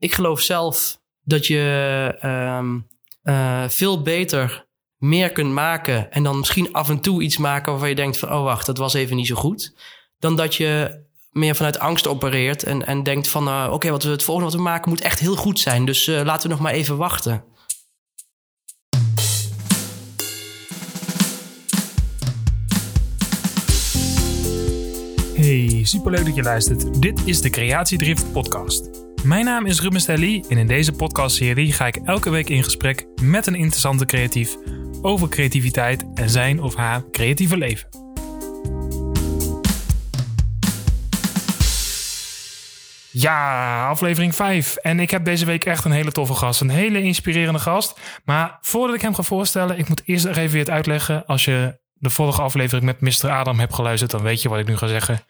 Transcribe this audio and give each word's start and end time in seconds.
ik 0.00 0.14
geloof 0.14 0.40
zelf 0.40 0.98
dat 1.22 1.46
je 1.46 2.16
ehm, 2.20 2.78
eh, 3.22 3.68
veel 3.68 4.02
beter 4.02 4.66
meer 4.96 5.32
kunt 5.32 5.52
maken. 5.52 6.12
En 6.12 6.22
dan 6.22 6.38
misschien 6.38 6.72
af 6.72 6.88
en 6.88 7.00
toe 7.00 7.22
iets 7.22 7.36
maken 7.36 7.70
waarvan 7.70 7.88
je 7.88 7.94
denkt 7.94 8.18
van, 8.18 8.32
oh 8.32 8.42
wacht, 8.42 8.66
dat 8.66 8.78
was 8.78 8.94
even 8.94 9.16
niet 9.16 9.26
zo 9.26 9.34
goed. 9.34 9.74
Dan 10.18 10.36
dat 10.36 10.54
je 10.54 11.02
meer 11.30 11.56
vanuit 11.56 11.78
angst 11.78 12.06
opereert 12.06 12.62
en, 12.62 12.86
en 12.86 13.02
denkt 13.02 13.28
van, 13.28 13.48
eh, 13.48 13.68
oké, 13.72 13.90
wat 13.90 14.02
we 14.02 14.10
het 14.10 14.22
volgende 14.22 14.50
wat 14.50 14.58
we 14.58 14.66
maken 14.66 14.90
moet 14.90 15.00
echt 15.00 15.18
heel 15.18 15.36
goed 15.36 15.60
zijn. 15.60 15.84
Dus 15.84 16.06
eh, 16.06 16.24
laten 16.24 16.48
we 16.48 16.54
nog 16.54 16.62
maar 16.62 16.72
even 16.72 16.96
wachten. 16.96 17.44
Hey, 25.34 25.80
superleuk 25.84 26.24
dat 26.24 26.34
je 26.34 26.42
luistert. 26.42 27.02
Dit 27.02 27.26
is 27.26 27.40
de 27.40 27.50
Creatiedrift 27.50 28.32
podcast. 28.32 28.99
Mijn 29.24 29.44
naam 29.44 29.66
is 29.66 29.80
Ruben 29.80 30.00
Stelly 30.00 30.44
en 30.48 30.58
in 30.58 30.66
deze 30.66 30.92
podcastserie 30.92 31.72
ga 31.72 31.86
ik 31.86 31.96
elke 31.96 32.30
week 32.30 32.48
in 32.48 32.64
gesprek 32.64 33.06
met 33.22 33.46
een 33.46 33.54
interessante 33.54 34.04
creatief 34.04 34.56
over 35.02 35.28
creativiteit 35.28 36.04
en 36.14 36.30
zijn 36.30 36.62
of 36.62 36.74
haar 36.74 37.02
creatieve 37.10 37.56
leven. 37.56 37.88
Ja, 43.10 43.88
aflevering 43.88 44.34
5. 44.34 44.76
En 44.76 45.00
ik 45.00 45.10
heb 45.10 45.24
deze 45.24 45.46
week 45.46 45.64
echt 45.64 45.84
een 45.84 45.90
hele 45.90 46.12
toffe 46.12 46.34
gast. 46.34 46.60
Een 46.60 46.70
hele 46.70 47.02
inspirerende 47.02 47.60
gast. 47.60 48.00
Maar 48.24 48.58
voordat 48.60 48.96
ik 48.96 49.02
hem 49.02 49.14
ga 49.14 49.22
voorstellen, 49.22 49.78
ik 49.78 49.88
moet 49.88 50.02
eerst 50.04 50.24
even 50.24 50.50
weer 50.50 50.58
het 50.58 50.70
uitleggen. 50.70 51.26
Als 51.26 51.44
je 51.44 51.80
de 51.92 52.10
vorige 52.10 52.42
aflevering 52.42 52.84
met 52.84 53.00
Mr. 53.00 53.30
Adam 53.30 53.58
hebt 53.58 53.74
geluisterd, 53.74 54.10
dan 54.10 54.22
weet 54.22 54.42
je 54.42 54.48
wat 54.48 54.58
ik 54.58 54.66
nu 54.66 54.76
ga 54.76 54.86
zeggen. 54.86 55.20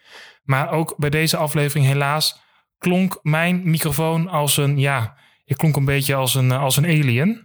Maar 0.43 0.71
ook 0.71 0.93
bij 0.97 1.09
deze 1.09 1.37
aflevering 1.37 1.85
helaas 1.85 2.41
klonk 2.81 3.19
mijn 3.21 3.61
microfoon 3.63 4.27
als 4.27 4.57
een, 4.57 4.77
ja, 4.77 5.17
ik 5.45 5.57
klonk 5.57 5.75
een 5.75 5.85
beetje 5.85 6.15
als 6.15 6.35
een, 6.35 6.51
als 6.51 6.77
een 6.77 6.85
alien. 6.85 7.43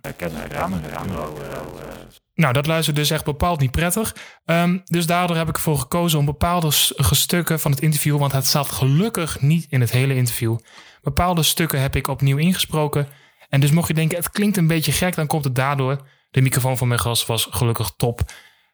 Nou, 2.34 2.52
dat 2.52 2.66
luistert 2.66 2.96
dus 2.96 3.10
echt 3.10 3.24
bepaald 3.24 3.60
niet 3.60 3.70
prettig. 3.70 4.16
Um, 4.44 4.82
dus 4.84 5.06
daardoor 5.06 5.36
heb 5.36 5.48
ik 5.48 5.54
ervoor 5.54 5.78
gekozen 5.78 6.18
om 6.18 6.24
bepaalde 6.24 6.68
stukken 6.70 7.60
van 7.60 7.70
het 7.70 7.80
interview, 7.80 8.18
want 8.18 8.32
het 8.32 8.46
zat 8.46 8.68
gelukkig 8.68 9.40
niet 9.40 9.66
in 9.68 9.80
het 9.80 9.90
hele 9.90 10.14
interview. 10.14 10.58
Bepaalde 11.02 11.42
stukken 11.42 11.80
heb 11.80 11.96
ik 11.96 12.08
opnieuw 12.08 12.36
ingesproken. 12.36 13.08
En 13.48 13.60
dus 13.60 13.70
mocht 13.70 13.88
je 13.88 13.94
denken, 13.94 14.16
het 14.16 14.30
klinkt 14.30 14.56
een 14.56 14.66
beetje 14.66 14.92
gek, 14.92 15.14
dan 15.14 15.26
komt 15.26 15.44
het 15.44 15.54
daardoor. 15.54 16.08
De 16.30 16.40
microfoon 16.40 16.76
van 16.76 16.88
mijn 16.88 17.00
gast 17.00 17.26
was 17.26 17.46
gelukkig 17.50 17.92
top. 17.96 18.20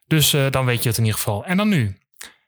Dus 0.07 0.33
uh, 0.33 0.49
dan 0.49 0.65
weet 0.65 0.83
je 0.83 0.89
het 0.89 0.97
in 0.97 1.03
ieder 1.03 1.19
geval. 1.19 1.45
En 1.45 1.57
dan 1.57 1.67
nu 1.69 1.97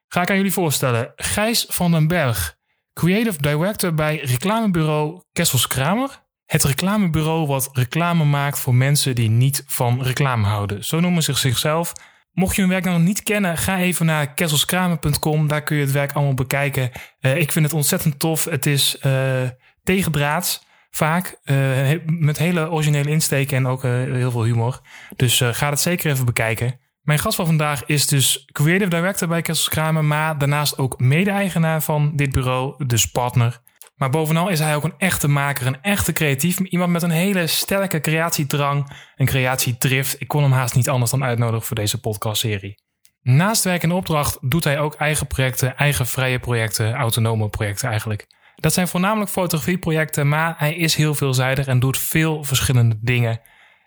ga 0.07 0.21
ik 0.21 0.29
aan 0.29 0.35
jullie 0.35 0.53
voorstellen 0.53 1.13
Gijs 1.15 1.65
van 1.67 1.91
den 1.91 2.07
Berg, 2.07 2.57
creative 2.95 3.41
director 3.41 3.93
bij 3.93 4.19
reclamebureau 4.23 5.21
Kessels 5.31 5.67
Kramer. 5.67 6.23
Het 6.45 6.63
reclamebureau 6.63 7.47
wat 7.47 7.69
reclame 7.73 8.23
maakt 8.23 8.59
voor 8.59 8.75
mensen 8.75 9.15
die 9.15 9.29
niet 9.29 9.63
van 9.67 10.03
reclame 10.03 10.47
houden. 10.47 10.83
Zo 10.85 10.99
noemen 10.99 11.23
ze 11.23 11.33
zichzelf. 11.33 11.93
Mocht 12.31 12.55
je 12.55 12.61
hun 12.61 12.69
werk 12.69 12.83
nog 12.83 12.99
niet 12.99 13.23
kennen, 13.23 13.57
ga 13.57 13.77
even 13.77 14.05
naar 14.05 14.33
kesselskramer.com. 14.33 15.47
Daar 15.47 15.63
kun 15.63 15.75
je 15.75 15.81
het 15.81 15.91
werk 15.91 16.11
allemaal 16.11 16.33
bekijken. 16.33 16.91
Uh, 17.21 17.37
ik 17.37 17.51
vind 17.51 17.65
het 17.65 17.73
ontzettend 17.73 18.19
tof. 18.19 18.45
Het 18.45 18.65
is 18.65 18.97
uh, 19.05 19.41
tegendraads 19.83 20.65
vaak. 20.89 21.39
Uh, 21.45 21.89
met 22.05 22.37
hele 22.37 22.71
originele 22.71 23.09
insteken 23.09 23.57
en 23.57 23.67
ook 23.67 23.83
heel 23.83 24.31
veel 24.31 24.43
humor. 24.43 24.81
Dus 25.15 25.41
ga 25.45 25.69
het 25.69 25.79
zeker 25.79 26.11
even 26.11 26.25
bekijken. 26.25 26.79
Mijn 27.05 27.19
gast 27.19 27.35
van 27.35 27.45
vandaag 27.45 27.85
is 27.85 28.07
dus 28.07 28.49
creative 28.51 28.89
director 28.89 29.27
bij 29.27 29.41
Kessels 29.41 29.69
Kramer, 29.69 30.05
maar 30.05 30.37
daarnaast 30.37 30.77
ook 30.77 30.99
mede-eigenaar 30.99 31.81
van 31.81 32.15
dit 32.15 32.31
bureau, 32.31 32.85
dus 32.85 33.05
partner. 33.05 33.61
Maar 33.95 34.09
bovenal 34.09 34.49
is 34.49 34.59
hij 34.59 34.75
ook 34.75 34.83
een 34.83 34.93
echte 34.97 35.27
maker, 35.27 35.67
een 35.67 35.81
echte 35.81 36.13
creatief. 36.13 36.59
Iemand 36.59 36.91
met 36.91 37.01
een 37.01 37.09
hele 37.09 37.47
sterke 37.47 37.99
creatiedrang, 37.99 38.91
een 39.15 39.25
creatiedrift. 39.25 40.21
Ik 40.21 40.27
kon 40.27 40.41
hem 40.41 40.51
haast 40.51 40.75
niet 40.75 40.89
anders 40.89 41.11
dan 41.11 41.23
uitnodigen 41.23 41.65
voor 41.65 41.75
deze 41.75 41.99
podcastserie. 41.99 42.81
Naast 43.21 43.63
werk 43.63 43.83
en 43.83 43.91
opdracht 43.91 44.37
doet 44.41 44.63
hij 44.63 44.79
ook 44.79 44.93
eigen 44.93 45.27
projecten, 45.27 45.77
eigen 45.77 46.07
vrije 46.07 46.39
projecten, 46.39 46.93
autonome 46.93 47.49
projecten 47.49 47.89
eigenlijk. 47.89 48.27
Dat 48.55 48.73
zijn 48.73 48.87
voornamelijk 48.87 49.31
fotografieprojecten, 49.31 50.27
maar 50.27 50.55
hij 50.57 50.75
is 50.75 50.95
heel 50.95 51.15
veelzijdig 51.15 51.67
en 51.67 51.79
doet 51.79 51.97
veel 51.97 52.43
verschillende 52.43 52.97
dingen. 53.01 53.41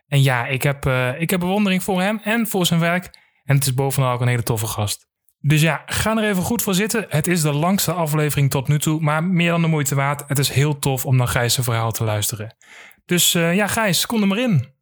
En 0.08 0.22
ja, 0.22 0.46
ik 0.46 0.62
heb, 0.62 0.86
uh, 0.86 1.20
ik 1.20 1.30
heb 1.30 1.40
bewondering 1.40 1.82
voor 1.82 2.00
hem 2.00 2.20
en 2.24 2.46
voor 2.46 2.66
zijn 2.66 2.80
werk. 2.80 3.04
En 3.44 3.54
het 3.54 3.64
is 3.64 3.74
bovenal 3.74 4.12
ook 4.12 4.20
een 4.20 4.28
hele 4.28 4.42
toffe 4.42 4.66
gast. 4.66 5.06
Dus 5.40 5.60
ja, 5.60 5.82
ga 5.86 6.16
er 6.16 6.28
even 6.28 6.42
goed 6.42 6.62
voor 6.62 6.74
zitten. 6.74 7.06
Het 7.08 7.26
is 7.26 7.42
de 7.42 7.52
langste 7.52 7.92
aflevering 7.92 8.50
tot 8.50 8.68
nu 8.68 8.78
toe, 8.78 9.00
maar 9.00 9.24
meer 9.24 9.50
dan 9.50 9.62
de 9.62 9.66
moeite 9.66 9.94
waard. 9.94 10.24
Het 10.26 10.38
is 10.38 10.48
heel 10.48 10.78
tof 10.78 11.06
om 11.06 11.16
naar 11.16 11.28
Gijs' 11.28 11.58
verhaal 11.60 11.92
te 11.92 12.04
luisteren. 12.04 12.56
Dus 13.04 13.34
uh, 13.34 13.54
ja, 13.54 13.66
Gijs, 13.66 14.06
kom 14.06 14.20
er 14.20 14.28
maar 14.28 14.38
in. 14.38 14.76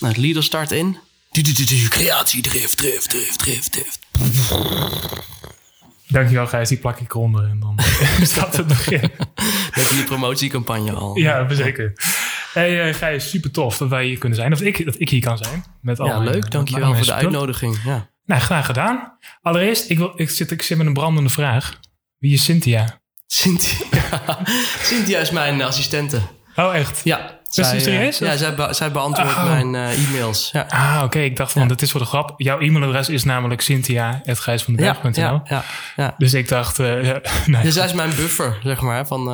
Nou, 0.00 0.12
het 0.12 0.16
leader 0.16 0.42
start 0.42 0.72
in. 0.72 0.98
Creatie, 1.88 2.42
drift, 2.42 2.76
drift, 2.76 3.10
drift, 3.10 3.38
drift, 3.38 3.72
drift. 3.72 3.98
Dankjewel 6.08 6.46
Gijs, 6.46 6.68
die 6.68 6.78
plak 6.78 7.00
ik 7.00 7.14
eronder 7.14 7.48
en 7.48 7.60
dan 7.60 7.78
staat 8.22 8.56
het 8.56 8.68
nog 8.68 8.86
in. 8.86 9.00
Dat 9.74 9.88
je 9.88 9.94
die 9.94 10.04
promotiecampagne 10.04 10.92
al. 10.92 11.18
Ja, 11.18 11.54
zeker. 11.54 11.92
Hey 12.54 12.88
uh, 12.88 12.94
Gijs, 12.94 13.30
super 13.30 13.50
tof 13.50 13.78
dat 13.78 13.88
wij 13.88 14.04
hier 14.04 14.18
kunnen 14.18 14.38
zijn. 14.38 14.52
Of 14.52 14.60
ik, 14.60 14.84
dat 14.84 14.94
ik 14.98 15.08
hier 15.08 15.20
kan 15.20 15.38
zijn. 15.38 15.64
Met 15.80 15.96
ja, 15.96 16.18
leuk. 16.18 16.50
Dankjewel 16.50 16.94
voor 16.94 17.04
de 17.04 17.12
uitnodiging. 17.12 17.78
Ja. 17.84 18.08
Nou, 18.26 18.40
graag 18.40 18.66
gedaan. 18.66 19.18
Allereerst, 19.42 19.90
ik, 19.90 19.98
wil, 19.98 20.12
ik, 20.16 20.30
zit, 20.30 20.50
ik 20.50 20.62
zit 20.62 20.78
met 20.78 20.86
een 20.86 20.92
brandende 20.92 21.30
vraag. 21.30 21.80
Wie 22.18 22.32
is 22.32 22.44
Cynthia? 22.44 23.00
Cynthia, 23.26 23.86
Cynthia 24.90 25.18
is 25.18 25.30
mijn 25.30 25.62
assistente. 25.62 26.20
Oh, 26.56 26.76
echt? 26.76 27.00
Ja. 27.04 27.40
Zij, 27.44 27.64
zij, 27.64 27.80
serieus? 27.80 28.18
Ja, 28.18 28.36
zij, 28.36 28.54
be 28.54 28.68
zij 28.70 28.92
beantwoordt 28.92 29.36
oh. 29.36 29.44
mijn 29.44 29.74
uh, 29.74 30.08
e-mails. 30.08 30.50
Ja. 30.52 30.66
Ah, 30.68 30.94
oké. 30.96 31.04
Okay. 31.04 31.24
Ik 31.24 31.36
dacht 31.36 31.52
van, 31.52 31.62
ja. 31.62 31.68
dat 31.68 31.82
is 31.82 31.90
voor 31.90 32.00
de 32.00 32.06
grap. 32.06 32.34
Jouw 32.36 32.60
e-mailadres 32.60 33.08
is 33.08 33.24
namelijk 33.24 33.60
cynthia.gijsvandenberg.nl. 33.60 35.12
Ja, 35.14 35.42
ja, 35.44 35.64
ja, 35.96 36.14
Dus 36.18 36.34
ik 36.34 36.48
dacht... 36.48 36.78
Uh, 36.78 36.86
nee. 37.46 37.62
Dus 37.62 37.74
zij 37.74 37.84
is 37.84 37.92
mijn 37.92 38.10
buffer, 38.16 38.58
zeg 38.62 38.80
maar. 38.80 39.06
Van, 39.06 39.28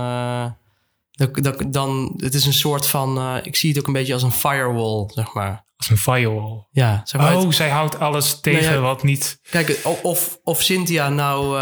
dat, 1.28 1.64
dan, 1.69 2.12
het 2.16 2.34
is 2.34 2.47
een 2.47 2.53
soort 2.53 2.86
van... 2.86 3.19
Uh, 3.19 3.36
ik 3.42 3.56
zie 3.56 3.70
het 3.70 3.78
ook 3.78 3.86
een 3.86 3.92
beetje 3.92 4.12
als 4.12 4.22
een 4.22 4.32
firewall, 4.32 5.10
zeg 5.14 5.34
maar. 5.34 5.64
Als 5.76 5.91
een 5.91 5.98
firewall? 5.98 6.66
Ja. 6.70 7.00
Zeg 7.04 7.20
maar, 7.20 7.36
oh, 7.36 7.42
het, 7.42 7.54
zij 7.54 7.69
houdt 7.69 7.98
alles 7.98 8.41
tegen 8.41 8.62
nou 8.62 8.75
ja, 8.75 8.81
wat 8.81 9.03
niet... 9.03 9.41
Kijk, 9.50 9.81
of, 10.03 10.38
of 10.42 10.62
Cynthia 10.62 11.08
nou... 11.08 11.58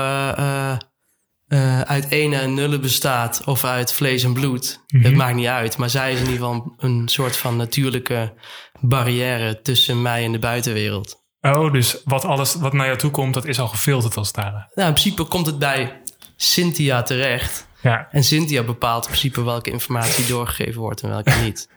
Uh, 1.48 1.80
uit 1.80 2.10
ene 2.10 2.36
en 2.36 2.54
nullen 2.54 2.80
bestaat 2.80 3.42
of 3.44 3.64
uit 3.64 3.92
vlees 3.92 4.24
en 4.24 4.32
bloed. 4.32 4.80
Mm 4.86 5.00
-hmm. 5.00 5.08
Het 5.08 5.18
maakt 5.18 5.34
niet 5.34 5.46
uit. 5.46 5.76
Maar 5.76 5.90
zij 5.90 6.12
is 6.12 6.20
in 6.20 6.24
ieder 6.24 6.38
geval 6.38 6.74
een 6.76 7.08
soort 7.08 7.36
van 7.36 7.56
natuurlijke 7.56 8.34
barrière 8.80 9.60
tussen 9.62 10.02
mij 10.02 10.24
en 10.24 10.32
de 10.32 10.38
buitenwereld. 10.38 11.26
Oh, 11.40 11.72
dus 11.72 12.00
wat, 12.04 12.24
alles 12.24 12.54
wat 12.54 12.72
naar 12.72 12.86
jou 12.86 12.98
toe 12.98 13.10
komt, 13.10 13.34
dat 13.34 13.44
is 13.44 13.60
al 13.60 13.68
gefilterd 13.68 14.16
als 14.16 14.26
het 14.26 14.36
ware. 14.36 14.70
Nou, 14.74 14.88
in 14.88 14.94
principe 14.94 15.24
komt 15.24 15.46
het 15.46 15.58
bij 15.58 16.02
Cynthia 16.36 17.02
terecht. 17.02 17.67
Ja. 17.80 18.08
En 18.10 18.24
Cynthia 18.24 18.62
bepaalt 18.62 19.04
in 19.04 19.10
principe 19.10 19.42
welke 19.42 19.70
informatie 19.70 20.26
doorgegeven 20.26 20.80
wordt 20.80 21.00
en 21.00 21.08
welke 21.08 21.32
niet. 21.42 21.68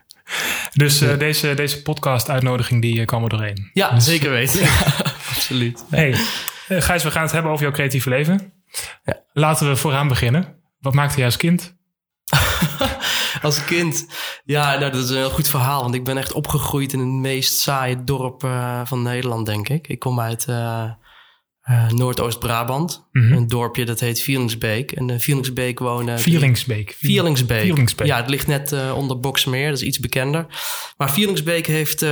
Dus 0.73 1.01
uh, 1.01 1.17
deze, 1.17 1.53
deze 1.53 1.81
podcast-uitnodiging 1.81 2.81
die 2.81 3.05
kwam 3.05 3.23
er 3.23 3.29
doorheen. 3.29 3.69
Ja, 3.73 3.89
dus, 3.89 4.05
zeker 4.05 4.29
weten. 4.29 4.61
Ja, 4.61 4.79
absoluut. 5.35 5.83
Hey, 5.89 6.15
Gijs, 6.67 7.03
we 7.03 7.11
gaan 7.11 7.21
het 7.21 7.31
hebben 7.31 7.51
over 7.51 7.63
jouw 7.63 7.73
creatieve 7.73 8.09
leven. 8.09 8.53
Ja. 9.03 9.19
Laten 9.33 9.67
we 9.69 9.75
vooraan 9.75 10.07
beginnen. 10.07 10.55
Wat 10.79 10.93
maakte 10.93 11.15
jij 11.15 11.25
als 11.25 11.37
kind? 11.37 11.75
als 13.41 13.65
kind? 13.65 14.07
Ja, 14.43 14.77
nou, 14.79 14.91
dat 14.91 15.03
is 15.03 15.09
een 15.09 15.15
heel 15.15 15.29
goed 15.29 15.49
verhaal. 15.49 15.81
Want 15.81 15.95
ik 15.95 16.03
ben 16.03 16.17
echt 16.17 16.33
opgegroeid 16.33 16.93
in 16.93 16.99
het 16.99 17.07
meest 17.07 17.53
saaie 17.53 18.03
dorp 18.03 18.43
uh, 18.43 18.81
van 18.85 19.01
Nederland, 19.01 19.45
denk 19.45 19.69
ik. 19.69 19.87
Ik 19.87 19.99
kom 19.99 20.19
uit 20.19 20.47
uh, 21.71 21.77
uh, 21.77 21.89
Noordoost-Brabant. 21.89 23.07
Mm 23.11 23.21
-hmm. 23.21 23.37
Een 23.37 23.47
dorpje 23.47 23.85
dat 23.85 23.99
heet 23.99 24.21
Vierlingsbeek. 24.21 24.91
En 24.91 25.09
in 25.09 25.19
Vierlingsbeek 25.19 25.79
wonen... 25.79 26.19
Vierlingsbeek. 26.19 26.95
Vierlingsbeek. 26.99 27.61
Vierlingsbeek. 27.61 28.07
Ja, 28.07 28.17
het 28.17 28.29
ligt 28.29 28.47
net 28.47 28.75
onder 28.93 29.19
Boksmeer. 29.19 29.69
Dat 29.69 29.81
is 29.81 29.87
iets 29.87 29.99
bekender. 29.99 30.45
Maar 30.97 31.11
Vierlingsbeek 31.11 31.67
heeft 31.67 32.05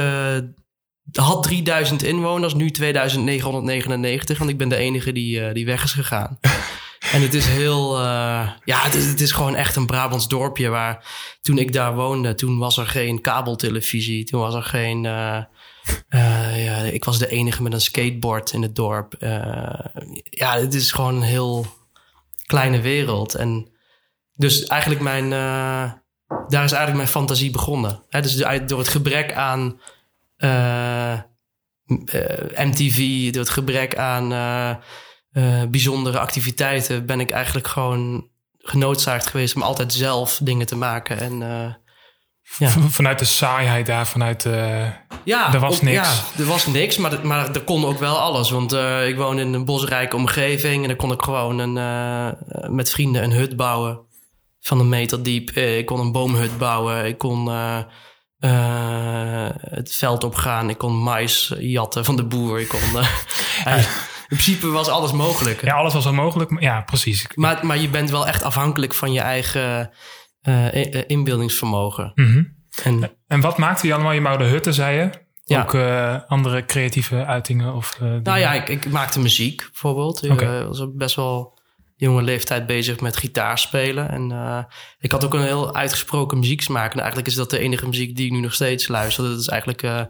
had 1.11 1.43
3000 1.43 2.03
inwoners, 2.03 2.53
nu 2.53 2.71
2999. 2.71 4.37
Want 4.37 4.49
ik 4.49 4.57
ben 4.57 4.69
de 4.69 4.75
enige 4.75 5.11
die, 5.11 5.53
die 5.53 5.65
weg 5.65 5.83
is 5.83 5.93
gegaan. 5.93 6.37
en 7.13 7.21
het 7.21 7.33
is 7.33 7.45
heel, 7.45 7.99
ja, 8.63 8.81
het 8.81 8.93
is, 8.93 9.05
het 9.05 9.21
is 9.21 9.31
gewoon 9.31 9.55
echt 9.55 9.75
een 9.75 9.85
Brabants 9.85 10.27
dorpje 10.27 10.69
waar 10.69 11.05
toen 11.41 11.57
ik 11.57 11.73
daar 11.73 11.95
woonde, 11.95 12.35
toen 12.35 12.57
was 12.57 12.77
er 12.77 12.87
geen 12.87 13.21
kabeltelevisie. 13.21 14.23
Toen 14.23 14.39
was 14.39 14.55
er 14.55 14.63
geen, 14.63 15.07
uh, 16.09 16.65
ja, 16.65 16.77
ik 16.77 17.03
was 17.03 17.19
de 17.19 17.29
enige 17.29 17.63
met 17.63 17.73
een 17.73 17.81
skateboard 17.81 18.53
in 18.53 18.61
het 18.61 18.75
dorp. 18.75 19.15
ja, 20.29 20.59
het 20.59 20.73
is 20.73 20.91
gewoon 20.91 21.15
een 21.15 21.21
heel 21.21 21.65
kleine 22.45 22.81
wereld. 22.81 23.35
En 23.35 23.67
dus 24.35 24.65
eigenlijk 24.65 25.01
mijn, 25.01 25.29
daar 25.29 26.03
is 26.47 26.53
eigenlijk 26.53 26.95
mijn 26.95 27.07
fantasie 27.07 27.51
begonnen. 27.51 28.03
Dus 28.09 28.35
door 28.65 28.79
het 28.79 28.87
gebrek 28.87 29.33
aan 29.33 29.79
MTV, 32.55 33.29
door 33.31 33.41
het 33.41 33.51
gebrek 33.51 33.97
aan 33.97 34.29
bijzondere 35.69 36.19
activiteiten, 36.19 37.05
ben 37.05 37.19
ik 37.19 37.29
eigenlijk 37.29 37.67
gewoon 37.67 38.29
genoodzaakt 38.69 39.27
geweest 39.27 39.55
om 39.55 39.61
altijd 39.61 39.93
zelf 39.93 40.39
dingen 40.43 40.65
te 40.65 40.75
maken. 40.75 41.17
En 41.17 41.41
eh, 41.41 41.73
Ja. 42.57 42.69
Vanuit 42.69 43.19
de 43.19 43.25
saaiheid 43.25 43.85
daar, 43.85 44.07
vanuit 44.07 44.41
de... 44.43 44.85
ja, 45.23 45.53
Er 45.53 45.59
was 45.59 45.81
niks. 45.81 45.95
Ja, 46.35 46.41
er 46.41 46.45
was 46.45 46.65
niks, 46.65 46.97
maar, 46.97 47.25
maar 47.25 47.49
er 47.55 47.61
kon 47.61 47.85
ook 47.85 47.99
wel 47.99 48.19
alles. 48.19 48.49
Want 48.49 48.73
eh, 48.73 49.07
ik 49.07 49.15
woon 49.17 49.39
in 49.39 49.53
een 49.53 49.65
bosrijke 49.65 50.15
omgeving 50.15 50.81
en 50.81 50.87
dan 50.87 50.97
kon 50.97 51.11
ik 51.11 51.21
gewoon 51.21 51.59
een, 51.59 51.77
eh, 51.77 52.69
met 52.69 52.89
vrienden 52.91 53.23
een 53.23 53.31
hut 53.31 53.55
bouwen 53.55 53.99
van 54.59 54.79
een 54.79 54.89
meter 54.89 55.23
diep. 55.23 55.49
Eh, 55.49 55.77
Ik 55.77 55.85
kon 55.85 55.99
een 55.99 56.11
boomhut 56.11 56.57
bouwen. 56.57 57.05
Ik 57.05 57.17
kon 57.17 57.49
eh, 57.49 57.79
eh, 58.39 59.49
het 59.59 59.95
veld 59.95 60.23
opgaan. 60.23 60.69
Ik 60.69 60.77
kon 60.77 60.93
mais 61.03 61.53
jatten 61.59 62.05
van 62.05 62.15
de 62.15 62.25
boer. 62.25 62.59
Ik 62.59 62.67
kon, 62.67 62.79
eh, 63.65 63.77
in 63.77 64.37
principe 64.37 64.67
was 64.67 64.87
alles 64.87 65.11
mogelijk. 65.11 65.61
Ja, 65.63 65.73
alles 65.75 65.93
was 65.93 66.03
wel 66.03 66.13
mogelijk. 66.13 66.49
maar- 66.49 66.61
Ja, 66.63 66.81
precies. 66.81 67.25
Maar, 67.35 67.65
maar 67.65 67.77
je 67.77 67.89
bent 67.89 68.09
wel 68.09 68.27
echt 68.27 68.43
afhankelijk 68.43 68.93
van 68.93 69.13
je 69.13 69.19
eigen 69.21 69.89
eh, 70.41 70.65
i- 70.65 70.89
eh, 70.89 71.01
inbeeldingsvermogen. 71.07 72.11
Mhm. 72.15 72.43
En 72.83 73.11
En 73.27 73.41
wat 73.41 73.57
maakte 73.57 73.87
je 73.87 73.93
allemaal? 73.93 74.11
Je 74.11 74.21
bouwde 74.21 74.43
hutten, 74.43 74.73
zei 74.73 74.97
je? 74.97 75.09
Ja. 75.45 75.61
Ook 75.61 75.73
eh, 75.73 76.15
andere 76.27 76.65
creatieve 76.65 77.25
uitingen? 77.25 77.73
Of, 77.73 77.93
eh, 77.93 77.99
dingen? 77.99 78.23
nou 78.23 78.39
ja, 78.39 78.53
ik, 78.53 78.69
ik 78.69 78.89
maakte 78.89 79.19
muziek 79.19 79.57
bijvoorbeeld. 79.71 80.23
Ik 80.25 80.41
eh, 80.41 80.65
was 80.65 80.79
op 80.79 80.97
best 80.97 81.15
wel 81.15 81.57
jonge 81.95 82.21
leeftijd 82.21 82.65
bezig 82.65 82.99
met 82.99 83.17
gitaar 83.17 83.59
spelen. 83.59 84.09
En 84.11 84.31
eh, 84.31 84.59
ik 84.99 85.11
had 85.11 85.25
ook 85.25 85.33
een 85.33 85.43
heel 85.43 85.75
uitgesproken 85.75 86.39
muzieksmaak. 86.39 86.91
En 86.91 86.97
eigenlijk 86.99 87.27
is 87.27 87.35
dat 87.35 87.49
de 87.49 87.59
enige 87.59 87.87
muziek 87.87 88.15
die 88.15 88.25
ik 88.25 88.31
nu 88.31 88.39
nog 88.39 88.53
steeds 88.53 88.87
luister. 88.87 89.23
Dat 89.29 89.39
is 89.39 89.47
eigenlijk 89.47 89.83
eh, 89.83 90.01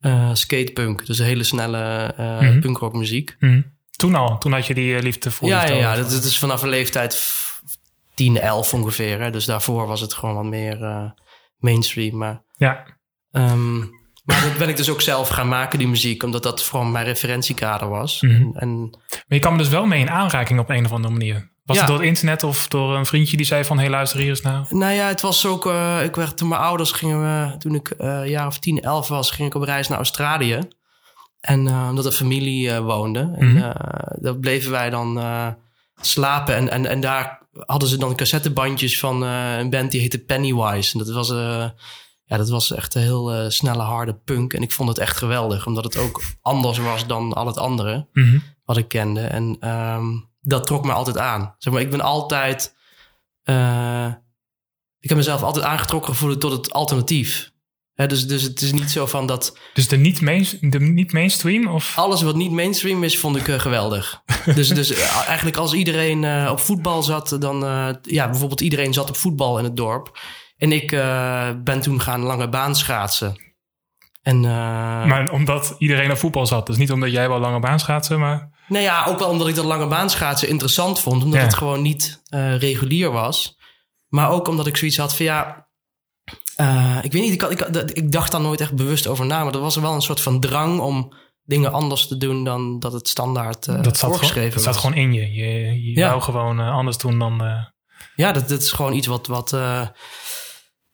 eh, 0.00 0.30
skatepunk. 0.32 1.06
Dus 1.06 1.18
hele 1.18 1.44
snelle 1.44 2.12
eh 2.16 2.40
Mhm. 2.40 2.60
punkrockmuziek. 2.60 3.36
Mhm. 3.38 3.60
Toen 3.96 4.14
al, 4.14 4.38
toen 4.38 4.52
had 4.52 4.66
je 4.66 4.74
die 4.74 4.96
eh, 4.96 5.02
liefde 5.02 5.30
voor 5.30 5.48
Ja, 5.48 5.66
ja, 5.66 5.74
ja. 5.74 5.94
Dat, 5.96 6.10
dat 6.10 6.24
is 6.24 6.38
vanaf 6.38 6.62
een 6.62 6.68
leeftijd 6.68 7.14
10, 8.14 8.40
11 8.40 8.74
ongeveer. 8.74 9.20
Hè. 9.20 9.30
Dus 9.30 9.44
daarvoor 9.44 9.86
was 9.86 10.00
het 10.00 10.14
gewoon 10.14 10.34
wat 10.34 10.44
meer 10.44 10.82
eh, 10.82 11.10
mainstream. 11.58 12.16
Maar 12.16 12.42
Ja, 12.56 12.84
Ehm, 13.30 13.78
maar 14.24 14.42
dat 14.42 14.56
ben 14.58 14.68
ik 14.68 14.76
dus 14.76 14.90
ook 14.90 15.00
zelf 15.00 15.28
gaan 15.28 15.48
maken, 15.48 15.78
die 15.78 15.88
muziek, 15.88 16.22
omdat 16.22 16.42
dat 16.42 16.62
vooral 16.62 16.88
mijn 16.88 17.04
referentiekader 17.04 17.88
was. 17.88 18.20
Mhm. 18.20 18.56
En 18.56 18.78
maar 19.10 19.24
je 19.26 19.38
kwam 19.38 19.52
er 19.52 19.58
dus 19.58 19.68
wel 19.68 19.86
mee 19.86 20.00
in 20.00 20.10
aanraking 20.10 20.60
op 20.60 20.70
een 20.70 20.84
of 20.84 20.92
andere 20.92 21.12
manier. 21.12 21.52
Was 21.64 21.76
Ja. 21.76 21.82
het 21.82 21.90
door 21.90 22.00
het 22.00 22.08
internet 22.08 22.42
of 22.42 22.68
door 22.68 22.96
een 22.96 23.06
vriendje 23.06 23.36
die 23.36 23.46
zei 23.46 23.64
van... 23.64 23.78
hé, 23.78 23.88
luister 23.88 24.18
hier 24.18 24.28
eens 24.28 24.40
naar. 24.42 24.66
nou 24.70 24.92
ja, 24.92 25.06
het 25.08 25.20
was 25.20 25.46
ook, 25.46 25.66
eh, 25.66 26.04
ik 26.04 26.14
werd, 26.16 26.36
toen 26.36 26.48
mijn 26.48 26.60
ouders 26.60 26.92
gingen, 26.92 27.20
we, 27.20 27.56
toen 27.56 27.74
ik 27.74 27.88
eh, 27.90 28.08
een 28.08 28.28
jaar 28.28 28.46
of 28.46 28.58
10, 28.58 28.80
11 28.80 29.08
was, 29.08 29.30
ging 29.30 29.48
ik 29.48 29.54
op 29.54 29.62
reis 29.62 29.88
naar 29.88 29.98
Australië. 29.98 30.58
En 31.40 31.58
omdat 31.68 32.06
er 32.06 32.12
familie 32.12 32.74
woonde. 32.80 33.34
En 33.38 33.52
Mhm. 33.52 33.72
daar 34.20 34.36
bleven 34.36 34.70
wij 34.70 34.90
dan 34.90 35.20
slapen. 36.00 36.54
En, 36.56 36.70
en, 36.70 36.86
en 36.86 37.00
daar 37.00 37.42
hadden 37.58 37.88
ze 37.88 37.96
dan 37.96 38.16
cassettebandjes 38.16 38.98
van 38.98 39.24
eh, 39.24 39.58
een 39.58 39.70
band 39.70 39.90
die 39.90 40.00
heette 40.00 40.18
Pennywise. 40.18 40.92
En 40.92 41.04
dat 41.04 41.14
was, 41.14 41.30
eh, 41.30 41.68
ja, 42.24 42.36
dat 42.36 42.48
was 42.48 42.72
echt 42.72 42.94
een 42.94 43.02
heel 43.02 43.32
eh, 43.32 43.48
snelle, 43.48 43.82
harde 43.82 44.14
punk. 44.14 44.52
En 44.52 44.62
ik 44.62 44.72
vond 44.72 44.88
het 44.88 44.98
echt 44.98 45.16
geweldig, 45.16 45.66
omdat 45.66 45.84
het 45.84 45.96
ook 45.96 46.22
anders 46.40 46.78
was 46.78 47.06
dan 47.06 47.32
al 47.32 47.46
het 47.46 47.58
andere. 47.58 48.08
Mhm. 48.12 48.38
wat 48.64 48.76
ik 48.76 48.88
kende. 48.88 49.20
En 49.20 49.56
ehm, 49.60 50.04
dat 50.40 50.66
trok 50.66 50.84
me 50.84 50.92
altijd 50.92 51.18
aan. 51.18 51.54
Zeg 51.58 51.72
maar, 51.72 51.82
ik 51.82 51.90
ben 51.90 52.00
altijd. 52.00 52.74
ik 54.98 55.08
heb 55.08 55.18
mezelf 55.18 55.42
altijd 55.42 55.64
aangetrokken 55.64 56.14
gevoeld 56.14 56.40
tot 56.40 56.52
het 56.52 56.72
alternatief. 56.72 57.52
Dus, 57.96 58.26
dus 58.26 58.42
het 58.42 58.60
is 58.60 58.72
niet 58.72 58.90
zo 58.90 59.06
van 59.06 59.26
dat 59.26 59.58
Dus 59.74 59.88
de 59.88 59.96
niet, 59.96 60.20
main, 60.20 60.46
de 60.60 60.80
niet 60.80 61.12
mainstream? 61.12 61.66
Of? 61.66 61.98
alles 61.98 62.22
wat 62.22 62.34
niet 62.34 62.50
mainstream 62.50 63.04
is, 63.04 63.18
vond 63.18 63.36
ik 63.36 63.48
eh, 63.48 63.58
geweldig. 63.58 64.22
dus, 64.54 64.68
dus 64.68 64.92
eh, 64.92 65.26
eigenlijk 65.26 65.56
als 65.56 65.72
iedereen 65.72 66.24
eh, 66.24 66.48
op 66.50 66.60
voetbal 66.60 67.02
zat, 67.02 67.36
dan 67.40 67.58
ja, 68.02 68.28
bijvoorbeeld 68.28 68.60
iedereen 68.60 68.92
zat 68.92 69.08
op 69.08 69.16
voetbal 69.16 69.58
in 69.58 69.64
het 69.64 69.76
dorp. 69.76 70.18
En 70.56 70.72
ik 70.72 70.90
ben 71.64 71.80
toen 71.80 72.00
gaan 72.00 72.20
lange 72.20 72.48
baan 72.48 72.76
schaatsen. 72.76 73.54
En, 74.22 74.40
Maar 74.40 75.30
omdat 75.30 75.74
iedereen 75.78 76.10
op 76.10 76.16
voetbal 76.16 76.46
zat. 76.46 76.66
Dus 76.66 76.76
niet 76.76 76.92
omdat 76.92 77.10
jij 77.10 77.28
wel 77.28 77.38
lange 77.38 77.60
baan 77.60 77.80
schaatsen, 77.80 78.18
maar... 78.18 78.52
Nou 78.68 78.84
ja, 78.84 79.04
ook 79.06 79.18
wel 79.18 79.28
omdat 79.28 79.48
ik 79.48 79.54
dat 79.54 79.64
lange 79.64 79.86
baanschaatsen 79.86 80.48
interessant 80.48 81.00
vond. 81.00 81.22
Omdat 81.24 81.40
Ja. 81.40 81.46
het 81.46 81.54
gewoon 81.54 81.82
niet 81.82 82.22
regulier 82.58 83.10
was. 83.10 83.58
Maar 84.08 84.30
ook 84.30 84.48
omdat 84.48 84.66
ik 84.66 84.76
zoiets 84.76 84.96
had 84.96 85.16
van 85.16 85.24
ja... 85.24 85.63
eh, 86.56 86.98
ik 87.02 87.12
weet 87.12 87.22
niet, 87.22 87.32
ik, 87.32 87.40
had- 87.40 87.90
ik, 87.96 88.12
dacht 88.12 88.32
daar 88.32 88.40
nooit 88.40 88.60
echt 88.60 88.74
bewust 88.74 89.06
over 89.06 89.26
na. 89.26 89.44
Maar 89.44 89.54
er 89.54 89.60
was 89.60 89.76
wel 89.76 89.94
een 89.94 90.00
soort 90.02 90.20
van 90.20 90.40
drang 90.40 90.80
om 90.80 91.12
dingen 91.44 91.72
anders 91.72 92.06
te 92.06 92.16
doen... 92.16 92.44
dan 92.44 92.78
dat 92.80 92.92
het 92.92 93.08
standaard 93.08 93.66
eh 93.68 93.74
dat 93.74 93.84
zat, 93.84 93.96
gewoon, 93.98 94.14
voorgeschreven 94.14 94.54
dat 94.54 94.62
zat 94.62 94.76
gewoon 94.76 94.96
in 94.96 95.12
je. 95.12 95.32
Je, 95.32 95.82
je 95.90 95.98
Ja. 96.00 96.08
wou 96.08 96.20
gewoon 96.22 96.60
eh, 96.60 96.70
anders 96.70 96.98
doen 96.98 97.18
dan... 97.18 97.44
eh, 97.44 97.64
Ja, 98.16 98.32
dat, 98.32 98.48
dat 98.48 98.62
is 98.62 98.72
gewoon 98.72 98.92
iets 98.92 99.06
wat... 99.06 99.26
wat 99.26 99.52
eh, 99.52 99.86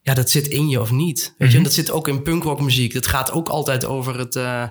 ja, 0.00 0.14
dat 0.14 0.30
zit 0.30 0.46
in 0.46 0.68
je 0.68 0.80
of 0.80 0.90
niet. 0.90 1.20
Weet 1.20 1.34
je? 1.38 1.44
Mhm. 1.46 1.56
En 1.56 1.62
dat 1.62 1.72
zit 1.72 1.90
ook 1.90 2.08
in 2.08 2.22
punkrockmuziek. 2.22 2.92
Dat 2.94 3.06
gaat 3.06 3.32
ook 3.32 3.48
altijd 3.48 3.84
over 3.84 4.18
het 4.18 4.36
eh, 4.36 4.62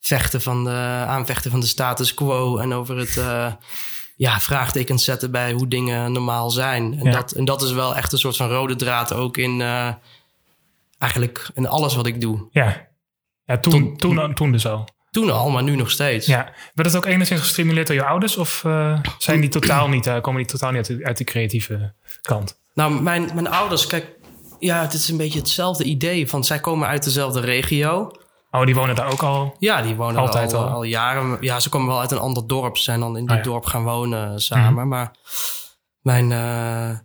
vechten 0.00 0.40
van 0.42 0.64
de... 0.64 0.70
aanvechten 1.06 1.50
van 1.50 1.60
de 1.60 1.66
status 1.66 2.14
quo. 2.14 2.56
En 2.58 2.72
over 2.72 2.96
het... 2.96 3.16
eh, 3.16 3.52
ja, 4.16 4.40
vraagtekens 4.40 5.04
zetten 5.04 5.30
bij 5.30 5.52
hoe 5.52 5.68
dingen 5.68 6.12
normaal 6.12 6.50
zijn. 6.50 6.98
En, 6.98 7.04
Ja. 7.04 7.10
dat, 7.12 7.32
en 7.32 7.44
dat 7.44 7.62
is 7.62 7.72
wel 7.72 7.96
echt 7.96 8.12
een 8.12 8.18
soort 8.18 8.36
van 8.36 8.48
rode 8.48 8.76
draad 8.76 9.12
ook 9.12 9.36
in... 9.36 9.60
eigenlijk 10.98 11.50
in 11.54 11.68
alles 11.68 11.94
wat 11.94 12.06
ik 12.06 12.20
doe. 12.20 12.48
ja, 12.50 12.86
ja 13.44 13.58
toen, 13.58 13.72
Toen- 13.72 13.96
toen, 13.96 14.34
toen, 14.34 14.52
dus 14.52 14.66
al. 14.66 14.88
Toen 15.10 15.30
al, 15.30 15.50
maar 15.50 15.62
nu 15.62 15.76
nog 15.76 15.90
steeds. 15.90 16.26
Ja. 16.26 16.52
Werd 16.74 16.88
het 16.88 16.96
ook 16.96 17.04
enigszins 17.06 17.40
gestimuleerd 17.40 17.86
door 17.86 17.96
je 17.96 18.04
ouders? 18.04 18.36
Of 18.36 18.64
eh, 18.64 19.00
zijn 19.18 19.40
die 19.40 19.50
totaal 19.50 19.88
niet, 19.88 20.06
eh, 20.06 20.20
komen 20.20 20.42
die 20.42 20.50
totaal 20.50 20.70
niet 20.70 20.88
uit 20.88 20.98
de, 20.98 21.04
uit 21.06 21.16
de 21.18 21.24
creatieve 21.24 21.94
kant? 22.20 22.60
Nou, 22.74 23.02
mijn, 23.02 23.30
mijn 23.34 23.48
ouders, 23.48 23.86
kijk... 23.86 24.14
Ja, 24.58 24.80
het 24.80 24.92
is 24.92 25.08
een 25.08 25.16
beetje 25.16 25.38
hetzelfde 25.38 25.84
idee. 25.84 26.28
Van 26.28 26.44
zij 26.44 26.60
komen 26.60 26.88
uit 26.88 27.04
dezelfde 27.04 27.40
regio. 27.40 28.10
Oh, 28.50 28.64
die 28.64 28.74
wonen 28.74 28.94
daar 28.94 29.12
ook 29.12 29.22
al. 29.22 29.56
Ja, 29.58 29.82
die 29.82 29.94
wonen 29.94 30.20
Altijd 30.20 30.52
al, 30.52 30.64
al. 30.64 30.70
al 30.70 30.82
jaren. 30.82 31.36
Ja, 31.40 31.60
ze 31.60 31.68
komen 31.68 31.88
wel 31.88 32.00
uit 32.00 32.10
een 32.10 32.18
ander 32.18 32.46
dorp. 32.46 32.76
Ze 32.76 32.82
zijn 32.82 33.00
dan 33.00 33.16
in 33.16 33.26
dit 33.26 33.36
ja. 33.36 33.42
dorp 33.42 33.64
gaan 33.64 33.84
wonen 33.84 34.40
samen. 34.40 34.88
Maar 34.88 35.14
mijn, 36.00 36.32
eh, 36.32 36.98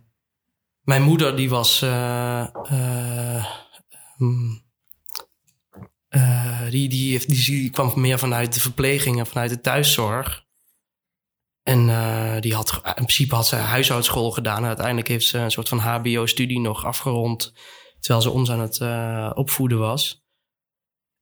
mijn 0.82 1.02
moeder, 1.02 1.36
die 1.36 1.50
was... 1.50 1.84
hmm, 4.22 4.62
eh, 6.12 6.70
die, 6.70 6.88
die, 6.88 7.26
die, 7.26 7.70
kwam 7.70 7.92
meer 7.94 8.18
vanuit 8.18 8.54
de 8.54 8.60
verpleging 8.60 9.18
en 9.18 9.26
vanuit 9.26 9.50
de 9.50 9.60
thuiszorg. 9.60 10.44
En 11.62 11.88
eh, 11.88 12.40
die 12.40 12.54
had, 12.54 12.80
in 12.84 12.92
principe 12.94 13.34
had 13.34 13.46
ze 13.46 13.56
huishoudschool 13.56 14.30
gedaan. 14.30 14.56
En 14.56 14.66
uiteindelijk 14.66 15.08
heeft 15.08 15.26
ze 15.26 15.38
een 15.38 15.50
soort 15.50 15.68
van 15.68 15.78
HBO-studie 15.78 16.60
nog 16.60 16.84
afgerond. 16.84 17.52
Terwijl 18.00 18.22
ze 18.22 18.30
ons 18.30 18.50
aan 18.50 18.60
het 18.60 18.80
eh, 18.80 19.30
opvoeden 19.34 19.78
was. 19.78 20.20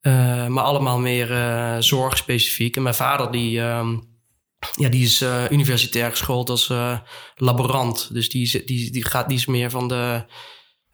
Maar 0.00 0.62
allemaal 0.62 0.98
meer 0.98 1.28
zorgspecifiek. 1.82 2.76
En 2.76 2.82
mijn 2.82 2.94
vader, 2.94 3.30
die, 3.30 3.60
ehm, 3.60 3.98
ja, 4.76 4.88
die 4.88 5.04
is 5.04 5.24
universitair 5.50 6.10
geschoold 6.10 6.50
als 6.50 6.72
laborant. 7.34 8.12
Dus 8.12 8.28
die, 8.28 8.64
die, 8.64 8.90
die, 8.90 9.04
gaat, 9.04 9.28
die 9.28 9.38
is 9.38 9.46
meer 9.46 9.70
van 9.70 9.88
de. 9.88 10.24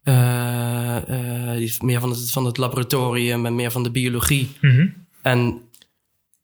Eh, 0.06 0.96
eh, 0.96 1.56
die 1.56 1.64
is 1.64 1.80
meer 1.80 2.00
van 2.00 2.10
het, 2.10 2.30
van 2.30 2.44
het 2.44 2.56
laboratorium 2.56 3.46
en 3.46 3.54
meer 3.54 3.70
van 3.70 3.82
de 3.82 3.90
biologie. 3.90 4.56
Mhm. 4.60 4.86
En 5.22 5.60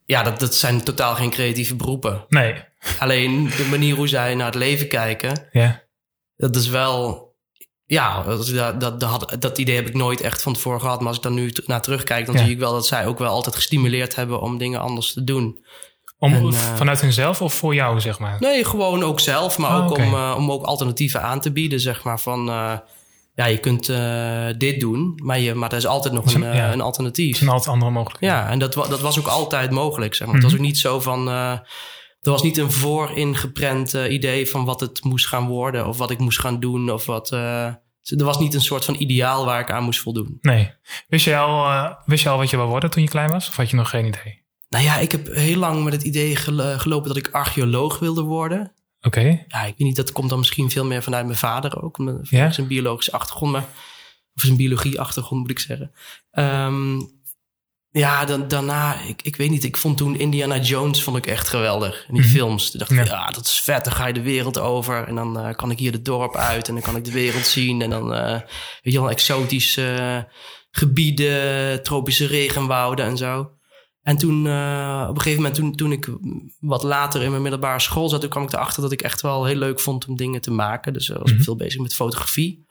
ja, 0.05 0.23
dat, 0.23 0.41
dat 0.41 0.55
zijn 0.55 0.83
totaal 0.85 1.15
geen 1.15 1.31
creatieve 1.31 1.75
beroepen. 1.75 2.25
Nee. 2.29 2.55
Alleen 2.99 3.45
de 3.57 3.67
manier 3.71 3.95
hoe 3.95 4.09
zij 4.09 4.35
naar 4.35 4.47
het 4.47 4.55
leven 4.55 4.89
kijken, 4.89 5.49
Ja. 5.53 5.83
dat 6.37 6.57
is 6.57 6.69
wel. 6.69 7.31
Ja, 7.85 8.23
dat, 8.23 9.01
dat, 9.01 9.37
dat, 9.39 9.59
idee 9.59 9.75
heb 9.77 9.89
ik 9.89 9.95
nooit 9.95 10.21
echt 10.21 10.43
van 10.43 10.53
tevoren 10.53 10.81
gehad. 10.81 10.99
Maar 10.99 11.09
als 11.09 11.17
ik 11.17 11.23
dan 11.23 11.35
nu 11.35 11.53
naar 11.67 11.83
terugkijk, 11.83 12.27
dan 12.27 12.35
Ja. 12.35 12.43
zie 12.43 12.51
ik 12.53 12.59
wel 12.59 12.73
dat 12.73 12.87
zij 12.87 13.07
ook 13.07 13.19
wel 13.19 13.31
altijd 13.31 13.55
gestimuleerd 13.55 14.15
hebben 14.15 14.41
om 14.41 14.59
dingen 14.59 14.81
anders 14.81 15.13
te 15.13 15.25
doen. 15.25 15.65
Om, 16.19 16.33
En, 16.33 16.47
eh, 16.47 16.75
vanuit 16.75 17.01
hunzelf 17.01 17.43
of 17.43 17.55
voor 17.55 17.75
jou, 17.75 18.01
zeg 18.01 18.19
maar? 18.19 18.37
Nee, 18.41 18.65
gewoon 18.65 19.03
ook 19.03 19.21
zelf, 19.21 19.59
maar 19.59 19.71
Ah, 19.71 19.85
ook 19.85 19.97
om, 19.99 20.15
om 20.15 20.51
ook 20.51 20.63
alternatieven 20.65 21.23
aan 21.23 21.41
te 21.41 21.53
bieden. 21.53 21.81
Zeg 21.81 22.03
maar 22.05 22.21
van, 22.21 22.51
ja, 23.35 23.45
je 23.47 23.59
kunt 23.59 23.89
eh, 23.89 24.47
dit 24.59 24.81
doen, 24.81 25.21
maar, 25.23 25.39
je, 25.41 25.55
maar 25.55 25.71
er 25.71 25.77
is 25.77 25.87
altijd 25.87 26.15
nog 26.15 26.35
een, 26.35 26.43
een- 26.43 26.51
eh, 26.51 26.57
ja. 26.57 26.73
een 26.73 26.81
alternatief. 26.81 27.31
Er 27.31 27.37
zijn 27.37 27.51
altijd 27.51 27.69
andere 27.75 27.91
mogelijkheden. 27.91 28.37
Ja, 28.37 28.49
en 28.49 28.59
dat, 28.59 28.73
dat 28.75 29.01
was 29.01 29.19
ook 29.19 29.27
altijd 29.27 29.71
mogelijk. 29.71 30.15
Zeg 30.15 30.27
maar. 30.27 30.37
Het 30.37 30.45
Mhm. 30.45 30.53
was 30.53 30.61
ook 30.63 30.67
niet 30.67 30.79
zo 30.79 31.01
van. 31.01 31.29
eh, 31.29 31.51
er 32.23 32.31
was 32.31 32.43
niet 32.43 32.57
een 32.59 32.73
vooringeprent 32.73 33.95
eh, 33.95 34.13
idee 34.13 34.47
van 34.49 34.65
wat 34.65 34.81
het 34.81 35.05
moest 35.05 35.27
gaan 35.27 35.47
worden, 35.47 35.87
of 35.87 35.99
wat 35.99 36.11
ik 36.11 36.19
moest 36.19 36.41
gaan 36.41 36.61
doen, 36.61 36.91
of 36.91 37.07
wat. 37.07 37.31
er 37.31 37.81
was 38.25 38.39
niet 38.39 38.55
een 38.55 38.61
soort 38.61 38.85
van 38.85 38.95
ideaal 38.99 39.45
waar 39.45 39.61
ik 39.61 39.71
aan 39.71 39.85
moest 39.85 40.01
voldoen. 40.01 40.39
Nee. 40.41 40.71
Wist 41.09 41.25
je, 41.25 41.37
al, 41.37 41.89
wist 42.05 42.23
je 42.23 42.29
al 42.29 42.39
wat 42.39 42.51
je 42.51 42.57
wou 42.57 42.69
worden 42.69 42.91
toen 42.91 43.03
je 43.03 43.09
klein 43.09 43.31
was? 43.31 43.49
Of 43.49 43.57
had 43.57 43.71
je 43.71 43.77
nog 43.77 43.89
geen 43.91 44.07
idee? 44.07 44.41
Nou 44.69 44.85
ja, 44.85 44.99
ik 44.99 45.13
heb 45.13 45.27
heel 45.35 45.57
lang 45.59 45.85
met 45.85 45.93
het 45.93 46.03
idee 46.03 46.37
gel- 46.37 46.79
gelopen 46.79 47.09
dat 47.09 47.17
ik 47.17 47.29
archeoloog 47.33 47.99
wilde 47.99 48.23
worden. 48.23 48.73
Oké. 49.03 49.45
Ja, 49.49 49.61
ik 49.65 49.75
weet 49.79 49.87
niet, 49.87 49.97
dat 49.97 50.13
komt 50.13 50.29
dan 50.29 50.39
misschien 50.39 50.71
veel 50.71 50.85
meer 50.85 51.03
vanuit 51.03 51.27
mijn 51.27 51.39
vader 51.39 51.83
ook. 51.83 51.99
Met 51.99 52.29
Ja? 52.29 52.51
zijn 52.51 52.67
biologische 52.67 53.13
achtergrond, 53.13 53.53
maar, 53.53 53.67
of 54.35 54.43
zijn 54.43 54.57
biologie-achtergrond 54.57 55.41
moet 55.41 55.51
ik 55.51 55.59
zeggen. 55.59 55.93
Ehm, 56.31 57.01
ja, 57.91 58.25
dan, 58.25 58.49
daarna, 58.49 59.01
ik, 59.01 59.23
ik 59.23 59.37
weet 59.37 59.51
niet, 59.51 59.65
ik 59.65 59.77
vond 59.77 59.97
toen 59.97 60.17
Indiana 60.19 60.59
Jones 60.59 61.03
vond 61.03 61.17
ik 61.17 61.27
echt 61.27 61.49
geweldig. 61.49 62.05
In 62.09 62.15
die 62.15 62.23
Mhm. 62.23 62.33
films. 62.33 62.71
Toen 62.71 62.79
dacht 62.79 62.91
ik, 62.91 62.97
Ja. 62.97 63.05
ja. 63.05 63.27
dat 63.31 63.45
is 63.47 63.61
vet. 63.61 63.85
Dan 63.85 63.93
ga 63.93 64.07
je 64.07 64.13
de 64.13 64.23
wereld 64.23 64.59
over. 64.59 65.07
En 65.09 65.15
dan 65.15 65.39
eh, 65.39 65.55
kan 65.55 65.71
ik 65.71 65.79
hier 65.79 65.93
het 65.93 66.05
dorp 66.05 66.37
uit. 66.37 66.69
En 66.69 66.75
dan 66.75 66.83
kan 66.83 66.97
ik 66.97 67.05
de 67.05 67.13
wereld 67.13 67.47
zien. 67.47 67.83
En 67.83 67.91
dan, 67.91 68.15
eh 68.15 68.41
weet 68.83 68.93
je 68.93 69.01
wel, 69.01 69.11
exotische 69.11 70.29
gebieden, 70.71 71.83
tropische 71.83 72.27
regenwouden 72.27 73.05
en 73.05 73.17
zo. 73.17 73.51
En 74.03 74.17
toen, 74.17 74.47
eh, 74.47 75.07
op 75.09 75.15
een 75.15 75.21
gegeven 75.23 75.43
moment, 75.43 75.55
toen, 75.55 75.75
toen 75.75 75.93
ik 75.93 76.09
wat 76.61 76.83
later 76.83 77.23
in 77.23 77.31
mijn 77.31 77.43
middelbare 77.43 77.81
school 77.81 78.09
zat, 78.09 78.21
toen 78.21 78.31
kwam 78.31 78.43
ik 78.43 78.53
erachter 78.53 78.83
dat 78.83 78.93
ik 78.93 79.03
echt 79.03 79.21
wel 79.21 79.45
heel 79.45 79.57
leuk 79.57 79.81
vond 79.81 80.07
om 80.09 80.17
dingen 80.17 80.41
te 80.41 80.51
maken. 80.51 80.93
Dus 80.93 81.11
eh, 81.11 81.17
was 81.19 81.29
ik 81.31 81.35
Mhm. 81.35 81.45
veel 81.45 81.57
bezig 81.57 81.81
met 81.81 81.95
fotografie. 81.95 82.67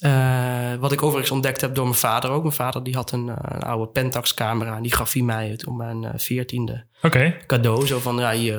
Eh, 0.00 0.74
wat 0.74 0.92
ik 0.92 1.02
overigens 1.02 1.30
ontdekt 1.32 1.60
heb 1.60 1.74
door 1.74 1.84
mijn 1.84 1.96
vader 1.96 2.30
ook. 2.30 2.42
Mijn 2.42 2.54
vader 2.54 2.82
die 2.82 2.94
had 2.94 3.12
een, 3.12 3.28
een 3.28 3.62
oude 3.62 3.92
Pentax 3.92 4.34
camera 4.34 4.76
en 4.76 4.82
die 4.82 4.92
gaf 4.94 5.12
hij 5.12 5.22
mij 5.22 5.56
toen 5.56 5.76
mijn 5.76 6.04
eh, 6.04 6.10
veertiende 6.16 6.86
cadeau. 7.46 7.86
Zo 7.86 7.98
van, 7.98 8.16
ja 8.16 8.32
hier, 8.32 8.58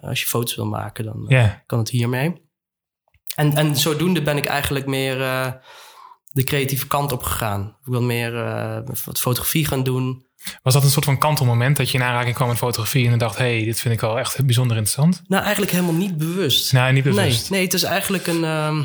als 0.00 0.20
je 0.20 0.26
foto's 0.26 0.54
wil 0.54 0.66
maken, 0.66 1.04
dan 1.04 1.24
kan 1.66 1.78
het 1.78 1.88
hiermee. 1.90 2.42
En, 3.34 3.54
en 3.56 3.76
zodoende 3.76 4.22
ben 4.22 4.36
ik 4.36 4.44
eigenlijk 4.44 4.86
meer 4.86 5.16
de 6.32 6.44
creatieve 6.44 6.86
kant 6.86 7.12
op 7.12 7.22
gegaan. 7.22 7.76
Ik 7.80 7.92
wil 7.92 8.02
meer 8.02 8.32
wat 9.04 9.20
fotografie 9.20 9.66
gaan 9.66 9.82
doen. 9.82 10.26
Was 10.62 10.74
dat 10.74 10.82
een 10.82 10.90
soort 10.90 11.04
van 11.04 11.18
kantelmoment 11.18 11.76
dat 11.76 11.90
je 11.90 11.98
in 11.98 12.04
aanraking 12.04 12.34
kwam 12.34 12.48
met 12.48 12.56
fotografie 12.56 13.04
en 13.04 13.10
dan 13.10 13.18
dacht, 13.18 13.38
hey, 13.38 13.64
dit 13.64 13.80
vind 13.80 13.94
ik 13.94 14.00
wel 14.00 14.18
echt 14.18 14.44
bijzonder 14.44 14.76
interessant? 14.76 15.22
Nou, 15.26 15.42
eigenlijk 15.42 15.72
helemaal 15.72 15.94
niet 15.94 16.18
bewust. 16.18 16.72
Nou, 16.72 16.92
niet 16.92 17.04
bewust. 17.04 17.50
Nee, 17.50 17.58
nee, 17.58 17.62
het 17.64 17.74
is 17.74 17.82
eigenlijk 17.82 18.26
een. 18.26 18.44
ehm, 18.44 18.82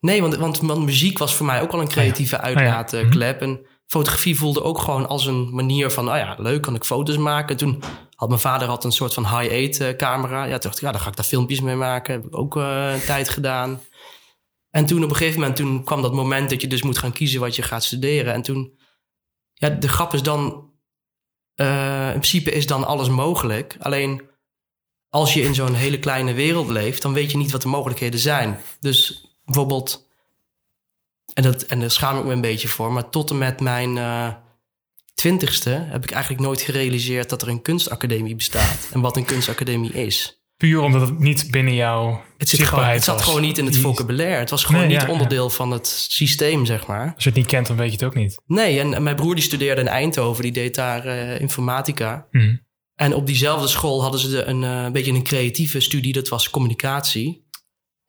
nee, 0.00 0.20
want, 0.20 0.36
want, 0.36 0.58
want 0.58 0.84
muziek 0.84 1.18
was 1.18 1.34
voor 1.34 1.46
mij 1.46 1.60
ook 1.60 1.72
al 1.72 1.80
een 1.80 1.88
creatieve 1.88 2.36
ja. 2.36 2.42
uitlaatklep. 2.42 3.40
En 3.40 3.66
fotografie 3.86 4.36
voelde 4.36 4.62
ook 4.62 4.78
gewoon 4.78 5.08
als 5.08 5.26
een 5.26 5.54
manier 5.54 5.90
van, 5.90 6.10
oh 6.10 6.16
ja, 6.16 6.34
leuk, 6.38 6.62
kan 6.62 6.74
ik 6.74 6.84
foto's 6.84 7.16
maken. 7.16 7.56
Toen 7.56 7.82
had 8.14 8.28
mijn 8.28 8.40
vader 8.40 8.68
had 8.68 8.84
een 8.84 8.92
soort 8.92 9.14
van 9.14 9.38
high-eight 9.38 9.96
camera. 9.96 10.44
Ja, 10.44 10.50
toen 10.50 10.60
dacht 10.60 10.76
ik, 10.76 10.82
ja, 10.82 10.92
dan 10.92 11.00
ga 11.00 11.08
ik 11.08 11.16
daar 11.16 11.24
filmpjes 11.24 11.60
mee 11.60 11.76
maken. 11.76 12.14
Heb 12.14 12.24
ik 12.24 12.36
ook 12.36 12.56
eh, 12.56 12.92
een 12.92 13.04
tijd 13.04 13.28
gedaan. 13.28 13.80
En 14.70 14.86
toen 14.86 15.04
op 15.04 15.10
een 15.10 15.16
gegeven 15.16 15.40
moment 15.40 15.56
toen 15.56 15.84
kwam 15.84 16.02
dat 16.02 16.12
moment 16.12 16.50
dat 16.50 16.60
je 16.60 16.66
dus 16.66 16.82
moet 16.82 16.98
gaan 16.98 17.12
kiezen 17.12 17.40
wat 17.40 17.56
je 17.56 17.62
gaat 17.62 17.84
studeren. 17.84 18.32
En 18.32 18.42
toen, 18.42 18.78
ja, 19.60 19.68
de 19.68 19.88
grap 19.88 20.14
is 20.14 20.22
dan, 20.22 20.70
eh, 21.54 22.06
in 22.06 22.20
principe 22.20 22.50
is 22.50 22.66
dan 22.66 22.86
alles 22.86 23.08
mogelijk. 23.08 23.76
Alleen 23.80 24.22
als 25.08 25.34
je 25.34 25.42
in 25.42 25.54
zo'n 25.54 25.74
hele 25.74 25.98
kleine 25.98 26.32
wereld 26.32 26.68
leeft, 26.68 27.02
dan 27.02 27.12
weet 27.12 27.30
je 27.30 27.36
niet 27.36 27.50
wat 27.50 27.62
de 27.62 27.68
mogelijkheden 27.68 28.20
zijn. 28.20 28.58
Dus 28.80 29.26
bijvoorbeeld, 29.44 30.08
en, 31.34 31.42
dat, 31.42 31.62
en 31.62 31.80
daar 31.80 31.90
schaam 31.90 32.18
ik 32.18 32.24
me 32.24 32.32
een 32.32 32.40
beetje 32.40 32.68
voor, 32.68 32.92
maar 32.92 33.10
tot 33.10 33.30
en 33.30 33.38
met 33.38 33.60
mijn 33.60 33.98
eh, 33.98 34.34
twintigste 35.14 35.70
heb 35.70 36.04
ik 36.04 36.10
eigenlijk 36.10 36.42
nooit 36.42 36.60
gerealiseerd 36.60 37.28
dat 37.28 37.42
er 37.42 37.48
een 37.48 37.62
kunstacademie 37.62 38.36
bestaat 38.36 38.88
en 38.92 39.00
wat 39.00 39.16
een 39.16 39.24
kunstacademie 39.24 39.92
is. 39.92 40.39
Puur 40.60 40.80
omdat 40.80 41.00
het 41.00 41.18
niet 41.18 41.50
binnen 41.50 41.74
jouw 41.74 42.22
Het, 42.38 42.48
zit 42.48 42.62
gewoon, 42.62 42.84
het 42.84 43.04
zat 43.04 43.14
was. 43.14 43.24
gewoon 43.24 43.40
niet 43.40 43.58
in 43.58 43.64
het 43.64 43.76
vocabulaire. 43.76 44.38
Het 44.38 44.50
was 44.50 44.64
gewoon 44.64 44.80
Nee, 44.80 44.90
niet 44.90 45.00
ja, 45.00 45.06
ja. 45.06 45.12
onderdeel 45.12 45.50
van 45.50 45.70
het 45.70 45.86
systeem, 46.08 46.66
zeg 46.66 46.86
maar. 46.86 47.12
Als 47.14 47.24
je 47.24 47.30
het 47.30 47.38
niet 47.38 47.46
kent, 47.48 47.66
dan 47.66 47.76
weet 47.76 47.86
je 47.86 47.92
het 47.92 48.04
ook 48.04 48.14
niet. 48.14 48.40
Nee, 48.46 48.80
en, 48.80 48.94
en 48.94 49.02
mijn 49.02 49.16
broer 49.16 49.34
die 49.34 49.44
studeerde 49.44 49.80
in 49.80 49.88
Eindhoven, 49.88 50.42
die 50.42 50.52
deed 50.52 50.74
daar 50.74 51.04
eh, 51.06 51.40
informatica. 51.40 52.26
Mhm. 52.30 52.56
En 52.94 53.14
op 53.14 53.26
diezelfde 53.26 53.68
school 53.68 54.02
hadden 54.02 54.20
ze 54.20 54.28
de, 54.28 54.44
een 54.44 54.64
eh, 54.64 54.90
beetje 54.90 55.12
een 55.12 55.22
creatieve 55.22 55.80
studie, 55.80 56.12
dat 56.12 56.28
was 56.28 56.50
communicatie. 56.50 57.48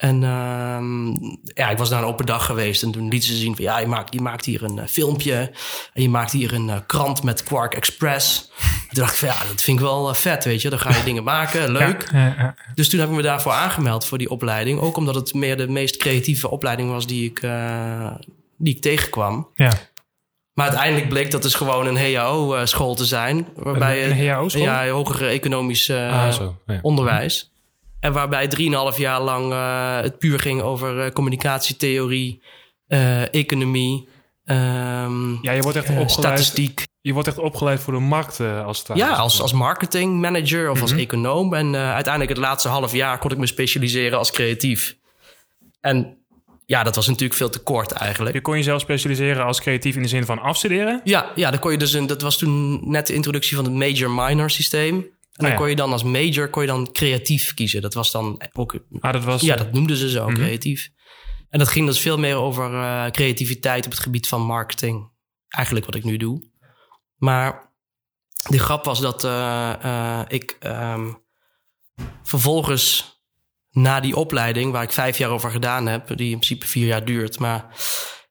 En 0.01 0.23
ehm, 0.23 1.07
ja, 1.53 1.69
ik 1.69 1.77
was 1.77 1.89
daar 1.89 2.01
een 2.01 2.07
open 2.07 2.25
dag 2.25 2.45
geweest 2.45 2.83
en 2.83 2.91
toen 2.91 3.07
lieten 3.09 3.29
ze 3.29 3.35
zien 3.35 3.55
van 3.55 3.63
ja, 3.65 3.79
je 3.79 3.87
maakt, 3.87 4.13
je 4.13 4.21
maakt 4.21 4.45
hier 4.45 4.63
een 4.63 4.79
eh, 4.79 4.87
filmpje 4.87 5.51
en 5.93 6.01
je 6.01 6.09
maakt 6.09 6.31
hier 6.31 6.53
een 6.53 6.69
eh, 6.69 6.77
krant 6.85 7.23
met 7.23 7.43
Quark 7.43 7.73
Express. 7.73 8.51
En 8.61 8.67
toen 8.95 9.03
dacht 9.03 9.11
ik 9.11 9.17
van 9.17 9.27
ja, 9.27 9.35
dat 9.51 9.61
vind 9.61 9.77
ik 9.79 9.83
wel 9.85 10.09
eh, 10.09 10.15
vet, 10.15 10.43
weet 10.45 10.61
je. 10.61 10.69
Dan 10.69 10.79
ga 10.79 10.89
je 10.97 11.03
dingen 11.03 11.23
maken, 11.23 11.71
leuk. 11.71 12.09
Ja, 12.11 12.19
ja, 12.25 12.35
ja. 12.37 12.55
Dus 12.75 12.89
toen 12.89 12.99
heb 12.99 13.09
ik 13.09 13.15
me 13.15 13.21
daarvoor 13.21 13.51
aangemeld 13.51 14.05
voor 14.05 14.17
die 14.17 14.29
opleiding. 14.29 14.79
Ook 14.79 14.97
omdat 14.97 15.15
het 15.15 15.33
meer 15.33 15.57
de 15.57 15.67
meest 15.67 15.97
creatieve 15.97 16.49
opleiding 16.49 16.89
was 16.91 17.07
die 17.07 17.29
ik, 17.29 17.39
eh, 17.41 18.11
die 18.57 18.75
ik 18.75 18.81
tegenkwam. 18.81 19.47
ja. 19.55 19.71
Maar 20.53 20.65
uiteindelijk 20.67 21.09
bleek 21.09 21.31
dat 21.31 21.41
dus 21.41 21.53
gewoon 21.55 21.87
een 21.87 22.13
HAO-school 22.15 22.95
te 22.95 23.05
zijn. 23.05 23.47
Waarbij 23.55 24.03
Een- 24.05 24.11
een 24.11 24.17
je- 24.23 24.29
HAO-school? 24.29 24.63
Ja, 24.63 24.87
hogere 24.87 25.25
economisch 25.27 25.89
eh, 25.89 26.25
ah, 26.25 26.31
zo. 26.33 26.55
Ja. 26.65 26.79
onderwijs. 26.81 27.50
En 28.01 28.13
waarbij 28.13 28.47
3,5 28.93 28.97
jaar 28.97 29.21
lang 29.21 29.51
eh, 29.51 29.99
het 30.01 30.17
puur 30.19 30.39
ging 30.39 30.61
over 30.61 30.99
eh, 30.99 31.11
communicatietheorie, 31.11 32.43
eh, 32.87 33.33
economie, 33.33 34.07
ehm, 34.45 35.31
Ja, 35.41 35.51
je 35.51 35.61
wordt 35.61 35.77
echt 35.77 35.87
opgeleid. 35.89 36.11
statistiek. 36.11 36.85
Je 37.01 37.13
wordt 37.13 37.27
echt 37.27 37.37
opgeleid 37.37 37.79
voor 37.79 37.93
de 37.93 37.99
markt 37.99 38.39
eh, 38.39 38.65
als 38.65 38.77
het 38.79 38.87
ware. 38.87 38.99
Ja, 38.99 39.09
als, 39.13 39.41
als 39.41 39.53
marketingmanager 39.53 40.69
of 40.69 40.81
als 40.81 40.91
Mhm. 40.91 40.99
econoom. 40.99 41.53
En 41.53 41.75
uiteindelijk 41.75 42.33
het 42.33 42.41
laatste 42.45 42.69
half 42.69 42.91
jaar 42.93 43.17
kon 43.17 43.31
ik 43.31 43.37
me 43.37 43.45
specialiseren 43.45 44.17
als 44.17 44.31
creatief. 44.31 44.95
En 45.81 46.17
ja, 46.65 46.83
dat 46.83 46.95
was 46.95 47.07
natuurlijk 47.07 47.33
veel 47.33 47.49
te 47.49 47.59
kort 47.59 47.91
eigenlijk. 47.91 48.35
Je 48.35 48.41
kon 48.41 48.55
jezelf 48.55 48.81
specialiseren 48.81 49.45
als 49.45 49.61
creatief 49.61 49.95
in 49.95 50.01
de 50.01 50.07
zin 50.07 50.25
van 50.25 50.39
afstuderen. 50.39 51.01
Ja, 51.03 51.31
ja, 51.35 51.51
dan 51.51 51.59
kon 51.59 51.71
je 51.71 51.77
dus 51.77 51.93
een, 51.93 52.07
dat 52.07 52.21
was 52.21 52.37
toen 52.37 52.89
net 52.91 53.07
de 53.07 53.13
introductie 53.13 53.55
van 53.55 53.65
het 53.65 53.73
major-minor 53.73 54.49
systeem. 54.49 55.05
En 55.41 55.47
dan 55.47 55.55
ja. 55.55 55.61
kon 55.61 55.69
je 55.69 55.75
dan 55.75 55.91
als 55.91 56.03
major 56.03 56.49
kon 56.49 56.61
je 56.61 56.67
dan 56.67 56.91
creatief 56.91 57.53
kiezen. 57.53 57.81
Dat 57.81 57.93
was 57.93 58.11
dan 58.11 58.41
ook, 58.53 58.79
Ah, 58.99 59.13
dat 59.13 59.23
was... 59.23 59.41
ja, 59.41 59.55
dat 59.55 59.71
noemden 59.71 59.97
ze 59.97 60.09
zo, 60.09 60.25
Mhm. 60.25 60.35
creatief. 60.35 60.89
En 61.49 61.59
dat 61.59 61.67
ging 61.67 61.85
dus 61.85 61.99
veel 61.99 62.17
meer 62.17 62.35
over 62.35 62.73
eh, 62.73 63.05
creativiteit 63.11 63.85
op 63.85 63.91
het 63.91 63.99
gebied 63.99 64.27
van 64.27 64.41
marketing. 64.41 65.09
Eigenlijk 65.47 65.85
wat 65.85 65.95
ik 65.95 66.03
nu 66.03 66.17
doe. 66.17 66.49
Maar 67.17 67.73
de 68.49 68.59
grap 68.59 68.85
was 68.85 68.99
dat 68.99 69.23
eh, 69.23 69.73
eh, 69.83 70.25
ik 70.27 70.55
ehm, 70.59 71.11
vervolgens 72.23 73.19
na 73.71 73.99
die 73.99 74.15
opleiding, 74.15 74.71
waar 74.71 74.83
ik 74.83 74.91
vijf 74.91 75.17
jaar 75.17 75.29
over 75.29 75.51
gedaan 75.51 75.87
heb, 75.87 76.07
die 76.17 76.31
in 76.31 76.37
principe 76.37 76.67
vier 76.67 76.87
jaar 76.87 77.05
duurt, 77.05 77.39
maar 77.39 77.75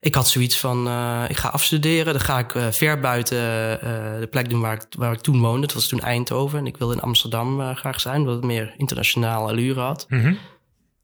ik 0.00 0.14
had 0.14 0.28
zoiets 0.28 0.58
van, 0.58 0.88
eh, 0.88 1.24
ik 1.28 1.36
ga 1.36 1.48
afstuderen, 1.48 2.12
dan 2.12 2.22
ga 2.22 2.38
ik 2.38 2.54
eh, 2.54 2.66
ver 2.70 3.00
buiten 3.00 3.38
eh, 3.80 4.20
de 4.20 4.28
plek 4.30 4.50
doen 4.50 4.60
waar 4.60 4.74
ik, 4.74 4.82
waar 4.90 5.12
ik 5.12 5.20
toen 5.20 5.40
woonde. 5.40 5.66
Dat 5.66 5.74
was 5.74 5.88
toen 5.88 6.00
Eindhoven 6.00 6.58
en 6.58 6.66
ik 6.66 6.76
wilde 6.76 6.94
in 6.94 7.00
Amsterdam 7.00 7.74
graag 7.74 8.00
zijn, 8.00 8.20
omdat 8.20 8.34
het 8.34 8.44
meer 8.44 8.74
internationale 8.76 9.50
allure 9.50 9.80
had. 9.80 10.06
Mhm. 10.08 10.34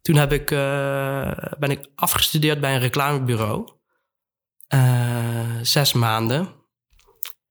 Toen 0.03 0.17
heb 0.17 0.33
ik, 0.33 0.49
ben 1.59 1.71
ik 1.71 1.89
afgestudeerd 1.95 2.61
bij 2.61 2.75
een 2.75 2.81
reclamebureau. 2.81 3.69
Zes 5.63 5.93
maanden. 5.93 6.49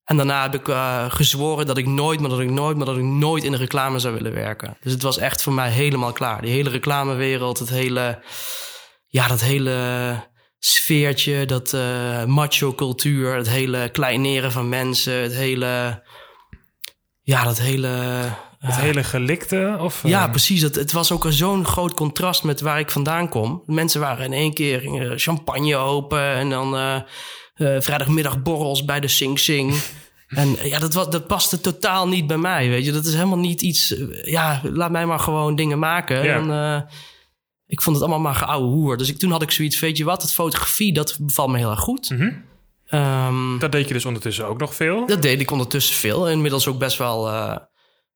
En 0.03 0.17
daarna 0.17 0.41
heb 0.41 0.53
ik 0.53 0.75
gezworen 1.13 1.65
dat 1.65 1.77
ik 1.77 1.85
nooit, 1.85 2.19
maar 2.19 2.29
dat 2.29 2.39
ik 2.39 2.49
nooit, 2.49 2.77
maar 2.77 2.85
dat 2.85 2.97
ik 2.97 3.03
nooit 3.03 3.43
in 3.43 3.51
de 3.51 3.57
reclame 3.57 3.99
zou 3.99 4.13
willen 4.13 4.33
werken. 4.33 4.77
Dus 4.81 4.91
het 4.91 5.01
was 5.01 5.17
echt 5.17 5.43
voor 5.43 5.53
mij 5.53 5.69
helemaal 5.69 6.11
klaar. 6.11 6.41
Die 6.41 6.51
hele 6.51 6.69
reclamewereld, 6.69 7.59
het 7.59 7.69
hele, 7.69 8.23
ja, 9.07 9.27
dat 9.27 9.41
hele 9.41 9.73
sfeertje, 10.65 11.45
dat 11.45 11.73
eh, 11.73 12.25
macho-cultuur, 12.25 13.35
het 13.35 13.49
hele 13.49 13.89
kleineren 13.89 14.51
van 14.51 14.69
mensen, 14.69 15.13
het 15.13 15.33
hele, 15.33 16.03
ja, 17.21 17.43
dat 17.43 17.59
hele. 17.59 17.87
Het 18.59 18.75
eh, 18.75 18.81
hele 18.81 19.03
gelikte? 19.03 19.77
Of, 19.79 20.03
eh, 20.03 20.09
ja, 20.09 20.27
precies. 20.27 20.61
Het, 20.61 20.75
het 20.75 20.91
was 20.91 21.11
ook 21.11 21.25
een 21.25 21.33
zo'n 21.33 21.65
groot 21.65 21.93
contrast 21.93 22.43
met 22.43 22.61
waar 22.61 22.79
ik 22.79 22.91
vandaan 22.91 23.29
kom. 23.29 23.63
Mensen 23.65 24.01
waren 24.01 24.25
in 24.25 24.33
één 24.33 24.53
keer 24.53 25.13
champagne 25.15 25.75
open 25.75 26.33
en 26.33 26.49
dan 26.49 26.75
eh 26.75 26.99
eh, 27.55 27.75
vrijdagmiddag 27.79 28.41
borrels 28.41 28.85
bij 28.85 28.99
de 28.99 29.07
Sing 29.07 29.39
Sing. 29.39 29.75
En 30.27 30.57
eh, 30.57 30.69
ja, 30.69 30.79
dat, 30.79 30.93
was, 30.93 31.09
dat 31.09 31.27
paste 31.27 31.61
totaal 31.61 32.07
niet 32.07 32.27
bij 32.27 32.37
mij, 32.37 32.69
weet 32.69 32.85
je. 32.85 32.91
Dat 32.91 33.05
is 33.05 33.13
helemaal 33.13 33.37
niet 33.37 33.61
iets... 33.61 33.97
eh, 33.97 34.23
ja, 34.23 34.61
laat 34.63 34.91
mij 34.91 35.05
maar 35.05 35.19
gewoon 35.19 35.55
dingen 35.55 35.79
maken. 35.79 36.23
Ja. 36.23 36.35
En, 36.35 36.51
eh, 36.51 36.91
ik 37.67 37.81
vond 37.81 37.95
het 37.95 38.05
allemaal 38.05 38.23
maar 38.23 38.35
geouwe 38.41 38.67
hoer. 38.67 38.97
Dus 38.97 39.09
ik, 39.09 39.17
toen 39.17 39.31
had 39.31 39.41
ik 39.41 39.51
zoiets, 39.51 39.79
weet 39.79 39.97
je 39.97 40.03
wat, 40.03 40.21
het 40.21 40.33
fotografie, 40.33 40.93
dat 40.93 41.17
bevalt 41.21 41.49
me 41.49 41.57
heel 41.57 41.69
erg 41.69 41.79
goed. 41.79 42.15
Ehm, 42.85 43.57
Dat 43.59 43.71
deed 43.71 43.87
je 43.87 43.93
dus 43.93 44.05
ondertussen 44.05 44.47
ook 44.47 44.59
nog 44.59 44.75
veel. 44.75 45.05
dat 45.07 45.21
deed 45.21 45.39
ik 45.41 45.51
ondertussen 45.51 45.95
veel. 45.95 46.29
Inmiddels 46.29 46.67
ook 46.67 46.77
best 46.79 46.97
wel 46.97 47.29
eh, 47.29 47.55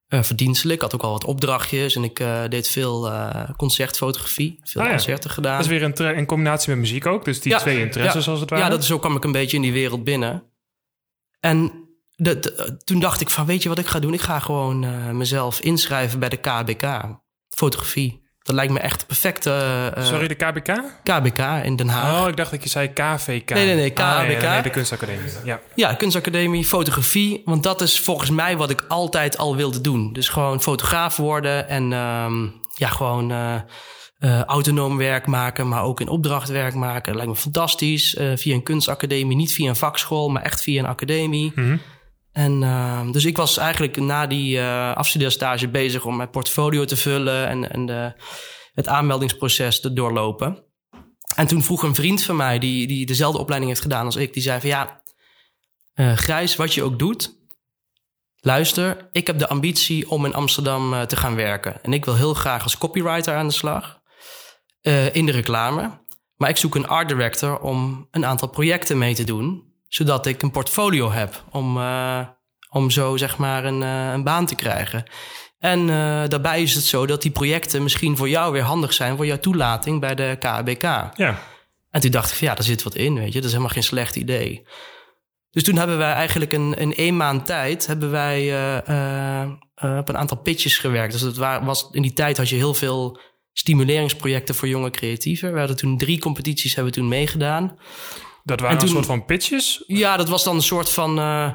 eh, 0.08 0.24
verdienstelijk. 0.24 0.76
Ik 0.76 0.82
had 0.82 0.96
ook 0.96 1.04
al 1.04 1.12
wat 1.12 1.24
opdrachtjes 1.26 1.96
en 1.96 2.04
ik 2.04 2.20
eh, 2.20 2.44
deed 2.50 2.68
veel 2.70 3.12
concertfotografie. 3.58 4.60
Veel 4.64 4.82
Ah 4.82 4.88
ja. 4.88 4.94
concerten 4.94 5.30
gedaan. 5.30 5.56
Dat 5.56 5.66
is 5.66 5.72
weer 5.80 5.84
een 5.84 6.16
in 6.16 6.26
combinatie 6.26 6.70
met 6.70 6.80
muziek 6.80 7.06
ook. 7.06 7.26
Dus 7.26 7.42
die 7.42 7.52
Ja, 7.52 7.58
twee 7.58 7.80
interesses 7.80 8.28
als 8.28 8.40
het 8.40 8.50
ware. 8.50 8.64
Ja, 8.64 8.70
dat, 8.70 8.86
zo 8.86 9.00
kwam 9.00 9.16
ik 9.16 9.24
een 9.24 9.32
beetje 9.32 9.56
in 9.58 9.64
die 9.64 9.72
wereld 9.74 10.04
binnen. 10.04 10.44
En 11.40 11.72
de, 12.16 12.40
de- 12.40 12.78
toen 12.84 13.00
dacht 13.00 13.22
ik 13.22 13.30
van, 13.30 13.46
weet 13.46 13.64
je 13.64 13.70
wat 13.70 13.80
ik 13.80 13.88
ga 13.88 14.00
doen? 14.00 14.14
Ik 14.14 14.22
ga 14.22 14.40
gewoon 14.40 15.18
mezelf 15.18 15.60
inschrijven 15.60 16.20
bij 16.20 16.30
de 16.30 16.38
KBK. 16.38 17.18
Fotografie. 17.50 18.28
Dat 18.50 18.58
lijkt 18.58 18.74
me 18.74 18.80
echt 18.80 19.00
de 19.00 19.06
perfecte 19.06 19.52
eh, 19.96 20.04
Sorry, 20.04 20.28
de 20.28 20.36
KBK? 20.36 20.82
KBK 21.04 21.40
in 21.64 21.76
Den 21.76 21.88
Haag. 21.90 22.22
Oh, 22.22 22.28
ik 22.28 22.38
dacht 22.38 22.52
dat 22.52 22.64
je 22.64 22.70
zei 22.70 22.94
KVK. 22.94 23.50
Nee, 23.54 23.66
nee, 23.66 23.76
nee, 23.76 23.98
Ah, 23.98 24.22
KBK. 24.24 24.42
nee, 24.42 24.62
de 24.62 24.70
kunstacademie. 24.70 25.30
Ja. 25.44 25.60
Ja, 25.76 25.94
kunstacademie, 25.94 26.66
fotografie. 26.66 27.42
Want 27.46 27.64
dat 27.64 27.82
is 27.82 28.00
volgens 28.00 28.30
mij 28.30 28.58
wat 28.58 28.70
ik 28.70 28.86
altijd 28.88 29.38
al 29.38 29.56
wilde 29.56 29.82
doen. 29.82 30.14
Dus 30.14 30.30
gewoon 30.30 30.62
fotograaf 30.62 31.18
worden 31.18 31.68
en 31.68 31.94
ehm, 31.94 32.44
ja, 32.76 32.88
gewoon 32.88 33.32
eh, 33.32 33.56
eh, 34.20 34.44
autonoom 34.44 34.98
werk 34.98 35.26
maken, 35.28 35.68
maar 35.68 35.84
ook 35.84 36.00
in 36.02 36.08
opdracht 36.08 36.50
werk 36.50 36.74
maken. 36.76 37.06
Dat 37.06 37.16
lijkt 37.16 37.32
me 37.32 37.38
fantastisch. 37.38 38.16
Eh, 38.16 38.32
via 38.36 38.54
een 38.54 38.64
kunstacademie, 38.64 39.38
niet 39.38 39.54
via 39.54 39.70
een 39.70 39.76
vakschool, 39.76 40.30
maar 40.30 40.42
echt 40.44 40.62
via 40.62 40.80
een 40.80 40.90
academie. 40.90 41.52
Mhm. 41.56 41.78
En 42.40 42.62
uh, 42.62 43.12
dus 43.12 43.26
ik 43.26 43.38
was 43.38 43.58
eigenlijk 43.58 43.98
na 43.98 44.28
die 44.28 44.58
uh, 44.58 44.96
afstudeerstage 44.96 45.68
bezig 45.68 46.06
om 46.06 46.16
mijn 46.16 46.30
portfolio 46.30 46.86
te 46.86 46.98
vullen 46.98 47.48
en, 47.48 47.72
en 47.72 47.86
de, 47.86 48.14
het 48.74 48.88
aanmeldingsproces 48.88 49.80
te 49.80 49.94
doorlopen. 49.94 50.64
En 51.36 51.48
toen 51.48 51.64
vroeg 51.64 51.84
een 51.84 51.96
vriend 51.96 52.24
van 52.24 52.36
mij, 52.36 52.60
die, 52.60 52.88
die 52.88 53.06
dezelfde 53.06 53.40
opleiding 53.40 53.72
heeft 53.72 53.84
gedaan 53.84 54.06
als 54.06 54.16
ik, 54.16 54.34
die 54.34 54.44
zei 54.44 54.60
van 54.60 54.70
ja, 54.70 55.02
uh, 55.96 56.14
Grijs, 56.14 56.56
wat 56.56 56.74
je 56.74 56.84
ook 56.84 57.00
doet, 57.00 57.38
luister, 58.40 59.10
ik 59.12 59.28
heb 59.28 59.40
de 59.40 59.48
ambitie 59.48 60.10
om 60.10 60.26
in 60.26 60.34
Amsterdam 60.34 61.08
te 61.08 61.16
gaan 61.16 61.36
werken. 61.36 61.84
En 61.84 61.94
ik 61.94 62.06
wil 62.06 62.16
heel 62.16 62.34
graag 62.34 62.64
als 62.64 62.78
copywriter 62.78 63.36
aan 63.36 63.48
de 63.48 63.54
slag 63.54 64.00
in 65.12 65.26
de 65.26 65.32
reclame. 65.32 66.02
Maar 66.36 66.50
ik 66.50 66.58
zoek 66.58 66.76
een 66.76 66.88
art 66.88 67.08
director 67.08 67.60
om 67.60 68.08
een 68.12 68.26
aantal 68.26 68.50
projecten 68.50 68.98
mee 68.98 69.16
te 69.16 69.24
doen 69.24 69.69
zodat 69.90 70.26
ik 70.26 70.42
een 70.42 70.52
portfolio 70.52 71.12
heb 71.12 71.44
om, 71.52 71.78
uh, 71.78 72.20
om 72.70 72.90
zo 72.90 73.18
zeg 73.18 73.38
maar 73.38 73.66
een, 73.66 73.82
uh, 73.82 74.12
een 74.12 74.24
baan 74.24 74.46
te 74.46 74.56
krijgen. 74.56 75.04
En 75.60 75.80
uh, 75.80 75.88
daarbij 76.28 76.62
is 76.62 76.76
het 76.76 76.84
zo 76.84 77.06
dat 77.06 77.22
die 77.22 77.32
projecten 77.32 77.84
misschien 77.84 78.18
voor 78.18 78.30
jou 78.30 78.52
weer 78.52 78.62
handig 78.62 78.94
zijn 78.94 79.16
voor 79.16 79.26
jouw 79.26 79.40
toelating 79.40 80.00
bij 80.00 80.16
de 80.16 80.36
KBK. 80.40 80.84
Ja. 81.16 81.42
En 81.90 82.02
toen 82.02 82.12
dacht 82.12 82.32
ik 82.32 82.38
van 82.38 82.48
ja, 82.48 82.56
daar 82.56 82.64
zit 82.64 82.84
wat 82.84 82.96
in, 82.96 83.14
weet 83.14 83.28
je. 83.28 83.34
Dat 83.34 83.44
is 83.44 83.52
helemaal 83.52 83.74
geen 83.74 83.84
slecht 83.84 84.16
idee. 84.16 84.68
Dus 85.52 85.64
toen 85.64 85.76
hebben 85.76 85.98
wij 85.98 86.14
eigenlijk 86.14 86.54
een, 86.54 86.74
in 86.74 86.96
één 86.96 87.18
maand 87.18 87.46
tijd 87.46 87.88
hebben 87.88 88.12
wij 88.12 88.54
op 89.76 90.10
een 90.10 90.18
aantal 90.18 90.38
pitches 90.38 90.78
gewerkt. 90.78 91.12
Dus 91.12 91.22
dat 91.22 91.64
was, 91.64 91.90
in 91.92 92.02
die 92.02 92.14
tijd 92.14 92.38
had 92.38 92.50
je 92.50 92.56
heel 92.56 92.74
veel 92.74 93.20
stimuleringsprojecten 93.54 94.56
voor 94.56 94.68
jonge 94.68 94.90
creatieven. 94.90 95.54
We 95.54 95.60
hadden 95.60 95.78
toen 95.78 95.98
drie 95.98 96.20
competities 96.20 96.76
hebben 96.76 96.94
we 96.94 97.00
toen 97.00 97.10
meegedaan. 97.10 97.78
Dat 98.50 98.60
waren 98.60 98.78
toen, 98.78 98.88
een 98.88 98.94
soort 98.94 99.06
van 99.06 99.26
pitches? 99.26 99.84
Ja, 99.88 100.18
dat 100.18 100.30
was 100.30 100.44
dan 100.44 100.56
een 100.56 100.62
soort 100.62 100.90
van. 100.90 101.20
Uh, 101.20 101.50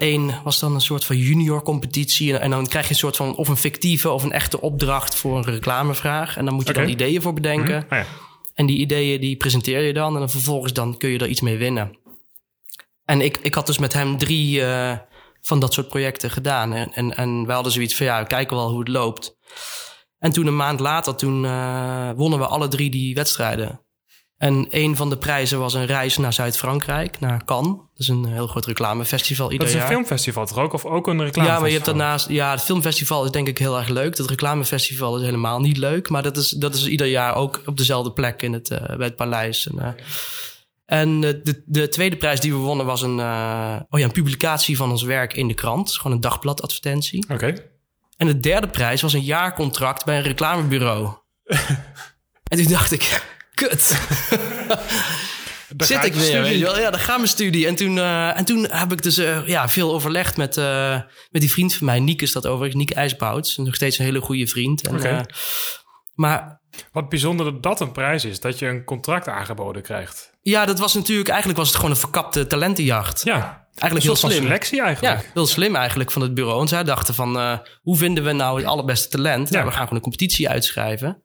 uh, 0.00 0.42
was 0.42 0.58
dan 0.60 0.74
een 0.74 0.80
soort 0.80 1.04
van 1.04 1.16
junior 1.16 1.62
competitie. 1.62 2.32
En, 2.32 2.40
en, 2.40 2.50
dan 2.50 2.66
krijg 2.66 2.84
je 2.84 2.90
een 2.90 2.98
soort 2.98 3.16
van 3.16 3.36
of 3.36 3.48
een 3.48 3.56
fictieve 3.56 4.10
of 4.10 4.22
een 4.22 4.32
echte 4.32 4.60
opdracht 4.60 5.14
voor 5.14 5.36
een 5.36 5.44
reclamevraag. 5.44 6.36
En 6.36 6.44
dan 6.44 6.54
moet 6.54 6.66
je 6.66 6.70
okay. 6.70 6.82
dan 6.82 6.92
ideeën 6.92 7.22
voor 7.22 7.32
bedenken. 7.32 7.74
Mm 7.74 7.86
-hmm. 7.88 7.98
oh 7.98 8.04
ja. 8.04 8.12
En 8.54 8.66
die 8.66 8.78
ideeën 8.78 9.20
die 9.20 9.36
presenteer 9.36 9.80
je 9.80 9.92
dan. 9.92 10.12
En 10.12 10.18
dan 10.18 10.30
vervolgens 10.30 10.72
dan 10.72 10.96
kun 10.96 11.08
je 11.08 11.18
er 11.18 11.28
iets 11.28 11.40
mee 11.40 11.56
winnen. 11.56 11.98
En 13.04 13.20
ik, 13.20 13.38
ik 13.42 13.54
had 13.54 13.66
dus 13.66 13.78
met 13.78 13.92
hem 13.92 14.18
drie 14.18 14.60
uh, 14.60 14.92
van 15.40 15.60
dat 15.60 15.72
soort 15.72 15.88
projecten 15.88 16.30
gedaan. 16.30 16.72
En, 16.72 16.92
en, 16.92 17.16
en 17.16 17.46
we 17.46 17.52
hadden 17.52 17.72
zoiets 17.72 17.96
van 17.96 18.06
ja, 18.06 18.20
we 18.20 18.26
kijken 18.26 18.56
wel 18.56 18.70
hoe 18.70 18.78
het 18.78 18.88
loopt. 18.88 19.36
En 20.18 20.32
toen 20.32 20.46
een 20.46 20.56
maand 20.56 20.80
later, 20.80 21.14
toen 21.14 21.42
wonnen 22.16 22.38
we 22.38 22.46
alle 22.46 22.68
drie 22.68 22.90
die 22.90 23.14
wedstrijden. 23.14 23.83
En 24.44 24.66
een 24.70 24.96
van 24.96 25.10
de 25.10 25.16
prijzen 25.16 25.58
was 25.58 25.74
een 25.74 25.86
reis 25.86 26.16
naar 26.18 26.32
Zuid-Frankrijk, 26.32 27.20
naar 27.20 27.44
Cannes. 27.44 27.76
Dat 27.76 27.98
is 27.98 28.08
een 28.08 28.26
heel 28.26 28.46
groot 28.46 28.66
reclamefestival 28.66 29.52
ieder 29.52 29.66
jaar. 29.66 29.76
Dat 29.76 29.82
is 29.82 29.82
een 29.82 29.96
jaar. 29.96 30.06
filmfestival 30.06 30.46
toch 30.46 30.58
ook? 30.58 30.72
Of 30.72 30.84
ook 30.84 31.06
een 31.06 31.22
reclamefestival? 31.22 31.52
Ja, 31.52 31.58
maar 31.58 31.68
je 31.68 31.74
hebt 31.74 31.86
daarnaast... 31.86 32.28
Ja, 32.28 32.50
het 32.50 32.62
filmfestival 32.62 33.24
is 33.24 33.30
denk 33.30 33.48
ik 33.48 33.58
heel 33.58 33.78
erg 33.78 33.88
leuk. 33.88 34.16
Het 34.16 34.28
reclamefestival 34.28 35.16
is 35.16 35.24
helemaal 35.24 35.60
niet 35.60 35.76
leuk. 35.76 36.08
Maar 36.08 36.22
dat 36.22 36.36
is, 36.36 36.48
dat 36.48 36.74
is 36.74 36.86
ieder 36.86 37.06
jaar 37.06 37.34
ook 37.34 37.62
op 37.66 37.76
dezelfde 37.76 38.12
plek 38.12 38.42
in 38.42 38.52
het, 38.52 38.70
uh, 38.70 38.78
bij 38.78 39.06
het 39.06 39.16
paleis. 39.16 39.68
En, 39.68 39.76
uh, 39.78 39.88
en 40.86 41.20
de, 41.20 41.62
de 41.66 41.88
tweede 41.88 42.16
prijs 42.16 42.40
die 42.40 42.52
we 42.52 42.58
wonnen 42.58 42.86
was 42.86 43.02
een, 43.02 43.18
uh, 43.18 43.76
oh 43.88 43.98
ja, 43.98 44.04
een 44.04 44.12
publicatie 44.12 44.76
van 44.76 44.90
ons 44.90 45.02
werk 45.02 45.34
in 45.34 45.48
de 45.48 45.54
krant. 45.54 45.86
Dus 45.86 45.96
gewoon 45.96 46.12
een 46.12 46.22
dagbladadvertentie. 46.22 47.22
Oké. 47.22 47.34
Okay. 47.34 47.66
En 48.16 48.26
de 48.26 48.40
derde 48.40 48.68
prijs 48.68 49.02
was 49.02 49.12
een 49.12 49.24
jaarcontract 49.24 50.04
bij 50.04 50.16
een 50.16 50.22
reclamebureau. 50.22 51.08
en 52.50 52.58
toen 52.58 52.68
dacht 52.68 52.92
ik... 52.92 53.32
Kut. 53.54 53.82
Zit 55.76 56.04
ik 56.04 56.14
weer, 56.14 56.42
weet 56.42 56.58
je 56.58 56.64
wel. 56.64 56.78
Ja, 56.78 56.90
dan 56.90 57.00
gaat 57.00 57.16
mijn 57.16 57.28
studie. 57.28 57.66
En 57.66 57.74
toen, 57.74 57.96
uh, 57.96 58.38
en 58.38 58.44
toen 58.44 58.66
heb 58.70 58.92
ik 58.92 59.02
dus 59.02 59.18
uh, 59.18 59.46
ja, 59.46 59.68
veel 59.68 59.92
overlegd 59.92 60.36
met, 60.36 60.56
uh, 60.56 61.00
met 61.30 61.40
die 61.40 61.50
vriend 61.50 61.74
van 61.74 61.86
mij. 61.86 62.00
Niek 62.00 62.22
is 62.22 62.32
dat 62.32 62.46
overigens. 62.46 62.84
Niek 62.84 62.90
IJsbouts. 62.90 63.56
Nog 63.56 63.74
steeds 63.74 63.98
een 63.98 64.04
hele 64.04 64.20
goede 64.20 64.46
vriend. 64.46 64.86
En, 64.86 64.94
okay. 64.94 65.24
maar... 66.14 66.62
Wat 66.92 67.08
bijzonder 67.08 67.46
dat 67.46 67.62
dat 67.62 67.80
een 67.80 67.92
prijs 67.92 68.24
is. 68.24 68.40
Dat 68.40 68.58
je 68.58 68.66
een 68.66 68.84
contract 68.84 69.28
aangeboden 69.28 69.82
krijgt. 69.82 70.32
Ja, 70.42 70.64
dat 70.64 70.78
was 70.78 70.94
natuurlijk... 70.94 71.28
Eigenlijk 71.28 71.58
was 71.58 71.68
het 71.68 71.76
gewoon 71.76 71.90
een 71.90 71.96
verkapte 71.96 72.46
talentenjacht. 72.46 73.24
Ja. 73.24 73.66
Eigenlijk 73.74 74.04
heel 74.04 74.30
slim. 74.30 74.42
selectie 74.42 74.82
eigenlijk. 74.82 75.22
Ja, 75.22 75.30
heel 75.34 75.46
slim 75.46 75.76
eigenlijk 75.76 76.10
van 76.10 76.22
het 76.22 76.34
bureau. 76.34 76.60
En 76.60 76.68
zij 76.68 76.84
dachten 76.84 77.14
van... 77.14 77.60
hoe 77.82 77.96
vinden 77.96 78.24
we 78.24 78.32
nou 78.32 78.58
het 78.58 78.66
allerbeste 78.66 79.08
talent? 79.08 79.48
Ja. 79.48 79.54
Nou, 79.54 79.64
we 79.64 79.72
gaan 79.72 79.82
gewoon 79.82 79.96
een 79.96 80.10
competitie 80.10 80.48
uitschrijven. 80.48 81.22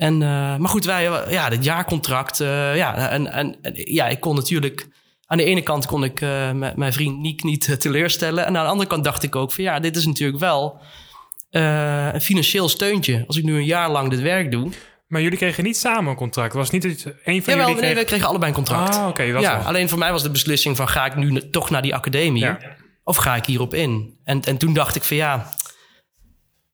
En, 0.00 0.14
uh, 0.14 0.56
maar 0.56 0.68
goed, 0.68 0.84
wij, 0.84 1.02
ja, 1.28 1.48
het 1.48 1.64
jaarcontract. 1.64 2.40
Uh, 2.40 2.76
ja, 2.76 3.08
en, 3.08 3.32
en, 3.32 3.56
ja, 3.72 4.08
ik 4.08 4.20
kon 4.20 4.34
natuurlijk. 4.34 4.88
Aan 5.26 5.36
de 5.36 5.44
ene 5.44 5.62
kant 5.62 5.86
kon 5.86 6.04
ik 6.04 6.20
uh, 6.20 6.50
mijn 6.74 6.92
vriend 6.92 7.18
Niek 7.18 7.42
niet 7.42 7.80
teleurstellen. 7.80 8.46
En 8.46 8.56
aan 8.56 8.64
de 8.64 8.70
andere 8.70 8.88
kant 8.88 9.04
dacht 9.04 9.22
ik 9.22 9.36
ook 9.36 9.52
van 9.52 9.64
ja, 9.64 9.80
dit 9.80 9.96
is 9.96 10.06
natuurlijk 10.06 10.38
wel 10.38 10.80
een 11.50 12.20
financieel 12.20 12.68
steuntje. 12.68 13.24
Als 13.26 13.36
ik 13.36 13.44
nu 13.44 13.56
een 13.56 13.64
jaar 13.64 13.90
lang 13.90 14.10
dit 14.10 14.20
werk 14.20 14.50
doe. 14.50 14.70
Maar 15.06 15.22
jullie 15.22 15.38
kregen 15.38 15.64
niet 15.64 15.76
samen 15.76 16.10
een 16.10 16.16
contract? 16.16 16.54
Was 16.54 16.70
niet 16.70 16.82
het 16.82 17.06
een 17.24 17.42
van 17.42 17.52
Jawel, 17.52 17.68
jullie? 17.68 17.82
nee, 17.82 17.94
we 17.94 18.04
kregen 18.04 18.28
allebei 18.28 18.50
een 18.50 18.56
contract. 18.56 18.94
Ah, 18.94 19.00
oké. 19.08 19.22
Okay, 19.22 19.40
ja, 19.40 19.58
alleen 19.58 19.88
voor 19.88 19.98
mij 19.98 20.12
was 20.12 20.22
de 20.22 20.30
beslissing 20.30 20.76
van 20.76 20.88
ga 20.88 21.06
ik 21.06 21.16
nu 21.16 21.50
toch 21.50 21.70
naar 21.70 21.82
die 21.82 21.94
academie? 21.94 22.42
Ja. 22.42 22.58
Of 23.04 23.16
ga 23.16 23.36
ik 23.36 23.44
hierop 23.44 23.74
in? 23.74 24.18
En, 24.24 24.42
en 24.42 24.56
toen 24.56 24.74
dacht 24.74 24.96
ik 24.96 25.02
van 25.02 25.16
ja, 25.16 25.54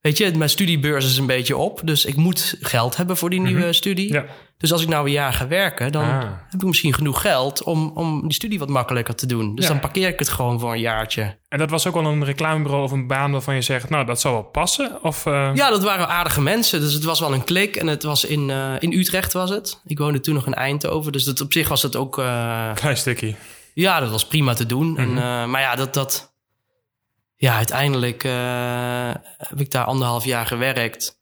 Weet 0.06 0.18
je, 0.18 0.32
mijn 0.36 0.50
studiebeurs 0.50 1.04
is 1.06 1.16
een 1.18 1.26
beetje 1.26 1.56
op. 1.56 1.80
Dus 1.84 2.04
ik 2.04 2.16
moet 2.16 2.56
geld 2.60 2.96
hebben 2.96 3.16
voor 3.16 3.30
die 3.30 3.40
nieuwe 3.40 3.56
mm 3.58 3.64
-hmm. 3.64 3.72
studie. 3.72 4.12
Ja. 4.12 4.24
Dus 4.58 4.72
als 4.72 4.82
ik 4.82 4.88
nou 4.88 5.06
een 5.06 5.12
jaar 5.12 5.32
ga 5.32 5.46
werken, 5.48 5.92
dan 5.92 6.02
Ah. 6.04 6.20
heb 6.50 6.60
ik 6.60 6.66
misschien 6.66 6.94
genoeg 6.94 7.20
geld 7.20 7.62
om, 7.62 7.90
om 7.94 8.20
die 8.22 8.32
studie 8.32 8.58
wat 8.58 8.68
makkelijker 8.68 9.14
te 9.14 9.26
doen. 9.26 9.54
Dus 9.54 9.64
Ja. 9.64 9.70
dan 9.70 9.80
parkeer 9.80 10.08
ik 10.08 10.18
het 10.18 10.28
gewoon 10.28 10.60
voor 10.60 10.72
een 10.72 10.80
jaartje. 10.80 11.36
En 11.48 11.58
dat 11.58 11.70
was 11.70 11.86
ook 11.86 11.94
wel 11.94 12.04
een 12.06 12.24
reclamebureau 12.24 12.84
of 12.84 12.90
een 12.92 13.06
baan 13.06 13.32
waarvan 13.32 13.54
je 13.54 13.62
zegt, 13.62 13.88
nou, 13.90 14.06
dat 14.06 14.20
zou 14.20 14.34
wel 14.34 14.42
passen? 14.42 14.98
Of, 15.02 15.26
eh, 15.26 15.50
Ja, 15.54 15.70
dat 15.70 15.82
waren 15.84 16.08
aardige 16.08 16.40
mensen. 16.42 16.80
Dus 16.80 16.92
het 16.92 17.04
was 17.04 17.20
wel 17.20 17.32
een 17.32 17.44
klik. 17.44 17.76
En 17.76 17.86
het 17.86 18.02
was 18.02 18.24
in, 18.24 18.50
eh, 18.50 18.72
in 18.78 18.92
Utrecht 18.92 19.32
was 19.32 19.50
het. 19.50 19.80
Ik 19.86 19.98
woonde 19.98 20.20
toen 20.20 20.34
nog 20.34 20.46
in 20.46 20.54
Eindhoven. 20.54 21.12
Dus 21.12 21.24
dat, 21.24 21.40
op 21.40 21.52
zich 21.52 21.68
was 21.68 21.82
het 21.82 21.96
ook... 21.96 22.18
eh, 22.18 22.72
Klein 22.74 22.96
stukje. 22.96 23.34
Ja, 23.74 24.00
dat 24.00 24.10
was 24.10 24.26
prima 24.26 24.54
te 24.54 24.66
doen. 24.66 24.98
en, 24.98 25.08
Mhm. 25.12 25.50
maar 25.50 25.60
ja, 25.60 25.76
dat, 25.76 25.94
dat... 25.94 26.34
Ja, 27.36 27.56
uiteindelijk 27.56 28.24
eh, 28.24 29.10
heb 29.36 29.60
ik 29.60 29.70
daar 29.70 29.84
anderhalf 29.84 30.24
jaar 30.24 30.46
gewerkt. 30.46 31.14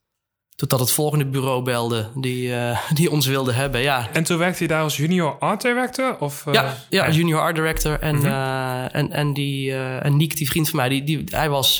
Totdat 0.55 0.79
het 0.79 0.91
volgende 0.91 1.25
bureau 1.25 1.63
belde 1.63 2.09
die, 2.15 2.55
eh, 2.55 2.79
die 2.93 3.11
ons 3.11 3.25
wilde 3.25 3.51
hebben. 3.53 3.81
Ja, 3.81 4.07
En 4.13 4.23
toen 4.23 4.37
werkte 4.37 4.63
je 4.63 4.69
daar 4.69 4.81
als 4.81 4.97
junior 4.97 5.37
art 5.39 5.61
director? 5.61 6.17
Of, 6.19 6.47
eh, 6.47 6.53
ja, 6.53 6.75
ja, 6.89 7.09
junior 7.09 7.41
art 7.41 7.55
director. 7.55 7.99
En, 7.99 8.25
eh, 8.25 8.95
en, 8.95 9.11
en, 9.11 9.33
die, 9.33 9.75
en 9.77 10.17
Niek, 10.17 10.37
die 10.37 10.47
vriend 10.49 10.69
van 10.69 10.79
mij, 10.79 10.89
die, 10.89 11.03
die, 11.03 11.23
hij 11.29 11.49
was 11.49 11.77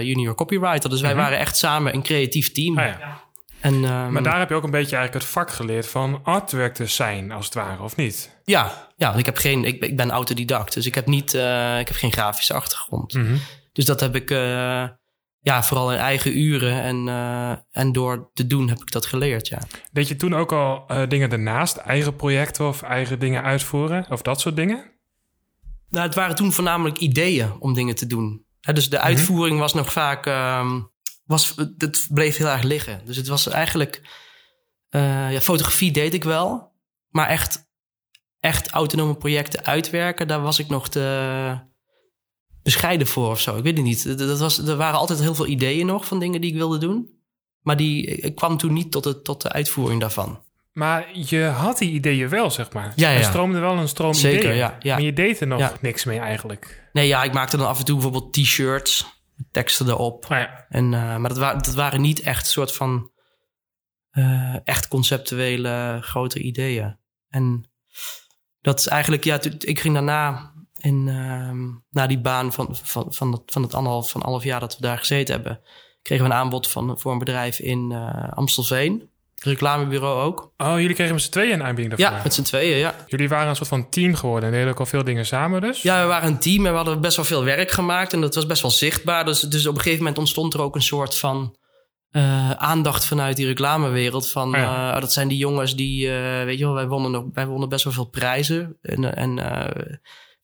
junior 0.00 0.34
copywriter. 0.34 0.90
Dus 0.90 1.00
wij 1.00 1.12
Mhm. 1.14 1.20
waren 1.22 1.38
echt 1.38 1.56
samen 1.56 1.94
een 1.94 2.02
creatief 2.02 2.52
team. 2.52 2.78
Ah, 2.78 2.84
ja. 2.84 3.24
En, 3.60 3.84
ehm, 3.84 4.12
Maar 4.12 4.22
daar 4.22 4.38
heb 4.38 4.48
je 4.48 4.54
ook 4.54 4.64
een 4.64 4.70
beetje 4.70 4.96
eigenlijk 4.96 5.24
het 5.24 5.32
vak 5.34 5.50
geleerd 5.50 5.86
van 5.88 6.20
art 6.22 6.50
directors 6.50 6.94
zijn, 6.94 7.32
als 7.32 7.44
het 7.44 7.54
ware, 7.54 7.82
of 7.82 7.96
niet? 7.96 8.30
ja, 8.44 8.88
ja, 8.96 9.14
ik, 9.14 9.26
heb 9.26 9.36
geen, 9.36 9.64
ik, 9.64 9.80
ben- 9.80 9.88
ik 9.88 9.96
ben 9.96 10.10
autodidact. 10.10 10.74
Dus 10.74 10.86
ik 10.86 10.94
heb, 10.94 11.06
niet, 11.06 11.34
ik 11.80 11.88
heb 11.88 11.92
geen 11.96 12.12
grafische 12.12 12.54
achtergrond. 12.54 13.14
Mhm. 13.14 13.36
Dus 13.76 13.84
dat 13.84 14.00
heb 14.00 14.14
ik 14.14 14.30
eh, 14.30 14.88
ja, 15.40 15.62
vooral 15.62 15.92
in 15.92 15.98
eigen 15.98 16.38
uren 16.38 16.82
en, 16.82 17.08
eh, 17.08 17.80
en 17.82 17.92
door 17.92 18.30
te 18.34 18.46
doen 18.46 18.68
heb 18.68 18.78
ik 18.78 18.90
dat 18.90 19.06
geleerd, 19.06 19.48
ja. 19.48 19.58
Deed 19.92 20.08
je 20.08 20.16
toen 20.16 20.34
ook 20.34 20.52
al 20.52 20.84
eh, 20.86 21.08
dingen 21.08 21.30
daarnaast, 21.30 21.76
eigen 21.76 22.16
projecten 22.16 22.68
of 22.68 22.82
eigen 22.82 23.18
dingen 23.18 23.42
uitvoeren, 23.42 24.06
of 24.10 24.22
dat 24.22 24.40
soort 24.40 24.56
dingen? 24.56 24.90
Nou, 25.88 26.06
het 26.06 26.14
waren 26.14 26.34
toen 26.34 26.52
voornamelijk 26.52 26.98
ideeën 26.98 27.52
om 27.58 27.74
dingen 27.74 27.94
te 27.94 28.06
doen. 28.06 28.44
Dus 28.60 28.90
de 28.90 29.00
uitvoering 29.00 29.58
was 29.58 29.74
nog 29.74 29.92
vaak... 29.92 30.26
ehm, 30.26 30.80
was, 31.24 31.54
het 31.76 32.06
bleef 32.12 32.36
heel 32.36 32.48
erg 32.48 32.62
liggen. 32.62 33.00
Dus 33.04 33.16
het 33.16 33.28
was 33.28 33.48
eigenlijk... 33.48 34.02
ja, 35.30 35.40
fotografie 35.40 35.90
deed 35.92 36.14
ik 36.14 36.24
wel. 36.24 36.72
Maar 37.08 37.28
echt, 37.28 37.68
echt 38.40 38.70
autonome 38.70 39.16
projecten 39.16 39.64
uitwerken... 39.64 40.28
daar 40.28 40.42
was 40.42 40.58
ik 40.58 40.68
nog 40.68 40.88
te 40.88 41.74
bescheiden 42.66 43.06
voor 43.06 43.30
of 43.30 43.40
zo. 43.40 43.56
Ik 43.56 43.62
weet 43.62 43.76
het 43.76 43.84
niet. 43.86 44.18
Dat- 44.18 44.38
was, 44.38 44.58
er 44.58 44.76
waren 44.76 44.98
altijd 44.98 45.20
heel 45.20 45.34
veel 45.34 45.46
ideeën 45.46 45.86
nog 45.86 46.06
van 46.06 46.18
dingen 46.18 46.40
die 46.40 46.50
ik 46.50 46.56
wilde 46.56 46.78
doen. 46.78 47.10
Maar 47.60 47.76
die, 47.76 48.04
ik 48.06 48.34
kwam 48.34 48.56
toen 48.56 48.72
niet 48.72 48.92
tot 48.92 49.04
de, 49.04 49.22
tot 49.22 49.42
de 49.42 49.52
uitvoering 49.52 50.00
daarvan. 50.00 50.44
Maar 50.72 51.18
je 51.18 51.42
had 51.44 51.78
die 51.78 51.90
ideeën 51.90 52.28
wel, 52.28 52.50
zeg 52.50 52.72
maar. 52.72 52.92
Ja, 52.96 53.10
ja. 53.10 53.18
Er 53.18 53.24
stroomde 53.24 53.58
wel 53.58 53.76
een 53.76 53.88
stroom 53.88 54.14
Zeker, 54.14 54.38
ideeën. 54.38 54.56
ja, 54.56 54.76
ja. 54.80 54.94
Maar 54.94 55.04
je 55.04 55.12
deed 55.12 55.40
er 55.40 55.46
nog 55.46 55.58
Ja. 55.58 55.72
niks 55.80 56.04
mee 56.04 56.18
eigenlijk. 56.18 56.88
Nee, 56.92 57.06
ja, 57.06 57.22
ik 57.22 57.32
maakte 57.32 57.56
dan 57.56 57.66
af 57.68 57.78
en 57.78 57.84
toe 57.84 57.94
bijvoorbeeld 57.94 58.32
t-shirts... 58.32 59.06
teksten 59.50 59.88
erop. 59.88 60.28
Nou 60.28 60.40
ja, 60.40 60.66
En, 60.68 60.94
eh, 60.94 61.16
maar 61.16 61.28
dat, 61.28 61.38
wa 61.38 61.54
dat 61.54 61.74
waren 61.74 62.00
niet 62.00 62.20
echt 62.20 62.46
soort 62.46 62.72
van 62.72 63.10
eh, 64.10 64.56
echt 64.64 64.88
conceptuele 64.88 65.98
grote 66.00 66.38
ideeën. 66.40 66.98
En 67.28 67.70
dat 68.60 68.78
is 68.78 68.86
eigenlijk, 68.86 69.24
ja, 69.24 69.40
ik 69.58 69.80
ging 69.80 69.94
daarna 69.94 70.52
in, 70.86 71.08
ehm, 71.08 71.66
na 71.90 72.06
die 72.06 72.20
baan 72.20 72.52
van, 72.52 72.68
van, 72.82 73.06
van, 73.08 73.32
het, 73.32 73.42
van 73.46 73.62
het 73.62 73.74
anderhalf, 73.74 74.10
van 74.10 74.20
anderhalf 74.20 74.44
jaar 74.44 74.60
dat 74.60 74.76
we 74.76 74.82
daar 74.82 74.98
gezeten 74.98 75.34
hebben, 75.34 75.60
kregen 76.02 76.24
we 76.24 76.30
een 76.30 76.36
aanbod 76.36 76.68
van, 76.68 76.98
voor 76.98 77.12
een 77.12 77.18
bedrijf 77.18 77.58
in 77.58 77.92
eh, 77.92 78.32
Amstelveen. 78.32 79.10
reclamebureau 79.42 80.22
ook. 80.22 80.52
Oh, 80.56 80.80
jullie 80.80 80.94
kregen 80.94 81.14
met 81.14 81.22
z'n 81.22 81.30
tweeën 81.30 81.52
een 81.52 81.62
aanbieding 81.64 81.96
daarvoor. 81.96 82.16
Ja, 82.16 82.22
met 82.22 82.34
z'n 82.34 82.42
tweeën, 82.42 82.78
ja. 82.78 82.94
Jullie 83.06 83.28
waren 83.28 83.48
een 83.48 83.56
soort 83.56 83.68
van 83.68 83.88
team 83.88 84.14
geworden 84.14 84.48
en 84.48 84.54
deden 84.54 84.70
ook 84.70 84.78
al 84.78 84.86
veel 84.86 85.04
dingen 85.04 85.26
samen 85.26 85.60
dus? 85.60 85.82
Ja, 85.82 86.02
we 86.02 86.08
waren 86.08 86.28
een 86.28 86.38
team 86.38 86.66
en 86.66 86.70
we 86.70 86.76
hadden 86.76 87.00
best 87.00 87.16
wel 87.16 87.24
veel 87.24 87.44
werk 87.44 87.70
gemaakt. 87.70 88.12
En 88.12 88.20
dat 88.20 88.34
was 88.34 88.46
best 88.46 88.62
wel 88.62 88.70
zichtbaar. 88.70 89.24
Dus, 89.24 89.40
dus 89.40 89.66
op 89.66 89.74
een 89.74 89.80
gegeven 89.80 89.98
moment 89.98 90.18
ontstond 90.18 90.54
er 90.54 90.60
ook 90.60 90.74
een 90.74 90.82
soort 90.82 91.16
van 91.16 91.56
eh, 92.10 92.50
aandacht 92.50 93.04
vanuit 93.04 93.36
die 93.36 93.46
reclamewereld. 93.46 94.30
Van, 94.30 94.50
ja. 94.50 94.94
eh, 94.94 95.00
dat 95.00 95.12
zijn 95.12 95.28
die 95.28 95.38
jongens 95.38 95.76
die, 95.76 96.10
weet 96.44 96.58
je 96.58 96.64
wel, 96.64 96.74
wij 96.74 96.88
wonnen, 96.88 97.10
nog, 97.10 97.24
wij 97.32 97.46
wonnen 97.46 97.68
best 97.68 97.84
wel 97.84 97.92
veel 97.92 98.08
prijzen. 98.10 98.78
En, 98.82 99.16
en 99.16 99.38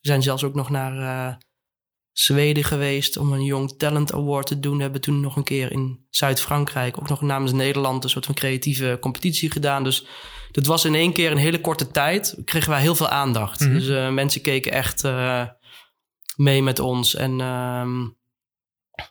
we 0.03 0.09
zijn 0.09 0.23
zelfs 0.23 0.43
ook 0.43 0.55
nog 0.55 0.69
naar 0.69 0.97
eh, 0.97 1.35
Zweden 2.11 2.63
geweest 2.63 3.17
om 3.17 3.33
een 3.33 3.43
Young 3.43 3.77
Talent 3.77 4.13
Award 4.13 4.47
te 4.47 4.59
doen. 4.59 4.75
We 4.75 4.81
hebben 4.81 5.01
toen 5.01 5.19
nog 5.19 5.35
een 5.35 5.43
keer 5.43 5.71
in 5.71 6.05
Zuid-Frankrijk, 6.09 6.97
ook 6.97 7.09
nog 7.09 7.21
namens 7.21 7.51
Nederland, 7.51 8.03
een 8.03 8.09
soort 8.09 8.25
van 8.25 8.35
creatieve 8.35 8.97
competitie 9.01 9.51
gedaan. 9.51 9.83
Dus 9.83 10.05
dat 10.51 10.65
was 10.65 10.85
in 10.85 10.95
één 10.95 11.13
keer 11.13 11.31
een 11.31 11.37
hele 11.37 11.61
korte 11.61 11.91
tijd. 11.91 12.37
Kregen 12.45 12.69
wij 12.69 12.81
heel 12.81 12.95
veel 12.95 13.09
aandacht. 13.09 13.59
Mhm. 13.59 13.73
Dus 13.73 13.87
eh, 13.87 14.09
mensen 14.09 14.41
keken 14.41 14.71
echt 14.71 15.03
eh, 15.03 15.45
mee 16.35 16.63
met 16.63 16.79
ons. 16.79 17.15
En 17.15 17.41
ehm, 17.41 18.01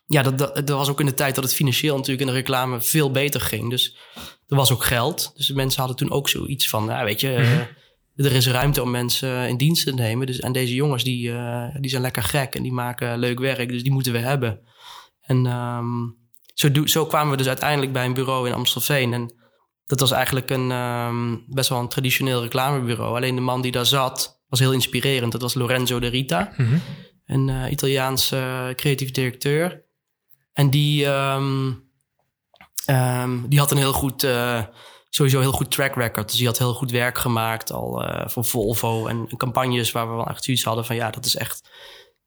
ja, 0.07 0.23
dat, 0.23 0.39
dat, 0.39 0.55
dat 0.55 0.69
was 0.69 0.89
ook 0.89 1.01
in 1.01 1.07
de 1.07 1.15
tijd 1.15 1.35
dat 1.35 1.45
het 1.45 1.55
financieel 1.55 1.97
natuurlijk 1.97 2.21
in 2.21 2.35
de 2.35 2.41
reclame 2.41 2.81
veel 2.81 3.11
beter 3.11 3.41
ging. 3.41 3.71
Dus 3.71 3.97
er 4.47 4.57
was 4.57 4.73
ook 4.73 4.85
geld. 4.85 5.33
Dus 5.37 5.51
mensen 5.53 5.79
hadden 5.79 5.97
toen 5.97 6.11
ook 6.11 6.29
zoiets 6.29 6.69
van, 6.69 6.85
nou, 6.85 7.05
weet 7.05 7.21
je, 7.21 7.35
eh, 7.35 7.61
er 8.25 8.33
is 8.33 8.49
ruimte 8.49 8.83
om 8.83 8.91
mensen 8.91 9.49
in 9.49 9.57
dienst 9.57 9.85
te 9.85 9.95
nemen. 9.95 10.27
Dus, 10.27 10.39
en 10.41 10.53
deze 10.53 10.75
jongens, 10.75 11.05
die, 11.05 11.33
eh, 11.33 11.67
die 11.81 11.91
zijn 11.91 12.03
lekker 12.03 12.23
gek 12.23 12.55
en 12.55 12.63
die 12.63 12.73
maken 12.73 13.19
leuk 13.19 13.39
werk. 13.39 13.69
Dus 13.69 13.83
die 13.83 13.93
moeten 13.93 14.13
we 14.13 14.19
hebben. 14.19 14.61
En 15.21 15.47
ehm, 15.47 15.87
zo, 16.55 16.87
zo 16.87 17.07
kwamen 17.07 17.31
we 17.31 17.37
dus 17.37 17.49
uiteindelijk 17.49 17.93
bij 17.93 18.05
een 18.05 18.15
bureau 18.15 18.49
in 18.49 18.55
Amstelveen. 18.55 19.13
En 19.13 19.35
dat 19.85 20.01
was 20.01 20.11
eigenlijk 20.11 20.51
een, 20.51 20.71
ehm, 20.71 21.37
best 21.47 21.69
wel 21.69 21.79
een 21.79 21.89
traditioneel 21.89 22.43
reclamebureau. 22.43 23.17
Alleen 23.17 23.35
de 23.35 23.41
man 23.41 23.63
die 23.63 23.73
daar 23.73 23.87
zat 23.87 24.41
was 24.49 24.59
heel 24.61 24.73
inspirerend. 24.73 25.33
Dat 25.33 25.43
was 25.43 25.55
Lorenzo 25.55 25.99
de 26.01 26.07
Rita 26.07 26.53
Mhm. 26.57 26.75
een 27.27 27.49
eh 27.49 27.71
Italiaanse 27.71 28.73
creatief 28.77 29.11
directeur. 29.11 29.85
En 30.53 30.71
die, 30.71 31.07
ehm, 31.07 31.73
die 33.49 33.59
had 33.59 33.71
een 33.71 33.77
heel 33.77 33.93
goed, 33.93 34.23
eh, 34.25 34.63
sowieso 35.15 35.41
heel 35.41 35.53
goed 35.53 35.71
track 35.71 35.95
record. 35.95 36.29
Dus 36.29 36.37
die 36.37 36.47
had 36.47 36.59
heel 36.59 36.75
goed 36.75 36.91
werk 36.91 37.19
gemaakt 37.19 37.73
al 37.73 38.05
eh, 38.05 38.29
voor 38.29 38.45
Volvo 38.45 39.07
en 39.07 39.29
campagnes 39.37 39.93
waar 39.93 40.09
we 40.11 40.15
wel 40.17 40.27
echt 40.27 40.45
zoiets 40.45 40.65
hadden 40.65 40.85
van 40.85 40.97
ja, 40.97 41.11
dat 41.11 41.25
is 41.25 41.37
echt 41.37 41.69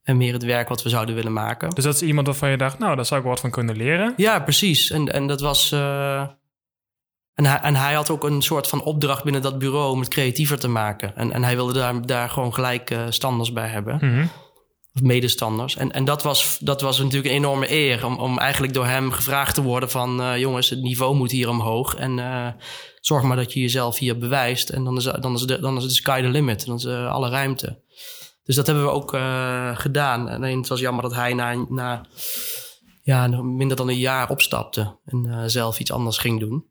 eh, 0.04 0.16
meer 0.16 0.34
het 0.34 0.44
werk 0.44 0.70
wat 0.70 0.84
we 0.84 0.90
zouden 0.90 1.16
willen 1.16 1.34
maken. 1.34 1.70
Dus 1.70 1.84
dat 1.84 1.96
is 1.96 2.02
iemand 2.02 2.28
waarvan 2.28 2.50
je 2.50 2.58
dacht, 2.58 2.80
nou, 2.80 2.96
daar 2.96 3.06
zou 3.06 3.22
ik 3.22 3.28
wat 3.28 3.40
van 3.40 3.52
kunnen 3.52 3.76
leren. 3.76 4.14
Ja, 4.18 4.40
precies. 4.40 4.90
En, 4.92 5.14
en 5.14 5.28
dat 5.28 5.42
was. 5.42 5.72
eh, 5.72 6.22
en, 7.34 7.46
hij, 7.46 7.60
en 7.62 7.76
hij 7.76 7.94
had 7.94 8.10
ook 8.10 8.24
een 8.24 8.42
soort 8.42 8.68
van 8.68 8.84
opdracht 8.84 9.24
binnen 9.24 9.42
dat 9.42 9.60
bureau 9.60 9.92
om 9.92 10.00
het 10.00 10.10
creatiever 10.10 10.60
te 10.60 10.68
maken. 10.68 11.16
En, 11.16 11.32
en 11.32 11.44
hij 11.44 11.56
wilde 11.56 11.74
daar, 11.74 12.06
daar 12.06 12.30
gewoon 12.30 12.54
gelijk 12.54 12.92
eh, 12.92 13.04
standaards 13.10 13.54
bij 13.54 13.68
hebben. 13.68 13.98
Mhm. 14.02 14.26
Of 14.96 15.02
medestanders. 15.02 15.76
En, 15.76 15.92
en 15.92 16.06
dat, 16.06 16.24
was, 16.24 16.58
dat 16.62 16.82
was 16.82 16.98
natuurlijk 16.98 17.26
een 17.26 17.36
enorme 17.36 17.72
eer. 17.72 18.06
Om, 18.06 18.20
om 18.20 18.38
eigenlijk 18.38 18.74
door 18.74 18.86
hem 18.86 19.12
gevraagd 19.12 19.56
te 19.56 19.62
worden 19.62 19.90
van... 19.90 20.22
eh, 20.22 20.38
jongens, 20.38 20.70
het 20.70 20.82
niveau 20.82 21.16
moet 21.16 21.32
hier 21.32 21.50
omhoog. 21.50 21.96
En 21.96 22.20
eh, 22.20 22.48
zorg 23.02 23.24
maar 23.24 23.38
dat 23.38 23.54
je 23.54 23.60
jezelf 23.60 23.98
hier 23.98 24.18
bewijst. 24.18 24.70
En 24.70 24.84
dan 24.84 24.98
is, 24.98 25.04
dan 25.04 25.34
is, 25.34 25.42
de, 25.42 25.60
dan 25.60 25.78
is 25.78 25.84
de 25.84 25.90
sky 25.90 26.22
the 26.22 26.28
limit. 26.28 26.66
Dan 26.66 26.76
is 26.76 26.84
eh, 26.84 27.12
alle 27.12 27.30
ruimte. 27.30 27.82
Dus 28.44 28.56
dat 28.56 28.66
hebben 28.66 28.84
we 28.84 28.90
ook 28.90 29.10
gedaan. 29.80 30.30
Alleen 30.30 30.58
het 30.58 30.68
was 30.68 30.80
jammer 30.80 31.04
dat 31.04 31.14
hij 31.14 31.34
na, 31.34 31.66
na 31.70 32.06
ja, 33.02 33.28
minder 33.28 33.78
dan 33.78 33.90
een 33.90 33.98
jaar 33.98 34.30
opstapte. 34.30 35.00
En 35.06 35.50
zelf 35.50 35.80
iets 35.80 35.92
anders 35.92 36.18
ging 36.18 36.40
doen. 36.40 36.66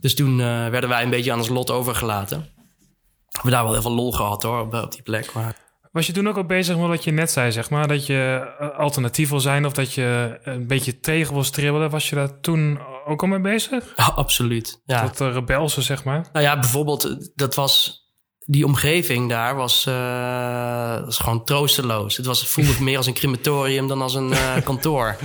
Dus 0.00 0.14
toen 0.14 0.36
werden 0.70 0.88
wij 0.88 1.02
een 1.02 1.10
beetje 1.10 1.32
aan 1.32 1.38
ons 1.38 1.48
lot 1.48 1.70
overgelaten. 1.70 2.38
We 2.38 3.32
hebben 3.32 3.50
daar 3.50 3.62
wel 3.62 3.72
heel 3.72 3.82
veel 3.82 3.94
lol 3.94 4.12
gehad 4.12 4.42
hoor, 4.42 4.60
op, 4.60 4.74
op 4.74 4.92
die 4.92 5.02
plek. 5.02 5.32
Maar 5.32 5.65
Was 5.96 6.06
je 6.06 6.12
toen 6.12 6.28
ook 6.28 6.36
al 6.36 6.44
bezig 6.44 6.76
met 6.76 6.86
wat 6.86 7.04
je 7.04 7.10
net 7.10 7.30
zei, 7.30 7.52
zeg 7.52 7.70
maar? 7.70 7.88
Dat 7.88 8.06
je 8.06 8.52
eh, 8.58 8.78
alternatief 8.78 9.28
wil 9.30 9.40
zijn 9.40 9.66
of 9.66 9.72
dat 9.72 9.92
je 9.92 10.38
een 10.42 10.66
beetje 10.66 11.00
tegen 11.00 11.34
wil 11.34 11.44
stribbelen. 11.44 11.90
Was 11.90 12.08
je 12.08 12.14
daar 12.14 12.40
toen 12.40 12.78
ook 13.06 13.22
al 13.22 13.28
mee 13.28 13.40
bezig? 13.40 13.84
Ja, 13.96 14.04
absoluut. 14.04 14.82
Ja. 14.84 15.02
Dat 15.02 15.20
uh, 15.20 15.32
rebelse, 15.32 15.82
zeg 15.82 16.04
maar? 16.04 16.28
Nou 16.32 16.44
ja, 16.44 16.58
bijvoorbeeld, 16.58 17.30
dat 17.34 17.54
was... 17.54 18.04
Die 18.44 18.64
omgeving 18.64 19.28
daar 19.28 19.54
was, 19.54 19.86
eh, 19.86 21.04
was 21.04 21.18
gewoon 21.18 21.44
troosteloos. 21.44 22.16
Het 22.16 22.26
was, 22.26 22.40
het 22.40 22.48
voelde 22.48 22.82
meer 22.84 22.96
als 22.96 23.06
een 23.06 23.14
crematorium 23.14 23.88
dan 23.88 24.02
als 24.02 24.14
een 24.14 24.32
eh, 24.32 24.56
kantoor. 24.64 25.16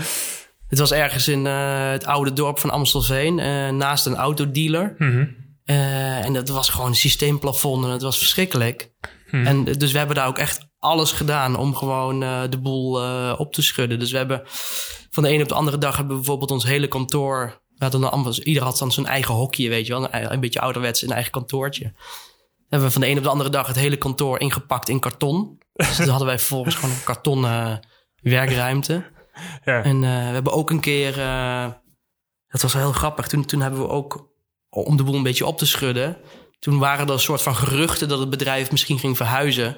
Het 0.68 0.80
was 0.80 0.92
ergens 0.92 1.28
in 1.28 1.48
eh, 1.48 1.90
het 1.92 2.06
oude 2.06 2.34
dorp 2.34 2.60
van 2.60 2.70
Amstelveen, 2.70 3.40
eh, 3.40 3.70
naast 3.70 4.06
een 4.06 4.16
autodealer. 4.16 4.96
Eh, 5.64 6.26
en 6.26 6.34
dat 6.34 6.50
was 6.50 6.70
gewoon 6.70 6.88
een 6.88 6.96
systeemplafond 6.96 7.86
en 7.86 7.92
het 7.92 8.02
was 8.02 8.18
verschrikkelijk. 8.18 8.92
Mhm. 9.32 9.46
En 9.48 9.64
dus 9.64 9.92
we 9.92 9.98
hebben 9.98 10.16
daar 10.16 10.28
ook 10.28 10.38
echt 10.38 10.68
alles 10.80 11.12
gedaan 11.12 11.56
om 11.56 11.76
gewoon 11.76 12.24
eh, 12.24 12.42
de 12.50 12.60
boel 12.60 13.02
eh, 13.04 13.34
op 13.38 13.54
te 13.54 13.62
schudden. 13.62 14.00
Dus 14.00 14.12
we 14.12 14.18
hebben 14.18 14.42
van 15.10 15.24
de 15.24 15.30
ene 15.30 15.44
op 15.44 15.50
de 15.50 15.56
andere 15.56 15.78
dag 15.78 15.96
hebben 15.96 16.14
we 16.14 16.22
bijvoorbeeld 16.22 16.52
ons 16.52 16.64
hele 16.64 16.88
kantoor. 16.88 17.62
We 17.76 17.84
hadden 17.84 18.12
ambas- 18.12 18.40
ieder 18.40 18.64
had 18.64 18.78
dan 18.78 18.92
zijn 18.92 19.06
eigen 19.06 19.34
hokje, 19.34 19.70
weet 19.70 19.88
je 19.88 19.94
wel. 19.94 20.14
Een, 20.14 20.34
een 20.34 20.40
beetje 20.40 20.60
ouderwets, 20.62 21.02
een 21.02 21.12
eigen 21.12 21.32
kantoortje. 21.32 21.94
Hebben 22.70 22.88
we 22.88 22.94
van 22.94 23.02
de 23.02 23.08
ene 23.08 23.18
op 23.18 23.24
de 23.24 23.30
andere 23.30 23.50
dag 23.50 23.68
het 23.68 23.76
hele 23.76 23.98
kantoor 23.98 24.40
ingepakt 24.40 24.90
in 24.90 25.00
karton. 25.00 25.58
Dus 25.74 25.98
dan 25.98 26.08
hadden 26.08 26.28
wij 26.28 26.38
vervolgens 26.40 26.76
gewoon 26.76 26.96
een 26.96 27.04
kartonnen 27.04 27.80
werkruimte. 28.22 29.04
Ja. 29.66 29.84
En 29.84 29.96
eh, 29.96 30.10
we 30.10 30.34
hebben 30.34 30.54
ook 30.54 30.70
een 30.70 30.80
keer, 30.80 31.20
eh, 31.20 31.66
dat 32.48 32.62
was 32.62 32.74
wel 32.74 32.82
heel 32.82 32.92
grappig, 32.92 33.28
toen, 33.28 33.46
toen 33.46 33.62
hebben 33.62 33.80
we 33.82 33.88
ook, 33.88 34.30
om 34.70 34.98
de 34.98 35.04
boel 35.04 35.16
een 35.16 35.24
beetje 35.24 35.46
op 35.46 35.58
te 35.58 35.66
schudden, 35.66 36.18
toen 36.62 36.80
waren 36.80 37.08
er 37.08 37.14
een 37.14 37.20
soort 37.20 37.42
van 37.42 37.56
geruchten 37.56 38.08
dat 38.08 38.20
het 38.20 38.30
bedrijf 38.30 38.72
misschien 38.72 39.00
ging 39.00 39.18
verhuizen. 39.18 39.78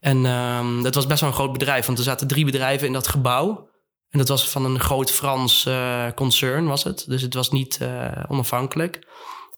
En 0.00 0.26
ehm, 0.26 0.82
dat 0.82 0.94
was 0.94 1.06
best 1.06 1.20
wel 1.20 1.28
een 1.30 1.36
groot 1.36 1.52
bedrijf, 1.52 1.86
want 1.86 1.98
er 1.98 2.04
zaten 2.04 2.26
drie 2.26 2.44
bedrijven 2.44 2.86
in 2.86 2.92
dat 2.92 3.08
gebouw. 3.08 3.68
En 4.10 4.18
dat 4.18 4.28
was 4.28 4.48
van 4.48 4.64
een 4.64 4.80
groot 4.80 5.10
Frans 5.10 5.66
eh, 5.66 6.06
concern, 6.14 6.66
was 6.66 6.84
het. 6.84 7.04
Dus 7.08 7.22
het 7.22 7.34
was 7.34 7.50
niet 7.50 7.78
eh, 7.80 8.10
onafhankelijk. 8.28 9.06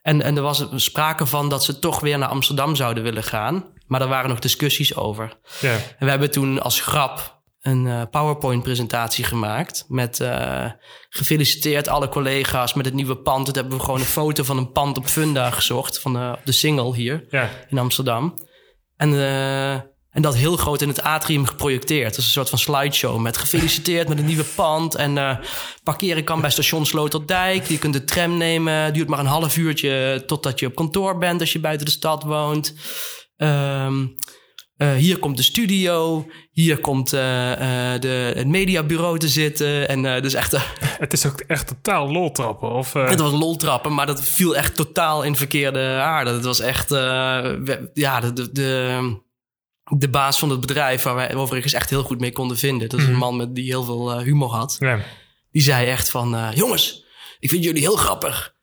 En, 0.03 0.23
en 0.23 0.37
er 0.37 0.43
was 0.43 0.67
sprake 0.75 1.27
van 1.27 1.49
dat 1.49 1.65
ze 1.65 1.79
toch 1.79 2.01
weer 2.01 2.19
naar 2.19 2.29
Amsterdam 2.29 2.77
zouden 2.77 3.03
willen 3.03 3.23
gaan. 3.23 3.65
Maar 3.87 4.01
daar 4.01 4.09
waren 4.09 4.29
nog 4.29 4.39
discussies 4.39 4.97
over. 4.97 5.39
ja. 5.61 5.73
En 5.73 6.05
we 6.05 6.11
hebben 6.11 6.31
toen 6.31 6.63
als 6.63 6.81
grap 6.81 7.34
een 7.65 7.87
eh, 7.87 8.03
PowerPoint-presentatie 8.11 9.25
gemaakt. 9.25 9.85
Met 9.89 10.21
eh, 10.21 10.71
gefeliciteerd 11.09 11.89
alle 11.89 12.09
collega's 12.09 12.75
met 12.75 12.85
het 12.85 12.95
nieuwe 12.95 13.17
pand. 13.17 13.45
Toen 13.45 13.55
hebben 13.55 13.77
we 13.77 13.85
gewoon 13.85 14.01
een 14.01 14.07
foto 14.07 14.43
van 14.43 14.57
een 14.57 14.73
pand 14.73 14.97
op 14.97 15.07
Funda 15.07 15.51
gezocht. 15.51 16.01
Van 16.01 16.13
de, 16.13 16.35
op 16.39 16.47
de 16.47 16.53
single 16.53 16.95
hier 16.95 17.27
ja. 17.31 17.51
in 17.69 17.79
Amsterdam. 17.79 18.39
En, 18.97 19.15
eh, 19.15 19.73
en 20.11 20.23
dat 20.23 20.35
heel 20.35 20.57
groot 20.57 20.83
in 20.83 20.89
het 20.89 21.03
atrium 21.03 21.47
geprojecteerd. 21.47 22.17
Is 22.17 22.25
een 22.25 22.31
soort 22.31 22.49
van 22.49 22.59
slideshow 22.59 23.21
met 23.21 23.37
gefeliciteerd 23.37 24.09
met 24.09 24.19
het 24.19 24.27
nieuwe 24.27 24.45
pand. 24.55 24.95
En 24.95 25.41
parkeren 25.83 26.25
kan 26.25 26.41
bij 26.41 26.51
station 26.51 26.87
Sloterdijk. 26.87 27.67
Je 27.67 27.79
kunt 27.79 27.93
de 27.93 28.05
tram 28.05 28.37
nemen. 28.37 28.93
Duurt 28.93 29.09
maar 29.09 29.19
een 29.19 29.27
half 29.27 29.57
uurtje 29.57 30.23
totdat 30.27 30.61
je 30.61 30.67
op 30.67 30.75
kantoor 30.75 31.19
bent 31.19 31.41
als 31.41 31.53
je 31.53 31.61
buiten 31.61 31.87
de 31.87 31.93
stad 31.93 32.23
woont. 32.23 32.75
Ehm, 33.37 34.07
eh, 34.77 34.93
hier 34.93 35.19
komt 35.19 35.37
de 35.37 35.43
studio. 35.43 36.27
Hier 36.51 36.79
komt 36.81 37.13
eh, 37.13 37.53
eh, 37.95 38.01
de, 38.01 38.33
het 38.37 38.47
mediabureau 38.47 39.19
te 39.19 39.29
zitten. 39.29 39.89
En 39.89 40.23
dus 40.23 40.35
echt... 40.35 40.57
Het 41.05 41.13
is 41.13 41.27
ook 41.27 41.41
echt 41.41 41.67
totaal 41.67 42.11
loltrappen. 42.13 42.71
Of, 42.73 42.93
het 42.93 43.21
was 43.21 43.33
loltrappen, 43.33 43.95
maar 43.95 44.07
dat 44.07 44.25
viel 44.25 44.57
echt 44.57 44.75
totaal 44.75 45.23
in 45.23 45.37
verkeerde 45.37 45.81
aarde. 46.01 46.31
Het 46.31 46.45
was 46.45 46.61
echt, 46.61 46.91
we- 46.91 47.91
ja, 47.95 48.21
de, 48.21 48.33
de, 48.33 48.53
de, 48.53 49.19
de 49.99 50.09
baas 50.09 50.39
van 50.39 50.51
het 50.51 50.61
bedrijf, 50.61 51.03
waar 51.03 51.15
wij 51.15 51.35
overigens 51.35 51.73
echt 51.73 51.91
heel 51.91 52.03
goed 52.03 52.21
mee 52.21 52.33
konden 52.33 52.57
vinden. 52.57 52.89
Dat 52.89 53.01
is 53.01 53.07
een 53.07 53.17
man 53.17 53.37
met, 53.37 53.55
die 53.55 53.65
heel 53.65 53.85
veel 53.85 54.21
humor 54.21 54.51
had. 54.51 54.77
ja. 54.81 55.01
Die 55.51 55.63
zei 55.63 55.87
echt 55.87 56.11
van, 56.11 56.53
jongens, 56.55 57.05
ik 57.39 57.49
vind 57.49 57.65
jullie 57.65 57.81
heel 57.83 57.97
grappig. 57.97 58.55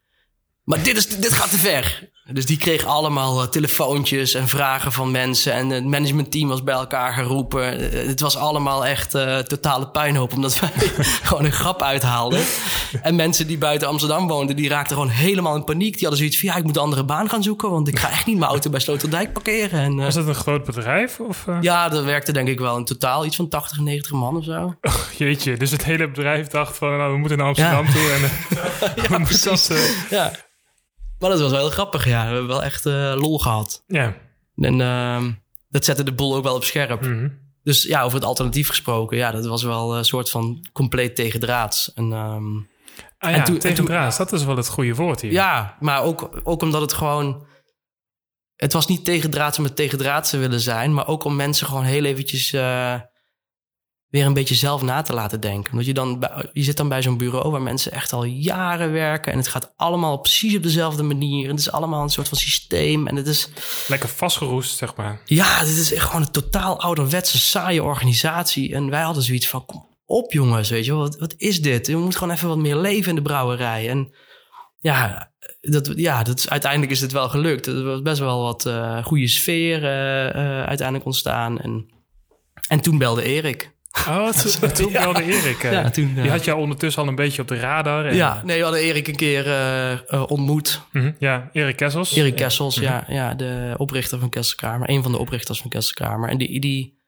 Maar 0.63 0.83
dit, 0.83 0.97
is, 0.97 1.07
dit 1.07 1.33
gaat 1.33 1.49
te 1.49 1.57
ver. 1.57 2.10
Dus 2.29 2.45
die 2.45 2.57
kreeg 2.57 2.85
allemaal 2.85 3.41
eh, 3.41 3.47
telefoontjes 3.47 4.33
en 4.33 4.47
vragen 4.47 4.91
van 4.91 5.11
mensen. 5.11 5.53
En 5.53 5.69
het 5.69 5.85
managementteam 5.85 6.47
was 6.49 6.63
bij 6.63 6.73
elkaar 6.73 7.13
geroepen. 7.13 7.91
Eh, 7.91 8.07
het 8.07 8.19
was 8.19 8.37
allemaal 8.37 8.85
echt 8.85 9.15
eh, 9.15 9.37
totale 9.37 9.87
puinhoop. 9.87 10.33
Omdat 10.33 10.59
wij 10.59 10.69
gewoon 11.23 11.45
een 11.45 11.51
grap 11.51 11.81
uithaalden. 11.81 12.43
En 13.01 13.15
mensen 13.15 13.47
die 13.47 13.57
buiten 13.57 13.87
Amsterdam 13.87 14.27
woonden, 14.27 14.55
die 14.55 14.69
raakten 14.69 14.95
gewoon 14.95 15.11
helemaal 15.11 15.55
in 15.55 15.63
paniek. 15.63 15.91
Die 15.91 16.01
hadden 16.01 16.17
zoiets 16.17 16.39
van, 16.39 16.49
ja, 16.49 16.55
ik 16.55 16.63
moet 16.63 16.75
een 16.75 16.81
andere 16.81 17.03
baan 17.03 17.29
gaan 17.29 17.43
zoeken. 17.43 17.69
Want 17.69 17.87
ik 17.87 17.99
ga 17.99 18.09
echt 18.09 18.25
niet 18.25 18.37
mijn 18.37 18.51
auto 18.51 18.69
bij 18.69 18.79
Sloterdijk 18.79 19.33
parkeren. 19.33 19.79
En, 19.79 19.95
Was 19.95 20.15
het 20.15 20.27
een 20.27 20.35
groot 20.35 20.65
bedrijf? 20.65 21.19
Of, 21.19 21.45
ja, 21.61 21.91
er 21.91 22.05
werkte 22.05 22.31
denk 22.31 22.47
ik 22.47 22.59
wel 22.59 22.77
in 22.77 22.85
totaal 22.85 23.25
iets 23.25 23.35
van 23.35 23.49
80, 23.49 23.79
90 23.79 24.11
man 24.11 24.37
of 24.37 24.43
zo. 24.43 24.75
Jeetje, 25.17 25.57
dus 25.57 25.71
het 25.71 25.83
hele 25.85 26.09
bedrijf 26.09 26.47
dacht 26.47 26.77
van, 26.77 26.97
nou, 26.97 27.11
we 27.11 27.17
moeten 27.17 27.37
naar 27.37 27.47
Amsterdam 27.47 27.85
Ja. 27.85 27.91
toe. 27.91 28.09
En, 28.11 29.25
we 29.25 29.39
dat, 29.43 29.69
eh, 29.71 30.09
Ja. 30.09 30.31
Maar 31.21 31.29
dat 31.29 31.39
was 31.39 31.51
wel 31.51 31.59
heel 31.59 31.69
grappig, 31.69 32.05
ja. 32.07 32.19
We 32.21 32.29
hebben 32.31 32.47
wel 32.47 32.63
echt 32.63 32.85
eh, 32.85 33.13
lol 33.17 33.39
gehad. 33.39 33.83
ja. 33.87 34.15
En 34.55 34.81
ehm, 34.81 35.31
dat 35.69 35.85
zette 35.85 36.03
de 36.03 36.13
boel 36.13 36.35
ook 36.35 36.43
wel 36.43 36.55
op 36.55 36.63
scherp. 36.63 37.01
Mhm. 37.01 37.29
Dus 37.63 37.83
ja, 37.83 38.01
over 38.03 38.17
het 38.17 38.27
alternatief 38.27 38.67
gesproken, 38.67 39.17
ja, 39.17 39.31
dat 39.31 39.45
was 39.45 39.63
wel 39.63 39.97
een 39.97 40.05
soort 40.05 40.29
van 40.29 40.65
compleet 40.73 41.15
tegendraads. 41.15 41.93
En 41.93 42.13
ehm, 42.13 42.43
Ah, 43.17 43.29
En 43.29 43.35
ja, 43.35 43.45
en 43.45 43.73
toen- 43.75 43.85
draad, 43.85 44.17
dat 44.17 44.33
is 44.33 44.43
wel 44.43 44.55
het 44.57 44.67
goede 44.67 44.95
woord 44.95 45.21
hier. 45.21 45.31
Ja, 45.31 45.77
maar 45.79 46.03
ook, 46.03 46.29
ook 46.43 46.61
omdat 46.61 46.81
het 46.81 46.93
gewoon... 46.93 47.45
Het 48.55 48.73
was 48.73 48.87
niet 48.87 49.05
tegendraads 49.05 49.57
om 49.57 49.63
het 49.63 49.75
tegendraads 49.75 50.29
te 50.29 50.37
willen 50.37 50.59
zijn... 50.59 50.93
maar 50.93 51.07
ook 51.07 51.23
om 51.23 51.35
mensen 51.35 51.67
gewoon 51.67 51.83
heel 51.83 52.03
eventjes... 52.03 52.53
eh, 52.53 52.95
weer 54.11 54.25
een 54.25 54.33
beetje 54.33 54.55
zelf 54.55 54.81
na 54.81 55.01
te 55.01 55.13
laten 55.13 55.41
denken. 55.41 55.73
Want 55.73 55.85
je, 55.85 55.93
dan, 55.93 56.29
je 56.53 56.63
zit 56.63 56.77
dan 56.77 56.89
bij 56.89 57.01
zo'n 57.01 57.17
bureau 57.17 57.51
waar 57.51 57.61
mensen 57.61 57.91
echt 57.91 58.13
al 58.13 58.23
jaren 58.23 58.91
werken... 58.91 59.31
en 59.31 59.37
het 59.37 59.47
gaat 59.47 59.73
allemaal 59.75 60.17
precies 60.17 60.55
op 60.55 60.63
dezelfde 60.63 61.03
manier. 61.03 61.43
En 61.43 61.49
het 61.49 61.59
is 61.59 61.71
allemaal 61.71 62.03
een 62.03 62.09
soort 62.09 62.27
van 62.27 62.37
systeem. 62.37 63.07
En 63.07 63.15
het 63.15 63.27
is... 63.27 63.49
Lekker 63.87 64.09
vastgeroest, 64.09 64.77
zeg 64.77 64.95
maar. 64.95 65.21
Ja, 65.25 65.59
dit 65.59 65.77
is 65.77 65.93
echt 65.93 66.05
gewoon 66.05 66.21
een 66.21 66.31
totaal 66.31 66.79
ouderwetse, 66.79 67.37
saaie 67.37 67.83
organisatie. 67.83 68.75
En 68.75 68.89
wij 68.89 69.01
hadden 69.01 69.23
zoiets 69.23 69.47
van, 69.47 69.65
kom 69.65 69.89
op 70.05 70.31
jongens, 70.31 70.69
weet 70.69 70.85
je. 70.85 70.93
Wat, 70.93 71.17
wat 71.17 71.33
is 71.37 71.61
dit? 71.61 71.87
Je 71.87 71.95
moet 71.95 72.15
gewoon 72.15 72.33
even 72.33 72.47
wat 72.47 72.57
meer 72.57 72.77
leven 72.77 73.09
in 73.09 73.15
de 73.15 73.21
brouwerij. 73.21 73.89
En 73.89 74.13
ja, 74.79 75.31
dat, 75.61 75.91
ja 75.95 76.23
dat 76.23 76.37
is, 76.37 76.49
uiteindelijk 76.49 76.91
is 76.91 77.01
het 77.01 77.11
wel 77.11 77.29
gelukt. 77.29 77.65
Er 77.65 77.83
was 77.83 78.01
best 78.01 78.19
wel 78.19 78.41
wat 78.41 78.65
eh, 78.65 79.03
goede 79.03 79.27
sfeer 79.27 79.83
eh, 79.83 80.29
eh, 80.29 80.67
uiteindelijk 80.67 81.05
ontstaan. 81.05 81.59
En, 81.59 81.85
en 82.67 82.81
toen 82.81 82.97
belde 82.97 83.23
Erik. 83.23 83.70
Oh, 84.07 84.29
toen, 84.59 84.71
toen 84.71 84.91
belde 84.91 85.23
Erik. 85.23 85.63
eh. 85.63 85.71
Ja, 85.71 85.89
toen, 85.89 86.13
Die 86.13 86.23
eh, 86.23 86.29
had 86.31 86.43
jou 86.45 86.59
ondertussen 86.59 87.01
al 87.01 87.07
een 87.07 87.15
beetje 87.15 87.41
op 87.41 87.47
de 87.47 87.55
radar. 87.59 88.05
En, 88.05 88.15
Ja, 88.15 88.41
nee, 88.45 88.57
we 88.57 88.63
hadden 88.63 88.81
Erik 88.81 89.07
een 89.07 89.15
keer 89.15 89.47
eh, 90.07 90.23
ontmoet. 90.27 90.81
Mhm, 90.91 91.11
ja 91.19 91.49
Erik 91.53 91.75
Kessels. 91.75 92.15
Erik 92.15 92.35
Kessels, 92.35 92.75
ja, 92.75 93.03
ja, 93.07 93.33
de 93.33 93.73
oprichter 93.77 94.19
van 94.19 94.29
Kesselkamer. 94.29 94.89
Een 94.89 95.03
van 95.03 95.11
de 95.11 95.17
oprichters 95.17 95.61
van 95.61 95.69
Kesselkamer. 95.69 96.29
En 96.29 96.37
die, 96.37 96.59
die, 96.59 96.99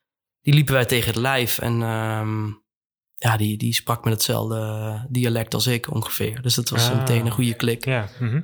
die 0.41 0.53
liepen 0.53 0.73
wij 0.73 0.85
tegen 0.85 1.07
het 1.07 1.19
lijf. 1.21 1.59
En 1.59 1.81
ehm, 1.81 2.45
ja, 3.15 3.37
die, 3.37 3.57
die 3.57 3.73
sprak 3.73 4.03
met 4.03 4.13
hetzelfde 4.13 5.05
dialect 5.09 5.53
als 5.53 5.67
ik 5.67 5.91
ongeveer. 5.93 6.41
Dus 6.41 6.55
dat 6.55 6.69
was 6.69 6.89
Ah. 6.89 6.97
meteen 6.97 7.25
een 7.25 7.31
goede 7.31 7.53
klik. 7.53 7.85
Ja, 7.85 8.07
mhm. 8.19 8.41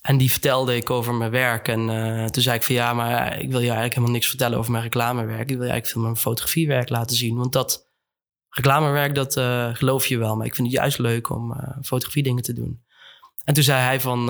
En 0.00 0.16
die 0.16 0.30
vertelde 0.30 0.76
ik 0.76 0.90
over 0.90 1.14
mijn 1.14 1.30
werk. 1.30 1.68
En 1.68 1.90
eh, 1.90 2.24
toen 2.24 2.42
zei 2.42 2.56
ik 2.56 2.62
van 2.62 2.74
ja, 2.74 2.92
maar 2.94 3.38
ik 3.40 3.50
wil 3.50 3.58
je 3.58 3.64
eigenlijk 3.64 3.94
helemaal 3.94 4.14
niks 4.14 4.28
vertellen 4.28 4.58
over 4.58 4.70
mijn 4.70 4.82
reclamewerk. 4.82 5.40
Ik 5.40 5.56
wil 5.56 5.64
je 5.66 5.70
eigenlijk 5.70 5.86
veel 5.92 6.02
mijn 6.02 6.16
fotografiewerk 6.16 6.88
laten 6.88 7.16
zien. 7.16 7.36
Want 7.36 7.52
dat 7.52 7.88
reclamewerk, 8.48 9.14
dat 9.14 9.36
eh, 9.36 9.74
geloof 9.74 10.06
je 10.06 10.18
wel. 10.18 10.36
Maar 10.36 10.46
ik 10.46 10.54
vind 10.54 10.68
het 10.68 10.76
juist 10.76 10.98
leuk 10.98 11.30
om 11.30 11.52
eh 11.52 11.76
fotografie 11.82 12.22
dingen 12.22 12.42
te 12.42 12.52
doen. 12.52 12.84
En 13.44 13.54
toen 13.54 13.62
zei 13.62 13.80
hij 13.80 14.00
van 14.00 14.20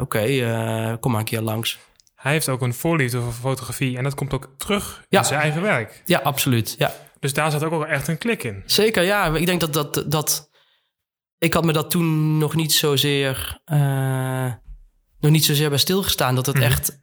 oké, 0.00 0.98
kom 1.00 1.10
maar 1.10 1.20
een 1.20 1.26
keer 1.26 1.40
langs. 1.40 1.78
Hij 2.14 2.32
heeft 2.32 2.48
ook 2.48 2.60
een 2.62 2.74
voorliefde 2.74 3.20
voor 3.20 3.32
fotografie. 3.32 3.96
En 3.96 4.02
dat 4.04 4.14
komt 4.14 4.32
ook 4.34 4.48
terug 4.56 5.04
Ja. 5.08 5.18
in 5.18 5.24
zijn 5.24 5.40
eigen 5.40 5.62
werk. 5.62 6.02
Ja, 6.04 6.18
absoluut. 6.18 6.74
Ja, 6.78 6.94
Dus 7.20 7.32
daar 7.34 7.50
zat 7.50 7.62
ook 7.64 7.70
wel 7.70 7.86
echt 7.86 8.08
een 8.08 8.18
klik 8.18 8.42
in. 8.44 8.62
zeker. 8.66 9.02
Ja, 9.02 9.34
ik 9.36 9.46
denk 9.46 9.60
dat 9.60 9.72
dat... 9.72 10.04
dat 10.06 10.50
ik 11.38 11.54
had 11.54 11.64
me 11.64 11.72
dat 11.72 11.90
toen 11.90 12.38
nog 12.38 12.54
niet 12.54 12.72
zozeer... 12.72 13.60
nog 15.20 15.30
niet 15.30 15.44
zozeer 15.44 15.68
bij 15.68 15.78
stilgestaan 15.78 16.34
dat 16.34 16.46
het 16.46 16.54
Mhm. 16.56 16.64
echt, 16.64 17.00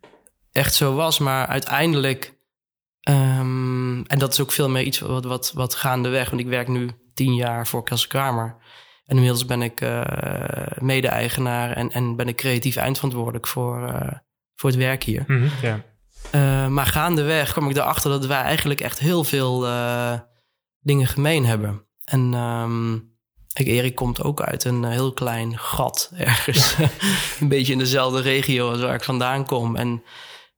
echt 0.51 0.75
zo 0.75 0.93
was. 0.95 1.19
Maar 1.19 1.47
uiteindelijk... 1.47 2.35
ehm, 3.01 4.01
en 4.01 4.19
dat 4.19 4.31
is 4.33 4.39
ook 4.41 4.51
veel 4.51 4.69
meer 4.69 4.83
iets 4.83 4.99
wat, 4.99 5.23
wat, 5.25 5.51
wat 5.53 5.75
gaandeweg... 5.75 6.29
want 6.29 6.41
ik 6.41 6.47
werk 6.47 6.67
nu 6.67 6.89
tien 7.13 7.35
jaar 7.35 7.67
voor 7.67 7.83
Kasselkamer. 7.83 8.55
En 9.05 9.15
inmiddels 9.15 9.45
ben 9.45 9.61
ik 9.61 9.81
eh, 9.81 10.01
mede-eigenaar... 10.79 11.71
En, 11.71 11.91
en 11.91 12.15
ben 12.15 12.27
ik 12.27 12.35
creatief 12.35 12.75
eindverantwoordelijk 12.75 13.47
voor, 13.47 13.87
eh, 13.87 14.11
voor 14.55 14.69
het 14.69 14.79
werk 14.79 15.03
hier. 15.03 15.23
Mhm, 15.27 15.47
Ja. 15.61 15.83
Eh, 16.31 16.67
maar 16.67 16.85
gaandeweg 16.85 17.51
kwam 17.51 17.69
ik 17.69 17.75
erachter 17.77 18.09
dat 18.11 18.25
wij 18.25 18.41
eigenlijk 18.41 18.81
echt 18.81 18.99
heel 18.99 19.23
veel 19.23 19.65
eh, 19.67 20.19
dingen 20.79 21.07
gemeen 21.07 21.45
hebben. 21.45 21.85
En 22.03 22.33
ehm, 22.33 22.97
Erik 23.65 23.95
komt 23.95 24.23
ook 24.23 24.41
uit 24.41 24.63
een 24.63 24.83
eh, 24.83 24.89
heel 24.91 25.13
klein 25.13 25.57
gat 25.57 26.11
ergens. 26.15 26.75
een 27.39 27.47
beetje 27.47 27.71
in 27.73 27.79
dezelfde 27.79 28.21
regio 28.21 28.69
als 28.69 28.79
waar 28.79 28.93
ik 28.93 29.03
vandaan 29.03 29.45
kom. 29.45 29.75
En 29.75 30.03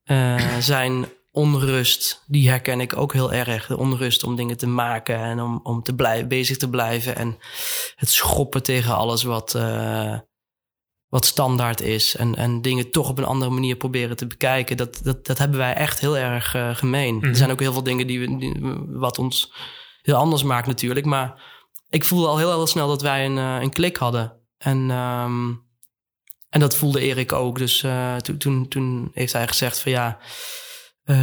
eh, 0.03 0.57
zijn 0.59 1.05
onrust, 1.31 2.23
die 2.27 2.49
herken 2.49 2.79
ik 2.79 2.97
ook 2.97 3.13
heel 3.13 3.33
erg. 3.33 3.67
De 3.67 3.77
onrust 3.77 4.23
om 4.23 4.35
dingen 4.35 4.57
te 4.57 4.67
maken 4.67 5.15
en 5.17 5.39
om, 5.41 5.59
om 5.63 5.83
te 5.83 5.95
blijven, 5.95 6.27
bezig 6.27 6.57
te 6.57 6.69
blijven. 6.69 7.15
En 7.15 7.37
het 7.95 8.09
schoppen 8.09 8.63
tegen 8.63 8.95
alles 8.95 9.23
wat, 9.23 9.55
eh, 9.55 10.17
wat 11.07 11.25
standaard 11.25 11.81
is. 11.81 12.15
En, 12.15 12.35
en 12.35 12.61
dingen 12.61 12.91
toch 12.91 13.09
op 13.09 13.17
een 13.17 13.23
andere 13.23 13.51
manier 13.51 13.75
proberen 13.75 14.15
te 14.15 14.27
bekijken. 14.27 14.77
Dat, 14.77 14.99
dat, 15.03 15.25
dat 15.25 15.37
hebben 15.37 15.57
wij 15.57 15.73
echt 15.73 15.99
heel 15.99 16.17
erg 16.17 16.55
gemeen. 16.73 17.15
Mhm. 17.15 17.25
Er 17.25 17.35
zijn 17.35 17.51
ook 17.51 17.59
heel 17.59 17.73
veel 17.73 17.83
dingen 17.83 18.07
die 18.07 18.19
we, 18.19 18.37
die- 18.37 18.59
wat 18.87 19.19
ons 19.19 19.53
heel 20.01 20.15
anders 20.15 20.43
maakt 20.43 20.67
natuurlijk. 20.67 21.05
Maar 21.05 21.41
ik 21.89 22.03
voelde 22.03 22.27
al 22.27 22.37
heel, 22.37 22.49
heel 22.49 22.67
snel 22.67 22.87
dat 22.87 23.01
wij 23.01 23.25
een, 23.25 23.37
eh, 23.37 23.57
een 23.61 23.73
klik 23.73 23.97
hadden. 23.97 24.33
En, 24.57 24.91
ehm, 24.91 25.49
en 26.49 26.59
dat 26.59 26.75
voelde 26.75 26.99
Erik 27.01 27.33
ook. 27.33 27.57
Dus 27.57 27.83
eh, 27.83 28.15
toen, 28.15 28.37
toen, 28.37 28.67
toen 28.67 29.11
heeft 29.13 29.33
hij 29.33 29.47
gezegd 29.47 29.79
van 29.79 29.91
ja... 29.91 30.17
eh, 31.03 31.15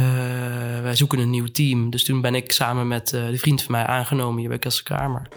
wij 0.81 0.95
zoeken 0.95 1.19
een 1.19 1.29
nieuw 1.29 1.47
team. 1.51 1.89
Dus 1.89 2.03
toen 2.03 2.21
ben 2.21 2.35
ik 2.35 2.51
samen 2.51 2.87
met 2.87 3.13
eh 3.13 3.27
de 3.27 3.37
vriend 3.37 3.61
van 3.63 3.71
mij 3.71 3.85
aangenomen 3.85 4.39
hier 4.39 4.49
bij 4.49 4.59
Kasselkamer. 4.59 5.27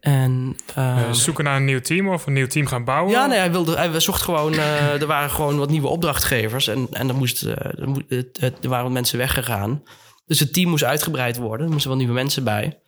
En 0.00 0.56
Eh, 0.74 1.02
ehm, 1.02 1.12
zoeken 1.12 1.44
naar 1.44 1.56
een 1.56 1.64
nieuw 1.64 1.80
team 1.80 2.08
of 2.08 2.26
een 2.26 2.32
nieuw 2.32 2.46
team 2.46 2.66
gaan 2.66 2.84
bouwen. 2.84 3.12
ja, 3.12 3.26
nee, 3.26 3.38
hij, 3.38 3.50
wilde, 3.50 3.76
hij 3.76 4.00
zocht 4.00 4.22
gewoon... 4.22 4.54
er 4.54 5.06
waren 5.06 5.30
gewoon 5.30 5.58
wat 5.58 5.70
nieuwe 5.70 5.88
opdrachtgevers. 5.88 6.68
En, 6.68 6.88
en 6.90 7.08
er, 7.08 7.14
moest, 7.14 7.42
er, 7.42 8.34
er 8.40 8.68
waren 8.68 8.84
wat 8.84 8.92
mensen 8.92 9.18
weggegaan. 9.18 9.82
Dus 10.26 10.40
het 10.40 10.52
team 10.52 10.70
moest 10.70 10.84
uitgebreid 10.84 11.36
worden. 11.36 11.66
Er 11.66 11.72
moesten 11.72 11.90
wel 11.90 11.98
nieuwe 11.98 12.14
mensen 12.14 12.44
bij. 12.44 12.78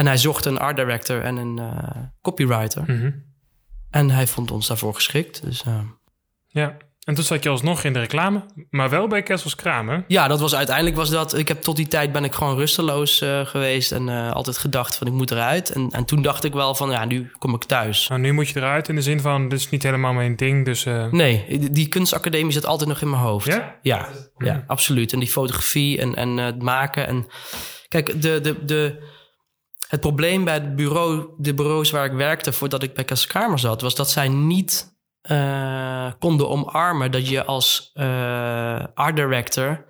En 0.00 0.06
hij 0.06 0.16
zocht 0.16 0.44
een 0.44 0.58
art 0.58 0.76
director 0.76 1.22
en 1.22 1.36
een 1.36 1.58
eh, 1.58 1.98
copywriter. 2.22 2.82
Mhm. 2.86 3.10
En 3.90 4.10
hij 4.10 4.26
vond 4.26 4.50
ons 4.50 4.66
daarvoor 4.66 4.94
geschikt. 4.94 5.42
Dus 5.44 5.62
eh, 5.62 5.80
ja. 6.46 6.76
En 7.04 7.14
toen 7.14 7.24
zat 7.24 7.42
je 7.42 7.48
alsnog 7.48 7.84
in 7.84 7.92
de 7.92 7.98
reclame, 7.98 8.44
maar 8.70 8.90
wel 8.90 9.06
bij 9.06 9.22
Kessels 9.22 9.54
Kraam, 9.54 9.88
hè? 9.88 9.98
ja, 10.06 10.28
dat 10.28 10.40
was 10.40 10.54
uiteindelijk 10.54 10.96
was 10.96 11.10
dat... 11.10 11.38
Ik 11.38 11.48
heb 11.48 11.62
tot 11.62 11.76
die 11.76 11.88
tijd 11.88 12.12
ben 12.12 12.24
ik 12.24 12.34
gewoon 12.34 12.56
rusteloos 12.56 13.20
eh, 13.20 13.46
geweest. 13.46 13.92
En 13.92 14.08
altijd 14.08 14.58
gedacht 14.58 14.96
van 14.96 15.06
ik 15.06 15.12
moet 15.12 15.30
eruit. 15.30 15.70
En, 15.70 15.88
en 15.90 16.04
toen 16.04 16.22
dacht 16.22 16.44
ik 16.44 16.52
wel 16.52 16.74
van 16.74 16.90
ja, 16.90 17.04
nu 17.04 17.30
kom 17.38 17.54
ik 17.54 17.64
thuis. 17.64 18.08
Nou, 18.08 18.20
nu 18.20 18.32
moet 18.32 18.48
je 18.48 18.56
eruit 18.56 18.88
in 18.88 18.94
de 18.94 19.02
zin 19.02 19.20
van, 19.20 19.48
dit 19.48 19.58
is 19.58 19.70
niet 19.70 19.82
helemaal 19.82 20.12
mijn 20.12 20.36
ding, 20.36 20.64
dus... 20.64 20.84
Nee, 21.10 21.68
die- 21.72 21.88
kunstacademie 21.88 22.52
zit 22.52 22.66
altijd 22.66 22.88
nog 22.88 23.00
in 23.00 23.10
mijn 23.10 23.22
hoofd. 23.22 23.46
Ja? 23.46 23.78
Ja, 23.82 24.08
ja 24.38 24.64
absoluut. 24.66 25.12
En 25.12 25.18
die 25.18 25.28
fotografie 25.28 26.00
en, 26.00 26.14
en 26.14 26.36
het 26.36 26.62
maken. 26.62 27.06
En 27.06 27.26
kijk, 27.88 28.22
de, 28.22 28.40
de, 28.40 28.64
de, 28.64 29.08
het 29.90 30.00
probleem 30.00 30.44
bij 30.44 30.54
het 30.54 30.76
bureau, 30.76 31.28
de 31.38 31.54
bureaus 31.54 31.90
waar 31.90 32.04
ik 32.04 32.12
werkte 32.12 32.52
voordat 32.52 32.82
ik 32.82 32.94
bij 32.94 33.04
Kaskamer 33.04 33.58
zat, 33.58 33.80
was 33.80 33.94
dat 33.94 34.10
zij 34.10 34.28
niet 34.28 34.98
eh, 35.20 36.12
konden 36.18 36.48
omarmen 36.48 37.10
dat 37.10 37.28
je 37.28 37.44
als 37.44 37.90
eh, 37.92 38.84
art 38.94 39.16
director 39.16 39.84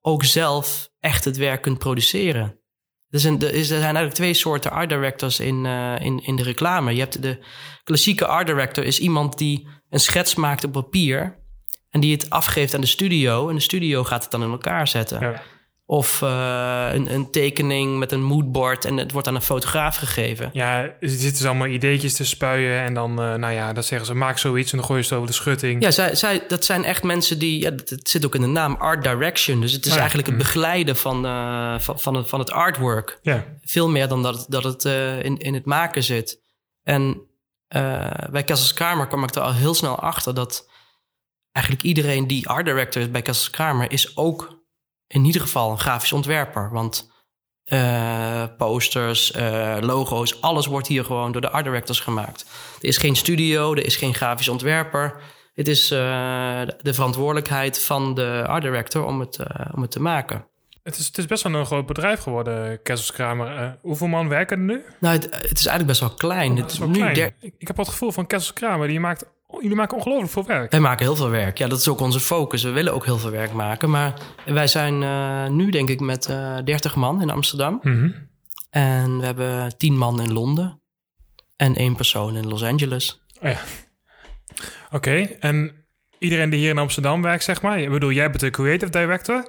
ook 0.00 0.24
zelf 0.24 0.88
echt 1.00 1.24
het 1.24 1.36
werk 1.36 1.62
kunt 1.62 1.78
produceren. 1.78 2.60
Er 3.08 3.20
zijn, 3.20 3.40
er 3.40 3.64
zijn 3.64 3.82
eigenlijk 3.82 4.14
twee 4.14 4.34
soorten 4.34 4.70
art 4.70 4.88
directors 4.88 5.40
in, 5.40 5.66
eh, 5.66 5.94
in, 6.00 6.24
in 6.24 6.36
de 6.36 6.42
reclame. 6.42 6.92
Je 6.94 7.00
hebt 7.00 7.22
de 7.22 7.44
klassieke 7.84 8.26
art 8.26 8.46
director 8.46 8.84
is 8.84 8.98
iemand 8.98 9.38
die 9.38 9.68
een 9.90 10.00
schets 10.00 10.34
maakt 10.34 10.64
op 10.64 10.72
papier 10.72 11.44
en 11.90 12.00
die 12.00 12.12
het 12.12 12.30
afgeeft 12.30 12.74
aan 12.74 12.80
de 12.80 12.86
studio 12.86 13.48
en 13.48 13.54
de 13.54 13.60
studio 13.60 14.04
gaat 14.04 14.22
het 14.22 14.30
dan 14.30 14.42
in 14.42 14.50
elkaar 14.50 14.88
zetten. 14.88 15.20
ja. 15.20 15.42
Of 15.88 16.22
eh, 16.22 16.88
een, 16.92 17.14
een 17.14 17.30
tekening 17.30 17.98
met 17.98 18.12
een 18.12 18.22
moodboard 18.22 18.84
en 18.84 18.96
het 18.96 19.12
wordt 19.12 19.28
aan 19.28 19.34
een 19.34 19.42
fotograaf 19.42 19.96
gegeven. 19.96 20.50
Ja, 20.52 20.82
er 20.82 20.96
zitten 21.00 21.30
dus 21.30 21.44
allemaal 21.44 21.66
ideetjes 21.66 22.14
te 22.14 22.24
spuien 22.24 22.80
en 22.80 22.94
dan, 22.94 23.10
eh, 23.10 23.34
nou 23.34 23.52
ja, 23.52 23.72
dan 23.72 23.82
zeggen 23.82 24.06
ze, 24.06 24.14
maak 24.14 24.38
zoiets 24.38 24.70
en 24.70 24.78
dan 24.78 24.86
gooi 24.86 24.98
je 24.98 25.04
het 25.04 25.14
over 25.14 25.26
de 25.26 25.34
schutting. 25.34 25.82
Ja, 25.82 25.90
zij, 25.90 26.14
zij, 26.14 26.44
dat 26.48 26.64
zijn 26.64 26.84
echt 26.84 27.02
mensen 27.02 27.38
die. 27.38 27.60
Ja, 27.60 27.70
het 27.70 27.90
het 27.90 28.08
zit 28.08 28.24
ook 28.24 28.34
in 28.34 28.40
de 28.40 28.46
naam 28.46 28.74
art 28.74 29.02
direction. 29.02 29.60
Dus 29.60 29.72
het 29.72 29.80
is 29.80 29.86
Oh 29.86 29.92
ja. 29.92 29.98
eigenlijk 29.98 30.28
het 30.28 30.38
begeleiden 30.38 30.96
van, 30.96 31.26
eh, 31.26 31.78
van, 31.78 32.00
van, 32.00 32.14
het, 32.14 32.28
van 32.28 32.38
het 32.38 32.50
artwork. 32.50 33.18
Ja. 33.22 33.44
Veel 33.62 33.88
meer 33.88 34.08
dan 34.08 34.22
dat 34.22 34.38
het, 34.38 34.46
dat 34.48 34.64
het 34.64 34.84
in, 35.24 35.38
in 35.38 35.54
het 35.54 35.64
maken 35.64 36.02
zit. 36.02 36.40
En 36.82 37.20
bij 38.30 38.44
Kasselskamer 38.44 39.06
kwam 39.06 39.22
ik 39.22 39.34
er 39.34 39.42
al 39.42 39.54
heel 39.54 39.74
snel 39.74 39.98
achter 39.98 40.34
dat 40.34 40.68
eigenlijk 41.52 41.86
iedereen 41.86 42.26
die 42.26 42.48
art 42.48 42.64
director 42.64 43.02
is 43.02 43.10
bij 43.10 43.22
Kasselskamer 43.22 43.92
is 43.92 44.16
ook 44.16 44.55
in 45.06 45.24
ieder 45.24 45.40
geval 45.40 45.70
een 45.70 45.78
grafisch 45.78 46.12
ontwerper. 46.12 46.70
Want 46.72 47.10
eh, 47.64 48.42
posters, 48.56 49.32
eh, 49.32 49.76
logo's, 49.80 50.40
alles 50.40 50.66
wordt 50.66 50.86
hier 50.86 51.04
gewoon 51.04 51.32
door 51.32 51.40
de 51.40 51.50
art 51.50 51.64
directors 51.64 52.00
gemaakt. 52.00 52.46
Er 52.80 52.88
is 52.88 52.96
geen 52.96 53.16
studio, 53.16 53.72
er 53.74 53.84
is 53.86 53.96
geen 53.96 54.14
grafisch 54.14 54.48
ontwerper. 54.48 55.20
Het 55.54 55.68
is 55.68 55.90
eh, 55.90 55.98
de 56.82 56.94
verantwoordelijkheid 56.94 57.82
van 57.82 58.14
de 58.14 58.44
art 58.46 58.62
director 58.62 59.04
om 59.04 59.20
het, 59.20 59.38
om 59.74 59.82
het 59.82 59.90
te 59.90 60.00
maken. 60.00 60.46
Het 60.82 60.96
is, 60.98 61.06
het 61.06 61.18
is 61.18 61.26
best 61.26 61.42
wel 61.42 61.54
een 61.54 61.66
groot 61.66 61.86
bedrijf 61.86 62.20
geworden, 62.20 62.82
Kessels 62.82 63.12
Kramer. 63.12 63.56
Eh, 63.56 63.70
hoeveel 63.80 64.06
man 64.06 64.28
werken 64.28 64.58
er 64.58 64.64
nu? 64.64 64.82
Nou, 65.00 65.14
het, 65.14 65.24
het 65.24 65.58
is 65.58 65.66
eigenlijk 65.66 65.86
best 65.86 66.00
wel 66.00 66.14
klein. 66.14 66.54
Dat 66.54 66.64
het 66.64 66.72
is 66.72 66.78
wel 66.78 66.88
nu 66.88 66.94
klein. 66.98 67.14
der- 67.14 67.34
Ik, 67.40 67.54
ik 67.58 67.66
heb 67.66 67.76
wel 67.76 67.84
het 67.84 67.94
gevoel 67.94 68.12
van 68.12 68.26
Kessels 68.26 68.52
Kramer, 68.52 68.88
die 68.88 69.00
maakt, 69.00 69.22
oh, 69.24 69.30
jullie 69.48 69.76
maken 69.76 69.96
ongelooflijk 69.96 70.32
veel 70.32 70.44
werk. 70.46 70.70
Wij 70.70 70.80
maken 70.80 71.06
heel 71.06 71.16
veel 71.16 71.30
werk. 71.30 71.58
Ja, 71.58 71.66
dat 71.68 71.78
is 71.78 71.88
ook 71.88 72.00
onze 72.00 72.20
focus. 72.20 72.62
We 72.62 72.70
willen 72.70 72.94
ook 72.94 73.04
heel 73.04 73.18
veel 73.18 73.30
werk 73.30 73.52
maken. 73.52 73.90
Maar 73.90 74.14
wij 74.44 74.66
zijn 74.66 75.02
eh, 75.02 75.48
nu 75.48 75.70
denk 75.70 75.88
ik 75.88 76.00
met 76.00 76.26
eh 76.26 76.56
30 76.64 76.96
man 76.96 77.22
in 77.22 77.30
Amsterdam. 77.30 77.78
Mhm. 77.82 78.10
En 78.70 79.18
we 79.18 79.24
hebben 79.24 79.76
10 79.78 79.98
man 79.98 80.20
in 80.22 80.32
Londen. 80.32 80.80
En 81.56 81.74
één 81.76 81.96
persoon 81.96 82.36
in 82.36 82.48
Los 82.48 82.62
Angeles. 82.62 83.22
Oh 83.42 83.50
ja. 83.50 83.58
Oké, 84.90 85.16
en 85.40 85.84
iedereen 86.18 86.50
die 86.50 86.58
hier 86.60 86.70
in 86.70 86.78
Amsterdam 86.78 87.22
werkt, 87.22 87.44
zeg 87.44 87.62
maar. 87.62 87.80
Ik 87.80 87.90
bedoel, 87.90 88.10
jij 88.12 88.28
bent 88.28 88.40
de 88.40 88.50
creative 88.50 88.90
director. 88.90 89.46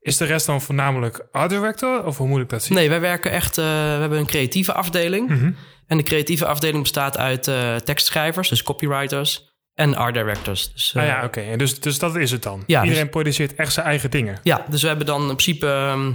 Is 0.00 0.16
de 0.16 0.24
rest 0.24 0.46
dan 0.46 0.60
voornamelijk 0.60 1.26
art 1.32 1.50
director? 1.50 2.04
Of 2.06 2.18
hoe 2.18 2.28
moet 2.28 2.40
ik 2.40 2.48
dat 2.48 2.62
zien? 2.62 2.76
Nee, 2.76 2.88
wij 2.88 3.00
werken 3.00 3.30
echt... 3.30 3.58
eh, 3.58 3.64
we 3.64 3.70
hebben 4.00 4.18
een 4.18 4.26
creatieve 4.26 4.72
afdeling. 4.72 5.28
Mhm. 5.28 5.50
En 5.90 5.96
de 5.96 6.02
creatieve 6.02 6.46
afdeling 6.46 6.82
bestaat 6.82 7.16
uit 7.18 7.48
eh, 7.48 7.76
tekstschrijvers, 7.76 8.48
dus 8.48 8.62
copywriters... 8.62 9.48
en 9.74 9.94
art 9.94 10.14
directors. 10.14 10.72
Dus, 10.72 10.92
eh, 10.92 11.02
Ah 11.02 11.08
ja, 11.08 11.24
oké. 11.24 11.40
En 11.40 11.58
Dus, 11.58 11.80
dus 11.80 11.98
dat 11.98 12.16
is 12.16 12.30
het 12.30 12.42
dan. 12.42 12.62
Ja, 12.66 12.82
Iedereen 12.84 13.08
produceert 13.08 13.54
echt 13.54 13.72
zijn 13.72 13.86
eigen 13.86 14.10
dingen. 14.10 14.38
Ja, 14.42 14.66
dus 14.68 14.82
we 14.82 14.88
hebben 14.88 15.06
dan 15.06 15.20
in 15.20 15.26
principe... 15.26 15.66
ehm, 15.66 16.12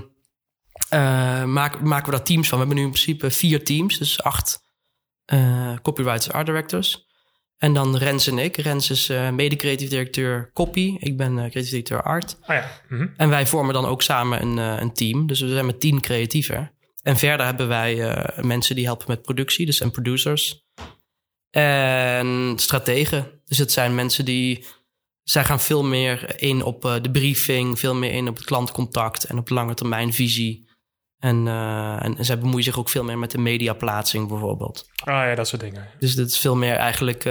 eh, 0.90 1.44
maken, 1.44 1.88
maken 1.88 2.06
we 2.06 2.12
daar 2.12 2.26
teams 2.26 2.50
van. 2.50 2.60
We 2.60 2.66
hebben 2.66 2.84
nu 2.84 2.90
in 2.90 3.00
principe 3.00 3.32
vier 3.32 3.64
teams, 3.64 3.98
dus 3.98 4.24
acht 4.24 4.60
eh, 5.26 5.74
copywriters, 5.82 6.32
art 6.32 6.46
directors. 6.46 7.04
En 7.58 7.74
dan 7.74 7.98
Rens 7.98 8.28
en 8.28 8.38
ik. 8.40 8.58
Rens 8.58 8.90
is 8.90 9.10
eh 9.10 9.30
mede-creatief 9.30 9.90
directeur 9.90 10.50
copy. 10.54 10.96
Ik 11.00 11.18
ben 11.18 11.32
eh, 11.40 11.50
creatief 11.50 11.70
directeur 11.70 12.04
art. 12.04 12.38
Ah 12.42 12.56
ja. 12.56 12.72
Mhm. 12.90 13.08
En 13.18 13.30
wij 13.30 13.48
vormen 13.48 13.74
dan 13.74 13.86
ook 13.86 14.02
samen 14.02 14.42
een, 14.42 14.60
eh, 14.60 14.82
een 14.82 14.94
team. 14.94 15.28
Dus 15.28 15.40
we 15.40 15.48
zijn 15.50 15.66
met 15.66 15.80
tien 15.80 16.02
creatieven. 16.02 16.72
En 17.06 17.18
verder 17.18 17.46
hebben 17.46 17.68
wij 17.68 18.10
eh, 18.10 18.44
mensen 18.44 18.76
die 18.76 18.86
helpen 18.86 19.06
met 19.08 19.22
productie, 19.22 19.66
dus 19.66 19.80
en 19.80 19.92
producers. 19.92 20.66
En 21.50 22.54
strategen. 22.56 23.42
Dus 23.46 23.58
het 23.58 23.72
zijn 23.72 23.96
mensen 23.96 24.26
die. 24.26 24.66
Zij 25.24 25.44
gaan 25.44 25.60
veel 25.60 25.84
meer 25.84 26.42
in 26.42 26.64
op 26.64 26.86
eh, 26.86 26.96
de 27.02 27.12
briefing, 27.12 27.80
veel 27.80 27.96
meer 27.96 28.12
in 28.12 28.28
op 28.28 28.36
het 28.36 28.46
klantcontact 28.46 29.24
en 29.24 29.38
op 29.38 29.50
lange 29.50 29.74
termijn 29.74 30.14
visie. 30.14 30.70
En, 31.20 31.48
eh, 31.48 32.06
en 32.06 32.26
zij 32.26 32.40
bemoeien 32.40 32.64
zich 32.64 32.80
ook 32.80 32.90
veel 32.90 33.04
meer 33.04 33.18
met 33.18 33.32
de 33.32 33.38
mediaplaatsing 33.38 34.28
bijvoorbeeld. 34.28 34.86
Ah 35.04 35.14
ja, 35.14 35.36
dat 35.36 35.48
soort 35.48 35.62
dingen. 35.62 35.88
Dus 36.00 36.16
dat 36.16 36.28
is 36.28 36.38
veel 36.38 36.56
meer 36.56 36.76
eigenlijk 36.76 37.26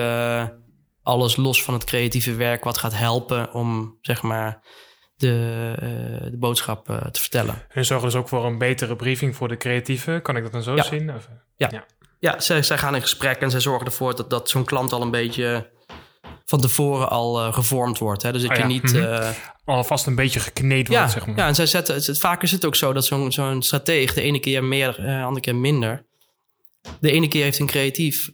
alles 1.02 1.36
los 1.36 1.62
van 1.62 1.74
het 1.74 1.84
creatieve 1.84 2.34
werk 2.34 2.64
wat 2.64 2.78
gaat 2.78 2.94
helpen 2.94 3.52
om 3.52 3.98
zeg 4.00 4.22
maar 4.22 4.62
de, 5.16 5.72
eh, 5.80 6.30
de 6.30 6.36
boodschap 6.38 6.90
eh, 6.90 6.96
te 7.04 7.20
vertellen. 7.20 7.62
Hun 7.68 7.84
zorgen 7.84 8.06
dus 8.08 8.16
ook 8.18 8.28
voor 8.28 8.44
een 8.44 8.58
betere 8.58 8.96
briefing 8.96 9.36
voor 9.36 9.48
de 9.48 9.56
creatieven. 9.56 10.22
Kan 10.22 10.36
ik 10.36 10.42
dat 10.42 10.52
dan 10.52 10.62
zo 10.62 10.74
Ja. 10.74 10.82
zien? 10.82 11.14
Of, 11.14 11.28
Ja, 12.20 12.40
zij, 12.40 12.62
zij 12.62 12.78
gaan 12.78 12.94
in 12.94 13.00
gesprek 13.00 13.36
en 13.40 13.50
zij 13.50 13.60
zorgen 13.60 13.86
ervoor 13.86 14.16
dat, 14.16 14.30
dat 14.30 14.48
zo'n 14.50 14.64
klant 14.64 14.92
al 14.92 15.02
een 15.02 15.10
beetje 15.10 15.70
van 16.44 16.60
tevoren 16.60 17.10
al 17.10 17.40
eh, 17.40 17.52
gevormd 17.54 17.98
wordt. 17.98 18.22
Hè? 18.22 18.32
Dus 18.32 18.42
dat 18.42 18.50
Oh 18.50 18.56
je 18.56 18.62
ja, 18.62 18.68
niet. 18.68 18.94
eh, 18.94 19.28
Alvast 19.64 20.06
een 20.06 20.14
beetje 20.14 20.40
gekneed 20.40 20.88
ja, 20.88 20.96
wordt, 20.98 21.12
zeg 21.12 21.26
maar. 21.26 21.36
ja, 21.36 21.46
en 21.46 21.54
zij 21.54 21.66
zetten. 21.66 21.94
Het, 21.94 22.18
vaak 22.18 22.42
is 22.42 22.50
het 22.50 22.64
ook 22.64 22.74
zo 22.76 22.92
dat 22.92 23.04
zo'n 23.04 23.32
zo'n 23.32 23.62
strateeg 23.62 24.14
de 24.14 24.20
ene 24.22 24.38
keer 24.38 24.64
meer, 24.64 24.94
de 24.96 25.22
andere 25.22 25.40
keer 25.40 25.54
minder. 25.56 26.06
De 27.00 27.10
ene 27.10 27.28
keer 27.28 27.42
heeft 27.42 27.58
een 27.58 27.66
creatief 27.66 28.30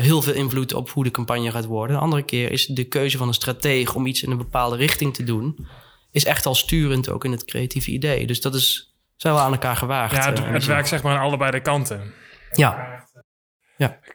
heel 0.00 0.22
veel 0.22 0.34
invloed 0.34 0.74
op 0.74 0.90
hoe 0.90 1.04
de 1.04 1.10
campagne 1.10 1.50
gaat 1.50 1.64
worden. 1.64 1.96
De 1.96 2.02
andere 2.02 2.22
keer 2.22 2.50
is 2.50 2.66
de 2.66 2.84
keuze 2.84 3.18
van 3.18 3.28
een 3.28 3.34
strateeg 3.34 3.94
om 3.94 4.06
iets 4.06 4.22
in 4.22 4.30
een 4.30 4.36
bepaalde 4.38 4.76
richting 4.76 5.14
te 5.14 5.24
doen, 5.24 5.66
is 6.14 6.24
echt 6.24 6.46
al 6.46 6.54
sturend 6.54 7.08
ook 7.08 7.24
in 7.24 7.30
het 7.30 7.44
creatieve 7.44 7.90
idee. 7.90 8.26
Dus 8.26 8.40
dat 8.40 8.54
is 8.54 8.94
zijn 9.16 9.34
wel 9.34 9.42
aan 9.42 9.52
elkaar 9.52 9.76
gewaagd. 9.76 10.16
Ja, 10.16 10.26
het, 10.30 10.38
eh, 10.38 10.50
het 10.50 10.64
werkt 10.64 10.88
zeg 10.88 11.02
maar 11.02 11.16
aan 11.16 11.22
allebei 11.22 11.50
de 11.50 11.60
kanten. 11.60 12.12
Ja, 12.52 13.02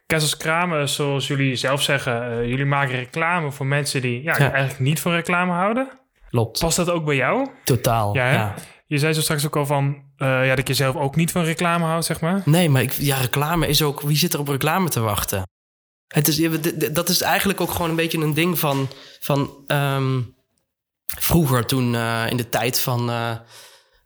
Kessels 0.05 0.37
Kramen, 0.37 0.89
zoals 0.89 1.27
jullie 1.27 1.55
zelf 1.55 1.81
zeggen, 1.81 2.31
eh, 2.31 2.47
jullie 2.47 2.65
maken 2.65 2.95
reclame 2.95 3.51
voor 3.51 3.65
mensen 3.65 4.01
die, 4.01 4.23
ja, 4.23 4.33
Ja. 4.37 4.51
eigenlijk 4.51 4.79
niet 4.79 4.99
van 4.99 5.11
reclame 5.11 5.51
houden. 5.51 5.89
klopt. 6.29 6.59
Past 6.59 6.77
dat 6.77 6.89
ook 6.89 7.05
bij 7.05 7.15
jou? 7.15 7.49
Totaal. 7.63 8.15
Ja, 8.15 8.31
ja. 8.31 8.53
Je 8.85 8.97
zei 8.97 9.13
zo 9.13 9.21
straks 9.21 9.45
ook 9.45 9.55
al 9.55 9.65
van, 9.65 10.03
eh, 10.17 10.45
ja, 10.45 10.55
dat 10.55 10.67
je 10.67 10.73
zelf 10.73 10.95
ook 10.95 11.15
niet 11.15 11.31
van 11.31 11.43
reclame 11.43 11.85
houdt, 11.85 12.05
zeg 12.05 12.21
maar. 12.21 12.41
Nee, 12.45 12.69
maar 12.69 12.81
ik, 12.81 12.91
ja, 12.91 13.17
reclame 13.17 13.67
is 13.67 13.81
ook... 13.81 14.01
Wie 14.01 14.17
zit 14.17 14.33
er 14.33 14.39
op 14.39 14.47
reclame 14.47 14.89
te 14.89 14.99
wachten? 14.99 15.49
Het 16.07 16.27
is, 16.27 16.61
dat 16.91 17.09
is 17.09 17.21
eigenlijk 17.21 17.61
ook 17.61 17.71
gewoon 17.71 17.89
een 17.89 17.95
beetje 17.95 18.17
een 18.17 18.33
ding 18.33 18.59
van... 18.59 18.87
van 19.19 19.63
ehm, 19.67 20.19
vroeger, 21.17 21.65
toen 21.65 21.95
eh, 21.95 22.25
in 22.29 22.37
de 22.37 22.49
tijd 22.49 22.79
van... 22.79 23.09
eh, 23.09 23.31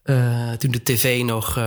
eh, 0.03 0.57
toen 0.57 0.71
de 0.71 0.83
tv 0.83 1.23
nog 1.23 1.59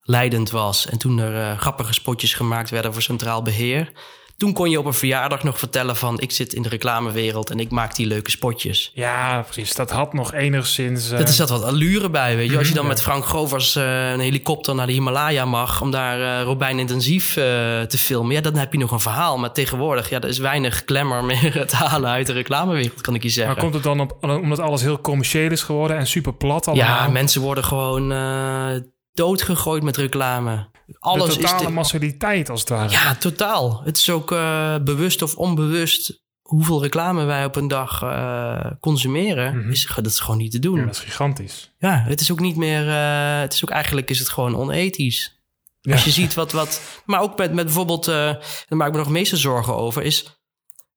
leidend 0.00 0.50
was... 0.50 0.86
en 0.86 0.98
toen 0.98 1.18
er 1.18 1.58
grappige 1.58 1.92
spotjes 1.92 2.34
gemaakt 2.34 2.70
werden 2.70 2.92
voor 2.92 3.02
centraal 3.02 3.42
beheer... 3.42 3.92
toen 4.40 4.52
kon 4.52 4.70
je 4.70 4.78
op 4.78 4.84
een 4.84 4.94
verjaardag 4.94 5.42
nog 5.42 5.58
vertellen 5.58 5.96
van... 5.96 6.20
ik 6.20 6.30
zit 6.32 6.52
in 6.52 6.62
de 6.62 6.68
reclamewereld 6.68 7.50
en 7.50 7.60
ik 7.60 7.70
maak 7.70 7.94
die 7.94 8.06
leuke 8.06 8.30
spotjes. 8.30 8.90
Ja, 8.94 9.42
precies. 9.42 9.74
Dat 9.74 9.90
had 9.90 10.12
nog 10.12 10.32
enigszins... 10.32 11.10
eh, 11.10 11.18
Dat 11.18 11.28
is 11.28 11.36
zat 11.36 11.48
wat 11.48 11.62
allure 11.64 12.10
bij, 12.10 12.36
weet 12.36 12.50
je. 12.50 12.58
Als 12.58 12.68
je 12.68 12.74
dan 12.74 12.82
Mhm, 12.82 12.92
met 12.92 13.02
Frank 13.02 13.24
Govers 13.24 13.76
eh, 13.76 14.10
een 14.10 14.20
helikopter 14.20 14.74
naar 14.74 14.86
de 14.86 14.92
Himalaya 14.92 15.44
mag... 15.44 15.80
om 15.82 15.90
daar 15.90 16.38
eh, 16.38 16.42
Robijn 16.44 16.78
intensief 16.78 17.28
eh, 17.36 17.44
te 17.82 17.98
filmen... 17.98 18.34
ja, 18.34 18.40
dan 18.40 18.54
heb 18.56 18.72
je 18.72 18.78
nog 18.78 18.90
een 18.90 19.00
verhaal. 19.00 19.38
Maar 19.38 19.52
tegenwoordig, 19.52 20.08
ja, 20.10 20.20
er 20.20 20.28
is 20.28 20.38
weinig 20.38 20.82
glamour 20.86 21.24
meer 21.24 21.66
te 21.66 21.76
halen 21.76 22.10
uit 22.10 22.26
de 22.26 22.32
reclamewereld, 22.32 23.00
kan 23.00 23.14
ik 23.14 23.22
je 23.22 23.28
zeggen. 23.28 23.52
Maar 23.54 23.62
komt 23.62 23.74
het 23.74 23.82
dan 23.82 24.00
op, 24.00 24.16
omdat 24.20 24.58
alles 24.58 24.82
heel 24.82 25.00
commercieel 25.00 25.50
is 25.50 25.62
geworden 25.62 25.96
en 25.96 26.06
super 26.06 26.34
plat 26.34 26.66
allemaal? 26.68 26.86
ja, 26.86 27.08
mensen 27.08 27.40
worden 27.40 27.64
gewoon 27.64 28.12
eh, 28.12 28.66
doodgegooid 29.12 29.82
met 29.82 29.96
reclame. 29.96 30.68
Alles 30.98 31.34
de 31.34 31.42
is... 31.42 31.50
totale 31.50 31.70
massaliteit 31.70 32.50
als 32.50 32.60
het 32.60 32.68
ware. 32.68 32.90
Ja, 32.90 33.14
totaal. 33.14 33.80
Het 33.84 33.96
is 33.96 34.10
ook 34.10 34.32
eh, 34.32 34.74
bewust 34.84 35.22
of 35.22 35.36
onbewust... 35.36 36.22
hoeveel 36.42 36.82
reclame 36.82 37.24
wij 37.24 37.44
op 37.44 37.56
een 37.56 37.68
dag 37.68 38.02
eh, 38.02 38.70
consumeren... 38.80 39.58
Mhm. 39.58 39.70
is, 39.70 39.92
dat 39.94 40.06
is 40.06 40.20
gewoon 40.20 40.38
niet 40.38 40.50
te 40.50 40.58
doen. 40.58 40.78
Ja, 40.78 40.84
dat 40.84 40.94
is 40.94 41.00
gigantisch. 41.00 41.74
Ja, 41.78 42.04
het 42.06 42.20
is 42.20 42.32
ook 42.32 42.40
niet 42.40 42.56
meer. 42.56 42.88
eh, 42.88 43.40
het 43.40 43.52
is 43.52 43.64
ook 43.64 43.70
eigenlijk 43.70 44.10
is 44.10 44.18
het 44.18 44.28
gewoon 44.28 44.56
onethisch. 44.56 45.38
Ja. 45.80 45.92
Als 45.92 46.04
je 46.04 46.10
ziet 46.10 46.34
wat, 46.34 46.52
wat. 46.52 46.82
Maar 47.04 47.20
ook 47.20 47.38
met, 47.38 47.52
met 47.52 47.64
bijvoorbeeld. 47.64 48.04
daar 48.04 48.38
maak 48.68 48.86
ik 48.86 48.92
me 48.92 48.98
nog 48.98 49.08
meeste 49.08 49.36
zorgen 49.36 49.74
over. 49.76 50.02
Is 50.02 50.40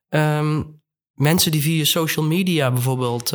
ehm, 0.09 0.63
mensen 1.13 1.51
die 1.51 1.61
via 1.61 1.83
social 1.83 2.25
media 2.25 2.71
bijvoorbeeld. 2.71 3.33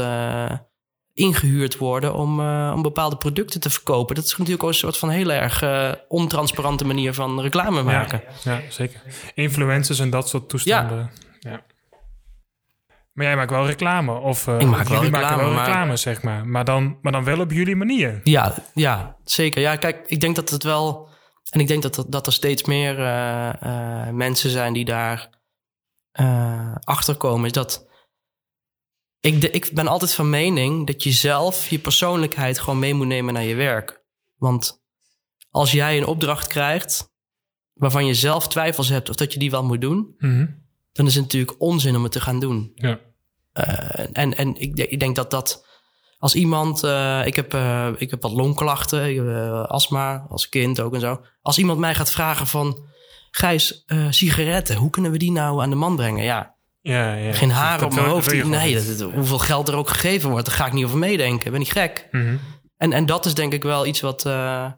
Eh, 1.19 1.25
ingehuurd 1.25 1.77
worden 1.79 2.15
om, 2.15 2.41
eh, 2.41 2.73
om 2.75 2.83
bepaalde 2.83 3.17
producten 3.17 3.61
te 3.61 3.71
verkopen. 3.71 4.15
Dat 4.15 4.25
is 4.25 4.37
natuurlijk 4.37 4.63
ook 4.63 4.69
een 4.69 4.75
soort 4.75 4.99
van 4.99 5.09
heel 5.11 5.33
erg 5.33 5.63
eh, 5.63 5.93
ontransparante 6.09 6.85
manier 6.85 7.15
van 7.15 7.41
reclame 7.41 7.83
maken. 7.83 8.23
Ja, 8.43 8.53
ja, 8.53 8.61
zeker. 8.71 9.01
Influencers 9.35 9.99
en 9.99 10.11
dat 10.11 10.29
soort 10.29 10.49
toestanden. 10.49 11.11
Ja. 11.41 11.61
Maar 13.13 13.27
jij 13.27 13.37
maakt 13.37 13.51
wel 13.51 13.67
reclame. 13.67 14.13
Of 14.13 14.47
eh, 14.47 14.59
Ik 14.59 14.67
maak 14.67 14.89
jullie 14.89 15.01
wel 15.03 15.11
maken 15.11 15.29
reclame, 15.29 15.43
wel 15.43 15.53
maar- 15.53 15.67
reclame, 15.67 15.97
zeg 15.97 16.23
maar. 16.23 16.47
Maar 16.47 16.65
dan, 16.65 16.99
maar 17.03 17.13
dan 17.13 17.25
wel 17.25 17.41
op 17.41 17.51
jullie 17.53 17.77
manier. 17.77 18.21
Ja, 18.25 18.55
ja, 18.75 19.17
zeker. 19.25 19.61
Ja, 19.61 19.77
kijk, 19.77 20.05
ik 20.07 20.21
denk 20.21 20.37
dat 20.37 20.51
het 20.51 20.63
wel. 20.63 21.09
En 21.51 21.61
ik 21.61 21.67
denk 21.69 21.83
dat, 21.83 21.95
dat, 21.95 22.07
dat 22.13 22.27
er 22.27 22.33
steeds 22.33 22.65
meer 22.65 22.95
mensen 24.13 24.51
zijn 24.51 24.73
die 24.73 24.85
daar 24.85 25.29
achter 26.85 27.15
komen. 27.17 27.47
Is 27.47 27.53
dat. 27.53 27.88
Ik, 29.21 29.41
de, 29.41 29.51
ik 29.51 29.71
ben 29.73 29.87
altijd 29.87 30.15
van 30.15 30.31
mening 30.31 30.87
dat 30.87 31.03
je 31.03 31.11
zelf 31.13 31.69
je 31.69 31.79
persoonlijkheid 31.79 32.59
gewoon 32.59 32.79
mee 32.79 32.95
moet 32.95 33.07
nemen 33.07 33.35
naar 33.35 33.43
je 33.45 33.55
werk. 33.55 34.03
Want 34.37 34.83
als 35.51 35.73
jij 35.73 35.97
een 35.99 36.07
opdracht 36.07 36.47
krijgt 36.47 37.11
waarvan 37.73 38.07
je 38.07 38.15
zelf 38.15 38.49
twijfels 38.49 38.89
hebt 38.89 39.09
of 39.09 39.17
dat 39.17 39.33
je 39.33 39.39
die 39.39 39.51
wel 39.51 39.65
moet 39.65 39.81
doen, 39.81 40.15
Mhm. 40.19 40.47
dan 40.93 41.07
is 41.07 41.15
het 41.15 41.23
natuurlijk 41.23 41.61
onzin 41.61 41.97
om 41.97 42.03
het 42.03 42.13
te 42.13 42.21
gaan 42.21 42.41
doen. 42.41 42.73
Ja. 42.75 43.01
Eh, 43.53 44.07
en 44.13 44.37
en 44.37 44.61
ik, 44.61 44.77
ik 44.77 45.01
denk 45.01 45.17
dat 45.17 45.31
dat 45.31 45.67
als 46.19 46.35
iemand, 46.35 46.83
eh, 46.85 47.27
ik, 47.27 47.37
heb, 47.37 47.55
eh, 47.55 47.89
ik 47.97 48.11
heb 48.11 48.23
wat 48.23 48.33
longklachten, 48.33 49.09
ik 49.11 49.17
heb, 49.17 49.27
astma 49.69 50.27
als 50.29 50.49
kind 50.49 50.81
ook 50.81 50.95
en 50.95 51.01
zo. 51.01 51.21
Als 51.43 51.59
iemand 51.59 51.79
mij 51.79 51.95
gaat 51.95 52.11
vragen 52.11 52.47
van, 52.47 52.87
Gijs, 53.31 53.85
sigaretten, 54.11 54.77
hoe 54.77 54.91
kunnen 54.91 55.11
we 55.11 55.19
die 55.19 55.33
nou 55.33 55.63
aan 55.63 55.71
de 55.71 55.77
man 55.77 55.97
brengen? 55.97 56.25
Ja, 56.25 56.55
Ja, 56.81 57.15
ja. 57.15 57.33
geen 57.33 57.51
haar 57.51 57.79
Dat 57.79 57.89
op 57.89 57.95
mijn 57.95 58.07
hoofd. 58.07 58.33
nee, 58.45 58.75
niet. 58.75 58.87
dat, 58.89 58.99
dat- 58.99 59.13
hoeveel 59.13 59.39
geld 59.39 59.69
er 59.69 59.75
ook 59.75 59.89
gegeven 59.89 60.31
wordt, 60.31 60.47
daar 60.47 60.55
ga 60.55 60.67
ik 60.67 60.73
niet 60.73 60.85
over 60.85 60.99
meedenken. 60.99 61.53
Ben 61.53 61.61
ik 61.61 61.71
gek? 61.71 62.09
Mhm. 62.11 62.37
En, 62.77 62.93
en 62.93 63.07
dat 63.07 63.27
is 63.27 63.35
denk 63.35 63.53
ik 63.53 63.63
wel 63.63 63.87
iets 63.87 64.01
wat 64.01 64.27
eh, 64.27 64.73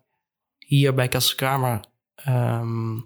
hier 0.59 0.95
bij 0.95 1.09
Kasselkramer 1.09 1.85
ehm 2.15 2.99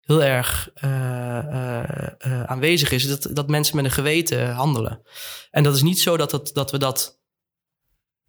heel 0.00 0.22
erg 0.22 0.70
eh, 0.74 1.38
eh, 1.38 2.42
aanwezig 2.44 2.90
is. 2.90 3.08
Dat, 3.08 3.28
dat 3.32 3.48
mensen 3.48 3.76
met 3.76 3.84
een 3.84 3.90
geweten 3.90 4.50
handelen. 4.52 5.02
En 5.50 5.62
dat 5.62 5.74
is 5.74 5.82
niet 5.82 6.00
zo 6.00 6.16
dat, 6.16 6.30
dat, 6.30 6.50
dat 6.54 6.70
we 6.70 6.78
dat 6.78 7.18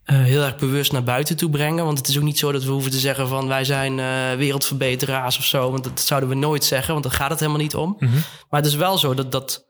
heel 0.02 0.42
erg 0.42 0.56
bewust 0.56 0.92
naar 0.92 1.02
buiten 1.02 1.36
toe 1.36 1.50
brengen. 1.50 1.84
Want 1.84 1.98
het 1.98 2.08
is 2.08 2.16
ook 2.16 2.22
niet 2.22 2.38
zo 2.38 2.52
dat 2.52 2.64
we 2.64 2.70
hoeven 2.70 2.90
te 2.90 2.98
zeggen 2.98 3.28
van 3.28 3.48
wij 3.48 3.64
zijn 3.64 3.96
wereldverbeteraars 4.38 5.38
of 5.38 5.44
zo. 5.44 5.70
Want 5.70 5.84
dat 5.84 6.00
zouden 6.00 6.28
we 6.28 6.34
nooit 6.34 6.64
zeggen, 6.64 6.92
want 6.92 7.04
daar 7.04 7.14
gaat 7.14 7.30
het 7.30 7.40
helemaal 7.40 7.60
niet 7.60 7.74
om. 7.74 7.96
Mhm. 7.98 8.12
Maar 8.50 8.60
het 8.60 8.66
is 8.70 8.74
wel 8.76 8.98
zo 8.98 9.14
dat, 9.14 9.32
dat 9.32 9.66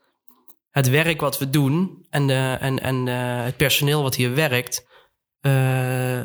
het 0.73 0.89
werk 0.89 1.21
wat 1.21 1.39
we 1.39 1.51
doen 1.51 2.07
en, 2.11 2.31
en, 2.61 2.79
en 2.81 3.09
eh, 3.09 3.45
het 3.45 3.57
personeel 3.57 4.03
wat 4.03 4.15
hier 4.15 4.35
werkt, 4.35 4.87
eh 5.41 6.23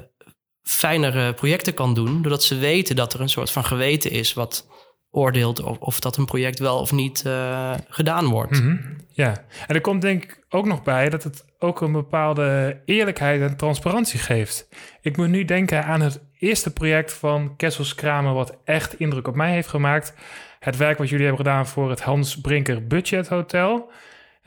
fijnere 0.68 1.34
projecten 1.34 1.74
kan 1.74 1.94
doen. 1.94 2.22
Doordat 2.22 2.44
ze 2.44 2.58
weten 2.58 2.96
dat 2.96 3.14
er 3.14 3.22
een 3.22 3.30
soort 3.30 3.52
van 3.52 3.66
geweten 3.66 4.12
is 4.12 4.34
wat 4.34 4.68
oordeelt 5.12 5.64
of, 5.64 5.78
of 5.78 6.00
dat 6.00 6.18
een 6.18 6.26
project 6.26 6.60
wel 6.60 6.80
of 6.80 6.92
niet 6.92 7.26
eh, 7.26 7.74
gedaan 7.88 8.26
wordt. 8.26 8.62
Mhm. 8.62 8.78
Ja, 9.10 9.46
en 9.68 9.76
er 9.76 9.82
komt 9.82 10.02
denk 10.02 10.24
ik 10.24 10.46
ook 10.50 10.66
nog 10.66 10.84
bij 10.84 11.10
dat 11.10 11.24
het 11.24 11.46
ook 11.60 11.82
een 11.82 11.92
bepaalde 11.92 12.82
eerlijkheid 12.86 13.42
en 13.42 13.58
transparantie 13.58 14.20
geeft. 14.20 14.68
Ik 15.02 15.18
moet 15.18 15.28
nu 15.28 15.46
denken 15.46 15.86
aan 15.86 16.02
het 16.02 16.24
eerste 16.40 16.74
project 16.74 17.14
van 17.14 17.56
Kessels 17.56 17.96
Kramer, 17.96 18.34
wat 18.34 18.58
echt 18.64 19.00
indruk 19.00 19.28
op 19.28 19.36
mij 19.36 19.52
heeft 19.52 19.68
gemaakt. 19.68 20.14
het 20.60 20.78
werk 20.78 20.98
wat 20.98 21.10
jullie 21.10 21.26
hebben 21.26 21.46
gedaan 21.46 21.68
voor 21.68 21.90
het 21.90 22.02
Hans 22.02 22.42
Brinker 22.42 22.88
Budget 22.88 23.28
Hotel. 23.28 23.92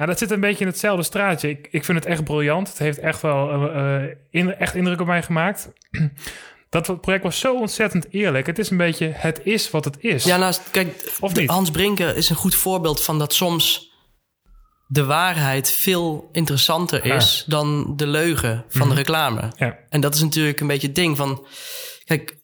Ja, 0.00 0.06
dat 0.06 0.18
zit 0.18 0.30
een 0.30 0.40
beetje 0.40 0.60
in 0.64 0.70
hetzelfde 0.70 1.02
straatje. 1.02 1.48
Ik, 1.48 1.68
ik 1.70 1.84
vind 1.84 1.98
het 1.98 2.06
echt 2.06 2.24
briljant. 2.24 2.68
Het 2.68 2.78
heeft 2.78 2.98
echt 2.98 3.22
wel 3.22 3.50
eh, 3.50 3.96
eh, 4.04 4.16
in, 4.30 4.54
echt 4.54 4.74
indruk 4.74 5.00
op 5.00 5.06
mij 5.06 5.22
gemaakt. 5.22 5.72
Dat 6.68 7.00
project 7.00 7.22
was 7.22 7.38
zo 7.38 7.54
ontzettend 7.56 8.06
eerlijk. 8.10 8.46
Het 8.46 8.58
is 8.58 8.70
een 8.70 8.76
beetje, 8.76 9.12
het 9.14 9.40
is 9.44 9.70
wat 9.70 9.84
het 9.84 9.96
is. 10.00 10.24
Ja, 10.24 10.36
nou, 10.36 10.54
kijk, 10.70 11.12
Of 11.20 11.32
de- 11.32 11.40
niet? 11.40 11.50
Hans 11.50 11.70
Brinker 11.70 12.16
is 12.16 12.30
een 12.30 12.36
goed 12.36 12.54
voorbeeld 12.54 13.04
van 13.04 13.18
dat 13.18 13.34
soms 13.34 13.92
de 14.86 15.04
waarheid 15.04 15.70
veel 15.70 16.28
interessanter 16.32 17.04
is 17.04 17.44
dan 17.46 17.96
de 17.96 18.06
leugen 18.06 18.64
van 18.68 18.88
de 18.88 18.94
reclame. 18.94 19.52
Ja. 19.56 19.78
En 19.88 20.00
dat 20.00 20.14
is 20.14 20.22
natuurlijk 20.22 20.60
een 20.60 20.66
beetje 20.66 20.86
het 20.86 20.96
ding 20.96 21.16
van... 21.16 21.46
Kijk, 22.04 22.36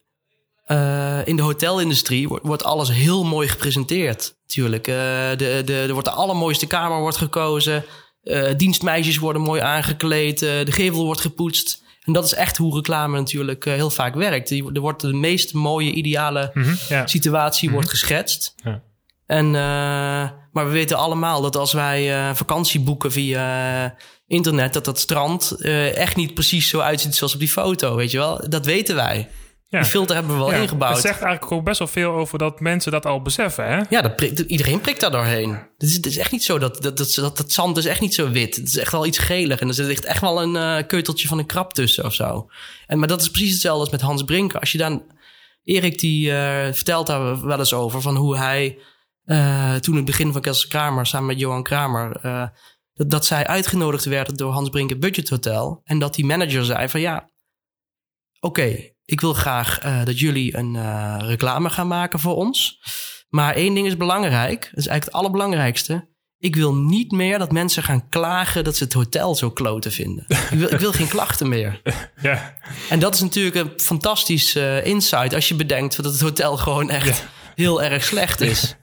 eh, 0.66 1.26
in 1.26 1.36
de 1.36 1.42
hotelindustrie 1.42 2.28
wordt, 2.28 2.46
wordt 2.46 2.64
alles 2.64 2.90
heel 2.92 3.24
mooi 3.24 3.48
gepresenteerd. 3.48 4.34
Natuurlijk. 4.46 4.86
Eh, 4.88 4.94
de, 5.36 5.62
de, 5.64 5.74
er 5.86 5.92
wordt 5.92 6.08
de 6.08 6.14
allermooiste 6.14 6.66
kamer 6.66 7.00
wordt 7.00 7.16
gekozen. 7.16 7.84
Eh, 8.22 8.50
dienstmeisjes 8.56 9.18
worden 9.18 9.42
mooi 9.42 9.60
aangekleed. 9.60 10.38
de 10.38 10.66
gevel 10.72 11.04
wordt 11.04 11.20
gepoetst. 11.20 11.82
En 12.04 12.12
dat 12.12 12.24
is 12.24 12.34
echt 12.34 12.56
hoe 12.56 12.74
reclame 12.74 13.18
natuurlijk 13.18 13.64
heel 13.64 13.90
vaak 13.90 14.14
werkt. 14.14 14.48
Die- 14.48 14.72
Er 14.74 14.80
wordt 14.80 15.00
de 15.00 15.12
meest 15.12 15.52
mooie, 15.54 15.90
ideale 15.92 16.50
Mhm, 16.54 16.74
ja. 16.88 17.06
situatie 17.06 17.70
wordt 17.70 17.88
geschetst. 17.88 18.54
Ja. 18.56 18.82
En, 19.26 19.50
maar 19.50 20.66
we 20.66 20.70
weten 20.70 20.96
allemaal 20.96 21.40
dat 21.42 21.56
als 21.56 21.72
wij 21.72 22.34
vakantie 22.34 22.80
boeken 22.80 23.12
via 23.12 23.94
internet, 24.26 24.72
dat 24.72 24.84
dat 24.84 24.98
strand 24.98 25.56
echt 25.94 26.16
niet 26.16 26.34
precies 26.34 26.68
zo 26.68 26.78
uitziet 26.80 27.14
zoals 27.14 27.34
op 27.34 27.40
die 27.40 27.48
foto, 27.48 27.94
weet 27.96 28.10
je 28.10 28.18
wel? 28.18 28.40
Dat 28.48 28.66
weten 28.66 28.94
wij. 28.94 29.28
Ja. 29.68 29.80
Die 29.80 29.90
filter 29.90 30.14
hebben 30.14 30.32
we 30.32 30.38
wel 30.38 30.50
Ja, 30.52 30.56
ingebouwd. 30.60 30.92
Het 30.92 31.02
zegt 31.02 31.20
eigenlijk 31.22 31.52
ook 31.52 31.64
best 31.64 31.78
wel 31.78 31.88
veel 31.88 32.10
over 32.12 32.38
dat 32.38 32.60
mensen 32.60 32.92
dat 32.92 33.06
al 33.06 33.22
beseffen, 33.22 33.66
hè? 33.68 33.80
Ja, 33.88 34.02
dat 34.02 34.16
prikt- 34.16 34.38
iedereen 34.38 34.80
prikt 34.80 35.00
daar 35.00 35.10
doorheen. 35.10 35.50
Het 35.50 35.82
is, 35.82 35.94
het 35.96 36.06
is 36.06 36.16
echt 36.16 36.32
niet 36.32 36.44
zo 36.44 36.58
dat 36.58 36.82
dat, 36.82 36.96
dat, 36.96 37.14
dat 37.14 37.36
dat 37.36 37.52
zand 37.52 37.76
is 37.76 37.84
echt 37.84 38.00
niet 38.00 38.14
zo 38.14 38.30
wit. 38.30 38.56
Het 38.56 38.68
is 38.68 38.76
echt 38.76 38.92
wel 38.92 39.06
iets 39.06 39.18
gelig. 39.18 39.60
En 39.60 39.68
er 39.68 39.74
zit 39.74 39.88
echt- 39.88 40.04
echt 40.04 40.20
wel 40.20 40.42
een 40.42 40.56
eh, 40.56 40.86
keuteltje 40.86 41.28
van 41.28 41.38
een 41.38 41.46
krab 41.46 41.72
tussen 41.72 42.04
of 42.04 42.14
zo. 42.14 42.50
En, 42.86 42.98
maar 42.98 43.08
dat 43.08 43.20
is 43.20 43.30
precies 43.30 43.52
hetzelfde 43.52 43.80
als 43.80 43.90
met 43.90 44.00
Hans 44.00 44.22
Brinker. 44.22 44.60
Als 44.60 44.72
je 44.72 44.78
dan... 44.78 45.14
Erik 45.64 45.98
die 45.98 46.32
eh, 46.32 46.72
vertelt 46.72 47.06
daar 47.06 47.46
wel 47.46 47.58
eens 47.58 47.72
over 47.72 48.00
van 48.00 48.16
hoe 48.16 48.36
hij... 48.36 48.78
eh, 49.24 49.74
toen 49.74 49.92
in 49.92 49.96
het 50.00 50.06
begin 50.10 50.32
van 50.32 50.40
Kessels 50.40 50.66
Kramer 50.68 51.06
samen 51.06 51.26
met 51.26 51.38
Johan 51.38 51.62
Kramer... 51.62 52.20
dat, 52.94 53.10
dat 53.10 53.26
zij 53.26 53.46
uitgenodigd 53.46 54.04
werden 54.04 54.36
door 54.36 54.52
Hans 54.52 54.68
Brinker 54.68 54.98
Budget 54.98 55.28
Hotel. 55.28 55.80
En 55.84 55.98
dat 55.98 56.14
die 56.14 56.24
manager 56.26 56.64
zei 56.64 56.88
van 56.88 57.00
ja... 57.00 57.30
Oké, 58.40 58.94
ik 59.06 59.20
wil 59.20 59.32
graag 59.32 59.78
eh, 59.78 60.04
dat 60.04 60.18
jullie 60.18 60.56
een 60.56 60.76
eh, 60.76 61.16
reclame 61.18 61.70
gaan 61.70 61.88
maken 61.88 62.18
voor 62.18 62.34
ons. 62.34 62.80
Maar 63.28 63.54
één 63.54 63.74
ding 63.74 63.86
is 63.86 63.96
belangrijk. 63.96 64.60
Dat 64.60 64.78
is 64.78 64.86
eigenlijk 64.86 65.04
het 65.04 65.12
allerbelangrijkste. 65.12 66.14
Ik 66.38 66.56
wil 66.56 66.74
niet 66.74 67.10
meer 67.10 67.38
dat 67.38 67.52
mensen 67.52 67.82
gaan 67.82 68.08
klagen 68.08 68.64
dat 68.64 68.76
ze 68.76 68.84
het 68.84 68.92
hotel 68.92 69.34
zo 69.34 69.50
kloten 69.50 69.92
vinden. 69.92 70.24
Ik 70.28 70.58
wil, 70.58 70.72
ik 70.72 70.78
wil 70.78 70.92
geen 70.92 71.08
klachten 71.08 71.48
meer. 71.48 71.80
Ja. 72.20 72.56
En 72.90 72.98
dat 72.98 73.14
is 73.14 73.20
natuurlijk 73.20 73.56
een 73.56 73.72
fantastisch 73.76 74.54
eh, 74.54 74.86
insight 74.86 75.34
als 75.34 75.48
je 75.48 75.54
bedenkt 75.54 75.96
dat 75.96 76.12
het 76.12 76.20
hotel 76.20 76.56
gewoon 76.56 76.90
echt 76.90 77.26
heel 77.54 77.82
erg 77.82 78.04
slecht 78.04 78.40
is. 78.40 78.76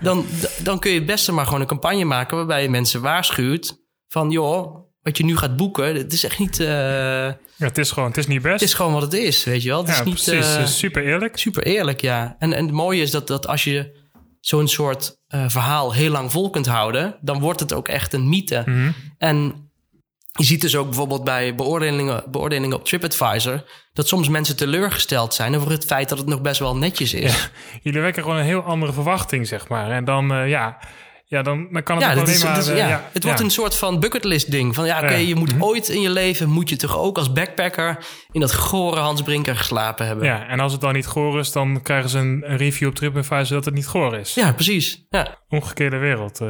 Dan, 0.00 0.26
dan 0.58 0.78
kun 0.78 0.90
je 0.90 0.96
het 0.96 1.06
beste 1.06 1.32
maar 1.32 1.44
gewoon 1.44 1.60
een 1.60 1.66
campagne 1.66 2.04
maken 2.04 2.36
waarbij 2.36 2.62
je 2.62 2.68
mensen 2.68 3.00
waarschuwt 3.00 3.78
van 4.08 4.30
joh, 4.30 4.81
wat 5.02 5.16
je 5.16 5.24
nu 5.24 5.36
gaat 5.36 5.56
boeken, 5.56 5.94
het 5.94 6.12
is 6.12 6.24
echt 6.24 6.38
niet. 6.38 6.60
eh, 6.60 6.66
Ja, 6.66 7.36
het 7.56 7.78
is 7.78 7.90
gewoon, 7.90 8.08
het 8.08 8.18
is 8.18 8.26
niet 8.26 8.42
best. 8.42 8.52
het 8.60 8.62
is 8.68 8.74
gewoon 8.74 8.92
wat 8.92 9.02
het 9.02 9.12
is, 9.12 9.44
weet 9.44 9.62
je 9.62 9.68
wel. 9.68 9.78
Het 9.78 9.88
ja, 9.88 9.92
is 9.98 10.04
niet, 10.04 10.14
precies. 10.24 10.56
eh, 10.56 10.66
super 10.66 11.06
eerlijk. 11.06 11.36
Super 11.36 11.62
eerlijk, 11.62 12.00
ja. 12.00 12.36
En, 12.38 12.52
en 12.52 12.64
het 12.64 12.74
mooie 12.74 13.02
is 13.02 13.10
dat, 13.10 13.26
dat 13.26 13.46
als 13.46 13.64
je 13.64 14.00
zo'n 14.40 14.68
soort 14.68 15.16
eh, 15.26 15.44
verhaal 15.48 15.92
heel 15.92 16.10
lang 16.10 16.32
vol 16.32 16.50
kunt 16.50 16.66
houden, 16.66 17.16
dan 17.20 17.40
wordt 17.40 17.60
het 17.60 17.72
ook 17.72 17.88
echt 17.88 18.12
een 18.12 18.28
mythe. 18.28 18.62
Mhm. 18.66 18.90
En 19.18 19.70
je 20.38 20.44
ziet 20.44 20.60
dus 20.60 20.76
ook 20.76 20.86
bijvoorbeeld 20.86 21.24
bij 21.24 21.54
beoordelingen, 21.54 22.24
beoordelingen 22.30 22.76
op 22.76 22.84
TripAdvisor, 22.84 23.64
dat 23.92 24.08
soms 24.08 24.28
mensen 24.28 24.56
teleurgesteld 24.56 25.34
zijn 25.34 25.56
over 25.56 25.70
het 25.70 25.84
feit 25.84 26.08
dat 26.08 26.18
het 26.18 26.26
nog 26.26 26.40
best 26.40 26.58
wel 26.60 26.76
netjes 26.76 27.14
is. 27.14 27.50
Jullie 27.82 28.00
wekken 28.00 28.22
gewoon 28.22 28.38
een 28.38 28.44
heel 28.44 28.62
andere 28.62 28.92
verwachting, 28.92 29.46
zeg 29.46 29.68
maar. 29.68 29.90
En 29.90 30.04
dan, 30.04 30.48
ja, 30.48 30.78
ja 31.32 31.42
dan, 31.42 31.68
dan 31.70 31.82
kan 31.82 31.96
het 31.96 32.04
Ja, 32.04 32.10
alleen 32.12 32.26
is, 32.26 32.44
maar... 32.44 32.58
is- 32.58 32.68
eh, 32.68 32.76
ja. 32.76 33.08
het 33.12 33.24
wordt 33.24 33.38
ja. 33.38 33.44
een 33.44 33.50
soort 33.50 33.76
van 33.76 34.00
bucketlist 34.00 34.50
ding. 34.50 34.74
Van 34.74 34.86
ja, 34.86 34.96
oké. 35.02 35.12
Mhm. 35.12 35.20
je 35.26 35.34
moet 35.34 35.52
ooit 35.58 35.88
in 35.88 36.00
je 36.00 36.10
leven, 36.10 36.48
moet 36.48 36.68
je 36.68 36.76
toch 36.76 36.98
ook 36.98 37.18
als 37.18 37.32
backpacker 37.32 38.04
in 38.30 38.40
dat 38.40 38.54
gore 38.54 39.00
Hans 39.00 39.22
Brinker 39.22 39.56
geslapen 39.56 40.06
hebben. 40.06 40.26
Ja, 40.26 40.46
en 40.46 40.60
als 40.60 40.72
het 40.72 40.80
dan 40.80 40.92
niet 40.94 41.06
goor 41.06 41.38
is, 41.38 41.52
dan 41.52 41.82
krijgen 41.82 42.10
ze 42.10 42.18
een, 42.18 42.42
een 42.50 42.56
review 42.56 42.88
op 42.88 42.94
TripAdvisor 42.94 43.56
dat 43.56 43.64
het 43.64 43.74
niet 43.74 43.86
goor 43.86 44.16
is. 44.16 44.34
Ja, 44.34 44.52
precies. 44.52 45.04
Ja, 45.08 45.38
Omgekeerde 45.48 45.96
wereld, 45.96 46.40
eh, 46.40 46.48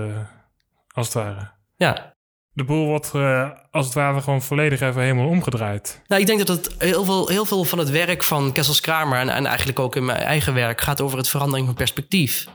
als 0.89 1.07
het 1.07 1.15
ware. 1.15 1.51
ja. 1.77 2.12
De 2.55 2.65
boel 2.65 2.87
wordt 2.87 3.11
eh, 3.15 3.51
als 3.71 3.87
het 3.87 3.95
ware 3.95 4.21
gewoon 4.21 4.43
volledig 4.43 4.81
even 4.81 5.03
helemaal 5.03 5.29
omgedraaid. 5.29 6.03
Nou, 6.07 6.21
ik 6.21 6.27
denk 6.27 6.47
dat 6.47 6.49
het 6.49 6.75
heel 6.79 7.05
veel, 7.05 7.29
heel 7.29 7.45
veel 7.45 7.65
van 7.65 7.79
het 7.79 7.91
werk 7.91 8.23
van 8.23 8.53
Kessels 8.53 8.81
Kramer... 8.81 9.19
En, 9.19 9.29
en 9.29 9.47
eigenlijk 9.47 9.79
ook 9.79 9.97
in 9.97 10.05
mijn 10.05 10.19
eigen 10.19 10.55
werk 10.55 10.81
gaat 10.81 11.01
over 11.01 11.19
het 11.19 11.29
verandering 11.29 11.67
van 11.67 11.77
perspectief. 11.77 12.47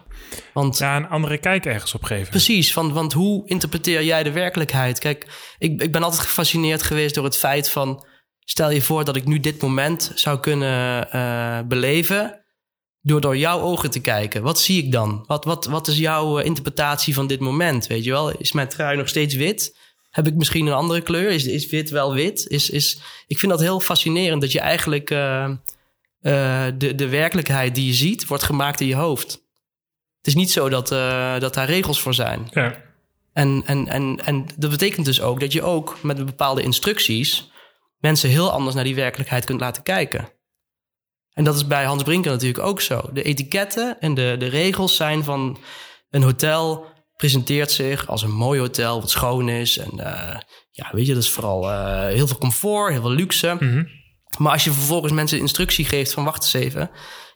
Want 0.54 0.78
Ja, 0.78 0.96
een 0.96 1.10
andere 1.10 1.38
kijk 1.38 1.66
ergens 1.66 1.94
op 1.94 2.04
geven. 2.04 2.30
precies, 2.30 2.74
van, 2.74 2.94
want 2.94 3.14
hoe 3.14 3.48
interpreteer 3.48 4.04
jij 4.04 4.24
de 4.24 4.32
werkelijkheid? 4.32 5.00
Kijk, 5.00 5.28
ik, 5.58 5.82
ik 5.82 5.92
ben 5.92 6.04
altijd 6.04 6.22
gefascineerd 6.22 6.84
geweest 6.84 7.16
door 7.16 7.24
het 7.24 7.38
feit 7.38 7.70
van... 7.70 8.06
stel 8.40 8.72
je 8.72 8.82
voor 8.82 9.04
dat 9.04 9.16
ik 9.16 9.26
nu 9.26 9.40
dit 9.40 9.62
moment 9.62 10.12
zou 10.16 10.40
kunnen 10.40 11.12
eh, 11.12 11.60
beleven... 11.68 12.46
door 13.02 13.22
door 13.22 13.38
jouw 13.38 13.60
ogen 13.60 13.92
te 13.92 14.02
kijken. 14.02 14.44
Wat 14.44 14.60
zie 14.60 14.84
ik 14.84 14.92
dan? 14.92 15.24
Wat, 15.28 15.46
wat, 15.46 15.66
wat 15.66 15.88
is 15.88 15.98
jouw 15.98 16.40
eh, 16.40 16.46
interpretatie 16.46 17.14
van 17.14 17.28
dit 17.28 17.40
moment? 17.40 17.88
Weet 17.88 18.04
je 18.04 18.12
wel, 18.12 18.32
is 18.32 18.52
mijn 18.52 18.70
trui 18.70 18.98
nog 18.98 19.08
steeds 19.08 19.36
wit? 19.36 19.86
Heb 20.18 20.28
ik 20.28 20.36
misschien 20.36 20.66
een 20.66 20.74
andere 20.74 21.02
kleur? 21.02 21.30
Is, 21.30 21.46
is 21.46 21.70
wit 21.70 21.90
wel 21.90 22.14
wit? 22.14 22.48
Is, 22.48 22.70
is, 22.70 23.00
ik 23.28 23.40
vind 23.40 23.52
dat 23.52 23.62
heel 23.62 23.80
fascinerend 23.80 24.42
dat 24.42 24.52
je 24.52 24.60
eigenlijk 24.60 25.10
eh, 25.10 25.44
eh, 25.44 26.66
de, 26.78 26.96
de 26.96 27.10
werkelijkheid 27.10 27.76
die 27.76 27.86
je 27.86 27.94
ziet, 27.94 28.28
wordt 28.28 28.44
gemaakt 28.44 28.82
in 28.82 28.88
je 28.88 28.96
hoofd. 28.96 29.32
Het 30.18 30.28
is 30.28 30.36
niet 30.36 30.52
zo 30.52 30.70
dat, 30.70 30.92
eh, 30.92 31.40
dat 31.40 31.54
daar 31.54 31.66
regels 31.66 32.02
voor 32.02 32.14
zijn. 32.14 32.48
Ja, 32.52 32.84
En, 33.34 33.64
en, 33.66 33.88
en, 33.88 34.20
en 34.26 34.46
dat 34.56 34.70
betekent 34.70 35.06
dus 35.06 35.22
ook 35.22 35.40
dat 35.40 35.54
je 35.54 35.62
ook 35.62 35.98
met 36.02 36.26
bepaalde 36.26 36.62
instructies 36.62 37.52
mensen 37.98 38.30
heel 38.30 38.52
anders 38.52 38.76
naar 38.76 38.84
die 38.84 38.96
werkelijkheid 38.96 39.46
kunt 39.46 39.60
laten 39.60 39.84
kijken. 39.84 40.30
En 41.34 41.44
dat 41.44 41.56
is 41.56 41.68
bij 41.68 41.86
Hans 41.86 42.04
Brinker 42.04 42.32
natuurlijk 42.32 42.64
ook 42.64 42.82
zo. 42.82 43.10
De 43.14 43.24
etiketten 43.24 44.00
en 44.00 44.14
de, 44.14 44.36
de 44.40 44.48
regels 44.48 44.96
zijn 44.96 45.24
van 45.24 45.58
een 46.10 46.24
hotel 46.24 46.96
presenteert 47.18 47.72
zich 47.72 48.08
als 48.08 48.22
een 48.22 48.36
mooi 48.36 48.60
hotel 48.60 49.00
wat 49.00 49.10
schoon 49.10 49.50
is. 49.50 49.78
En 49.78 50.00
eh, 50.00 50.40
ja, 50.72 50.90
weet 50.92 51.06
je, 51.06 51.14
dat 51.14 51.24
is 51.24 51.30
vooral 51.30 51.70
eh, 51.72 52.06
heel 52.06 52.28
veel 52.28 52.38
comfort, 52.38 52.92
heel 52.92 53.02
veel 53.02 53.12
luxe. 53.12 53.56
Mhm. 53.60 53.84
Maar 54.38 54.52
als 54.52 54.64
je 54.64 54.72
vervolgens 54.72 55.14
mensen 55.14 55.40
instructie 55.40 55.86
geeft 55.86 56.14
van 56.14 56.24
wacht 56.24 56.44
eens 56.44 56.54
even, 56.54 56.90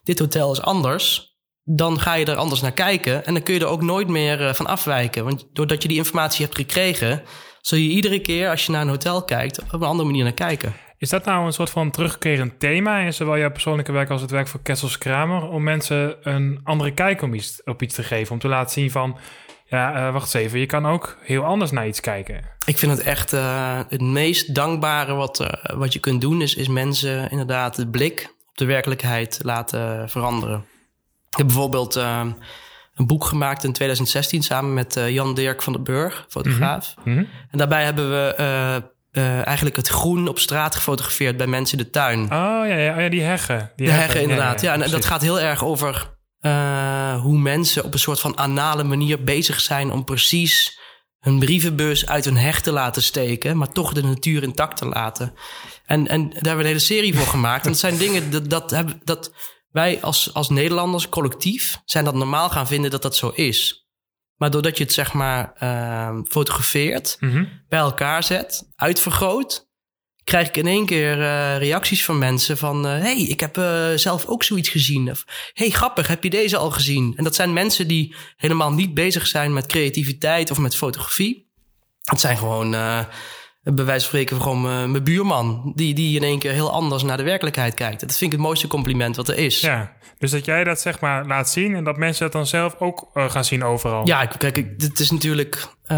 dit 0.03 0.19
hotel 0.19 0.51
is 0.51 0.61
anders, 0.61 1.35
dan 1.63 1.99
ga 1.99 2.13
je 2.13 2.25
er 2.25 2.35
anders 2.35 2.61
naar 2.61 2.71
kijken 2.71 3.25
en 3.25 3.33
dan 3.33 3.43
kun 3.43 3.53
je 3.53 3.59
er 3.59 3.65
ook 3.65 3.81
nooit 3.81 4.07
meer 4.07 4.47
eh, 4.47 4.53
van 4.53 4.67
afwijken. 4.67 5.23
Want 5.23 5.47
doordat 5.53 5.81
je 5.81 5.87
die 5.87 5.97
informatie 5.97 6.45
hebt 6.45 6.57
gekregen, 6.57 7.23
zul 7.61 7.77
je 7.77 7.89
iedere 7.89 8.19
keer 8.19 8.49
als 8.49 8.65
je 8.65 8.71
naar 8.71 8.81
een 8.81 8.87
hotel 8.87 9.23
kijkt 9.23 9.61
op 9.61 9.73
een 9.73 9.87
andere 9.87 10.07
manier 10.09 10.23
naar 10.23 10.33
kijken. 10.33 10.73
Is 10.97 11.09
dat 11.09 11.25
nou 11.25 11.45
een 11.45 11.53
soort 11.53 11.69
van 11.69 11.91
terugkerend 11.91 12.59
thema 12.59 12.99
in 12.99 13.13
zowel 13.13 13.37
jouw 13.37 13.51
persoonlijke 13.51 13.91
werk 13.91 14.09
als 14.09 14.21
het 14.21 14.31
werk 14.31 14.47
voor 14.47 14.61
Kessels 14.61 14.97
Kramer? 14.97 15.49
Om 15.49 15.63
mensen 15.63 16.29
een 16.33 16.59
andere 16.63 16.93
kijk 16.93 17.21
om 17.21 17.33
iets, 17.33 17.63
op 17.63 17.81
iets 17.81 17.95
te 17.95 18.03
geven. 18.03 18.33
Om 18.33 18.39
te 18.39 18.47
laten 18.47 18.71
zien 18.71 18.91
van, 18.91 19.17
ja, 19.71 19.95
eh, 19.95 20.13
wacht 20.13 20.33
eens 20.33 20.45
even, 20.45 20.59
je 20.59 20.65
kan 20.65 20.85
ook 20.85 21.17
heel 21.21 21.43
anders 21.43 21.71
naar 21.71 21.87
iets 21.87 21.99
kijken. 21.99 22.41
Ik 22.65 22.77
vind 22.77 22.91
het 22.91 23.01
echt 23.01 23.33
eh, 23.33 23.79
het 23.89 24.01
meest 24.01 24.55
dankbare 24.55 25.13
wat, 25.13 25.39
eh, 25.39 25.75
wat 25.75 25.93
je 25.93 25.99
kunt 25.99 26.21
doen, 26.21 26.41
is, 26.41 26.55
is 26.55 26.67
mensen 26.67 27.29
inderdaad 27.29 27.75
de 27.75 27.87
blik 27.87 28.35
op 28.49 28.57
de 28.57 28.65
werkelijkheid 28.65 29.39
laten 29.43 30.09
veranderen. 30.09 30.65
Ik 31.29 31.37
heb 31.37 31.45
bijvoorbeeld 31.45 31.95
een 31.95 33.07
boek 33.07 33.25
gemaakt 33.25 33.63
in 33.63 33.73
2016 33.73 34.43
samen 34.43 34.73
met 34.73 34.99
Jan 35.07 35.33
Dirk 35.33 35.61
van 35.61 35.73
den 35.73 35.83
Burg, 35.83 36.25
fotograaf. 36.29 36.93
Mhm. 37.03 37.17
En 37.51 37.57
daarbij 37.57 37.83
hebben 37.83 38.09
we 38.09 38.33
eigenlijk 39.43 39.75
het 39.75 39.87
groen 39.87 40.27
op 40.27 40.39
straat 40.39 40.75
gefotografeerd 40.75 41.37
bij 41.37 41.47
mensen 41.47 41.77
in 41.77 41.83
de 41.83 41.89
tuin. 41.89 42.23
Oh 42.23 42.29
ja, 42.29 42.63
ja, 42.63 42.95
oh, 42.95 43.01
ja 43.01 43.09
die 43.09 43.21
heggen. 43.21 43.71
Die 43.75 43.87
de 43.87 43.93
heggen, 43.93 44.21
inderdaad. 44.21 44.61
Ja, 44.61 44.73
en 44.73 44.89
dat 44.89 45.05
gaat 45.05 45.21
heel 45.21 45.39
erg 45.39 45.63
over 45.63 46.19
eh, 46.41 47.21
hoe 47.21 47.37
mensen 47.37 47.83
op 47.83 47.93
een 47.93 47.99
soort 47.99 48.19
van 48.19 48.37
anale 48.37 48.83
manier 48.83 49.23
bezig 49.23 49.59
zijn 49.59 49.91
om 49.91 50.03
precies 50.03 50.79
hun 51.19 51.39
brievenbus 51.39 52.07
uit 52.07 52.25
hun 52.25 52.37
heg 52.37 52.61
te 52.61 52.71
laten 52.71 53.01
steken, 53.01 53.57
maar 53.57 53.71
toch 53.71 53.93
de 53.93 54.03
natuur 54.03 54.43
intact 54.43 54.77
te 54.77 54.85
laten. 54.85 55.33
En, 55.85 56.07
en 56.07 56.23
daar 56.23 56.33
hebben 56.33 56.55
we 56.55 56.61
een 56.61 56.65
hele 56.65 56.79
serie 56.79 57.15
voor 57.15 57.27
gemaakt. 57.27 57.65
En 57.65 57.71
dat 57.71 57.79
zijn 57.79 57.97
dingen 57.97 58.31
dat, 58.31 58.49
dat, 58.49 58.71
hebben, 58.71 59.01
dat 59.03 59.31
wij 59.71 60.01
als, 60.01 60.33
als 60.33 60.49
Nederlanders 60.49 61.09
collectief 61.09 61.79
zijn 61.85 62.05
dat 62.05 62.13
normaal 62.13 62.49
gaan 62.49 62.67
vinden 62.67 62.91
dat 62.91 63.01
dat 63.01 63.15
zo 63.15 63.29
is. 63.29 63.85
Maar 64.35 64.51
doordat 64.51 64.77
je 64.77 64.83
het 64.83 64.93
zeg 64.93 65.13
maar 65.13 65.53
eh, 65.53 66.17
fotografeert, 66.27 67.17
Mhm. 67.19 67.45
bij 67.69 67.79
elkaar 67.79 68.23
zet, 68.23 68.71
uitvergroot, 68.75 69.69
krijg 70.23 70.47
ik 70.47 70.57
in 70.57 70.67
één 70.67 70.85
keer 70.85 71.17
uh, 71.17 71.57
reacties 71.57 72.05
van 72.05 72.17
mensen 72.17 72.57
van... 72.57 72.85
Uh, 72.85 72.91
hey, 72.91 73.21
ik 73.21 73.39
heb 73.39 73.57
uh, 73.57 73.89
zelf 73.95 74.25
ook 74.25 74.43
zoiets 74.43 74.69
gezien. 74.69 75.09
Of 75.09 75.25
hey, 75.53 75.69
grappig, 75.69 76.07
heb 76.07 76.23
je 76.23 76.29
deze 76.29 76.57
al 76.57 76.71
gezien? 76.71 77.13
En 77.15 77.23
dat 77.23 77.35
zijn 77.35 77.53
mensen 77.53 77.87
die 77.87 78.15
helemaal 78.37 78.73
niet 78.73 78.93
bezig 78.93 79.27
zijn 79.27 79.53
met 79.53 79.65
creativiteit 79.65 80.51
of 80.51 80.57
met 80.57 80.75
fotografie. 80.75 81.49
Het 82.01 82.19
zijn 82.19 82.37
gewoon 82.37 82.75
bij 83.63 83.85
wijze 83.85 83.99
van 83.99 83.99
spreken 83.99 84.41
gewoon 84.41 84.61
mijn 84.91 85.03
buurman. 85.03 85.71
Die, 85.75 85.93
die 85.93 86.15
in 86.15 86.23
één 86.23 86.39
keer 86.39 86.51
heel 86.51 86.71
anders 86.71 87.03
naar 87.03 87.17
de 87.17 87.23
werkelijkheid 87.23 87.73
kijkt. 87.73 87.99
Dat 87.99 88.17
vind 88.17 88.31
ik 88.31 88.37
het 88.37 88.47
mooiste 88.47 88.67
compliment 88.67 89.15
wat 89.15 89.27
er 89.27 89.37
is. 89.37 89.59
Ja, 89.59 89.93
dus 90.17 90.31
dat 90.31 90.45
jij 90.45 90.63
dat 90.63 90.79
zeg 90.79 90.99
maar 90.99 91.25
laat 91.25 91.49
zien 91.49 91.75
en 91.75 91.83
dat 91.83 91.97
mensen 91.97 92.23
het 92.23 92.33
dan 92.33 92.47
zelf 92.47 92.75
ook 92.79 93.09
uh, 93.13 93.29
gaan 93.29 93.45
zien 93.45 93.63
overal. 93.63 94.07
Ja, 94.07 94.25
kijk, 94.25 94.55
het 94.77 94.99
is 94.99 95.11
natuurlijk. 95.11 95.67
Uh, 95.87 95.97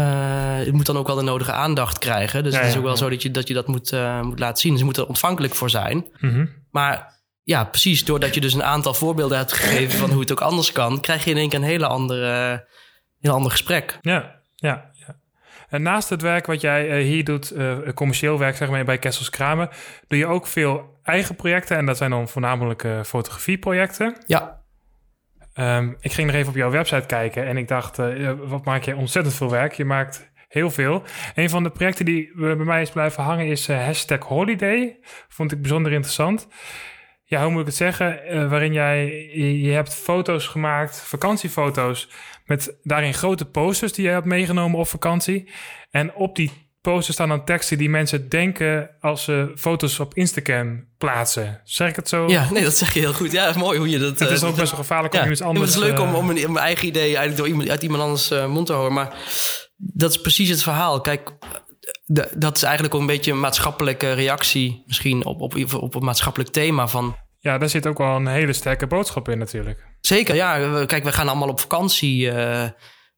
het 0.56 0.72
moet 0.72 0.86
dan 0.86 0.96
ook 0.96 1.06
wel 1.06 1.16
de 1.16 1.22
nodige 1.22 1.52
aandacht 1.52 1.98
krijgen. 1.98 2.44
Dus 2.44 2.52
ja, 2.52 2.58
het 2.58 2.68
is 2.68 2.76
ook 2.76 2.82
wel 2.82 2.92
ja. 2.92 2.98
zo 2.98 3.08
dat 3.08 3.22
je 3.22 3.30
dat, 3.30 3.48
je 3.48 3.54
dat 3.54 3.66
moet, 3.66 3.92
uh, 3.92 4.20
moet 4.20 4.38
laten 4.38 4.60
zien. 4.60 4.78
Ze 4.78 4.84
moeten 4.84 5.02
er 5.02 5.08
ontvankelijk 5.08 5.54
voor 5.54 5.70
zijn. 5.70 5.96
Mm 5.96 6.30
-hmm. 6.30 6.48
Maar 6.70 7.22
ja, 7.42 7.64
precies. 7.64 8.04
Doordat 8.04 8.34
je 8.34 8.40
dus 8.40 8.54
een 8.54 8.64
aantal 8.64 8.94
voorbeelden 8.94 9.38
hebt 9.38 9.52
gegeven 9.52 9.98
van 9.98 10.10
hoe 10.10 10.20
het 10.20 10.32
ook 10.32 10.40
anders 10.40 10.72
kan, 10.72 11.00
krijg 11.00 11.24
je 11.24 11.30
in 11.30 11.36
één 11.36 11.48
keer 11.48 11.58
een 11.58 11.64
hele 11.64 11.86
andere, 11.86 12.66
heel 13.20 13.32
ander 13.32 13.50
gesprek. 13.50 13.98
Ja, 14.00 14.40
ja. 14.54 14.90
En 15.74 15.82
naast 15.82 16.08
het 16.08 16.22
werk 16.22 16.46
wat 16.46 16.60
jij 16.60 16.98
uh, 16.98 17.04
hier 17.04 17.24
doet, 17.24 17.52
uh, 17.52 17.78
commercieel 17.94 18.38
werk 18.38 18.56
zeg 18.56 18.70
maar 18.70 18.84
bij 18.84 18.98
Kessels 18.98 19.30
Kramen, 19.30 19.68
doe 20.08 20.18
je 20.18 20.26
ook 20.26 20.46
veel 20.46 20.98
eigen 21.02 21.34
projecten. 21.34 21.76
En 21.76 21.86
dat 21.86 21.96
zijn 21.96 22.10
dan 22.10 22.28
voornamelijk 22.28 22.82
uh, 22.82 23.02
fotografieprojecten. 23.02 24.16
Ja. 24.26 24.62
Um, 25.54 25.96
ik 26.00 26.12
ging 26.12 26.26
nog 26.26 26.36
even 26.36 26.48
op 26.48 26.56
jouw 26.56 26.70
website 26.70 27.06
kijken 27.06 27.46
en 27.46 27.56
ik 27.56 27.68
dacht, 27.68 27.96
wat 28.36 28.64
maak 28.64 28.82
je 28.82 28.96
ontzettend 28.96 29.34
veel 29.34 29.50
werk. 29.50 29.72
Je 29.72 29.84
maakt 29.84 30.32
heel 30.48 30.70
veel. 30.70 31.02
Een 31.34 31.50
van 31.50 31.62
de 31.62 31.70
projecten 31.70 32.04
die 32.04 32.32
bij 32.34 32.54
mij 32.54 32.82
is 32.82 32.90
blijven 32.90 33.22
hangen 33.22 33.46
is 33.46 33.68
hashtag 33.68 34.20
holiday. 34.24 34.98
Vond 35.28 35.52
ik 35.52 35.60
bijzonder 35.60 35.92
interessant. 35.92 36.48
Ja, 37.24 37.42
hoe 37.42 37.50
moet 37.50 37.60
ik 37.60 37.66
het 37.66 37.74
zeggen? 37.74 38.48
waarin 38.48 38.72
jij, 38.72 39.06
je 39.36 39.72
hebt 39.72 39.94
foto's 39.94 40.46
gemaakt, 40.46 41.00
vakantiefoto's 41.00 42.10
met 42.44 42.76
daarin 42.82 43.14
grote 43.14 43.44
posters 43.44 43.92
die 43.92 44.04
je 44.04 44.10
hebt 44.10 44.26
meegenomen 44.26 44.78
op 44.78 44.88
vakantie. 44.88 45.50
En 45.90 46.14
op 46.14 46.36
die 46.36 46.52
posters 46.80 47.16
staan 47.16 47.28
dan 47.28 47.44
teksten 47.44 47.78
die 47.78 47.88
mensen 47.88 48.28
denken 48.28 48.90
als 49.00 49.24
ze 49.24 49.52
foto's 49.56 49.98
op 49.98 50.14
Instagram 50.14 50.84
plaatsen. 50.98 51.60
Zeg 51.64 51.88
ik 51.88 51.96
het 51.96 52.08
zo? 52.08 52.28
Ja, 52.28 52.50
nee, 52.50 52.62
dat 52.62 52.76
zeg 52.76 52.94
je 52.94 53.00
heel 53.00 53.12
goed. 53.12 53.32
Ja, 53.32 53.52
mooi 53.56 53.78
hoe 53.78 53.88
je 53.88 53.98
dat... 53.98 54.18
Het 54.18 54.30
is 54.30 54.42
uh, 54.42 54.48
ook 54.48 54.56
best 54.56 54.70
wel 54.70 54.80
gevaarlijk 54.80 55.14
om 55.14 55.30
iets 55.30 55.42
anders... 55.42 55.74
Het 55.74 55.82
is 55.82 55.88
leuk 55.88 56.00
om, 56.00 56.14
om 56.14 56.26
mijn, 56.26 56.52
mijn 56.52 56.64
eigen 56.64 56.88
idee 56.88 57.04
eigenlijk 57.04 57.36
door 57.36 57.48
iemand, 57.48 57.68
uit 57.68 57.82
iemand 57.82 58.02
anders 58.02 58.30
uh, 58.30 58.46
mond 58.46 58.66
te 58.66 58.72
horen. 58.72 58.92
Maar 58.92 59.16
dat 59.76 60.10
is 60.10 60.20
precies 60.20 60.48
het 60.48 60.62
verhaal. 60.62 61.00
Kijk, 61.00 61.30
dat 62.36 62.56
is 62.56 62.62
eigenlijk 62.62 62.94
ook 62.94 63.00
een 63.00 63.06
beetje 63.06 63.32
een 63.32 63.40
maatschappelijke 63.40 64.12
reactie... 64.12 64.82
misschien 64.86 65.24
op, 65.24 65.40
op, 65.40 65.74
op 65.74 65.94
een 65.94 66.04
maatschappelijk 66.04 66.50
thema 66.50 66.88
van... 66.88 67.16
Ja, 67.44 67.58
daar 67.58 67.68
zit 67.68 67.86
ook 67.86 67.98
wel 67.98 68.16
een 68.16 68.26
hele 68.26 68.52
sterke 68.52 68.86
boodschap 68.86 69.28
in 69.28 69.38
natuurlijk. 69.38 69.86
Zeker, 70.00 70.34
ja. 70.34 70.84
Kijk, 70.84 71.04
we 71.04 71.12
gaan 71.12 71.28
allemaal 71.28 71.48
op 71.48 71.60
vakantie 71.60 72.20
uh, 72.20 72.62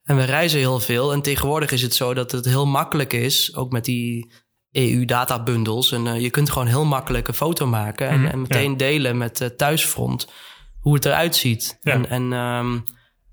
en 0.03 0.16
we 0.16 0.24
reizen 0.24 0.59
heel 0.59 0.81
veel. 0.81 1.12
En 1.12 1.22
tegenwoordig 1.22 1.70
is 1.70 1.83
het 1.83 1.95
zo 1.95 2.14
dat 2.14 2.33
het 2.33 2.45
heel 2.45 2.66
makkelijk 2.66 3.12
is, 3.12 3.57
ook 3.57 3.72
met 3.72 3.85
die 3.85 4.33
EU-databundels. 4.70 5.93
En 5.93 6.07
uh, 6.07 6.20
je 6.20 6.31
kunt 6.31 6.51
gewoon 6.51 6.66
heel 6.66 6.85
makkelijk 6.85 7.29
een 7.29 7.35
foto 7.35 7.66
maken 7.66 8.09
en, 8.09 8.20
mm, 8.20 8.27
en 8.27 8.41
meteen 8.41 8.70
ja. 8.70 8.77
delen 8.77 9.16
met 9.16 9.41
uh, 9.41 9.49
Thuisfront 9.49 10.33
hoe 10.81 10.95
het 10.95 11.05
eruit 11.05 11.37
ziet. 11.37 11.79
Ja. 11.81 11.93
En, 11.93 12.09
en 12.09 12.33
um, 12.33 12.83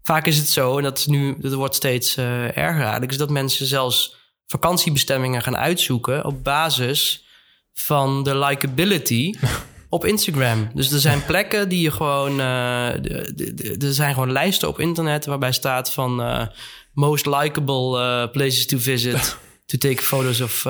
vaak 0.04 0.26
is 0.28 0.38
het 0.38 0.50
zo, 0.50 0.78
en 0.78 0.84
dat, 0.84 0.98
is 0.98 1.06
nu, 1.06 1.36
dat 1.40 1.54
wordt 1.54 1.76
steeds 1.76 2.18
erger 2.18 2.82
eigenlijk, 2.82 3.12
is 3.12 3.18
dat 3.18 3.30
mensen 3.30 3.66
zelfs 3.66 4.16
vakantiebestemmingen 4.46 5.42
gaan 5.42 5.58
uitzoeken 5.58 6.26
op 6.26 6.44
basis 6.44 7.26
van 7.74 8.24
de 8.24 8.38
likability 8.38 9.34
op 9.94 10.06
Instagram. 10.06 10.70
Dus 10.74 10.92
er 10.92 11.00
zijn 11.00 11.26
plekken 11.26 11.70
die 11.70 11.82
je 11.82 11.92
gewoon. 11.92 12.40
Uh, 12.40 13.84
er 13.84 13.94
zijn 13.94 14.14
gewoon 14.14 14.32
lijsten 14.32 14.68
op 14.68 14.80
internet 14.80 15.26
waarbij 15.26 15.52
staat 15.52 15.94
van 15.94 16.22
uh, 16.22 16.46
most 16.94 17.26
likable 17.26 18.00
uh, 18.00 18.32
places 18.32 18.66
to 18.66 18.78
visit. 18.78 19.38
to 19.66 19.78
take 19.78 20.04
photos 20.04 20.42
of, 20.42 20.66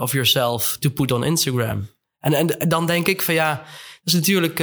of 0.00 0.12
yourself 0.12 0.76
to 0.78 0.90
put 0.90 1.12
on 1.12 1.24
Instagram. 1.24 1.88
En, 2.18 2.34
en 2.34 2.68
dan 2.68 2.86
denk 2.86 3.06
ik 3.06 3.22
van 3.22 3.34
ja. 3.34 3.54
Dat 4.04 4.14
is 4.14 4.20
natuurlijk 4.20 4.56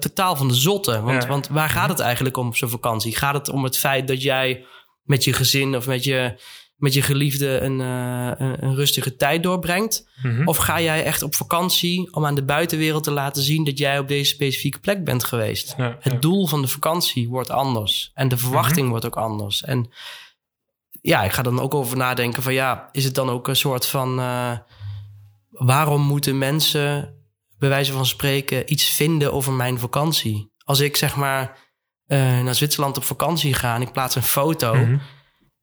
totaal 0.00 0.36
van 0.36 0.48
de 0.48 0.54
zotte. 0.54 1.00
Want, 1.00 1.22
ja. 1.22 1.28
want 1.28 1.48
waar 1.48 1.70
gaat 1.70 1.88
het 1.88 2.00
eigenlijk 2.00 2.36
om 2.36 2.46
op 2.46 2.56
zo'n 2.56 2.68
vakantie? 2.68 3.16
Gaat 3.16 3.34
het 3.34 3.48
om 3.48 3.64
het 3.64 3.78
feit 3.78 4.08
dat 4.08 4.22
jij 4.22 4.64
met 5.02 5.24
je 5.24 5.32
gezin 5.32 5.76
of 5.76 5.86
met 5.86 6.04
je 6.04 6.34
met 6.76 6.94
je 6.94 7.02
geliefde 7.02 7.60
een, 7.60 7.80
uh, 7.80 8.30
een 8.36 8.74
rustige 8.74 9.16
tijd 9.16 9.42
doorbrengt? 9.42 10.08
Mm-hmm. 10.22 10.48
Of 10.48 10.56
ga 10.56 10.80
jij 10.80 11.04
echt 11.04 11.22
op 11.22 11.34
vakantie 11.34 12.14
om 12.14 12.26
aan 12.26 12.34
de 12.34 12.44
buitenwereld 12.44 13.04
te 13.04 13.10
laten 13.10 13.42
zien 13.42 13.64
dat 13.64 13.78
jij 13.78 13.98
op 13.98 14.08
deze 14.08 14.34
specifieke 14.34 14.78
plek 14.78 15.04
bent 15.04 15.24
geweest? 15.24 15.74
Ja, 15.76 15.96
het 16.00 16.12
ja. 16.12 16.18
doel 16.18 16.46
van 16.46 16.62
de 16.62 16.68
vakantie 16.68 17.28
wordt 17.28 17.50
anders 17.50 18.10
en 18.14 18.28
de 18.28 18.36
verwachting 18.36 18.80
Mhm. 18.80 18.88
wordt 18.88 19.06
ook 19.06 19.16
anders. 19.16 19.62
En 19.62 19.90
ja, 21.00 21.22
ik 21.24 21.32
ga 21.32 21.42
dan 21.42 21.60
ook 21.60 21.74
over 21.74 21.96
nadenken 21.96 22.42
van 22.42 22.52
ja, 22.52 22.88
is 22.92 23.04
het 23.04 23.14
dan 23.14 23.28
ook 23.28 23.48
een 23.48 23.56
soort 23.56 23.86
van 23.86 24.18
uh, 24.18 24.52
waarom 25.50 26.02
moeten 26.02 26.38
mensen 26.38 27.14
bij 27.58 27.68
wijze 27.68 27.92
van 27.92 28.06
spreken 28.06 28.72
iets 28.72 28.84
vinden 28.88 29.32
over 29.32 29.52
mijn 29.52 29.78
vakantie? 29.78 30.52
Als 30.64 30.80
ik 30.80 30.96
zeg 30.96 31.16
maar 31.16 31.58
uh, 32.06 32.18
naar 32.18 32.54
Zwitserland 32.54 32.96
op 32.96 33.04
vakantie 33.04 33.54
ga 33.54 33.74
en 33.74 33.82
ik 33.82 33.92
plaats 33.92 34.14
een 34.14 34.22
foto. 34.22 34.74
Mhm. 34.74 34.96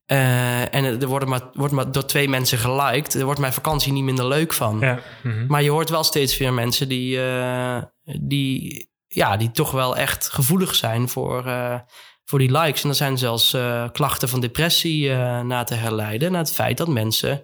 Uh, 0.08 0.74
en 0.74 1.02
er 1.02 1.08
worden 1.08 1.30
maar, 1.30 1.42
wordt 1.54 1.74
maar 1.74 1.92
door 1.92 2.06
twee 2.06 2.30
mensen 2.30 2.58
geliked. 2.58 3.14
Er 3.14 3.26
wordt 3.26 3.40
mijn 3.40 3.54
vakantie 3.54 3.94
niet 3.94 4.04
minder 4.04 4.28
leuk 4.28 4.54
van. 4.54 4.80
Ja. 4.80 5.00
mhm. 5.24 5.46
Maar 5.48 5.64
je 5.64 5.70
hoort 5.70 5.90
wel 5.90 6.04
steeds 6.04 6.38
weer 6.38 6.54
mensen 6.54 6.90
die, 6.90 7.18
uh, 7.18 7.82
die, 8.22 8.90
ja, 9.08 9.38
die 9.38 9.52
toch 9.52 9.72
wel 9.72 9.98
echt 9.98 10.30
gevoelig 10.30 10.76
zijn 10.76 11.10
voor, 11.10 11.48
uh, 11.48 11.80
voor 12.26 12.40
die 12.40 12.52
likes. 12.52 12.84
En 12.84 12.90
er 12.90 12.96
zijn 12.96 13.18
zelfs 13.18 13.58
klachten 13.92 14.30
van 14.30 14.40
depressie 14.40 15.10
na 15.44 15.64
te 15.64 15.76
herleiden. 15.76 16.32
Naar 16.32 16.42
het 16.42 16.54
feit 16.54 16.78
dat 16.78 16.88
mensen 16.88 17.44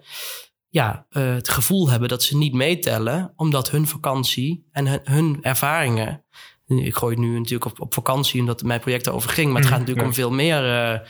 ja, 0.69 1.05
het 1.09 1.49
gevoel 1.49 1.89
hebben 1.89 2.09
dat 2.09 2.23
ze 2.23 2.37
niet 2.37 2.53
meetellen. 2.53 3.33
Omdat 3.35 3.71
hun 3.71 3.87
vakantie 3.87 4.67
en 4.71 4.87
hun, 4.87 5.01
hun 5.03 5.37
ervaringen. 5.41 6.23
Ik 6.65 6.95
gooi 6.95 7.15
het 7.15 7.23
nu 7.23 7.37
natuurlijk 7.37 7.71
op, 7.71 7.81
op 7.81 7.93
vakantie 7.93 8.39
omdat 8.39 8.63
mijn 8.63 8.79
project 8.79 9.07
erover 9.07 9.29
ging. 9.29 9.51
Maar 9.51 9.61
het 9.61 9.69
gaat 9.69 9.79
natuurlijk 9.79 10.05
ja. 10.05 10.11
om 10.11 10.17
veel 10.17 10.31
meer 10.31 11.01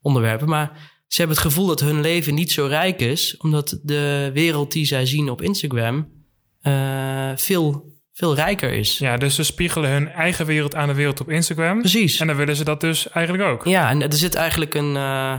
onderwerpen. 0.00 0.48
Maar 0.48 0.94
ze 1.06 1.16
hebben 1.18 1.36
het 1.36 1.46
gevoel 1.46 1.66
dat 1.66 1.80
hun 1.80 2.00
leven 2.00 2.34
niet 2.34 2.52
zo 2.52 2.66
rijk 2.66 3.00
is, 3.00 3.36
omdat 3.36 3.78
de 3.82 4.30
wereld 4.32 4.72
die 4.72 4.84
zij 4.84 5.06
zien 5.06 5.30
op 5.30 5.42
Instagram 5.42 6.14
uh, 6.62 7.30
veel, 7.36 7.92
veel 8.12 8.34
rijker 8.34 8.72
is. 8.72 8.98
Ja, 8.98 9.16
dus 9.16 9.34
ze 9.34 9.42
spiegelen 9.42 9.90
hun 9.90 10.08
eigen 10.08 10.46
wereld 10.46 10.74
aan 10.74 10.88
de 10.88 10.94
wereld 10.94 11.20
op 11.20 11.30
Instagram. 11.30 11.78
Precies. 11.78 12.20
En 12.20 12.26
dan 12.26 12.36
willen 12.36 12.56
ze 12.56 12.64
dat 12.64 12.80
dus 12.80 13.08
eigenlijk 13.08 13.44
ook. 13.44 13.64
Ja, 13.64 13.90
en 13.90 14.02
er 14.02 14.12
zit 14.12 14.34
eigenlijk 14.34 14.74
een. 14.74 14.94
Uh, 14.94 15.38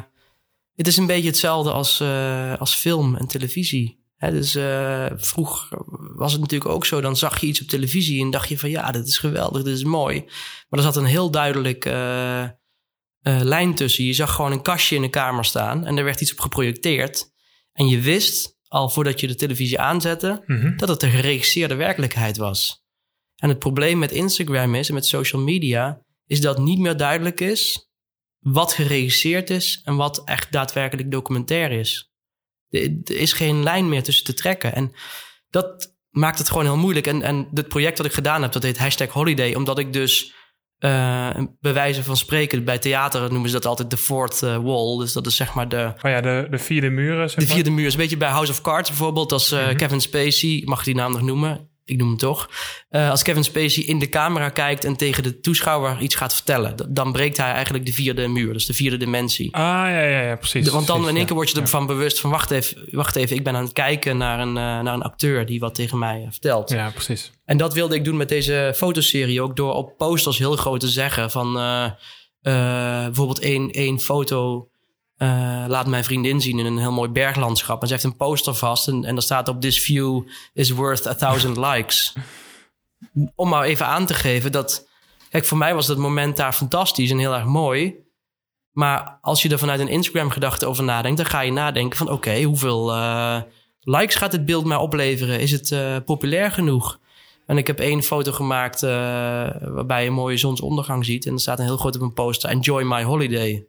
het 0.75 0.87
is 0.87 0.97
een 0.97 1.05
beetje 1.05 1.27
hetzelfde 1.27 1.71
als, 1.71 2.01
uh, 2.01 2.57
als 2.57 2.75
film 2.75 3.15
en 3.15 3.27
televisie. 3.27 4.05
Hè, 4.17 4.31
dus 4.31 4.57
vroeger 5.15 5.67
was 6.15 6.31
het 6.31 6.41
natuurlijk 6.41 6.71
ook 6.71 6.85
zo. 6.85 7.01
Dan 7.01 7.15
zag 7.15 7.39
je 7.39 7.47
iets 7.47 7.61
op 7.61 7.67
televisie 7.67 8.21
en 8.21 8.29
dacht 8.29 8.49
je 8.49 8.59
van 8.59 8.69
ja, 8.69 8.91
dit 8.91 9.07
is 9.07 9.17
geweldig, 9.17 9.63
dit 9.63 9.75
is 9.75 9.83
mooi. 9.83 10.23
Maar 10.69 10.79
er 10.79 10.85
zat 10.85 10.95
een 10.95 11.05
heel 11.05 11.31
duidelijk 11.31 11.85
uh, 13.27 13.35
uh, 13.35 13.41
lijn 13.41 13.75
tussen. 13.75 14.03
Je 14.05 14.13
zag 14.13 14.33
gewoon 14.35 14.51
een 14.51 14.61
kastje 14.61 14.95
in 14.95 15.01
de 15.01 15.09
kamer 15.09 15.45
staan 15.45 15.85
en 15.85 15.97
er 15.97 16.03
werd 16.03 16.21
iets 16.21 16.31
op 16.31 16.39
geprojecteerd. 16.39 17.31
En 17.71 17.87
je 17.87 17.99
wist 17.99 18.55
al 18.67 18.89
voordat 18.89 19.19
je 19.19 19.27
de 19.27 19.35
televisie 19.35 19.79
aanzette 19.79 20.43
Mhm. 20.45 20.77
dat 20.77 20.89
het 20.89 21.03
een 21.03 21.11
geregisseerde 21.11 21.75
werkelijkheid 21.75 22.37
was. 22.37 22.85
En 23.35 23.49
het 23.49 23.59
probleem 23.59 23.99
met 23.99 24.11
Instagram 24.11 24.75
is 24.75 24.87
en 24.87 24.93
met 24.93 25.05
social 25.05 25.41
media 25.41 26.01
is 26.25 26.41
dat 26.41 26.57
niet 26.57 26.79
meer 26.79 26.97
duidelijk 26.97 27.39
is 27.39 27.89
wat 28.39 28.73
geregisseerd 28.73 29.49
is 29.49 29.81
en 29.83 29.95
wat 29.95 30.23
echt 30.23 30.51
daadwerkelijk 30.51 31.11
documentair 31.11 31.71
is. 31.71 32.11
Er, 32.69 32.81
er 33.03 33.15
is 33.15 33.33
geen 33.33 33.63
lijn 33.63 33.89
meer 33.89 34.03
tussen 34.03 34.25
te 34.25 34.33
trekken. 34.33 34.73
En 34.75 34.91
dat 35.49 35.95
maakt 36.09 36.37
het 36.37 36.47
gewoon 36.47 36.65
heel 36.65 36.77
moeilijk. 36.77 37.07
En, 37.07 37.21
en 37.21 37.47
het 37.53 37.67
project 37.67 37.97
dat 37.97 38.05
ik 38.05 38.13
gedaan 38.13 38.41
heb, 38.41 38.51
dat 38.51 38.63
heet 38.63 38.77
hashtag 38.77 39.09
holiday, 39.09 39.53
omdat 39.53 39.79
ik 39.79 39.93
dus 39.93 40.33
uh, 40.79 41.29
bij 41.59 41.73
wijze 41.73 42.03
van 42.03 42.17
spreken, 42.17 42.63
bij 42.63 42.77
theater 42.77 43.31
noemen 43.31 43.49
ze 43.49 43.55
dat 43.55 43.65
altijd 43.65 43.89
de 43.89 43.97
fourth 43.97 44.41
uh, 44.43 44.57
wall. 44.57 44.97
Dus 44.97 45.13
dat 45.13 45.25
is 45.25 45.35
zeg 45.35 45.53
maar 45.53 45.69
de... 45.69 45.93
Oh 46.01 46.11
ja, 46.11 46.21
de, 46.21 46.47
de 46.49 46.57
vierde 46.57 46.89
muren. 46.89 47.29
Zeg 47.29 47.39
de 47.39 47.53
vierde 47.53 47.69
muur 47.69 47.85
is 47.85 47.93
een 47.93 47.99
beetje 47.99 48.17
bij 48.17 48.29
House 48.29 48.51
of 48.51 48.61
Cards 48.61 48.89
bijvoorbeeld. 48.89 49.31
Als 49.31 49.51
uh. 49.51 49.75
Kevin 49.75 50.01
Spacey, 50.01 50.61
mag 50.65 50.83
die 50.83 50.95
naam 50.95 51.11
nog 51.11 51.21
noemen? 51.21 51.69
Ik 51.87 51.97
noem 51.97 52.07
hem 52.07 52.17
toch. 52.17 52.49
Uh, 52.91 53.09
als 53.09 53.23
Kevin 53.23 53.43
Spacey 53.43 53.83
in 53.83 53.99
de 53.99 54.09
camera 54.09 54.49
kijkt 54.49 54.83
en 54.85 54.95
tegen 54.95 55.23
de 55.23 55.39
toeschouwer 55.39 55.99
iets 55.99 56.15
gaat 56.15 56.33
vertellen, 56.33 56.75
dan 56.93 57.11
breekt 57.11 57.37
hij 57.37 57.51
eigenlijk 57.51 57.85
de 57.85 57.93
vierde 57.93 58.27
muur, 58.27 58.53
dus 58.53 58.65
de 58.65 58.73
vierde 58.73 58.97
dimensie. 58.97 59.55
Ah, 59.55 59.61
ja, 59.61 60.01
ja, 60.01 60.21
ja 60.21 60.35
precies. 60.35 60.65
De, 60.65 60.71
want 60.71 60.87
dan 60.87 60.95
precies, 60.95 61.11
in 61.11 61.17
één 61.17 61.25
keer 61.25 61.35
ja, 61.35 61.41
word 61.41 61.55
je 61.55 61.61
ervan 61.61 61.81
ja. 61.81 61.87
bewust 61.87 62.19
van, 62.19 62.29
wacht 62.29 62.51
even, 62.51 62.87
wacht 62.91 63.15
even, 63.15 63.35
ik 63.35 63.43
ben 63.43 63.55
aan 63.55 63.63
het 63.63 63.73
kijken 63.73 64.17
naar 64.17 64.39
een, 64.39 64.47
uh, 64.47 64.53
naar 64.55 64.93
een 64.93 65.01
acteur 65.01 65.45
die 65.45 65.59
wat 65.59 65.75
tegen 65.75 65.97
mij 65.97 66.27
vertelt. 66.29 66.69
Ja, 66.69 66.89
precies. 66.89 67.31
En 67.45 67.57
dat 67.57 67.73
wilde 67.73 67.95
ik 67.95 68.03
doen 68.03 68.17
met 68.17 68.29
deze 68.29 68.73
fotoserie 68.75 69.41
ook 69.41 69.55
door 69.55 69.73
op 69.73 69.97
posters 69.97 70.37
heel 70.37 70.55
groot 70.55 70.79
te 70.79 70.87
zeggen 70.89 71.31
van 71.31 71.53
bijvoorbeeld 72.41 73.39
één, 73.39 73.71
één 73.71 73.99
foto 73.99 74.69
eh, 75.17 75.63
laat 75.67 75.87
mijn 75.87 76.03
vriendin 76.03 76.41
zien 76.41 76.59
in 76.59 76.65
een 76.65 76.77
heel 76.77 76.91
mooi 76.91 77.09
berglandschap. 77.09 77.81
En 77.81 77.87
ze 77.87 77.93
heeft 77.93 78.05
een 78.05 78.15
poster 78.15 78.53
vast 78.55 78.87
en, 78.87 79.05
en 79.05 79.15
er 79.15 79.21
staat 79.21 79.47
op... 79.47 79.61
This 79.61 79.79
view 79.79 80.27
is 80.53 80.69
worth 80.69 81.07
a 81.07 81.15
thousand 81.15 81.57
likes. 81.67 82.13
Om 83.35 83.49
maar 83.49 83.63
even 83.63 83.85
aan 83.85 84.05
te 84.05 84.13
geven 84.13 84.51
dat... 84.51 84.87
Kijk, 85.29 85.45
voor 85.45 85.57
mij 85.57 85.73
was 85.73 85.87
dat 85.87 85.97
moment 85.97 86.37
daar 86.37 86.53
fantastisch 86.53 87.11
en 87.11 87.17
heel 87.17 87.33
erg 87.33 87.45
mooi. 87.45 87.95
Maar 88.71 89.17
als 89.21 89.41
je 89.41 89.49
er 89.49 89.59
vanuit 89.59 89.79
een 89.79 89.87
Instagram-gedachte 89.87 90.65
over 90.65 90.83
nadenkt... 90.83 91.17
dan 91.17 91.25
ga 91.25 91.41
je 91.41 91.51
nadenken 91.51 91.97
van 91.97 92.11
oké, 92.11 92.41
hoeveel 92.43 92.95
uh, 92.95 93.41
likes 93.79 94.15
gaat 94.15 94.31
dit 94.31 94.45
beeld 94.45 94.65
mij 94.65 94.77
opleveren? 94.77 95.39
Is 95.39 95.51
het 95.51 95.71
uh, 95.71 95.95
populair 96.05 96.51
genoeg? 96.51 96.99
En 97.45 97.57
ik 97.57 97.67
heb 97.67 97.79
één 97.79 98.03
foto 98.03 98.31
gemaakt 98.31 98.83
uh, 98.83 98.89
waarbij 99.61 100.01
je 100.01 100.07
een 100.07 100.13
mooie 100.13 100.37
zonsondergang 100.37 101.05
ziet. 101.05 101.25
En 101.25 101.33
er 101.33 101.39
staat 101.39 101.59
een 101.59 101.65
heel 101.65 101.77
groot 101.77 101.95
op 101.95 102.01
een 102.01 102.13
poster: 102.13 102.49
Enjoy 102.49 102.83
my 102.83 103.03
holiday. 103.03 103.67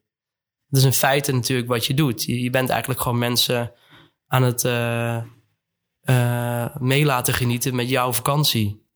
Dat 0.68 0.80
is 0.80 0.86
in 0.86 0.92
feite 0.92 1.32
natuurlijk 1.32 1.68
wat 1.68 1.86
je 1.86 1.94
doet. 1.94 2.24
Je, 2.24 2.42
je 2.42 2.50
bent 2.50 2.70
eigenlijk 2.70 3.00
gewoon 3.00 3.18
mensen 3.18 3.72
aan 4.26 4.42
het 4.42 4.64
uh, 4.64 5.22
uh, 6.02 6.76
mee 6.76 7.04
laten 7.04 7.34
genieten 7.34 7.74
met 7.74 7.88
jouw 7.88 8.12
vakantie. 8.12 8.86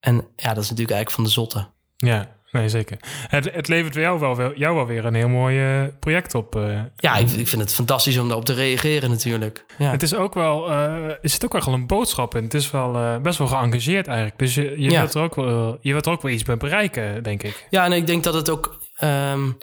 En 0.00 0.14
ja, 0.14 0.54
dat 0.54 0.62
is 0.62 0.70
natuurlijk 0.70 0.96
eigenlijk 0.96 1.10
van 1.10 1.24
de 1.24 1.30
zotte. 1.30 1.68
Ja, 1.96 2.36
nee, 2.50 2.68
zeker. 2.68 2.98
Het, 3.28 3.52
het 3.52 3.68
levert 3.68 3.94
jou 3.94 4.18
wel, 4.18 4.54
jou 4.54 4.74
wel 4.74 4.86
weer 4.86 5.04
een 5.04 5.14
heel 5.14 5.28
mooi 5.28 5.82
uh, 5.82 5.88
project 6.00 6.34
op. 6.34 6.56
Uh, 6.56 6.80
ja, 6.96 7.16
ik, 7.16 7.30
ik, 7.30 7.48
vind 7.48 7.62
het 7.62 7.74
fantastisch 7.74 8.18
om 8.18 8.26
daarop 8.26 8.44
te 8.44 8.54
reageren 8.54 9.10
natuurlijk. 9.10 9.64
Ja. 9.78 9.90
Het 9.90 10.02
is 10.02 10.14
ook 10.14 10.34
wel, 10.34 10.70
uh, 10.70 11.10
is 11.20 11.32
het 11.32 11.44
ook 11.44 11.64
wel 11.64 11.74
een 11.74 11.86
boodschap 11.86 12.34
en 12.34 12.42
het 12.42 12.54
is 12.54 12.70
wel 12.70 13.20
best 13.20 13.38
wel 13.38 13.46
geëngageerd 13.46 14.06
eigenlijk. 14.06 14.38
Dus 14.38 14.54
je, 14.54 14.62
je, 14.62 14.90
ja. 14.90 15.00
wilt 15.00 15.14
er 15.14 15.22
ook 15.22 15.34
wel, 15.34 15.78
je 15.80 15.92
wilt 15.92 16.06
er 16.06 16.12
ook 16.12 16.22
wel 16.22 16.32
iets 16.32 16.42
bij 16.42 16.56
bereiken, 16.56 17.22
denk 17.22 17.42
ik. 17.42 17.66
Ja, 17.70 17.84
en 17.84 17.92
ik 17.92 18.06
denk 18.06 18.24
dat 18.24 18.34
het 18.34 18.50
ook... 18.50 18.84
Um, 19.02 19.58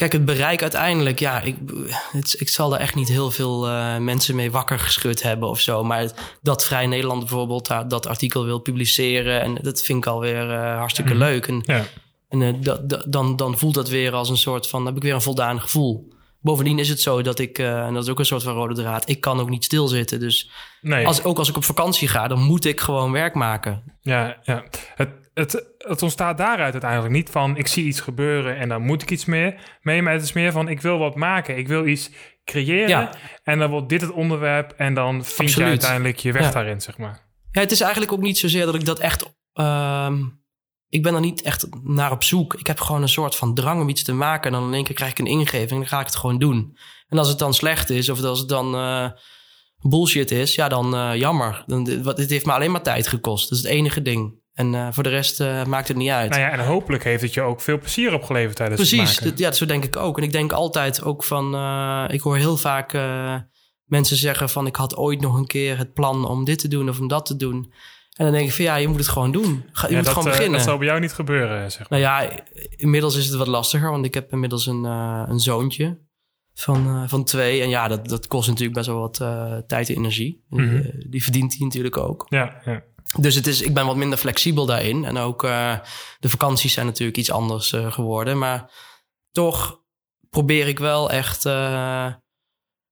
Kijk, 0.00 0.12
het 0.12 0.24
bereik 0.24 0.62
uiteindelijk, 0.62 1.18
ja, 1.18 1.40
ik, 1.40 1.56
het, 2.12 2.36
ik 2.38 2.48
zal 2.48 2.74
er 2.74 2.80
echt 2.80 2.94
niet 2.94 3.08
heel 3.08 3.30
veel 3.30 3.68
uh, 3.68 3.96
mensen 3.96 4.36
mee 4.36 4.50
wakker 4.50 4.78
geschud 4.78 5.22
hebben 5.22 5.48
of 5.48 5.60
zo. 5.60 5.84
Maar 5.84 6.10
dat 6.42 6.64
Vrij 6.64 6.86
Nederland 6.86 7.20
bijvoorbeeld 7.20 7.66
dat, 7.66 7.90
dat 7.90 8.06
artikel 8.06 8.44
wil 8.44 8.58
publiceren, 8.58 9.40
en 9.40 9.58
dat 9.62 9.82
vind 9.82 9.98
ik 9.98 10.10
alweer 10.10 10.50
uh, 10.50 10.76
hartstikke 10.76 11.12
mm. 11.12 11.18
leuk. 11.18 11.46
En, 11.46 11.62
ja. 11.64 11.84
en 12.28 12.62
dat, 12.62 13.06
dan, 13.08 13.36
dan 13.36 13.58
voelt 13.58 13.74
dat 13.74 13.88
weer 13.88 14.12
als 14.12 14.28
een 14.28 14.36
soort 14.36 14.68
van, 14.68 14.86
heb 14.86 14.96
ik 14.96 15.02
weer 15.02 15.14
een 15.14 15.22
voldaan 15.22 15.60
gevoel. 15.60 16.12
Bovendien 16.40 16.78
is 16.78 16.88
het 16.88 17.00
zo 17.00 17.22
dat 17.22 17.38
ik, 17.38 17.58
en 17.58 17.94
dat 17.94 18.02
is 18.02 18.08
ook 18.08 18.18
een 18.18 18.26
soort 18.26 18.42
van 18.42 18.54
rode 18.54 18.74
draad, 18.74 19.08
ik 19.08 19.20
kan 19.20 19.40
ook 19.40 19.50
niet 19.50 19.64
stilzitten. 19.64 20.20
Dus 20.20 20.50
nee. 20.80 21.06
als, 21.06 21.24
ook 21.24 21.38
als 21.38 21.48
ik 21.48 21.56
op 21.56 21.64
vakantie 21.64 22.08
ga, 22.08 22.28
dan 22.28 22.42
moet 22.42 22.64
ik 22.64 22.80
gewoon 22.80 23.12
werk 23.12 23.34
maken. 23.34 23.82
Ja, 24.00 24.36
ja. 24.42 24.64
Het, 24.94 25.10
het, 25.40 25.66
het 25.78 26.02
ontstaat 26.02 26.38
daaruit 26.38 26.72
uiteindelijk 26.72 27.12
niet 27.12 27.30
van 27.30 27.56
ik 27.56 27.66
zie 27.66 27.84
iets 27.84 28.00
gebeuren 28.00 28.56
en 28.56 28.68
dan 28.68 28.82
moet 28.82 29.02
ik 29.02 29.10
iets 29.10 29.24
meer 29.24 29.78
mee. 29.82 30.02
Maar 30.02 30.12
het 30.12 30.22
is 30.22 30.32
meer 30.32 30.52
van 30.52 30.68
ik 30.68 30.80
wil 30.80 30.98
wat 30.98 31.14
maken. 31.14 31.58
Ik 31.58 31.68
wil 31.68 31.86
iets 31.86 32.10
creëren. 32.44 32.88
Ja. 32.88 33.12
En 33.42 33.58
dan 33.58 33.70
wordt 33.70 33.88
dit 33.88 34.00
het 34.00 34.10
onderwerp 34.12 34.72
en 34.76 34.94
dan 34.94 35.12
vind 35.12 35.28
Absoluut. 35.38 35.56
je 35.56 35.64
uiteindelijk 35.64 36.18
je 36.18 36.32
weg 36.32 36.42
Ja. 36.42 36.50
daarin, 36.50 36.80
zeg 36.80 36.98
maar. 36.98 37.28
Ja, 37.50 37.60
het 37.60 37.70
is 37.70 37.80
eigenlijk 37.80 38.12
ook 38.12 38.20
niet 38.20 38.38
zozeer 38.38 38.64
dat 38.66 38.74
ik 38.74 38.84
dat 38.84 38.98
echt. 38.98 39.38
ehm, 39.52 40.22
ik 40.88 41.02
ben 41.02 41.14
er 41.14 41.20
niet 41.20 41.42
echt 41.42 41.66
naar 41.82 42.10
op 42.10 42.22
zoek. 42.22 42.54
Ik 42.54 42.66
heb 42.66 42.80
gewoon 42.80 43.02
een 43.02 43.08
soort 43.08 43.36
van 43.36 43.54
drang 43.54 43.80
om 43.80 43.88
iets 43.88 44.02
te 44.02 44.12
maken. 44.12 44.52
En 44.52 44.58
dan 44.58 44.68
in 44.68 44.74
één 44.74 44.84
keer 44.84 44.94
krijg 44.94 45.10
ik 45.10 45.18
een 45.18 45.26
ingeving 45.26 45.70
en 45.70 45.76
dan 45.76 45.86
ga 45.86 46.00
ik 46.00 46.06
het 46.06 46.16
gewoon 46.16 46.38
doen. 46.38 46.76
En 47.08 47.18
als 47.18 47.28
het 47.28 47.38
dan 47.38 47.54
slecht 47.54 47.90
is 47.90 48.08
of 48.08 48.22
als 48.22 48.38
het 48.38 48.48
dan 48.48 48.74
eh, 48.74 49.10
bullshit 49.78 50.30
is, 50.30 50.54
ja, 50.54 50.68
dan 50.68 50.94
eh, 50.94 51.14
jammer. 51.14 51.62
Dan, 51.66 52.02
wat- 52.02 52.18
het 52.18 52.30
heeft 52.30 52.46
me 52.46 52.52
alleen 52.52 52.70
maar 52.70 52.82
tijd 52.82 53.06
gekost. 53.06 53.48
Dat 53.48 53.58
is 53.58 53.64
het 53.64 53.72
enige 53.72 54.02
ding. 54.02 54.39
En 54.60 54.74
eh, 54.74 54.88
voor 54.90 55.02
de 55.02 55.08
rest 55.08 55.40
eh, 55.40 55.64
maakt 55.64 55.88
het 55.88 55.96
niet 55.96 56.10
uit. 56.10 56.30
Nou 56.30 56.42
ja, 56.42 56.50
en 56.50 56.64
hopelijk 56.64 57.04
heeft 57.04 57.22
het 57.22 57.34
je 57.34 57.40
ook 57.40 57.60
veel 57.60 57.78
plezier 57.78 58.14
opgeleverd 58.14 58.56
tijdens 58.56 58.80
Precies, 58.80 59.10
het 59.10 59.20
maken. 59.20 59.30
dat, 59.30 59.38
ja, 59.38 59.52
zo 59.52 59.66
denk 59.66 59.84
ik 59.84 59.96
ook. 59.96 60.18
En 60.18 60.24
ik 60.24 60.32
denk 60.32 60.52
altijd 60.52 61.02
ook 61.02 61.24
van, 61.24 61.54
eh, 61.54 62.04
ik 62.08 62.20
hoor 62.20 62.36
heel 62.36 62.56
vaak 62.56 62.92
mensen 63.84 64.16
zeggen 64.16 64.48
van, 64.48 64.66
ik 64.66 64.76
had 64.76 64.96
ooit 64.96 65.20
nog 65.20 65.36
een 65.36 65.46
keer 65.46 65.78
het 65.78 65.92
plan 65.92 66.28
om 66.28 66.44
dit 66.44 66.58
te 66.58 66.68
doen 66.68 66.88
of 66.88 67.00
om 67.00 67.08
dat 67.08 67.26
te 67.26 67.36
doen. 67.36 67.72
En 68.16 68.24
dan 68.24 68.34
denk 68.34 68.48
ik 68.48 68.54
van, 68.54 68.64
ja, 68.64 68.76
je 68.76 68.88
moet 68.88 68.98
het 68.98 69.08
gewoon 69.08 69.32
doen. 69.32 69.64
Ga, 69.72 69.86
je 69.86 69.90
Ja, 69.92 69.96
moet 69.96 70.06
dat, 70.06 70.14
gewoon 70.14 70.30
beginnen. 70.30 70.58
dat 70.58 70.68
zal 70.68 70.78
bij 70.78 70.86
jou 70.86 71.00
niet 71.00 71.12
gebeuren, 71.12 71.72
zeg 71.72 71.90
maar. 71.90 72.00
Nou 72.00 72.12
ja, 72.12 72.42
inmiddels 72.76 73.16
is 73.16 73.26
het 73.26 73.36
wat 73.36 73.46
lastiger, 73.46 73.90
want 73.90 74.04
ik 74.04 74.14
heb 74.14 74.32
inmiddels 74.32 74.66
een, 74.66 74.84
een 74.84 75.40
zoontje 75.40 75.98
van, 76.54 77.08
van 77.08 77.24
twee. 77.24 77.62
En 77.62 77.68
ja, 77.68 77.88
dat, 77.88 78.08
dat 78.08 78.26
kost 78.26 78.48
natuurlijk 78.48 78.74
best 78.74 78.86
wel 78.86 78.98
wat 78.98 79.16
tijd 79.68 79.88
en 79.88 79.94
energie. 79.94 80.44
Mhm. 80.48 80.80
Die, 80.82 81.08
die 81.08 81.22
verdient 81.22 81.56
hij 81.56 81.66
natuurlijk 81.66 81.96
ook. 81.96 82.26
Ja, 82.28 82.60
ja. 82.64 82.82
Dus 83.18 83.34
het 83.34 83.46
is, 83.46 83.62
ik 83.62 83.74
ben 83.74 83.86
wat 83.86 83.96
minder 83.96 84.18
flexibel 84.18 84.66
daarin. 84.66 85.04
En 85.04 85.16
ook 85.16 85.44
eh, 85.44 85.78
de 86.18 86.28
vakanties 86.28 86.72
zijn 86.72 86.86
natuurlijk 86.86 87.18
iets 87.18 87.30
anders 87.30 87.72
eh, 87.72 87.92
geworden. 87.92 88.38
Maar 88.38 88.70
toch 89.32 89.80
probeer 90.30 90.68
ik 90.68 90.78
wel 90.78 91.10
echt... 91.10 91.46
eh, 91.46 92.12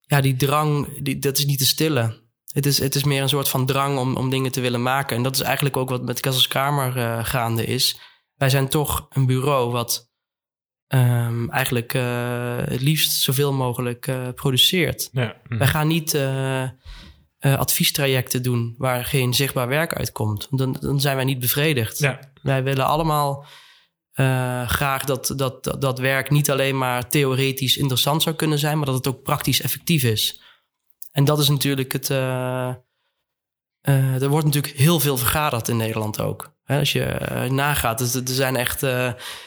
ja, 0.00 0.20
die 0.20 0.36
drang, 0.36 1.02
die, 1.02 1.18
dat 1.18 1.38
is 1.38 1.44
niet 1.46 1.58
te 1.58 1.66
stillen. 1.66 2.26
Het 2.52 2.66
is, 2.66 2.78
het 2.78 2.94
is 2.94 3.04
meer 3.04 3.22
een 3.22 3.28
soort 3.28 3.48
van 3.48 3.66
drang 3.66 3.98
om, 3.98 4.16
om 4.16 4.30
dingen 4.30 4.52
te 4.52 4.60
willen 4.60 4.82
maken. 4.82 5.16
En 5.16 5.22
dat 5.22 5.34
is 5.34 5.40
eigenlijk 5.40 5.76
ook 5.76 5.88
wat 5.88 6.02
met 6.02 6.20
Kasselskamer 6.20 6.96
eh 6.96 7.24
gaande 7.24 7.64
is. 7.64 7.98
Wij 8.34 8.50
zijn 8.50 8.68
toch 8.68 9.06
een 9.10 9.26
bureau 9.26 9.70
wat 9.70 10.10
ehm, 10.86 11.48
eigenlijk 11.50 11.92
het 12.70 12.80
liefst 12.80 13.12
zoveel 13.12 13.52
mogelijk 13.52 14.10
produceert. 14.34 15.08
ja. 15.12 15.36
Wij 15.48 15.66
gaan 15.66 15.86
niet 15.86 16.12
eh, 17.38 17.58
adviestrajecten 17.58 18.42
doen 18.42 18.74
waar 18.78 19.04
geen 19.04 19.34
zichtbaar 19.34 19.68
werk 19.68 19.94
uitkomt. 19.94 20.48
Dan, 20.50 20.76
dan 20.80 21.00
zijn 21.00 21.16
wij 21.16 21.24
niet 21.24 21.38
bevredigd. 21.38 21.98
ja. 21.98 22.20
Wij 22.42 22.62
willen 22.62 22.86
allemaal 22.86 23.46
eh, 24.12 24.68
graag 24.68 25.04
dat, 25.04 25.32
dat, 25.36 25.64
dat, 25.64 25.80
dat 25.80 25.98
werk 25.98 26.30
niet 26.30 26.50
alleen 26.50 26.78
maar 26.78 27.08
theoretisch 27.08 27.76
interessant 27.76 28.22
zou 28.22 28.36
kunnen 28.36 28.58
zijn, 28.58 28.76
maar 28.76 28.86
dat 28.86 28.94
het 28.94 29.06
ook 29.06 29.22
praktisch 29.22 29.60
effectief 29.60 30.02
is. 30.02 30.40
En 31.10 31.24
dat 31.24 31.38
is 31.38 31.48
natuurlijk 31.48 31.92
het. 31.92 32.10
eh, 32.10 32.74
er 34.22 34.28
wordt 34.28 34.46
natuurlijk 34.46 34.74
heel 34.76 35.00
veel 35.00 35.16
vergaderd 35.16 35.68
in 35.68 35.76
Nederland 35.76 36.20
ook. 36.20 36.56
Hè, 36.64 36.78
als 36.78 36.92
je 36.92 37.46
nagaat, 37.50 37.98
dus 37.98 38.14
er 38.14 38.22
zijn 38.24 38.56
echt. 38.56 38.82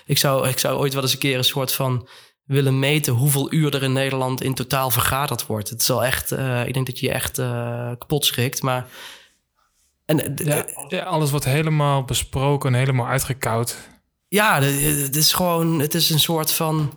ik, 0.06 0.18
zou, 0.18 0.48
ik 0.48 0.60
zou 0.60 0.78
ooit 0.78 0.94
wel 0.94 1.02
eens 1.04 1.14
een 1.14 1.20
keer 1.20 1.38
een 1.38 1.44
soort 1.44 1.74
van 1.74 2.08
willen 2.52 2.80
meten 2.80 3.14
hoeveel 3.14 3.54
uur 3.54 3.76
er 3.76 3.84
in 3.84 3.94
Nederland 3.94 4.42
in 4.44 4.54
totaal 4.54 4.90
vergaderd 4.90 5.46
wordt. 5.46 5.70
Het 5.70 5.82
is 5.82 5.88
wel 5.88 6.04
echt. 6.06 6.32
eh, 6.32 6.68
ik 6.68 6.74
denk 6.74 6.86
dat 6.86 7.00
je 7.00 7.06
je 7.06 7.12
echt 7.12 7.38
eh, 7.38 7.90
kapot 7.98 8.26
schrikt. 8.26 8.62
Maar. 8.62 8.88
En, 10.06 10.24
eh, 10.26 10.34
d- 10.34 10.40
Ja, 10.46 10.66
ja, 10.88 11.04
alles 11.04 11.30
wordt 11.32 11.46
helemaal 11.46 12.04
besproken 12.04 12.74
en 12.74 12.80
helemaal 12.80 13.08
uitgekoud. 13.08 13.78
ja, 14.28 14.62
het 14.62 15.16
is 15.16 15.34
gewoon, 15.34 15.80
het 15.80 15.94
is 15.94 16.10
een 16.10 16.20
soort 16.20 16.52
van 16.52 16.94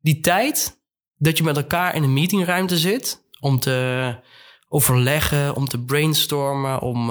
die 0.00 0.20
tijd 0.20 0.78
dat 1.16 1.36
je 1.38 1.44
met 1.44 1.56
elkaar 1.56 1.94
in 1.94 2.02
een 2.02 2.12
meetingruimte 2.12 2.78
zit 2.78 3.22
om 3.40 3.58
te 3.60 4.14
overleggen, 4.68 5.54
om 5.54 5.68
te 5.68 5.78
brainstormen, 5.84 6.80
om 6.80 7.10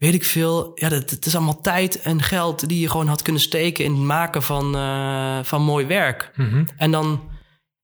weet 0.00 0.14
ik 0.14 0.24
veel. 0.24 0.70
Ja, 0.74 0.88
dat- 0.88 1.10
het 1.10 1.26
is 1.26 1.34
allemaal 1.34 1.60
tijd 1.60 2.00
en 2.00 2.22
geld 2.22 2.68
die 2.68 2.80
je 2.80 2.90
gewoon 2.90 3.08
had 3.08 3.22
kunnen 3.22 3.42
steken 3.42 3.84
in 3.84 3.92
het 3.92 4.00
maken 4.00 4.42
van, 4.42 4.74
eh, 4.76 5.38
van 5.42 5.62
mooi 5.62 5.86
werk. 5.86 6.32
Mhm. 6.36 6.64
En 6.76 6.90
dan, 6.90 7.30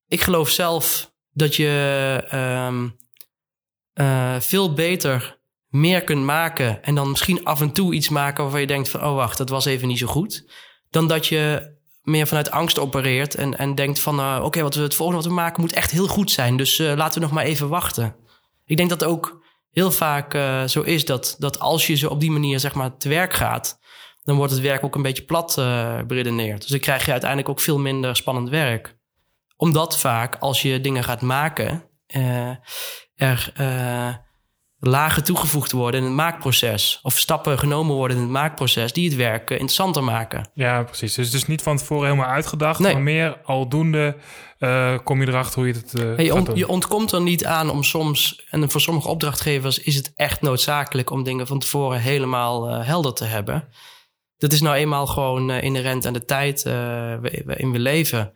ik 0.07 0.21
geloof 0.23 0.51
zelf 0.51 1.13
dat 1.33 1.57
je 1.57 2.25
ehm, 2.29 2.89
eh, 3.93 4.41
veel 4.41 4.73
beter 4.75 5.39
meer 5.69 6.05
kunt 6.05 6.25
maken. 6.25 6.83
En 6.85 6.95
dan 6.95 7.11
misschien 7.11 7.45
af 7.45 7.61
en 7.61 7.73
toe 7.73 7.95
iets 7.95 8.09
maken 8.09 8.43
waarvan 8.43 8.61
je 8.61 8.67
denkt 8.67 8.89
van, 8.89 9.05
oh 9.05 9.15
wacht, 9.15 9.39
dat 9.39 9.49
was 9.49 9.65
even 9.65 9.89
niet 9.89 9.99
zo 9.99 10.07
goed. 10.07 10.45
Dan 10.91 11.09
dat 11.09 11.27
je 11.27 11.75
meer 12.03 12.27
vanuit 12.27 12.51
angst 12.51 12.79
opereert 12.79 13.35
en, 13.35 13.59
en 13.59 13.75
denkt 13.75 14.01
van, 14.01 14.19
eh, 14.19 14.41
oké, 14.43 14.63
wat 14.63 14.75
we 14.75 14.83
het 14.83 14.95
volgende 14.95 15.23
wat 15.23 15.31
we 15.31 15.41
maken 15.41 15.61
moet 15.61 15.73
echt 15.73 15.91
heel 15.91 16.07
goed 16.09 16.31
zijn. 16.31 16.57
Dus 16.57 16.79
laten 16.79 17.21
we 17.21 17.27
nog 17.27 17.35
maar 17.35 17.45
even 17.45 17.69
wachten. 17.69 18.17
Ik 18.65 18.77
denk 18.77 18.89
dat 18.89 19.05
ook 19.05 19.45
heel 19.77 19.91
vaak 19.91 20.35
eh, 20.35 20.65
zo 20.65 20.81
is 20.81 21.05
dat, 21.05 21.37
dat 21.39 21.59
als 21.59 21.87
je 21.87 21.95
zo 21.95 22.09
op 22.09 22.21
die 22.21 22.31
manier 22.31 22.61
zeg 22.61 22.75
maar 22.75 22.97
te 22.97 23.09
werk 23.09 23.35
gaat, 23.35 23.79
dan 24.23 24.37
wordt 24.37 24.53
het 24.53 24.61
werk 24.61 24.85
ook 24.85 24.95
een 24.95 25.03
beetje 25.03 25.25
plat 25.25 25.59
eh 25.59 26.01
beredeneerd. 26.07 26.61
Dus 26.61 26.71
dan 26.71 26.81
krijg 26.81 27.05
je 27.05 27.11
uiteindelijk 27.11 27.51
ook 27.51 27.61
veel 27.61 27.79
minder 27.79 28.17
spannend 28.17 28.49
werk. 28.49 28.97
Omdat 29.57 29.99
vaak 29.99 30.37
als 30.37 30.63
je 30.63 30.81
dingen 30.81 31.05
gaat 31.05 31.21
maken, 31.21 31.91
eh, 32.07 32.51
er 33.15 33.53
lagen 34.79 35.25
toegevoegd 35.25 35.73
worden 35.73 36.01
in 36.01 36.07
het 36.07 36.15
maakproces. 36.17 36.99
Of 37.03 37.19
stappen 37.19 37.59
genomen 37.59 37.95
worden 37.95 38.17
in 38.17 38.23
het 38.23 38.33
maakproces 38.33 38.93
die 38.93 39.09
het 39.09 39.17
werk 39.17 39.51
eh, 39.51 39.59
interessanter 39.59 40.05
maken. 40.05 40.51
Ja, 40.55 40.83
precies. 40.83 41.15
Dus 41.15 41.27
het 41.27 41.35
is 41.35 41.47
niet 41.47 41.63
van 41.63 41.77
tevoren 41.77 42.09
helemaal 42.09 42.31
uitgedacht, 42.31 42.79
Nee. 42.81 42.93
maar 42.93 43.03
meer 43.03 43.39
aldoende 43.45 44.17
eh, 44.59 44.99
kom 45.05 45.21
je 45.21 45.29
erachter 45.29 45.59
hoe 45.59 45.67
je 45.69 45.75
het 45.75 45.95
eh 46.19 46.25
je, 46.27 46.35
ont- 46.35 46.51
je 46.55 46.69
ontkomt 46.69 47.13
er 47.13 47.21
niet 47.23 47.45
aan 47.45 47.71
om 47.71 47.83
soms, 47.83 48.47
en 48.51 48.71
voor 48.71 48.81
sommige 48.81 49.09
opdrachtgevers 49.09 49.79
is 49.79 49.95
het 49.95 50.13
echt 50.15 50.41
noodzakelijk 50.41 51.11
om 51.11 51.23
dingen 51.23 51.47
van 51.47 51.59
tevoren 51.59 52.01
helemaal 52.01 52.69
helder 52.71 53.13
te 53.13 53.25
hebben. 53.25 53.69
Dat 54.37 54.53
is 54.53 54.61
nou 54.61 54.77
eenmaal 54.77 55.07
gewoon 55.07 55.51
inherent 55.51 56.07
aan 56.07 56.13
de 56.13 56.25
tijd 56.25 56.63
wa- 56.63 57.21
waarin 57.45 57.73
we 57.73 57.79
leven. 57.79 58.35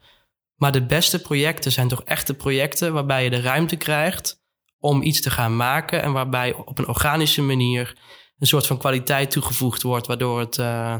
Maar 0.57 0.73
de 0.73 0.87
beste 0.87 1.21
projecten 1.21 1.73
zijn 1.73 1.89
toch 1.89 2.03
echte 2.05 2.35
projecten 2.35 2.93
waarbij 2.93 3.25
je 3.25 3.31
de 3.31 3.41
ruimte 3.41 3.77
krijgt 3.77 4.40
om 4.81 5.03
iets 5.03 5.21
te 5.21 5.31
gaan 5.31 5.57
maken 5.57 6.03
en 6.03 6.13
waarbij 6.13 6.55
op 6.55 6.79
een 6.79 6.89
organische 6.89 7.43
manier 7.43 7.97
een 8.39 8.47
soort 8.47 8.67
van 8.67 8.79
kwaliteit 8.79 9.31
toegevoegd 9.31 9.83
wordt, 9.83 10.07
waardoor 10.07 10.39
het 10.39 10.59
eh, 10.59 10.97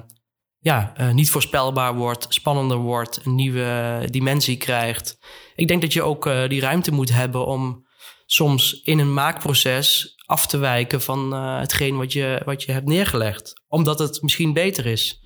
ja, 0.59 0.93
eh, 0.97 1.11
niet 1.11 1.31
voorspelbaar 1.31 1.95
wordt, 1.95 2.27
spannender 2.29 2.77
wordt, 2.77 3.21
een 3.25 3.35
nieuwe 3.35 4.03
dimensie 4.11 4.57
krijgt. 4.57 5.19
Ik 5.55 5.69
denk 5.69 5.81
dat 5.81 5.93
je 5.93 6.03
ook 6.03 6.27
eh, 6.27 6.49
die 6.49 6.61
ruimte 6.61 6.93
moet 6.93 7.15
hebben 7.15 7.47
om 7.47 7.89
soms 8.27 8.81
in 8.83 8.99
een 8.99 9.15
maakproces 9.15 10.15
af 10.27 10.47
te 10.47 10.59
wijken 10.59 11.01
van 11.01 11.33
hetgeen 11.33 11.97
wat 11.97 12.13
je, 12.13 12.43
wat 12.45 12.63
je 12.63 12.73
hebt 12.73 12.87
neergelegd. 12.87 13.63
Omdat 13.69 13.99
het 13.99 14.23
misschien 14.23 14.53
beter 14.53 14.87
is. 14.87 15.23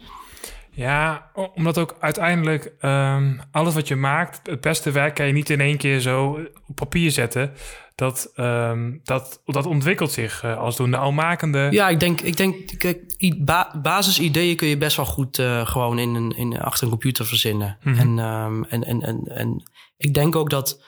Ja, 0.71 1.31
omdat 1.55 1.79
ook 1.79 1.97
uiteindelijk 2.01 2.75
um, 2.81 3.41
alles 3.51 3.75
wat 3.75 3.89
je 3.89 3.97
maakt, 3.97 4.41
het 4.47 4.61
beste 4.61 4.91
werk 4.91 5.15
kan 5.15 5.27
je 5.27 5.33
niet 5.33 5.51
in 5.51 5.61
één 5.61 5.77
keer 5.77 6.01
zo 6.01 6.39
op 6.67 6.75
papier 6.75 7.11
zetten. 7.11 7.53
Dat, 7.95 8.33
um, 8.37 9.01
dat, 9.03 9.43
dat 9.45 9.67
ontwikkelt 9.67 10.13
zich 10.13 10.45
uh, 10.45 10.59
als 10.59 10.77
doende 10.77 10.97
almakende. 10.97 11.69
Ja, 11.71 11.89
ik 11.89 12.01
denk, 12.01 12.21
ik 12.21 12.37
denk 12.37 12.79
kijk, 12.79 13.17
ba 13.39 13.81
basisideeën 13.83 14.57
kun 14.57 14.69
je 14.69 14.77
best 14.77 14.97
wel 14.97 15.07
goed 15.07 15.39
uh, 15.39 15.67
gewoon 15.67 15.99
in 15.99 16.15
een, 16.15 16.37
in, 16.37 16.61
achter 16.61 16.85
een 16.85 16.91
computer 16.91 17.27
verzinnen. 17.27 17.79
Mm 17.83 17.95
-hmm. 17.95 18.19
en, 18.19 18.25
um, 18.27 18.65
en, 18.65 18.85
en, 18.85 19.03
en, 19.03 19.23
en 19.25 19.71
ik 19.97 20.15
denk 20.15 20.37
ook 20.37 20.51
dat 20.51 20.83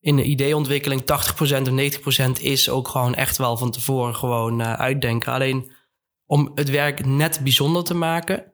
in 0.00 0.16
de 0.16 0.24
ideeontwikkeling 0.24 1.00
80% 1.00 1.04
of 1.04 2.38
90% 2.38 2.42
is 2.42 2.68
ook 2.68 2.88
gewoon 2.88 3.14
echt 3.14 3.36
wel 3.36 3.56
van 3.56 3.70
tevoren 3.70 4.14
gewoon 4.14 4.60
uh, 4.60 4.72
uitdenken. 4.72 5.32
Alleen 5.32 5.72
om 6.26 6.52
het 6.54 6.70
werk 6.70 7.06
net 7.06 7.40
bijzonder 7.42 7.84
te 7.84 7.94
maken, 7.94 8.51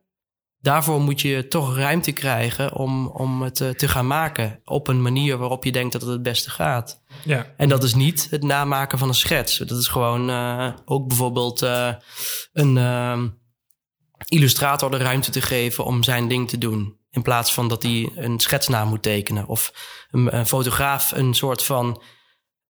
daarvoor 0.60 1.00
moet 1.00 1.20
je 1.20 1.48
toch 1.48 1.76
ruimte 1.76 2.12
krijgen 2.12 2.74
om, 2.74 3.06
om 3.06 3.42
het 3.42 3.60
uh, 3.60 3.68
te 3.68 3.88
gaan 3.88 4.06
maken. 4.06 4.60
Op 4.64 4.88
een 4.88 5.02
manier 5.02 5.36
waarop 5.36 5.64
je 5.64 5.72
denkt 5.72 5.92
dat 5.92 6.00
het 6.00 6.10
het 6.10 6.22
beste 6.22 6.50
gaat. 6.50 7.02
Ja. 7.24 7.54
En 7.56 7.68
dat 7.68 7.82
is 7.82 7.94
niet 7.94 8.26
het 8.30 8.42
namaken 8.42 8.98
van 8.98 9.08
een 9.08 9.14
schets. 9.14 9.58
Dat 9.58 9.78
is 9.78 9.88
gewoon 9.88 10.30
uh, 10.30 10.72
ook 10.84 11.08
bijvoorbeeld 11.08 11.60
een 12.52 12.76
ehm, 12.76 13.28
illustrator 14.28 14.90
de 14.90 14.96
ruimte 14.96 15.30
te 15.30 15.40
geven 15.40 15.84
om 15.84 16.02
zijn 16.02 16.28
ding 16.28 16.48
te 16.48 16.58
doen. 16.58 16.96
In 17.10 17.22
plaats 17.22 17.54
van 17.54 17.68
dat 17.68 17.82
hij 17.82 18.10
een 18.14 18.40
schetsnaam 18.40 18.88
moet 18.88 19.02
tekenen. 19.02 19.46
Of 19.46 19.72
een, 20.10 20.36
een, 20.36 20.46
fotograaf 20.46 21.12
een 21.12 21.34
soort 21.34 21.64
van 21.64 22.02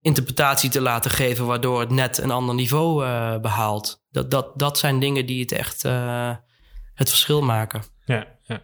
interpretatie 0.01 0.71
te 0.71 0.81
laten 0.81 1.11
geven, 1.11 1.47
waardoor 1.47 1.81
het 1.81 1.91
net 1.91 2.19
een 2.19 2.31
ander 2.31 2.55
niveau 2.55 3.05
behaalt. 3.41 4.05
Dat, 4.11 4.31
dat, 4.31 4.59
dat 4.59 4.79
zijn 4.79 5.01
dingen 5.01 5.27
die 5.27 5.41
het 5.41 5.53
echt 5.53 5.85
het 6.95 7.09
verschil 7.09 7.43
maken. 7.43 7.83
Ja, 8.05 8.27
ja. 8.43 8.63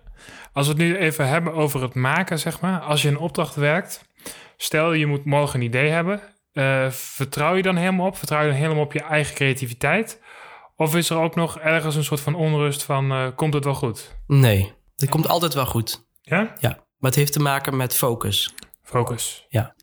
Als 0.53 0.67
we 0.67 0.73
het 0.73 0.83
nu 0.83 0.97
even 0.97 1.29
hebben 1.29 1.53
over 1.53 1.83
het 1.83 1.95
maken, 1.95 2.39
zeg 2.39 2.61
maar. 2.61 2.81
Als 2.81 3.03
je 3.03 3.09
een 3.09 3.19
opdracht 3.19 3.55
werkt, 3.55 4.05
stel 4.57 4.93
je 4.93 5.07
moet 5.07 5.25
morgen 5.25 5.61
een 5.61 5.67
idee 5.67 5.91
hebben. 5.91 6.21
Uh, 6.53 6.91
vertrouw 6.91 7.55
je 7.55 7.63
dan 7.63 7.77
helemaal 7.77 8.07
op? 8.07 8.17
Vertrouw 8.17 8.41
je 8.41 8.49
dan 8.49 8.57
helemaal 8.57 8.85
op 8.85 8.93
je 8.93 9.03
eigen 9.03 9.35
creativiteit? 9.35 10.21
Of 10.77 10.95
is 10.95 11.11
er 11.11 11.17
ook 11.17 11.35
nog 11.35 11.59
ergens 11.59 11.95
een 11.95 12.05
soort 12.05 12.21
van 12.21 12.35
onrust 12.35 12.83
van, 12.83 13.35
komt 13.35 13.55
het 13.55 13.65
wel 13.65 13.75
goed? 13.75 14.17
Nee, 14.27 14.73
het 14.97 15.09
komt 15.09 15.29
altijd 15.29 15.55
wel 15.55 15.67
goed. 15.67 16.07
Ja? 16.21 16.55
Ja, 16.59 16.69
maar 16.69 17.11
het 17.11 17.15
heeft 17.15 17.33
te 17.33 17.41
maken 17.41 17.77
met 17.77 17.97
focus. 17.97 18.55
Focus. 18.83 19.47
Ja. 19.49 19.75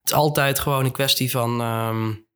Het 0.00 0.10
is 0.10 0.12
altijd 0.12 0.58
gewoon 0.58 0.84
een 0.84 0.92
kwestie 0.92 1.30
van... 1.30 1.60
Um, 1.60 2.28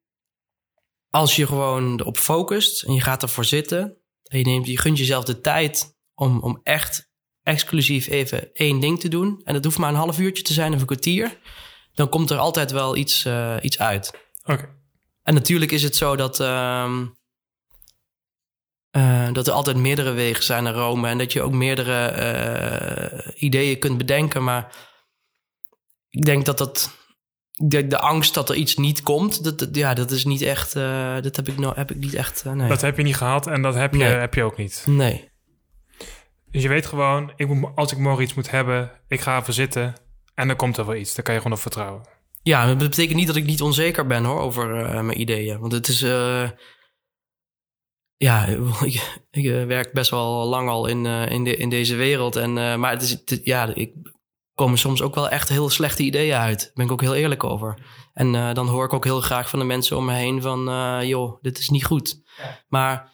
als 1.11 1.37
je 1.37 1.47
gewoon 1.47 2.01
erop 2.01 2.16
focust 2.16 2.82
en 2.82 2.93
je 2.93 3.01
gaat 3.01 3.22
ervoor 3.22 3.45
zitten... 3.45 3.99
en 4.24 4.38
je, 4.38 4.44
neemt, 4.44 4.66
je 4.66 4.78
gunt 4.78 4.98
jezelf 4.98 5.24
de 5.24 5.40
tijd 5.40 5.96
om, 6.14 6.40
om 6.40 6.60
echt 6.62 7.12
exclusief 7.42 8.08
even 8.08 8.54
één 8.54 8.80
ding 8.80 9.00
te 9.00 9.08
doen... 9.08 9.40
en 9.44 9.54
dat 9.54 9.64
hoeft 9.64 9.78
maar 9.78 9.88
een 9.88 9.94
half 9.94 10.18
uurtje 10.18 10.42
te 10.42 10.52
zijn 10.52 10.74
of 10.74 10.80
een 10.80 10.86
kwartier... 10.86 11.38
dan 11.92 12.08
komt 12.08 12.30
er 12.30 12.38
altijd 12.38 12.70
wel 12.70 12.96
iets, 12.96 13.24
uh, 13.24 13.56
iets 13.60 13.78
uit. 13.78 14.08
Oké. 14.42 14.52
Okay. 14.52 14.68
En 15.22 15.34
natuurlijk 15.34 15.72
is 15.72 15.82
het 15.82 15.96
zo 15.96 16.16
dat... 16.16 16.40
Um, 16.40 17.16
uh, 18.96 19.32
dat 19.32 19.46
er 19.46 19.52
altijd 19.52 19.76
meerdere 19.76 20.12
wegen 20.12 20.44
zijn 20.44 20.64
naar 20.64 20.74
Rome 20.74 21.08
en 21.08 21.18
dat 21.18 21.32
je 21.32 21.42
ook 21.42 21.52
meerdere 21.52 22.12
uh, 23.22 23.42
ideeën 23.42 23.78
kunt 23.78 23.98
bedenken. 23.98 24.44
Maar 24.44 24.76
ik 26.10 26.24
denk 26.24 26.44
dat 26.44 26.58
dat. 26.58 27.02
De, 27.57 27.86
de 27.86 27.98
angst 27.98 28.34
dat 28.34 28.48
er 28.48 28.55
iets 28.57 28.76
niet 28.76 29.02
komt, 29.02 29.44
dat, 29.44 29.59
dat 29.59 29.76
ja, 29.76 29.94
dat 29.94 30.11
is 30.11 30.24
niet 30.24 30.42
echt. 30.42 30.74
Uh, 30.76 31.14
dat 31.20 31.36
heb 31.36 31.48
ik, 31.48 31.59
no, 31.59 31.72
heb 31.74 31.90
ik 31.90 31.96
niet 31.96 32.14
echt. 32.14 32.44
nee. 32.44 32.68
Dat 32.68 32.80
heb 32.80 32.96
je 32.96 33.02
niet 33.02 33.16
gehad 33.16 33.46
en 33.46 33.62
dat 33.62 33.74
heb 33.74 33.92
je, 33.92 33.98
Nee. 33.98 34.09
heb 34.09 34.34
je 34.34 34.42
ook 34.42 34.57
niet. 34.57 34.84
Nee. 34.86 35.28
Dus 36.50 36.62
je 36.62 36.68
weet 36.68 36.86
gewoon, 36.86 37.32
ik 37.36 37.48
moet, 37.48 37.70
als 37.74 37.92
ik 37.92 37.98
morgen 37.98 38.22
iets 38.22 38.34
moet 38.34 38.50
hebben, 38.50 38.90
ik 39.09 39.20
ga 39.20 39.36
ervoor 39.36 39.55
zitten 39.55 39.94
en 40.34 40.46
dan 40.46 40.57
komt 40.57 40.76
er 40.76 40.86
wel 40.86 40.94
iets. 40.94 41.14
Daar 41.14 41.24
kan 41.24 41.34
je 41.34 41.40
gewoon 41.40 41.57
op 41.57 41.62
vertrouwen. 41.62 42.02
Ja, 42.42 42.66
dat 42.66 42.78
betekent 42.78 43.16
niet 43.16 43.26
dat 43.26 43.36
ik 43.36 43.44
niet 43.44 43.62
onzeker 43.62 44.07
ben 44.07 44.24
hoor 44.24 44.40
over 44.40 44.80
uh, 44.80 45.00
mijn 45.00 45.20
ideeën. 45.20 45.59
Want 45.59 45.72
het 45.72 45.88
is. 45.88 46.00
Ja, 48.16 48.46
ik, 48.84 49.20
ik 49.30 49.66
werk 49.66 49.92
best 49.92 50.11
wel 50.11 50.46
lang 50.46 50.68
al 50.68 50.86
in, 50.86 51.07
in, 51.07 51.44
de, 51.44 51.57
in 51.57 51.68
deze 51.68 51.94
wereld. 51.94 52.36
En, 52.36 52.52
maar 52.52 52.90
het 52.90 53.02
is, 53.02 53.11
het, 53.11 53.40
ja, 53.44 53.74
ik 53.74 53.92
komen 54.55 54.78
soms 54.78 55.02
ook 55.02 55.14
wel 55.14 55.28
echt 55.28 55.48
heel 55.48 55.70
slechte 55.70 56.02
ideeën 56.02 56.36
uit. 56.36 56.59
Daar 56.59 56.70
ben 56.74 56.84
ik 56.84 56.92
ook 56.92 57.00
heel 57.00 57.14
eerlijk 57.14 57.44
over. 57.44 57.78
En 58.12 58.55
dan 58.55 58.68
hoor 58.68 58.84
ik 58.84 58.92
ook 58.92 59.05
heel 59.05 59.20
graag 59.20 59.48
van 59.48 59.59
de 59.59 59.64
mensen 59.64 59.96
om 59.96 60.05
me 60.05 60.12
heen 60.12 60.42
van... 60.42 60.62
joh, 61.07 61.38
dit 61.40 61.59
is 61.59 61.68
niet 61.68 61.84
goed. 61.84 62.22
Ja. 62.36 62.64
Maar 62.68 63.12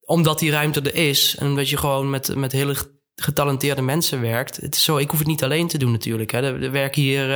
omdat 0.00 0.38
die 0.38 0.50
ruimte 0.50 0.80
er 0.80 0.94
is... 0.94 1.36
en 1.36 1.56
dat 1.56 1.68
je 1.68 1.76
gewoon 1.76 2.10
met, 2.10 2.36
met 2.36 2.52
hele 2.52 2.76
getalenteerde 3.14 3.82
mensen 3.82 4.20
werkt... 4.20 4.56
het 4.56 4.74
is 4.74 4.84
zo, 4.84 4.96
ik 4.96 5.10
hoef 5.10 5.18
het 5.18 5.28
niet 5.28 5.44
alleen 5.44 5.68
te 5.68 5.78
doen 5.78 5.92
natuurlijk. 5.92 6.30
Hè. 6.30 6.42
Er, 6.42 6.62
er 6.62 6.70
werken 6.70 7.02
hier 7.02 7.28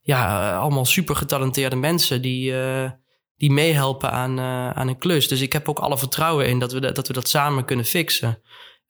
ja, 0.00 0.52
allemaal 0.56 0.84
super 0.84 1.16
getalenteerde 1.16 1.76
mensen... 1.76 2.22
die 2.22 2.54
die 3.36 3.50
meehelpen 3.50 4.10
aan, 4.10 4.40
aan 4.76 4.88
een 4.88 4.98
klus. 4.98 5.28
Dus 5.28 5.40
ik 5.40 5.52
heb 5.52 5.68
ook 5.68 5.78
alle 5.78 5.98
vertrouwen 5.98 6.46
in 6.46 6.58
dat 6.58 6.72
we, 6.72 6.80
dat, 6.80 6.94
dat, 6.94 7.06
we 7.06 7.12
dat 7.12 7.28
samen 7.28 7.64
kunnen 7.64 7.84
fixen. 7.84 8.42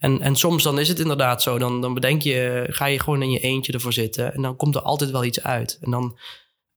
En, 0.03 0.21
en 0.21 0.37
soms 0.37 0.63
dan 0.63 0.79
is 0.79 0.89
het 0.89 0.99
inderdaad 0.99 1.43
zo. 1.43 1.59
Dan, 1.59 1.81
dan 1.81 1.95
bedenk 1.95 2.23
je, 2.23 2.67
ga 2.69 2.87
je 2.87 3.01
gewoon 3.01 3.23
in 3.23 3.31
je 3.31 3.39
eentje 3.39 3.73
ervoor 3.73 3.93
zitten. 3.93 4.35
En 4.35 4.43
dan 4.43 4.57
komt 4.57 4.75
er 4.75 4.83
altijd 4.83 5.11
wel 5.11 5.25
iets 5.25 5.43
uit. 5.43 5.79
En 5.81 5.91
dan, 5.91 6.19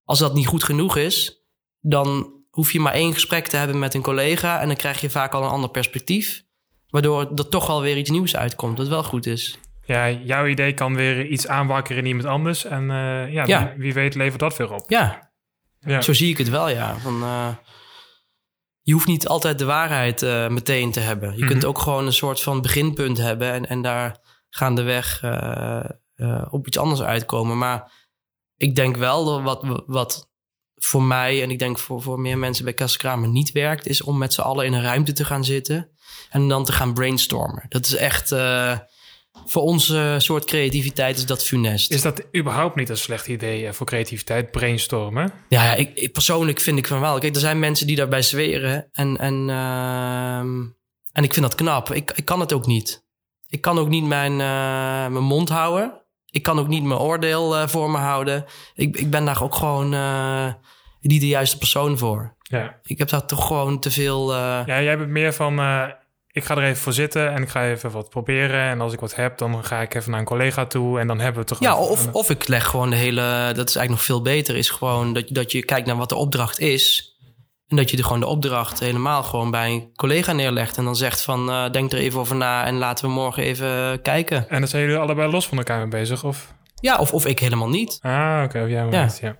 als 0.03 0.19
dat 0.19 0.33
niet 0.33 0.47
goed 0.47 0.63
genoeg 0.63 0.97
is, 0.97 1.45
dan 1.79 2.33
hoef 2.49 2.71
je 2.71 2.79
maar 2.79 2.93
één 2.93 3.13
gesprek 3.13 3.47
te 3.47 3.57
hebben 3.57 3.79
met 3.79 3.93
een 3.93 4.01
collega. 4.01 4.61
En 4.61 4.67
dan 4.67 4.75
krijg 4.75 5.01
je 5.01 5.09
vaak 5.09 5.33
al 5.33 5.43
een 5.43 5.49
ander 5.49 5.69
perspectief. 5.69 6.43
Waardoor 6.89 7.31
er 7.35 7.49
toch 7.49 7.67
wel 7.67 7.81
weer 7.81 7.97
iets 7.97 8.09
nieuws 8.09 8.35
uitkomt, 8.35 8.77
dat 8.77 8.87
wel 8.87 9.03
goed 9.03 9.25
is. 9.25 9.59
Ja, 9.85 10.09
jouw 10.09 10.47
idee 10.47 10.73
kan 10.73 10.95
weer 10.95 11.25
iets 11.25 11.47
aanwakkeren 11.47 12.01
in 12.01 12.07
iemand 12.07 12.27
anders. 12.27 12.65
En 12.65 12.83
uh, 12.83 13.33
ja, 13.33 13.45
Ja. 13.45 13.67
Wie, 13.67 13.83
wie 13.83 13.93
weet 13.93 14.15
levert 14.15 14.39
dat 14.39 14.57
weer 14.57 14.73
op. 14.73 14.89
Ja, 14.89 15.31
Ja. 15.79 16.01
Zo 16.01 16.13
zie 16.13 16.29
ik 16.29 16.37
het 16.37 16.49
wel, 16.49 16.69
ja. 16.69 16.97
Van, 16.97 17.21
uh, 17.21 17.47
je 18.85 18.93
hoeft 18.93 19.07
niet 19.07 19.27
altijd 19.27 19.59
de 19.59 19.65
waarheid 19.65 20.21
uh, 20.21 20.47
meteen 20.47 20.91
te 20.91 20.99
hebben. 20.99 21.31
Je 21.31 21.37
Mhm. 21.37 21.47
kunt 21.47 21.65
ook 21.65 21.79
gewoon 21.79 22.05
een 22.05 22.13
soort 22.13 22.41
van 22.41 22.61
beginpunt 22.61 23.17
hebben 23.17 23.51
en, 23.51 23.67
en 23.67 23.81
daar 23.81 24.19
gaandeweg 24.49 25.21
uh, 25.23 26.45
op 26.49 26.67
iets 26.67 26.77
anders 26.77 27.01
uitkomen. 27.01 27.57
Maar 27.57 27.91
ik 28.57 28.75
denk 28.75 28.97
wel 28.97 29.25
dat 29.25 29.41
wat, 29.41 29.83
wat 29.85 30.29
voor 30.75 31.03
mij 31.03 31.41
en 31.41 31.49
ik 31.51 31.59
denk 31.59 31.77
voor, 31.79 32.01
voor 32.01 32.19
meer 32.19 32.37
mensen 32.37 32.63
bij 32.63 32.73
Kaskramer 32.73 33.29
niet 33.29 33.51
werkt, 33.51 33.87
is 33.87 34.01
om 34.01 34.17
met 34.17 34.33
z'n 34.33 34.41
allen 34.41 34.65
in 34.65 34.73
een 34.73 34.81
ruimte 34.81 35.13
te 35.13 35.25
gaan 35.25 35.43
zitten 35.45 35.89
en 36.29 36.47
dan 36.47 36.63
te 36.65 36.71
gaan 36.71 36.93
brainstormen. 36.93 37.65
Dat 37.69 37.85
is 37.85 37.95
echt. 37.95 38.31
Voor 39.45 39.61
onze 39.61 40.15
soort 40.17 40.45
creativiteit 40.45 41.17
is 41.17 41.25
dat 41.25 41.45
funest. 41.45 41.91
Is 41.91 42.01
dat 42.01 42.23
überhaupt 42.35 42.75
niet 42.75 42.89
een 42.89 42.97
slecht 42.97 43.27
idee 43.27 43.67
eh, 43.67 43.73
voor 43.73 43.85
creativiteit, 43.85 44.51
brainstormen? 44.51 45.33
Ja, 45.49 45.73
ik, 45.73 45.91
ik, 45.93 46.13
persoonlijk 46.13 46.59
vind 46.59 46.77
ik 46.77 46.87
van 46.87 46.99
wel. 46.99 47.19
Kijk, 47.19 47.35
er 47.35 47.41
zijn 47.41 47.59
mensen 47.59 47.87
die 47.87 47.95
daarbij 47.95 48.21
zweren. 48.21 48.89
En, 48.91 49.17
en, 49.17 49.47
uh, 49.49 50.37
en 51.11 51.23
ik 51.23 51.33
vind 51.33 51.45
dat 51.45 51.55
knap. 51.55 51.93
Ik, 51.93 52.11
ik 52.15 52.25
kan 52.25 52.39
het 52.39 52.53
ook 52.53 52.65
niet. 52.65 53.03
Ik 53.47 53.61
kan 53.61 53.77
ook 53.77 53.87
niet 53.89 54.05
mijn, 54.05 54.31
uh, 54.31 55.07
mijn 55.07 55.23
mond 55.23 55.49
houden. 55.49 56.01
Ik 56.29 56.43
kan 56.43 56.59
ook 56.59 56.67
niet 56.67 56.83
mijn 56.83 56.99
oordeel 56.99 57.55
uh, 57.55 57.67
voor 57.67 57.91
me 57.91 57.97
houden. 57.97 58.45
Ik, 58.73 58.97
ik 58.97 59.09
ben 59.09 59.25
daar 59.25 59.43
ook 59.43 59.55
gewoon 59.55 59.89
niet 60.99 61.21
de 61.21 61.27
juiste 61.27 61.57
persoon 61.57 61.97
voor. 61.97 62.35
Ja. 62.41 62.79
Ik 62.83 62.97
heb 62.97 63.09
daar 63.09 63.25
toch 63.25 63.47
gewoon 63.47 63.79
te 63.79 63.91
veel... 63.91 64.33
Ja, 64.33 64.81
jij 64.81 64.97
bent 64.97 65.09
meer 65.09 65.33
van... 65.33 65.59
ik 66.35 66.43
ga 66.43 66.55
er 66.55 66.63
even 66.63 66.81
voor 66.81 66.93
zitten 66.93 67.33
en 67.33 67.41
ik 67.41 67.49
ga 67.49 67.65
even 67.65 67.91
wat 67.91 68.09
proberen. 68.09 68.61
En 68.61 68.81
als 68.81 68.93
ik 68.93 68.99
wat 68.99 69.15
heb, 69.15 69.37
dan 69.37 69.65
ga 69.65 69.81
ik 69.81 69.93
even 69.93 70.11
naar 70.11 70.19
een 70.19 70.25
collega 70.25 70.65
toe 70.65 70.99
en 70.99 71.07
dan 71.07 71.17
hebben 71.19 71.33
we 71.33 71.39
het 71.39 71.47
toch... 71.47 71.59
Ja, 71.59 71.77
of, 71.77 72.07
of 72.11 72.29
ik 72.29 72.47
leg 72.47 72.65
gewoon 72.65 72.89
de 72.89 72.95
hele... 72.95 73.51
Dat 73.55 73.69
is 73.69 73.75
eigenlijk 73.75 73.89
nog 73.89 74.03
veel 74.03 74.21
beter. 74.21 74.55
Is 74.55 74.69
gewoon 74.69 75.13
dat, 75.13 75.27
dat 75.27 75.51
je 75.51 75.65
kijkt 75.65 75.87
naar 75.87 75.95
wat 75.95 76.09
de 76.09 76.15
opdracht 76.15 76.59
is. 76.59 77.15
En 77.67 77.75
dat 77.75 77.89
je 77.89 77.97
de, 77.97 78.03
gewoon 78.03 78.19
de 78.19 78.25
opdracht 78.25 78.79
helemaal 78.79 79.23
gewoon 79.23 79.51
bij 79.51 79.71
een 79.71 79.89
collega 79.95 80.31
neerlegt. 80.31 80.77
En 80.77 80.83
dan 80.83 80.95
zegt 80.95 81.21
van, 81.21 81.49
uh, 81.49 81.71
denk 81.71 81.91
er 81.91 81.97
even 81.97 82.19
over 82.19 82.35
na 82.35 82.65
en 82.65 82.77
laten 82.77 83.05
we 83.05 83.11
morgen 83.11 83.43
even 83.43 84.01
kijken. 84.01 84.49
En 84.49 84.59
dan 84.59 84.67
zijn 84.67 84.83
jullie 84.83 84.97
allebei 84.97 85.31
los 85.31 85.47
van 85.47 85.57
elkaar 85.57 85.77
mee 85.77 85.87
bezig, 85.87 86.23
of? 86.23 86.53
Ja, 86.81 86.97
of, 86.97 87.13
of 87.13 87.25
ik 87.25 87.39
helemaal 87.39 87.69
niet. 87.69 87.97
Ah, 88.01 88.11
oké. 88.35 88.43
Okay, 88.43 88.63
of 88.63 88.69
jij 88.69 88.85
ja. 88.89 89.03
niet, 89.03 89.17
ja. 89.21 89.37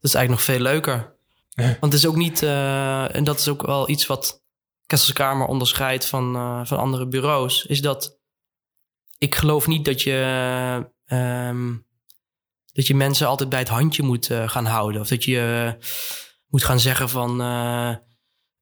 Dat 0.00 0.10
is 0.10 0.14
eigenlijk 0.14 0.28
nog 0.28 0.42
veel 0.42 0.60
leuker. 0.60 1.14
Want 1.80 1.92
het 1.92 2.02
is 2.02 2.06
ook 2.06 2.16
niet... 2.16 2.42
Uh, 2.42 3.14
en 3.14 3.24
dat 3.24 3.38
is 3.38 3.48
ook 3.48 3.66
wel 3.66 3.88
iets 3.88 4.06
wat 4.06 4.44
Kesselskamer 4.86 5.46
onderscheidt 5.46 6.06
van, 6.06 6.36
uh, 6.36 6.60
van 6.64 6.78
andere 6.78 7.06
bureaus, 7.06 7.66
is 7.66 7.80
dat 7.80 8.18
ik 9.18 9.34
geloof 9.34 9.66
niet 9.66 9.84
dat 9.84 10.02
je, 10.02 10.86
um, 11.06 11.86
dat 12.72 12.86
je 12.86 12.94
mensen 12.94 13.26
altijd 13.26 13.48
bij 13.48 13.58
het 13.58 13.68
handje 13.68 14.02
moet 14.02 14.30
uh, 14.30 14.48
gaan 14.48 14.66
houden. 14.66 15.00
Of 15.00 15.08
dat 15.08 15.24
je 15.24 15.74
uh, 15.80 15.88
moet 16.46 16.64
gaan 16.64 16.80
zeggen 16.80 17.08
van 17.08 17.40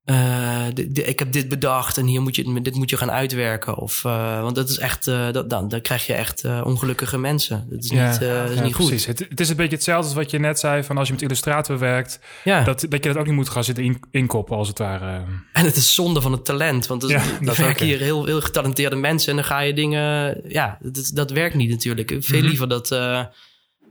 eh, 0.05 0.67
ik 0.93 1.19
heb 1.19 1.33
dit 1.33 1.49
bedacht 1.49 1.99
en 1.99 2.07
hier 2.07 2.23
moet 2.23 2.37
je, 2.37 2.61
dit 2.61 2.75
moet 2.75 2.91
je 2.91 2.97
gaan 2.97 3.11
uitwerken. 3.11 3.77
Of, 3.77 4.05
uh, 4.07 4.41
want 4.41 4.55
dat 4.55 4.69
is 4.69 4.79
echt, 4.79 5.07
uh, 5.07 5.33
dat, 5.33 5.51
dan, 5.51 5.69
dan 5.69 5.81
krijg 5.81 6.07
je 6.07 6.15
echt 6.15 6.45
ongelukkige 6.45 7.19
mensen. 7.19 7.67
Dat 7.71 7.85
is 7.85 7.91
niet, 7.91 8.21
dat 8.21 8.51
is 8.51 8.61
niet 8.61 8.75
goed. 8.75 8.87
Precies. 8.87 9.07
Het, 9.07 9.19
het, 9.29 9.41
is 9.41 9.49
een 9.49 9.57
beetje 9.57 9.75
hetzelfde 9.75 10.07
als 10.07 10.15
wat 10.15 10.31
je 10.31 10.39
net 10.39 10.59
zei: 10.59 10.83
van 10.83 10.99
als 10.99 11.07
je 11.07 11.13
met 11.13 11.23
Illustrator 11.23 11.79
werkt, 11.79 12.21
ja. 12.45 12.65
dat, 12.65 12.87
dat 12.89 13.05
je 13.05 13.09
dat 13.13 13.17
ook 13.17 13.27
niet 13.27 13.35
moet 13.35 13.49
gaan 13.49 13.65
zitten 13.65 13.85
in, 13.85 14.01
inkoppen 14.11 14.57
als 14.57 14.69
het 14.69 14.79
ware. 14.79 15.25
En 15.53 15.65
het 15.65 15.77
is 15.77 15.95
zonde 15.95 16.21
van 16.21 16.33
het 16.33 16.45
talent, 16.45 16.87
want 16.87 17.03
er 17.03 17.23
werken 17.57 17.87
hier 17.87 17.99
heel, 17.99 18.25
heel 18.25 18.41
getalenteerde 18.41 18.97
mensen 18.97 19.31
en 19.31 19.37
dan 19.37 19.45
ga 19.45 19.61
je 19.61 19.75
dingen, 19.75 20.41
ja, 20.49 20.79
dat, 20.81 21.11
dat 21.15 21.31
werkt 21.31 21.55
niet 21.55 21.71
natuurlijk. 21.71 22.17
Veel 22.19 22.39
mhm. 22.39 22.49
liever 22.49 22.69
dat, 22.69 22.89
het 22.89 23.33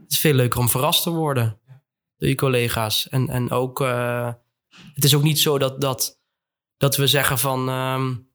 is 0.07 0.17
veel 0.17 0.33
leuker 0.33 0.59
om 0.59 0.69
verrast 0.69 1.03
te 1.03 1.09
worden 1.09 1.59
door 2.17 2.29
je 2.29 2.35
collega's. 2.35 3.09
En, 3.09 3.29
en 3.29 3.51
ook 3.51 3.79
het 4.93 5.03
is 5.03 5.15
ook 5.15 5.23
niet 5.23 5.39
zo 5.39 5.57
dat, 5.57 5.81
dat, 5.81 6.19
dat 6.77 6.95
we 6.95 7.07
zeggen 7.07 7.39
van. 7.39 7.69
Um, 7.69 8.31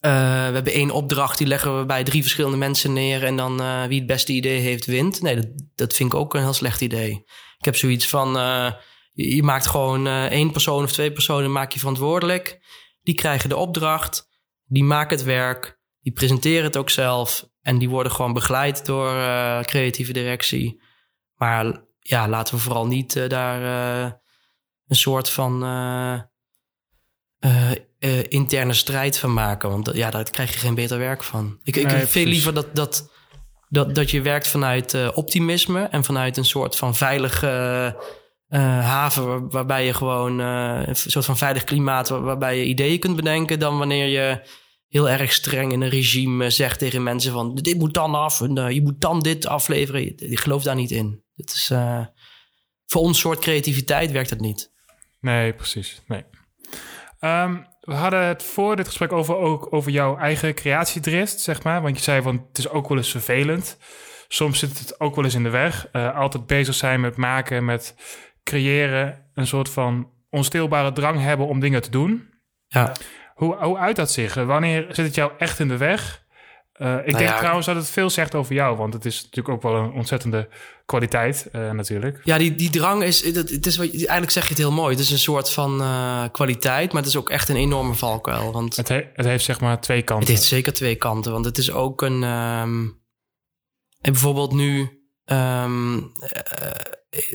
uh, 0.00 0.46
we 0.48 0.54
hebben 0.54 0.72
één 0.72 0.90
opdracht, 0.90 1.38
die 1.38 1.46
leggen 1.46 1.78
we 1.78 1.84
bij 1.84 2.04
drie 2.04 2.22
verschillende 2.22 2.56
mensen 2.56 2.92
neer. 2.92 3.24
En 3.24 3.36
dan 3.36 3.62
uh, 3.62 3.84
wie 3.84 3.98
het 3.98 4.06
beste 4.06 4.32
idee 4.32 4.60
heeft, 4.60 4.86
wint. 4.86 5.22
Nee, 5.22 5.34
dat, 5.34 5.46
dat 5.74 5.94
vind 5.94 6.12
ik 6.12 6.18
ook 6.18 6.34
een 6.34 6.42
heel 6.42 6.52
slecht 6.52 6.80
idee. 6.80 7.10
Ik 7.58 7.64
heb 7.64 7.76
zoiets 7.76 8.08
van. 8.08 8.32
Je, 9.12 9.34
je, 9.36 9.42
maakt 9.42 9.66
gewoon 9.66 10.06
één 10.06 10.50
persoon 10.50 10.82
of 10.82 10.92
twee 10.92 11.12
personen 11.12 11.52
maak 11.52 11.72
je 11.72 11.78
verantwoordelijk. 11.78 12.60
Die 13.02 13.14
krijgen 13.14 13.48
de 13.48 13.56
opdracht. 13.56 14.28
Die 14.64 14.84
maken 14.84 15.16
het 15.16 15.26
werk. 15.26 15.78
Die 16.00 16.12
presenteren 16.12 16.64
het 16.64 16.76
ook 16.76 16.90
zelf. 16.90 17.48
En 17.60 17.78
die 17.78 17.88
worden 17.88 18.12
gewoon 18.12 18.32
begeleid 18.32 18.86
door 18.86 19.12
creatieve 19.64 20.12
directie. 20.12 20.82
Maar 21.34 21.84
ja, 21.98 22.28
laten 22.28 22.54
we 22.54 22.60
vooral 22.60 22.86
niet 22.86 23.30
daar 23.30 24.19
een 24.90 24.96
soort 24.96 25.30
van 25.30 25.64
uh, 25.64 26.20
uh, 27.98 28.22
interne 28.28 28.72
strijd 28.72 29.18
van 29.18 29.32
maken. 29.32 29.70
Want 29.70 29.90
ja, 29.94 30.10
daar 30.10 30.30
krijg 30.30 30.52
je 30.52 30.58
geen 30.58 30.74
beter 30.74 30.98
werk 30.98 31.22
van. 31.22 31.58
Ik, 31.62 31.76
ik 31.76 31.90
heb 31.90 32.08
veel 32.08 32.24
liever 32.24 32.54
dat, 32.54 32.74
dat, 32.74 33.10
dat, 33.68 33.94
dat 33.94 34.10
je 34.10 34.22
werkt 34.22 34.48
vanuit 34.48 35.14
optimisme 35.14 35.82
en 35.82 36.04
vanuit 36.04 36.36
een 36.36 36.44
soort 36.44 36.76
van 36.76 36.94
veilige 36.94 37.96
haven 38.82 39.50
waarbij 39.50 39.86
je 39.86 39.94
gewoon 39.94 40.38
een 40.38 40.96
soort 40.96 41.24
van 41.24 41.36
veilig 41.36 41.64
klimaat 41.64 42.08
waarbij 42.08 42.58
je 42.58 42.64
ideeën 42.64 42.98
kunt 42.98 43.16
bedenken 43.16 43.58
dan 43.58 43.78
wanneer 43.78 44.06
je 44.06 44.48
heel 44.88 45.08
erg 45.08 45.32
streng 45.32 45.72
in 45.72 45.80
een 45.80 45.88
regime 45.88 46.50
zegt 46.50 46.78
tegen 46.78 47.02
mensen 47.02 47.32
van 47.32 47.54
dit 47.54 47.78
moet 47.78 47.94
dan 47.94 48.14
af 48.14 48.40
en 48.40 48.74
je 48.74 48.82
moet 48.82 49.00
dan 49.00 49.20
dit 49.20 49.46
afleveren. 49.46 50.30
Ik 50.30 50.40
geloof 50.40 50.62
daar 50.62 50.74
niet 50.74 50.90
in. 50.90 51.24
Het 51.34 51.52
is, 51.52 51.70
voor 52.90 53.02
ons 53.02 53.18
soort 53.18 53.38
creativiteit 53.38 54.10
werkt 54.10 54.28
dat 54.28 54.40
niet. 54.40 54.69
Nee, 55.20 55.52
precies. 55.52 56.02
Nee. 56.06 56.24
Ehm, 57.20 57.56
we 57.80 57.94
hadden 57.94 58.24
het 58.24 58.42
voor 58.42 58.76
dit 58.76 58.86
gesprek 58.86 59.12
over, 59.12 59.36
ook 59.36 59.72
over 59.72 59.90
jouw 59.90 60.16
eigen 60.16 60.54
creatiedrift, 60.54 61.40
zeg 61.40 61.62
maar. 61.62 61.82
Want 61.82 61.96
je 61.96 62.02
zei, 62.02 62.22
van 62.22 62.46
het 62.48 62.58
is 62.58 62.68
ook 62.68 62.88
wel 62.88 62.98
eens 62.98 63.10
vervelend. 63.10 63.78
Soms 64.28 64.58
zit 64.58 64.78
het 64.78 65.00
ook 65.00 65.14
wel 65.14 65.24
eens 65.24 65.34
in 65.34 65.42
de 65.42 65.50
weg. 65.50 65.88
Uh, 65.92 66.16
altijd 66.16 66.46
bezig 66.46 66.74
zijn 66.74 67.00
met 67.00 67.16
maken, 67.16 67.64
met 67.64 67.94
creëren. 68.44 69.30
Een 69.34 69.46
soort 69.46 69.68
van 69.70 70.10
onstilbare 70.30 70.92
drang 70.92 71.20
hebben 71.20 71.46
om 71.46 71.60
dingen 71.60 71.82
te 71.82 71.90
doen. 71.90 72.28
Ja. 72.66 72.92
Hoe, 73.34 73.56
hoe 73.56 73.78
uit 73.78 73.96
dat 73.96 74.10
zich? 74.10 74.34
Wanneer 74.34 74.86
zit 74.88 75.06
het 75.06 75.14
jou 75.14 75.32
echt 75.38 75.58
in 75.58 75.68
de 75.68 75.76
weg? 75.76 76.19
Uh, 76.80 76.96
ik 76.98 77.12
nou 77.12 77.24
denk 77.24 77.36
trouwens 77.36 77.66
dat 77.66 77.76
het 77.76 77.90
veel 77.90 78.10
zegt 78.10 78.34
over 78.34 78.54
jou, 78.54 78.76
want 78.76 78.94
het 78.94 79.04
is 79.04 79.22
natuurlijk 79.22 79.48
ook 79.48 79.62
wel 79.62 79.74
een 79.74 79.92
ontzettende 79.92 80.48
kwaliteit 80.86 81.48
uh, 81.52 81.70
natuurlijk. 81.70 82.20
Ja, 82.24 82.38
die, 82.38 82.54
die 82.54 82.70
drang 82.70 83.02
is, 83.02 83.24
het, 83.24 83.50
het 83.50 83.66
is, 83.66 83.78
eigenlijk 83.78 84.30
zeg 84.30 84.42
je 84.42 84.48
het 84.48 84.58
heel 84.58 84.72
mooi. 84.72 84.90
Het 84.90 85.04
is 85.04 85.10
een 85.10 85.18
soort 85.18 85.50
van 85.50 85.80
uh, 85.80 86.24
kwaliteit, 86.32 86.92
maar 86.92 87.02
het 87.02 87.10
is 87.10 87.16
ook 87.16 87.30
echt 87.30 87.48
een 87.48 87.56
enorme 87.56 87.94
valkuil. 87.94 88.52
Want 88.52 88.76
het, 88.76 88.88
he, 88.88 89.02
het 89.14 89.26
heeft 89.26 89.44
zeg 89.44 89.60
maar 89.60 89.80
twee 89.80 90.02
kanten. 90.02 90.26
Het 90.26 90.36
heeft 90.36 90.48
zeker 90.48 90.72
twee 90.72 90.94
kanten, 90.94 91.32
want 91.32 91.44
het 91.44 91.58
is 91.58 91.72
ook 91.72 92.02
een... 92.02 92.22
Um, 92.22 93.02
en 94.00 94.12
bijvoorbeeld 94.12 94.52
nu, 94.52 95.02
um, 95.24 96.12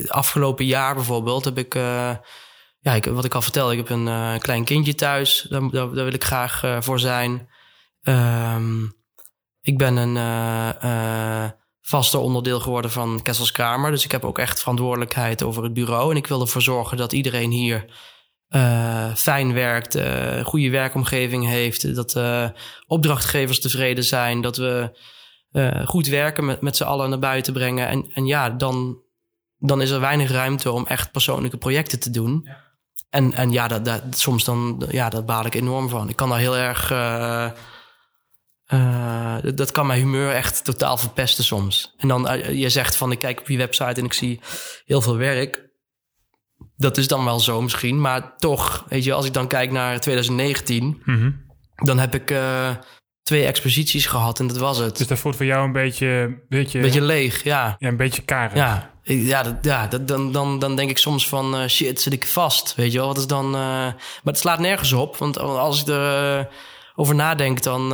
afgelopen 0.07 0.65
jaar 0.65 0.95
bijvoorbeeld, 0.95 1.45
heb 1.45 1.57
ik... 1.57 1.73
ja, 2.79 2.93
ik, 2.93 3.05
wat 3.05 3.25
ik 3.25 3.33
al 3.33 3.41
vertelde, 3.41 3.77
ik 3.77 3.87
heb 3.87 3.89
een 3.89 4.39
klein 4.39 4.63
kindje 4.63 4.95
thuis. 4.95 5.47
Daar, 5.49 5.61
daar, 5.61 5.93
daar 5.93 6.05
wil 6.05 6.13
ik 6.13 6.23
graag 6.23 6.83
voor 6.83 6.99
zijn. 6.99 7.49
Um, 8.01 9.03
ik 9.65 9.77
ben 9.77 9.95
een 9.95 10.15
uh, 10.15 10.69
uh, 10.83 11.49
vaste 11.81 12.17
onderdeel 12.17 12.59
geworden 12.59 12.91
van 12.91 13.21
Kessels 13.21 13.51
Kamer. 13.51 13.91
Dus 13.91 14.03
ik 14.03 14.11
heb 14.11 14.25
ook 14.25 14.39
echt 14.39 14.59
verantwoordelijkheid 14.59 15.43
over 15.43 15.63
het 15.63 15.73
bureau. 15.73 16.11
En 16.11 16.17
ik 16.17 16.27
wil 16.27 16.41
ervoor 16.41 16.61
zorgen 16.61 16.97
dat 16.97 17.13
iedereen 17.13 17.51
hier 17.51 17.85
uh, 18.49 19.13
fijn 19.15 19.53
werkt, 19.53 19.97
goede 20.43 20.69
werkomgeving 20.69 21.45
heeft. 21.45 21.95
Dat 21.95 22.19
opdrachtgevers 22.87 23.59
tevreden 23.61 24.03
zijn. 24.03 24.41
Dat 24.41 24.57
we 24.57 24.99
goed 25.85 26.07
werken 26.07 26.45
met, 26.45 26.61
met 26.61 26.75
z'n 26.75 26.83
allen 26.83 27.09
naar 27.09 27.19
buiten 27.19 27.53
brengen. 27.53 27.87
En, 27.87 28.11
en 28.13 28.25
ja, 28.25 28.49
dan, 28.49 29.01
dan 29.57 29.81
is 29.81 29.89
er 29.89 29.99
weinig 29.99 30.31
ruimte 30.31 30.71
om 30.71 30.85
echt 30.87 31.11
persoonlijke 31.11 31.57
projecten 31.57 31.99
te 31.99 32.09
doen. 32.09 32.41
Ja. 32.43 32.63
En, 33.09 33.33
en 33.33 33.51
ja, 33.51 33.67
dat, 33.67 33.85
dat, 33.85 34.01
soms 34.09 34.43
dan, 34.43 34.83
ja, 34.89 35.09
dat 35.09 35.25
baal 35.25 35.45
ik 35.45 35.55
enorm 35.55 35.89
van. 35.89 36.09
Ik 36.09 36.15
kan 36.15 36.29
daar 36.29 36.39
heel 36.39 36.57
erg 36.57 36.91
uh, 38.73 39.35
dat 39.55 39.71
kan 39.71 39.87
mijn 39.87 39.99
humeur 39.99 40.31
echt 40.31 40.63
totaal 40.63 40.97
verpesten 40.97 41.43
soms. 41.43 41.93
En 41.97 42.07
dan 42.07 42.31
uh, 42.31 42.59
je 42.59 42.69
zegt 42.69 42.95
van 42.95 43.11
ik 43.11 43.19
kijk 43.19 43.39
op 43.39 43.47
je 43.47 43.57
website 43.57 43.99
en 43.99 44.05
ik 44.05 44.13
zie 44.13 44.39
heel 44.85 45.01
veel 45.01 45.17
werk. 45.17 45.63
Dat 46.75 46.97
is 46.97 47.07
dan 47.07 47.25
wel 47.25 47.39
zo 47.39 47.61
misschien, 47.61 48.01
maar 48.01 48.37
toch, 48.37 48.85
weet 48.89 49.03
je, 49.03 49.13
als 49.13 49.25
ik 49.25 49.33
dan 49.33 49.47
kijk 49.47 49.71
naar 49.71 49.99
2019, 49.99 50.83
mm 50.83 51.01
-hmm. 51.03 51.45
dan 51.75 51.99
heb 51.99 52.15
ik 52.15 52.31
uh, 52.31 52.69
twee 53.23 53.45
exposities 53.45 54.05
gehad 54.05 54.39
en 54.39 54.47
dat 54.47 54.57
was 54.57 54.77
het. 54.77 54.97
Dus 54.97 55.07
dat 55.07 55.19
voelt 55.19 55.35
voor 55.35 55.45
jou 55.45 55.65
een 55.65 55.71
beetje, 55.71 56.43
beetje, 56.49 56.79
beetje 56.79 57.01
leeg, 57.01 57.43
ja. 57.43 57.75
Ja, 57.79 57.87
een 57.87 57.97
beetje 57.97 58.21
karig. 58.21 58.55
Ja, 58.55 58.91
ja, 59.03 59.43
dat, 59.43 59.55
ja 59.61 59.87
dat, 59.87 60.07
dan, 60.07 60.31
dan, 60.31 60.59
dan 60.59 60.75
denk 60.75 60.89
ik 60.89 60.97
soms 60.97 61.27
van 61.27 61.69
shit, 61.69 62.01
zit 62.01 62.13
ik 62.13 62.27
vast, 62.27 62.75
weet 62.75 62.91
je 62.91 62.97
wel. 62.97 63.07
Wat 63.07 63.17
is 63.17 63.27
dan? 63.27 63.49
maar 63.49 63.95
het 64.23 64.39
slaat 64.39 64.59
nergens 64.59 64.93
op, 64.93 65.17
want 65.17 65.39
als 65.39 65.81
ik 65.81 65.87
er 65.87 66.47
over 66.95 67.15
nadenk, 67.15 67.63
dan 67.63 67.93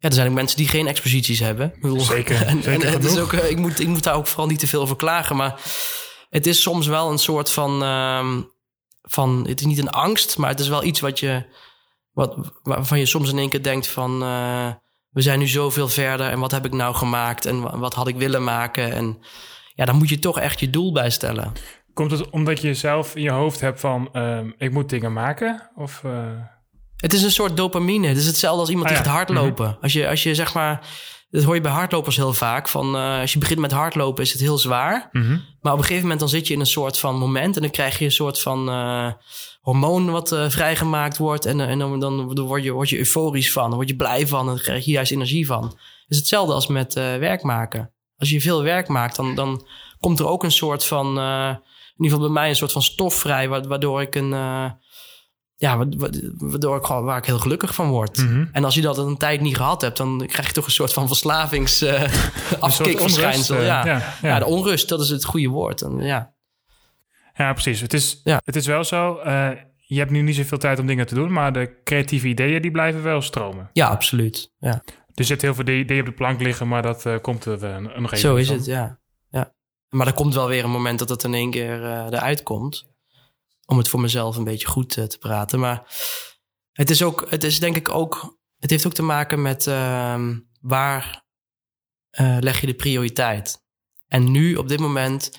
ja, 0.00 0.08
er 0.08 0.14
zijn 0.14 0.28
ook 0.28 0.34
mensen 0.34 0.56
die 0.56 0.68
geen 0.68 0.86
exposities 0.86 1.38
hebben. 1.38 1.74
Zeker. 1.96 2.42
en, 2.46 2.62
zeker 2.62 2.86
en 2.86 2.92
het 2.92 3.04
is 3.04 3.18
ook, 3.18 3.32
eh, 3.32 3.50
ik, 3.50 3.58
moet, 3.58 3.80
ik 3.80 3.86
moet 3.86 4.02
daar 4.02 4.14
ook 4.14 4.26
vooral 4.26 4.46
niet 4.46 4.58
te 4.58 4.66
veel 4.66 4.80
over 4.80 4.96
klagen. 4.96 5.36
Maar 5.36 5.60
het 6.30 6.46
is 6.46 6.62
soms 6.62 6.86
wel 6.86 7.10
een 7.10 7.18
soort 7.18 7.50
van, 7.50 7.82
uh, 7.82 8.36
van. 9.02 9.44
Het 9.48 9.60
is 9.60 9.66
niet 9.66 9.78
een 9.78 9.90
angst, 9.90 10.38
maar 10.38 10.50
het 10.50 10.60
is 10.60 10.68
wel 10.68 10.84
iets 10.84 11.00
wat 11.00 11.18
je. 11.18 11.44
Wat, 12.12 12.52
waarvan 12.62 12.98
je 12.98 13.06
soms 13.06 13.30
in 13.30 13.38
één 13.38 13.48
keer 13.48 13.62
denkt 13.62 13.86
van. 13.86 14.22
Uh, 14.22 14.72
we 15.10 15.20
zijn 15.20 15.38
nu 15.38 15.46
zoveel 15.46 15.88
verder 15.88 16.30
en 16.30 16.38
wat 16.38 16.50
heb 16.50 16.64
ik 16.64 16.72
nou 16.72 16.94
gemaakt 16.94 17.46
en 17.46 17.78
wat 17.78 17.94
had 17.94 18.08
ik 18.08 18.16
willen 18.16 18.44
maken? 18.44 18.92
En 18.92 19.18
ja, 19.74 19.84
dan 19.84 19.96
moet 19.96 20.08
je 20.08 20.18
toch 20.18 20.38
echt 20.38 20.60
je 20.60 20.70
doel 20.70 20.92
bijstellen. 20.92 21.52
Komt 21.94 22.10
het 22.10 22.30
omdat 22.30 22.60
je 22.60 22.74
zelf 22.74 23.16
in 23.16 23.22
je 23.22 23.30
hoofd 23.30 23.60
hebt 23.60 23.80
van. 23.80 24.08
Uh, 24.12 24.40
ik 24.56 24.72
moet 24.72 24.88
dingen 24.88 25.12
maken? 25.12 25.70
Of. 25.74 26.02
Uh... 26.06 26.58
Het 27.00 27.12
is 27.12 27.22
een 27.22 27.30
soort 27.30 27.56
dopamine. 27.56 28.06
Het 28.06 28.16
is 28.16 28.26
hetzelfde 28.26 28.60
als 28.60 28.68
iemand 28.68 28.88
die 28.88 28.96
ah, 28.96 29.02
gaat 29.04 29.12
hardlopen. 29.12 29.66
Mhm. 29.66 29.82
als, 29.82 29.92
je, 29.92 30.08
als 30.08 30.22
je 30.22 30.34
zeg 30.34 30.54
maar. 30.54 30.86
Dat 31.30 31.42
hoor 31.42 31.54
je 31.54 31.60
bij 31.60 31.72
hardlopers 31.72 32.16
heel 32.16 32.32
vaak. 32.32 32.68
Van, 32.68 32.96
uh, 32.96 33.20
als 33.20 33.32
je 33.32 33.38
begint 33.38 33.58
met 33.58 33.72
hardlopen 33.72 34.22
is 34.22 34.32
het 34.32 34.40
heel 34.40 34.58
zwaar. 34.58 35.08
Mhm. 35.12 35.38
Maar 35.60 35.72
op 35.72 35.78
een 35.78 35.84
gegeven 35.84 36.02
moment 36.02 36.20
dan 36.20 36.28
zit 36.28 36.46
je 36.46 36.54
in 36.54 36.60
een 36.60 36.66
soort 36.66 36.98
van 36.98 37.18
moment. 37.18 37.56
En 37.56 37.62
dan 37.62 37.70
krijg 37.70 37.98
je 37.98 38.04
een 38.04 38.12
soort 38.12 38.40
van 38.40 38.68
uh, 38.68 39.12
hormoon 39.60 40.10
wat 40.10 40.32
uh, 40.32 40.50
vrijgemaakt 40.50 41.16
wordt. 41.16 41.46
En, 41.46 41.60
en 41.60 41.78
dan, 41.78 42.00
dan, 42.00 42.44
word, 42.46 42.62
je, 42.62 42.72
word 42.72 42.88
je 42.88 42.98
euforisch 42.98 43.52
van. 43.52 43.68
Dan 43.68 43.74
word 43.74 43.88
je 43.88 43.96
blij 43.96 44.26
van. 44.26 44.46
Dan 44.46 44.56
krijg 44.58 44.84
je 44.84 44.90
juist 44.90 45.12
energie 45.12 45.46
van. 45.46 45.64
Het 45.64 46.08
is 46.08 46.16
hetzelfde 46.16 46.52
als 46.54 46.66
met 46.66 46.94
werk 46.94 47.42
maken. 47.42 47.92
Als 48.16 48.30
je 48.30 48.40
veel 48.40 48.62
werk 48.62 48.88
maakt, 48.88 49.16
dan, 49.16 49.34
dan 49.34 49.66
komt 50.00 50.18
er 50.18 50.28
ook 50.28 50.42
een 50.42 50.52
soort 50.52 50.84
van... 50.84 51.06
in 51.06 52.04
ieder 52.04 52.16
geval 52.16 52.18
bij 52.18 52.28
mij 52.28 52.48
een 52.48 52.56
soort 52.56 52.72
van 52.72 52.82
stof 52.82 53.14
vrij. 53.14 53.48
Waardoor 53.48 54.00
ik 54.00 54.14
een 54.14 54.32
ja, 55.60 55.86
waardoor 56.38 56.76
ik 56.76 56.84
gewoon, 56.84 57.04
waar 57.04 57.18
ik 57.18 57.24
heel 57.24 57.38
gelukkig 57.38 57.74
van 57.74 57.88
word. 57.88 58.16
Mhm. 58.16 58.44
En 58.52 58.64
als 58.64 58.74
je 58.74 58.80
dat 58.80 58.98
een 58.98 59.16
tijd 59.16 59.40
niet 59.40 59.56
gehad 59.56 59.80
hebt, 59.80 59.96
dan 59.96 60.26
krijg 60.26 60.46
je 60.46 60.52
toch 60.52 60.64
een 60.64 60.70
soort 60.70 60.92
van 60.92 61.06
verslavings 61.06 61.82
uh, 61.82 62.02
afkikverschijnsel. 62.60 63.56
Uh, 63.56 63.66
ja. 63.66 63.86
Ja, 63.86 64.14
ja. 64.22 64.38
de 64.38 64.44
onrust, 64.44 64.88
dat 64.88 65.00
is 65.00 65.08
het 65.08 65.24
goede 65.24 65.48
woord. 65.48 65.82
En, 65.82 65.98
ja. 65.98 66.34
ja, 67.34 67.52
precies. 67.52 67.80
Het 67.80 67.92
is, 67.92 68.20
ja. 68.24 68.40
het 68.44 68.56
is 68.56 68.66
wel 68.66 68.84
zo. 68.84 69.20
Uh, 69.26 69.50
je 69.76 69.98
hebt 69.98 70.10
nu 70.10 70.22
niet 70.22 70.36
zoveel 70.36 70.58
tijd 70.58 70.78
om 70.78 70.86
dingen 70.86 71.06
te 71.06 71.14
doen, 71.14 71.32
maar 71.32 71.52
de 71.52 71.80
creatieve 71.84 72.28
ideeën 72.28 72.62
die 72.62 72.70
blijven 72.70 73.02
wel 73.02 73.20
stromen. 73.20 73.70
Ja, 73.72 73.88
absoluut. 73.88 74.52
Ja. 74.58 74.82
Er 75.14 75.24
zit 75.24 75.42
heel 75.42 75.54
veel 75.54 75.66
ideeën 75.66 76.00
op 76.00 76.06
de 76.06 76.12
plank 76.12 76.40
liggen, 76.40 76.68
maar 76.68 76.82
dat 76.82 77.06
uh, 77.06 77.14
komt 77.22 77.44
er 77.44 77.82
nog 77.82 78.12
even. 78.12 78.18
Zo 78.18 78.36
is 78.36 78.48
het, 78.48 78.64
ja. 78.64 78.98
ja. 79.28 79.52
Maar 79.88 80.06
er 80.06 80.12
komt 80.12 80.34
wel 80.34 80.48
weer 80.48 80.64
een 80.64 80.70
moment 80.70 80.98
dat 80.98 81.08
het 81.08 81.24
in 81.24 81.34
één 81.34 81.50
keer 81.50 81.84
eruit 81.84 82.42
komt 82.42 82.89
om 83.70 83.78
het 83.78 83.88
voor 83.88 84.00
mezelf 84.00 84.36
een 84.36 84.44
beetje 84.44 84.66
goed 84.66 84.96
uh, 84.96 85.04
te 85.04 85.18
praten. 85.18 85.60
Maar 85.60 85.82
het 86.72 86.90
is 86.90 87.02
ook, 87.02 87.26
het 87.28 87.44
is 87.44 87.60
denk 87.60 87.76
ik 87.76 87.88
ook, 87.88 88.38
het 88.58 88.70
heeft 88.70 88.86
ook 88.86 88.92
te 88.92 89.02
maken 89.02 89.42
met 89.42 89.66
uh, 89.66 90.26
waar 90.60 91.24
uh, 92.20 92.36
leg 92.40 92.60
je 92.60 92.66
de 92.66 92.74
prioriteit. 92.74 93.64
En 94.08 94.30
nu, 94.30 94.56
op 94.56 94.68
dit 94.68 94.80
moment, 94.80 95.30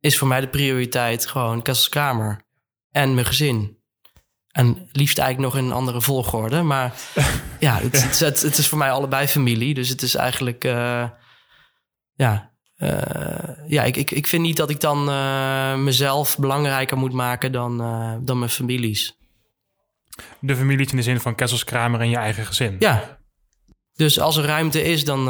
is 0.00 0.18
voor 0.18 0.28
mij 0.28 0.40
de 0.40 0.48
prioriteit 0.48 1.26
gewoon 1.26 1.62
Kesselskamer 1.62 2.46
en 2.90 3.14
mijn 3.14 3.26
gezin. 3.26 3.84
En 4.50 4.88
liefst 4.92 5.18
eigenlijk 5.18 5.54
nog 5.54 5.62
in 5.62 5.68
een 5.68 5.76
andere 5.76 6.00
volgorde. 6.00 6.62
Maar 6.62 6.94
ja, 7.60 7.78
het, 7.78 8.02
het, 8.02 8.18
het, 8.18 8.42
het 8.42 8.58
is 8.58 8.68
voor 8.68 8.78
mij 8.78 8.90
allebei 8.90 9.28
familie. 9.28 9.74
Dus 9.74 9.88
het 9.88 10.02
is 10.02 10.14
eigenlijk, 10.14 10.64
eh, 10.64 11.10
ja, 12.14 12.55
eh, 12.76 13.68
ja 13.68 13.82
ik, 13.82 13.96
ik, 13.96 14.10
ik 14.10 14.26
vind 14.26 14.42
niet 14.42 14.56
dat 14.56 14.70
ik 14.70 14.80
dan 14.80 15.08
eh, 15.08 15.74
mezelf 15.74 16.38
belangrijker 16.38 16.96
moet 16.96 17.12
maken 17.12 17.52
dan, 17.52 17.80
eh, 17.80 18.14
dan 18.20 18.38
mijn 18.38 18.50
families. 18.50 19.16
De 20.40 20.56
familie 20.56 20.90
in 20.90 20.96
de 20.96 21.02
zin 21.02 21.20
van 21.20 21.34
Kessels 21.34 21.64
Kramer 21.64 22.00
en 22.00 22.08
je 22.08 22.16
eigen 22.16 22.46
gezin. 22.46 22.76
Ja. 22.78 23.18
Dus 23.94 24.20
als 24.20 24.36
er 24.36 24.44
ruimte 24.44 24.82
is, 24.82 25.04
dan, 25.04 25.24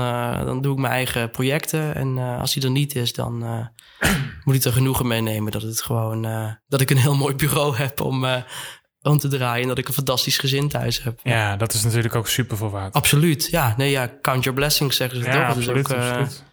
dan 0.45 0.63
doe 0.63 0.73
ik 0.73 0.79
mijn 0.79 0.93
eigen 0.93 1.31
projecten. 1.31 1.95
En 1.95 2.19
als 2.19 2.55
die 2.55 2.63
er 2.63 2.71
niet 2.71 2.95
is, 2.95 3.13
dan 3.13 3.39
moet 4.45 4.55
ik 4.55 4.65
er 4.65 4.73
genoegen 4.73 5.07
mee 5.07 5.21
nemen 5.21 5.53
dat 5.53 5.63
het 5.63 5.83
gewoon 5.83 6.23
dat 6.69 6.81
ik 6.81 6.91
een 6.91 6.97
heel 6.97 7.17
mooi 7.17 7.35
bureau 7.35 7.77
heb 7.83 8.01
om, 8.01 8.27
om 9.03 9.19
te 9.19 9.29
draaien. 9.29 9.63
En 9.63 9.69
dat 9.69 9.79
ik 9.79 9.89
een 9.89 9.95
fantastisch 9.95 10.39
gezin 10.39 10.69
thuis 10.69 11.03
heb. 11.03 11.21
Ja, 11.23 11.57
dat 11.57 11.73
is 11.73 11.85
natuurlijk 11.85 12.15
ook 12.15 12.29
super 12.29 12.57
veel 12.57 12.71
waard. 12.71 12.95
Absoluut. 12.95 13.49
Ja, 13.51 13.75
nee, 13.77 13.91
ja, 13.91 14.11
count 14.21 14.45
your 14.45 14.59
blessings 14.59 14.97
zeggen 14.97 15.23
ze 15.23 15.25
Ja, 15.25 15.33
toch? 15.33 15.57
Dus 15.57 15.69
absoluut, 15.69 15.93
ook, 15.93 15.99
absoluut. 15.99 16.45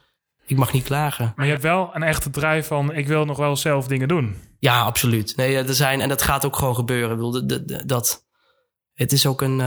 Ik 0.53 0.59
mag 0.59 0.73
niet 0.73 0.83
klagen. 0.83 1.33
Maar 1.35 1.45
je 1.45 1.51
hebt 1.51 1.63
wel 1.63 1.89
een 1.93 2.03
echte 2.03 2.29
drijf 2.29 2.67
van... 2.67 2.93
ik 2.93 3.07
wil 3.07 3.25
nog 3.25 3.37
wel 3.37 3.55
zelf 3.55 3.87
dingen 3.87 4.07
doen. 4.07 4.35
Ja, 4.59 4.81
absoluut. 4.81 5.33
Nee, 5.35 5.57
er 5.57 5.73
zijn, 5.73 6.01
en 6.01 6.09
dat 6.09 6.21
gaat 6.21 6.45
ook 6.45 6.55
gewoon 6.55 6.75
gebeuren. 6.75 7.09
Ik 7.09 7.15
bedoel, 7.15 7.47
de- 7.47 7.85
dat, 7.85 8.25
het 8.93 9.11
is 9.11 9.25
ook 9.25 9.41
een, 9.41 9.59
eh, 9.59 9.65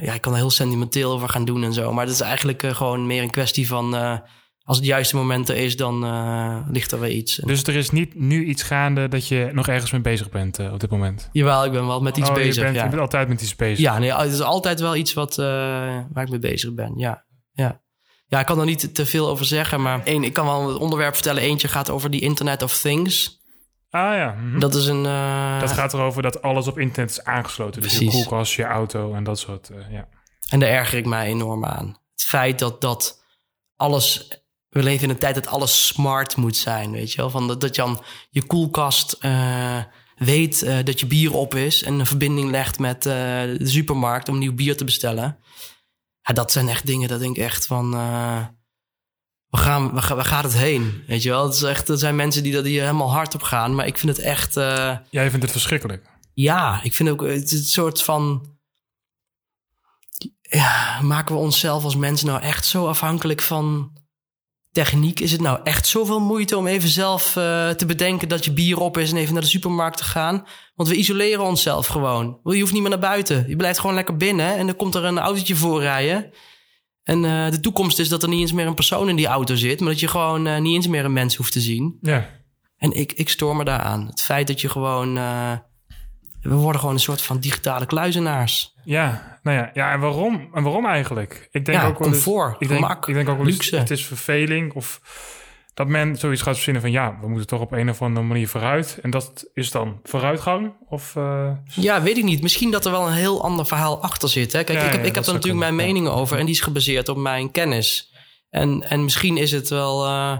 ja, 0.00 0.12
ik 0.14 0.20
kan 0.20 0.32
er 0.32 0.38
heel 0.38 0.50
sentimenteel 0.50 1.12
over 1.12 1.28
gaan 1.28 1.44
doen 1.44 1.64
en 1.64 1.72
zo. 1.72 1.92
Maar 1.92 2.04
het 2.04 2.14
is 2.14 2.20
eigenlijk 2.20 2.62
eh, 2.62 2.74
gewoon 2.74 3.06
meer 3.06 3.22
een 3.22 3.30
kwestie 3.30 3.66
van, 3.68 3.96
eh, 3.96 4.18
als 4.62 4.76
het 4.76 4.86
juiste 4.86 5.16
moment 5.16 5.48
er 5.48 5.56
is, 5.56 5.76
dan 5.76 6.04
eh, 6.04 6.58
ligt 6.70 6.92
er 6.92 7.00
weer 7.00 7.10
iets. 7.10 7.36
Dus 7.36 7.62
er 7.62 7.74
is 7.76 7.90
niet 7.90 8.14
nu 8.14 8.44
iets 8.44 8.62
gaande 8.62 9.08
dat 9.08 9.28
je 9.28 9.50
nog 9.52 9.68
ergens 9.68 9.90
mee 9.92 10.00
bezig 10.00 10.30
bent 10.30 10.58
eh, 10.58 10.72
op 10.72 10.80
dit 10.80 10.90
moment. 10.90 11.28
Jawel, 11.32 11.64
ik 11.64 11.72
ben 11.72 11.86
wel 11.86 12.00
met 12.00 12.16
iets 12.16 12.28
Oh, 12.28 12.34
bezig. 12.34 12.54
Je 12.54 12.60
bent, 12.60 12.74
ja. 12.76 12.82
je 12.82 12.88
bent 12.88 13.00
altijd 13.02 13.28
met 13.28 13.42
iets 13.42 13.56
bezig. 13.56 13.78
ja, 13.78 13.98
nee, 13.98 14.12
het 14.14 14.32
is 14.32 14.40
altijd 14.42 14.80
wel 14.80 14.96
iets 14.96 15.12
wat, 15.14 15.38
eh, 15.38 15.44
waar 16.12 16.22
ik 16.24 16.28
mee 16.30 16.38
bezig 16.38 16.74
ben. 16.74 16.92
Ja, 16.96 17.24
ja. 17.52 17.82
Ja, 18.34 18.40
ik 18.40 18.46
kan 18.46 18.58
er 18.58 18.64
niet 18.64 18.94
te 18.94 19.06
veel 19.06 19.28
over 19.28 19.44
zeggen, 19.44 19.82
maar 19.82 20.00
één, 20.04 20.24
ik 20.24 20.32
kan 20.32 20.46
wel 20.46 20.70
een 20.70 20.76
onderwerp 20.76 21.14
vertellen. 21.14 21.42
Eentje 21.42 21.68
gaat 21.68 21.90
over 21.90 22.10
die 22.10 22.20
Internet 22.20 22.62
of 22.62 22.78
Things. 22.78 23.42
Ah 23.90 24.14
ja. 24.16 24.36
mhm. 24.40 24.58
Dat 24.58 24.74
is 24.74 24.86
een... 24.86 25.06
eh, 25.06 25.60
Dat 25.60 25.72
gaat 25.72 25.92
erover 25.94 26.22
dat 26.22 26.42
alles 26.42 26.66
op 26.66 26.78
internet 26.78 27.10
is 27.10 27.24
aangesloten. 27.24 27.82
Dus 27.82 27.98
je 27.98 28.06
koelkast, 28.10 28.52
je 28.54 28.64
auto 28.64 29.14
en 29.14 29.24
dat 29.24 29.38
soort. 29.38 29.70
eh, 29.70 29.92
ja. 29.92 30.08
En 30.48 30.60
daar 30.60 30.68
erger 30.68 30.98
ik 30.98 31.06
mij 31.06 31.26
enorm 31.26 31.64
aan. 31.64 31.86
Het 32.12 32.24
feit 32.24 32.58
dat, 32.58 32.80
dat 32.80 33.24
alles. 33.76 34.28
We 34.68 34.82
leven 34.82 35.04
in 35.04 35.10
een 35.10 35.18
tijd 35.18 35.34
dat 35.34 35.46
alles 35.46 35.86
smart 35.86 36.36
moet 36.36 36.56
zijn. 36.56 36.90
Weet 36.92 37.10
je 37.12 37.16
wel? 37.16 37.30
Van 37.30 37.48
dat, 37.48 37.60
dat 37.60 37.76
je 37.76 37.82
aan 37.82 37.98
je 38.30 38.42
koelkast 38.42 39.12
eh, 39.20 39.78
weet 40.16 40.86
dat 40.86 41.00
je 41.00 41.06
bier 41.06 41.32
op 41.34 41.54
is. 41.54 41.82
En 41.82 41.98
een 41.98 42.06
verbinding 42.06 42.50
legt 42.50 42.78
met 42.78 43.02
de 43.02 43.56
supermarkt 43.62 44.28
om 44.28 44.38
nieuw 44.38 44.54
bier 44.54 44.76
te 44.76 44.84
bestellen. 44.84 45.38
Ja, 46.26 46.34
dat 46.34 46.52
zijn 46.52 46.68
echt 46.68 46.86
dingen 46.86 47.08
dat 47.08 47.20
denk 47.20 47.36
ik 47.36 47.42
echt 47.42 47.66
van. 47.66 47.94
eh, 47.94 48.46
we 49.48 49.56
gaan, 49.56 49.94
we 49.94 50.02
gaan, 50.02 50.16
waar 50.16 50.24
gaat 50.24 50.44
het 50.44 50.52
heen? 50.56 51.04
Weet 51.06 51.22
je 51.22 51.28
wel? 51.30 51.44
Het 51.44 51.54
is 51.54 51.62
echt, 51.62 51.88
er 51.88 51.98
zijn 51.98 52.16
mensen 52.16 52.42
die 52.42 52.52
dat 52.52 52.64
hier 52.64 52.80
helemaal 52.80 53.12
hard 53.12 53.34
op 53.34 53.42
gaan. 53.42 53.74
Maar 53.74 53.86
ik 53.86 53.98
vind 53.98 54.16
het 54.16 54.26
echt. 54.26 54.56
eh, 54.56 54.96
Jij 55.10 55.28
vindt 55.30 55.42
het 55.44 55.52
verschrikkelijk. 55.52 56.06
ja, 56.34 56.82
ik 56.82 56.92
vind 56.92 57.08
ook 57.08 57.20
het 57.22 57.48
soort 57.50 58.02
van. 58.02 58.52
Ja, 60.40 61.00
maken 61.02 61.34
we 61.34 61.40
onszelf 61.40 61.84
als 61.84 61.96
mensen 61.96 62.26
nou 62.26 62.40
echt 62.40 62.66
zo 62.66 62.86
afhankelijk 62.86 63.40
van 63.42 63.92
techniek? 64.72 65.20
Is 65.20 65.32
het 65.32 65.40
nou 65.40 65.60
echt 65.64 65.86
zoveel 65.86 66.20
moeite 66.20 66.56
om 66.56 66.66
even 66.66 66.88
zelf 66.88 67.36
eh, 67.36 67.70
te 67.70 67.86
bedenken 67.86 68.28
dat 68.28 68.44
je 68.44 68.52
bier 68.52 68.78
op 68.80 68.96
is 68.98 69.10
en 69.10 69.16
even 69.16 69.32
naar 69.32 69.42
de 69.42 69.48
supermarkt 69.48 69.96
te 69.96 70.04
gaan? 70.04 70.46
Want 70.74 70.88
we 70.88 70.94
isoleren 70.96 71.44
onszelf 71.44 71.86
gewoon. 71.86 72.40
Je 72.44 72.60
hoeft 72.60 72.72
niet 72.72 72.80
meer 72.80 72.90
naar 72.90 72.98
buiten. 72.98 73.44
Je 73.48 73.56
blijft 73.56 73.78
gewoon 73.78 73.94
lekker 73.94 74.16
binnen 74.16 74.56
en 74.56 74.66
dan 74.66 74.76
komt 74.76 74.94
er 74.94 75.04
een 75.04 75.18
autootje 75.18 75.56
voorrijden. 75.56 76.30
En 77.02 77.24
eh, 77.24 77.50
de 77.50 77.60
toekomst 77.60 77.98
is 77.98 78.08
dat 78.08 78.22
er 78.22 78.28
niet 78.28 78.40
eens 78.40 78.52
meer 78.52 78.66
een 78.66 78.74
persoon 78.74 79.08
in 79.08 79.16
die 79.16 79.26
auto 79.26 79.54
zit, 79.54 79.80
maar 79.80 79.88
dat 79.90 80.00
je 80.00 80.08
gewoon 80.08 80.46
eh, 80.46 80.60
niet 80.60 80.74
eens 80.74 80.86
meer 80.86 81.04
een 81.04 81.12
mens 81.12 81.36
hoeft 81.36 81.52
te 81.52 81.60
zien. 81.60 81.98
Ja. 82.00 82.30
En 82.76 82.92
ik, 82.92 83.12
ik 83.12 83.28
stoor 83.28 83.56
me 83.56 83.64
daaraan. 83.64 84.06
Het 84.06 84.20
feit 84.22 84.46
dat 84.46 84.60
je 84.60 84.68
gewoon. 84.68 85.16
eh, 85.16 85.52
we 86.40 86.54
worden 86.54 86.80
gewoon 86.80 86.94
een 86.94 87.00
soort 87.00 87.22
van 87.22 87.38
digitale 87.38 87.86
kluizenaars. 87.86 88.74
Ja, 88.84 89.38
nou 89.42 89.56
ja, 89.56 89.70
ja 89.74 89.92
en, 89.92 90.00
waarom, 90.00 90.48
en 90.54 90.62
waarom 90.62 90.86
eigenlijk? 90.86 91.48
Ik 91.50 91.64
denk 91.64 91.78
Ja, 91.78 91.86
ook 91.86 91.98
wel 91.98 92.08
eens- 92.08 92.22
comfort, 92.24 92.54
ik 92.62 92.68
denk, 92.68 92.80
gemak, 92.80 93.08
ik 93.08 93.14
denk 93.14 93.28
ook 93.28 93.36
wel 93.36 93.46
eens, 93.46 93.54
luxe. 93.56 93.76
het 93.76 93.90
is 93.90 94.06
verveling 94.06 94.72
of 94.72 95.00
dat 95.74 95.88
men 95.88 96.16
zoiets 96.16 96.42
gaat 96.42 96.54
verzinnen 96.54 96.82
van 96.82 96.90
ja, 96.90 97.18
we 97.20 97.28
moeten 97.28 97.46
toch 97.46 97.60
op 97.60 97.72
een 97.72 97.90
of 97.90 98.02
andere 98.02 98.26
manier 98.26 98.48
vooruit. 98.48 98.98
En 99.02 99.10
dat 99.10 99.44
is 99.54 99.70
dan 99.70 100.00
vooruitgang? 100.02 100.72
Of 100.88 101.16
eh, 101.16 101.50
Ja, 101.74 102.02
weet 102.02 102.16
ik 102.18 102.24
niet. 102.24 102.42
Misschien 102.42 102.70
dat 102.70 102.84
er 102.84 102.90
wel 102.90 103.06
een 103.06 103.12
heel 103.12 103.42
ander 103.42 103.66
verhaal 103.66 104.02
achter 104.02 104.28
zit. 104.28 104.52
Hè? 104.52 104.64
Kijk, 104.64 104.78
Ja, 104.78 104.84
ik 104.84 104.90
heb, 104.92 105.00
ja, 105.00 105.06
ik 105.08 105.14
heb 105.14 105.24
er 105.26 105.32
natuurlijk 105.32 105.60
mijn 105.62 105.76
meningen 105.76 106.12
over. 106.12 106.38
En 106.38 106.44
die 106.46 106.54
is 106.54 106.60
gebaseerd 106.60 107.08
op 107.08 107.16
mijn 107.16 107.50
kennis. 107.50 108.12
En, 108.50 108.82
en 108.90 109.04
misschien 109.04 109.36
is 109.36 109.50
het 109.52 109.68
wel. 109.68 110.04
eh, 110.06 110.38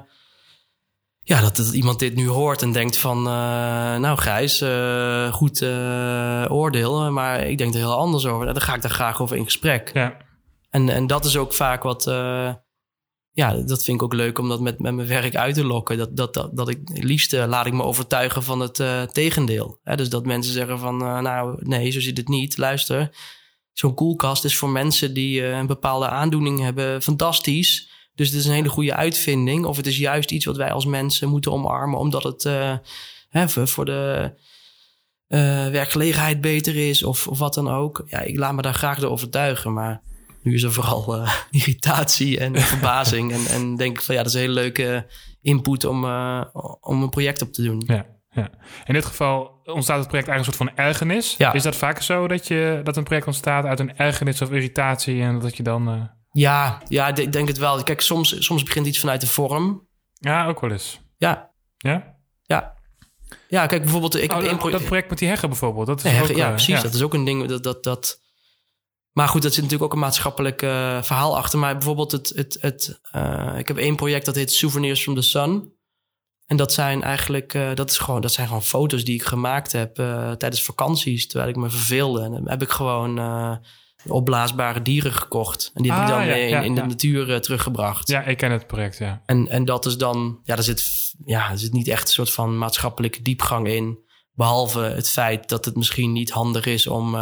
ja, 1.27 1.41
dat, 1.41 1.57
dat 1.57 1.73
iemand 1.73 1.99
dit 1.99 2.15
nu 2.15 2.29
hoort 2.29 2.63
en 2.63 2.73
denkt 2.73 2.97
van... 2.99 3.19
eh, 3.19 3.33
nou 3.97 4.19
Gijs, 4.19 4.59
goed 5.35 5.63
oordeel. 6.51 7.11
Maar 7.13 7.41
ik 7.47 7.59
denk 7.59 7.73
er 7.75 7.81
heel 7.81 7.97
anders 7.99 8.27
over. 8.27 8.47
Dan 8.47 8.61
ga 8.61 8.75
ik 8.75 8.83
daar 8.83 8.91
graag 8.91 9.21
over 9.23 9.37
in 9.37 9.45
gesprek. 9.45 9.91
ja, 9.95 10.17
En, 10.71 10.89
en 10.89 11.07
dat 11.07 11.25
is 11.25 11.37
ook 11.37 11.55
vaak 11.55 11.83
wat. 11.83 12.07
Ja, 13.35 13.55
dat 13.55 13.85
vind 13.85 13.97
ik 13.97 14.03
ook 14.03 14.15
leuk 14.15 14.39
om 14.39 14.49
dat 14.49 14.61
met, 14.61 14.79
met 14.79 14.95
mijn 14.95 15.09
werk 15.09 15.37
uit 15.37 15.55
te 15.55 15.65
lokken. 15.65 15.99
Dat, 15.99 16.17
dat, 16.17 16.35
dat, 16.35 16.57
dat 16.57 16.69
ik 16.69 16.79
liefst 16.93 17.33
laat 17.33 17.67
ik 17.67 17.73
me 17.73 17.83
overtuigen 17.83 18.43
van 18.43 18.61
het 18.61 18.81
eh, 18.81 19.03
tegendeel. 19.03 19.79
Hè, 19.83 19.97
dus 19.97 20.09
dat 20.09 20.27
mensen 20.27 20.53
zeggen 20.53 20.79
van, 20.79 21.03
eh, 21.03 21.21
nou 21.21 21.57
nee, 21.61 21.91
zo 21.91 22.01
zit 22.01 22.17
het 22.17 22.29
niet. 22.29 22.59
Luister, 22.59 23.17
zo'n 23.73 23.95
koelkast 23.95 24.45
is 24.45 24.57
voor 24.57 24.69
mensen 24.69 25.15
die 25.15 25.43
eh, 25.43 25.59
een 25.59 25.67
bepaalde 25.67 26.09
aandoening 26.09 26.61
hebben 26.61 27.03
fantastisch. 27.03 27.91
Dus 28.15 28.29
het 28.29 28.39
is 28.39 28.47
een 28.47 28.53
hele 28.53 28.69
goede 28.69 28.95
uitvinding. 28.95 29.65
Of 29.65 29.77
het 29.77 29.87
is 29.87 29.99
juist 29.99 30.31
iets 30.31 30.45
wat 30.45 30.57
wij 30.57 30.73
als 30.73 30.85
mensen 30.87 31.29
moeten 31.29 31.53
omarmen, 31.53 31.99
omdat 31.99 32.23
het 32.23 32.43
hè, 33.29 33.49
voor 33.49 33.85
de 33.85 34.33
werkgelegenheid 35.71 36.41
beter 36.41 36.77
is 36.77 37.03
of, 37.03 37.29
of 37.29 37.39
wat 37.39 37.55
dan 37.55 37.69
ook. 37.69 38.03
Ja, 38.07 38.21
ik 38.21 38.37
laat 38.37 38.55
me 38.55 38.63
daar 38.63 38.75
graag 38.75 38.99
door 38.99 39.11
overtuigen, 39.11 39.73
maar 39.73 40.03
nu 40.45 40.55
is 40.55 40.63
er 40.63 40.73
vooral 40.73 41.15
eh, 41.17 41.33
irritatie 41.61 42.39
en 42.39 42.61
verbazing. 42.75 43.33
en, 43.33 43.47
en 43.47 43.77
denk 43.77 43.99
ik 43.99 44.03
van 44.05 44.15
ja, 44.15 44.23
dat 44.23 44.31
is 44.31 44.35
een 44.39 44.47
hele 44.47 44.61
leuke 44.61 45.07
input 45.43 45.85
om, 45.85 46.05
eh, 46.05 46.45
om 46.81 47.03
een 47.03 47.11
project 47.11 47.43
op 47.43 47.53
te 47.53 47.63
doen. 47.63 47.83
ja, 47.87 48.07
ja. 48.31 48.51
In 48.85 48.95
dit 48.95 49.05
geval 49.05 49.61
ontstaat 49.65 49.99
het 49.99 50.09
project 50.09 50.29
eigenlijk 50.29 50.37
een 50.39 50.45
soort 50.45 50.77
van 50.77 50.85
ergernis. 50.87 51.35
Ja. 51.39 51.53
Is 51.53 51.63
dat 51.63 51.77
vaker 51.77 52.03
zo 52.03 52.29
dat, 52.29 52.49
je, 52.49 52.81
dat 52.85 52.97
een 52.97 53.05
project 53.05 53.27
ontstaat 53.27 53.65
uit 53.65 53.81
een 53.81 53.97
ergernis 53.97 54.43
of 54.43 54.51
irritatie 54.51 55.23
en 55.23 55.39
dat 55.39 55.57
je 55.57 55.63
dan... 55.63 55.89
eh, 55.89 56.01
Ja, 56.33 56.83
ja, 56.89 57.15
ik 57.17 57.33
denk 57.33 57.49
het 57.49 57.59
wel. 57.59 57.83
Kijk, 57.83 58.01
soms, 58.01 58.45
soms 58.45 58.63
begint 58.63 58.87
iets 58.87 58.99
vanuit 59.01 59.21
de 59.21 59.27
vorm. 59.27 59.89
Ja, 60.19 60.47
ook 60.47 60.61
wel 60.61 60.71
eens. 60.71 61.01
Ja, 61.17 61.51
Ja? 61.77 62.17
ja. 62.43 62.75
Ja, 63.49 63.67
kijk, 63.67 63.83
bijvoorbeeld... 63.83 64.23
Ik 64.23 64.33
Oh, 64.33 64.43
heb 64.43 64.61
dat, 64.61 64.71
dat 64.73 64.85
project 64.85 65.09
met 65.09 65.19
die 65.19 65.29
heggen 65.29 65.49
bijvoorbeeld. 65.49 65.87
Dat 65.87 66.05
is 66.05 66.13
Nee, 66.13 66.23
ook, 66.23 66.29
ja, 66.37 66.49
precies. 66.51 66.83
Dat 66.83 66.95
is 66.95 67.03
ook 67.03 67.15
een 67.15 67.25
ding. 67.25 67.47
Dat, 67.47 67.63
dat, 67.63 67.85
dat... 67.85 68.21
Maar 69.15 69.29
goed, 69.29 69.43
dat 69.43 69.53
zit 69.53 69.63
natuurlijk 69.63 69.91
ook 69.91 69.97
een 69.97 70.05
maatschappelijk 70.05 70.63
eh, 70.63 71.03
verhaal 71.03 71.37
achter. 71.37 71.59
Maar 71.59 71.73
bijvoorbeeld, 71.73 72.13
het, 72.13 72.33
het, 72.35 72.57
het, 72.61 73.01
eh, 73.11 73.55
ik 73.59 73.69
heb 73.69 73.77
één 73.77 73.97
project 73.97 74.25
dat 74.25 74.35
heet 74.35 74.53
Souvenirs 74.53 75.03
from 75.03 75.15
the 75.15 75.23
Sun. 75.23 75.73
En 76.47 76.57
dat 76.57 76.73
zijn 76.73 77.03
eigenlijk, 77.03 77.55
eh, 77.55 77.75
dat, 77.75 77.91
is 77.91 77.99
gewoon, 77.99 78.21
dat 78.21 78.33
zijn 78.33 78.47
gewoon 78.47 78.63
foto's 78.63 79.05
die 79.05 79.15
ik 79.15 79.23
gemaakt 79.23 79.73
heb 79.73 79.95
tijdens 80.39 80.63
vakanties, 80.63 81.27
terwijl 81.27 81.51
ik 81.51 81.57
me 81.57 81.71
verveelde. 81.71 82.23
En 82.23 82.31
dan 82.31 82.49
heb 82.49 82.63
ik 82.63 82.71
gewoon 82.71 83.21
opblaasbare 84.07 84.83
dieren 84.83 85.13
gekocht. 85.13 85.71
En 85.75 85.83
die 85.83 85.93
heb 85.93 86.03
ik 86.03 86.09
Ah, 86.09 86.17
dan 86.17 86.27
ja, 86.27 86.35
in, 86.35 86.49
ja, 86.49 86.61
in 86.61 86.75
de 86.75 86.81
ja. 86.81 86.87
natuur 86.87 87.41
teruggebracht. 87.41 88.09
Ja, 88.09 88.23
ik 88.23 88.37
ken 88.37 88.51
het 88.51 88.67
project, 88.67 88.99
ja. 88.99 89.23
En, 89.27 89.49
en 89.49 89.65
dat 89.65 89.87
is 89.87 89.97
dan, 89.97 90.41
ja, 90.43 90.57
er 90.57 90.63
zit, 90.63 91.13
ja, 91.25 91.51
er 91.51 91.59
zit 91.59 91.73
niet 91.73 91.89
echt 91.89 92.03
een 92.03 92.15
soort 92.15 92.33
van 92.33 92.59
maatschappelijke 92.59 93.23
diepgang 93.23 93.67
in. 93.69 93.99
Behalve 94.33 94.81
het 94.81 95.09
feit 95.11 95.49
dat 95.49 95.65
het 95.65 95.77
misschien 95.77 96.13
niet 96.13 96.31
handig 96.31 96.67
is 96.67 96.87
om 96.87 97.15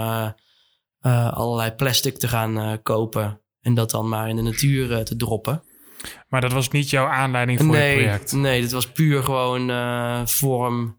eh, 1.03 1.33
allerlei 1.33 1.71
plastic 1.71 2.19
te 2.19 2.29
gaan 2.29 2.59
eh, 2.59 2.73
kopen. 2.83 3.41
En 3.61 3.75
dat 3.75 3.91
dan 3.91 4.09
maar 4.09 4.29
in 4.29 4.37
de 4.37 4.43
natuur 4.43 4.93
eh, 4.93 5.01
te 5.03 5.17
droppen. 5.17 5.63
Maar 6.29 6.41
dat 6.41 6.53
was 6.53 6.69
niet 6.69 6.91
jouw 6.91 7.07
aanleiding 7.07 7.59
voor 7.59 7.69
het 7.69 7.79
Nee, 7.79 7.95
project. 7.95 8.33
nee, 8.33 8.61
dit 8.61 8.73
was 8.73 8.93
puur 8.93 9.23
gewoon 9.23 10.29
vorm, 10.29 10.99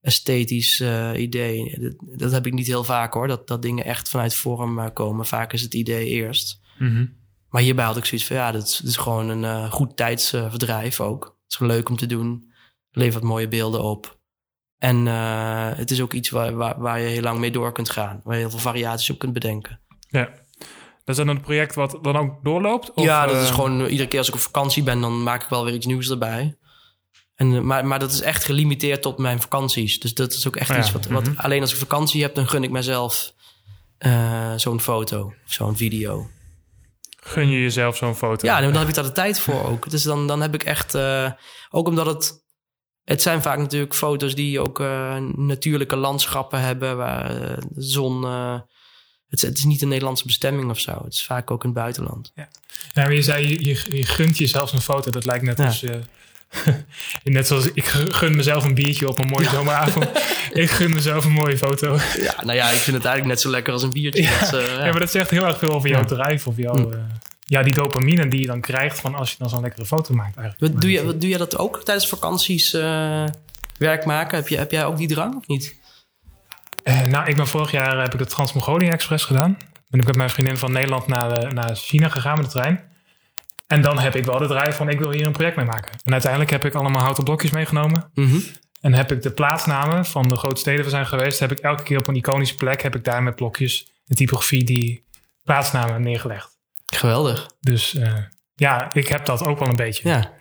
esthetisch 0.00 0.80
idee. 1.16 1.78
Dat, 1.80 2.18
dat 2.18 2.32
heb 2.32 2.46
ik 2.46 2.52
niet 2.52 2.66
heel 2.66 2.84
vaak 2.84 3.14
hoor, 3.14 3.28
dat, 3.28 3.48
dat 3.48 3.62
dingen 3.62 3.84
echt 3.84 4.08
vanuit 4.08 4.34
vorm 4.34 4.92
komen. 4.92 5.26
Vaak 5.26 5.52
is 5.52 5.62
het 5.62 5.74
idee 5.74 6.06
eerst. 6.06 6.60
Mhm. 6.78 7.06
Maar 7.48 7.62
hierbij 7.62 7.84
had 7.84 7.96
ik 7.96 8.04
zoiets 8.04 8.26
van, 8.26 8.36
ja, 8.36 8.52
dat 8.52 8.62
is, 8.62 8.76
dat 8.76 8.90
is 8.90 8.96
gewoon 8.96 9.28
een 9.28 9.70
goed 9.70 9.96
tijdsverdrijf 9.96 11.00
ook. 11.00 11.24
Het 11.24 11.52
is 11.52 11.58
leuk 11.58 11.88
om 11.88 11.96
te 11.96 12.06
doen. 12.06 12.52
Levert 12.90 13.24
mooie 13.24 13.48
beelden 13.48 13.82
op. 13.82 14.18
En 14.84 15.08
eh, 15.08 15.68
het 15.78 15.90
is 15.90 16.00
ook 16.00 16.12
iets 16.12 16.30
waar, 16.30 16.54
waar, 16.54 16.74
waar 16.78 17.00
je 17.00 17.06
heel 17.06 17.22
lang 17.22 17.38
mee 17.38 17.50
door 17.50 17.72
kunt 17.72 17.90
gaan. 17.90 18.20
Waar 18.24 18.34
je 18.34 18.40
heel 18.40 18.50
veel 18.50 18.58
variaties 18.58 19.10
op 19.10 19.18
kunt 19.18 19.32
bedenken. 19.32 19.80
Ja. 20.08 20.28
Dat 21.04 21.16
is 21.18 21.24
dan 21.24 21.28
een 21.28 21.40
project 21.40 21.74
wat 21.74 21.98
dan 22.02 22.16
ook 22.16 22.44
doorloopt? 22.44 22.92
Of, 22.92 23.04
ja, 23.04 23.26
dat 23.26 23.42
is 23.42 23.48
eh, 23.48 23.54
gewoon, 23.54 23.86
iedere 23.86 24.08
keer 24.08 24.18
als 24.18 24.28
ik 24.28 24.34
op 24.34 24.40
vakantie 24.40 24.82
ben, 24.82 25.00
dan 25.00 25.22
maak 25.22 25.42
ik 25.42 25.48
wel 25.48 25.64
weer 25.64 25.74
iets 25.74 25.86
nieuws 25.86 26.10
erbij. 26.10 26.56
En, 27.34 27.54
eh, 27.54 27.60
maar, 27.60 27.86
maar 27.86 27.98
dat 27.98 28.12
is 28.12 28.20
echt 28.20 28.44
gelimiteerd 28.44 29.02
tot 29.02 29.18
mijn 29.18 29.40
vakanties. 29.40 30.00
Dus 30.00 30.14
dat 30.14 30.32
is 30.32 30.46
ook 30.46 30.56
echt 30.56 30.68
Ja, 30.68 30.78
iets 30.78 30.92
wat, 30.92 31.06
wat 31.06 31.24
mhm. 31.24 31.40
alleen 31.40 31.60
als 31.60 31.72
ik 31.72 31.78
vakantie 31.78 32.22
heb, 32.22 32.34
dan 32.34 32.48
gun 32.48 32.64
ik 32.64 32.70
mezelf 32.70 33.32
eh, 33.98 34.54
zo'n 34.56 34.80
foto 34.80 35.24
of 35.46 35.52
zo'n 35.52 35.76
video. 35.76 36.28
Gun 37.20 37.50
je 37.50 37.60
jezelf 37.60 37.96
zo'n 37.96 38.16
foto? 38.16 38.46
Ja, 38.46 38.60
dan 38.60 38.74
heb 38.76 38.88
ik 38.88 38.94
daar 38.94 39.04
de 39.04 39.12
tijd 39.12 39.40
voor 39.40 39.64
ook. 39.64 39.90
Dus 39.90 40.02
dan, 40.02 40.26
dan 40.26 40.40
heb 40.40 40.54
ik 40.54 40.62
echt, 40.62 40.94
eh, 40.94 41.30
ook 41.70 41.88
omdat 41.88 42.06
het, 42.06 42.43
het 43.04 43.22
zijn 43.22 43.42
vaak 43.42 43.58
natuurlijk 43.58 43.94
foto's 43.94 44.34
die 44.34 44.60
ook 44.60 44.80
eh, 44.80 45.16
natuurlijke 45.36 45.96
landschappen 45.96 46.60
hebben, 46.60 46.96
waar 46.96 47.30
eh, 47.42 47.56
de 47.68 47.82
zon, 47.82 48.24
eh, 48.24 48.54
het, 49.28 49.42
is- 49.42 49.48
het 49.48 49.58
is 49.58 49.64
niet 49.64 49.82
een 49.82 49.88
Nederlandse 49.88 50.26
bestemming 50.26 50.70
of 50.70 50.78
zo. 50.80 51.00
Het 51.04 51.12
is 51.12 51.24
vaak 51.24 51.50
ook 51.50 51.62
in 51.64 51.68
het 51.70 51.78
buitenland. 51.78 52.32
Ja, 52.34 52.48
maar 52.94 53.12
je 53.14 53.22
zei, 53.22 53.48
je, 53.48 53.64
je, 53.64 53.96
je 53.96 54.04
gunt 54.06 54.38
jezelf 54.38 54.72
een 54.72 54.80
foto. 54.80 55.10
Dat 55.10 55.24
lijkt 55.24 55.44
net 55.44 55.58
Ja. 55.58 55.64
als... 55.64 55.84
net 57.24 57.46
zoals 57.46 57.72
ik 57.72 57.86
gun 57.88 58.36
mezelf 58.36 58.64
een 58.64 58.74
biertje 58.74 59.08
op 59.08 59.18
een 59.18 59.28
mooie 59.28 59.48
zomeravond. 59.48 60.08
ik 60.52 60.70
gun 60.70 60.92
mezelf 60.92 61.24
een 61.24 61.32
mooie 61.32 61.58
foto. 61.58 61.98
Ja, 62.20 62.34
nou 62.44 62.54
ja, 62.56 62.70
ik 62.70 62.78
vind 62.78 62.96
het 62.96 63.04
eigenlijk 63.06 63.26
net 63.26 63.40
zo 63.40 63.50
lekker 63.50 63.72
als 63.72 63.82
een 63.82 63.90
biertje. 63.92 64.22
Ja. 64.22 64.38
Dat, 64.38 64.50
ja. 64.50 64.84
Ja, 64.84 64.90
maar 64.90 64.98
dat 65.00 65.10
zegt 65.10 65.30
heel 65.30 65.44
erg 65.46 65.58
veel 65.58 65.70
over 65.72 65.88
jouw 65.88 66.00
Ja. 66.00 66.06
bedrijf. 66.06 66.46
Of 66.46 66.56
jouw, 66.56 66.74
Hm. 66.90 66.98
Eh, 67.44 67.58
ja, 67.58 67.62
die 67.62 67.74
dopamine 67.74 68.28
die 68.28 68.40
je 68.40 68.46
dan 68.46 68.60
krijgt 68.60 69.00
van 69.00 69.14
als 69.14 69.30
je 69.30 69.36
dan 69.38 69.48
zo'n 69.48 69.60
lekkere 69.60 69.86
foto 69.86 70.14
maakt 70.14 70.36
eigenlijk. 70.36 70.72
Wat, 70.72 70.82
doe, 70.82 70.90
je, 70.90 71.04
wat, 71.04 71.20
doe 71.20 71.30
je 71.30 71.38
dat 71.38 71.58
ook 71.58 71.84
tijdens 71.84 72.08
vakanties 72.08 72.74
eh, 72.74 73.24
werk 73.78 74.04
maken? 74.04 74.38
Heb, 74.38 74.48
je, 74.48 74.56
heb 74.56 74.70
jij 74.70 74.84
ook 74.84 74.96
die 74.96 75.08
drang 75.08 75.36
of 75.36 75.46
niet? 75.46 75.82
Eh, 76.84 77.02
nou, 77.02 77.28
ik 77.28 77.36
ben 77.36 77.46
vorig 77.46 77.70
jaar 77.70 78.02
heb 78.02 78.12
ik 78.12 78.18
de 78.18 78.26
Trans-Mongolië 78.26 78.88
Express 78.88 79.24
gedaan. 79.24 79.56
Ben 79.88 80.00
ik 80.00 80.06
met 80.06 80.16
mijn 80.16 80.30
vriendin 80.30 80.56
van 80.56 80.72
Nederland 80.72 81.06
naar, 81.06 81.32
eh, 81.32 81.50
naar 81.50 81.76
China 81.76 82.08
gegaan 82.08 82.36
met 82.36 82.44
de 82.44 82.50
trein. 82.50 82.92
En 83.66 83.82
dan 83.82 83.98
heb 83.98 84.16
ik 84.16 84.24
wel 84.24 84.38
de 84.38 84.46
drive 84.46 84.72
van 84.72 84.88
ik 84.88 84.98
wil 84.98 85.10
hier 85.10 85.26
een 85.26 85.32
project 85.32 85.56
mee 85.56 85.66
maken. 85.66 85.92
En 86.04 86.12
uiteindelijk 86.12 86.50
heb 86.50 86.64
ik 86.64 86.74
allemaal 86.74 87.02
houten 87.02 87.24
blokjes 87.24 87.50
meegenomen. 87.50 88.10
Mhm. 88.14 88.38
En 88.80 88.94
heb 88.94 89.12
ik 89.12 89.22
de 89.22 89.30
plaatsnamen 89.30 90.04
van 90.04 90.28
de 90.28 90.36
grote 90.36 90.60
steden 90.60 90.76
waar 90.76 90.84
we 90.84 90.96
zijn 90.96 91.06
geweest, 91.06 91.38
heb 91.38 91.52
ik 91.52 91.58
elke 91.58 91.82
keer 91.82 91.98
op 91.98 92.06
een 92.06 92.16
iconische 92.16 92.54
plek, 92.54 92.82
heb 92.82 92.94
ik 92.94 93.04
daar 93.04 93.22
met 93.22 93.36
blokjes 93.36 93.92
en 94.06 94.16
typografie 94.16 94.64
die 94.64 95.04
plaatsnamen 95.44 96.02
neergelegd. 96.02 96.53
Geweldig. 96.96 97.50
Dus 97.60 97.94
eh, 97.94 98.14
ja, 98.54 98.94
ik 98.94 99.08
heb 99.08 99.26
dat 99.26 99.42
ook 99.42 99.58
wel 99.58 99.68
een 99.68 99.76
beetje. 99.76 100.08
Ja, 100.08 100.32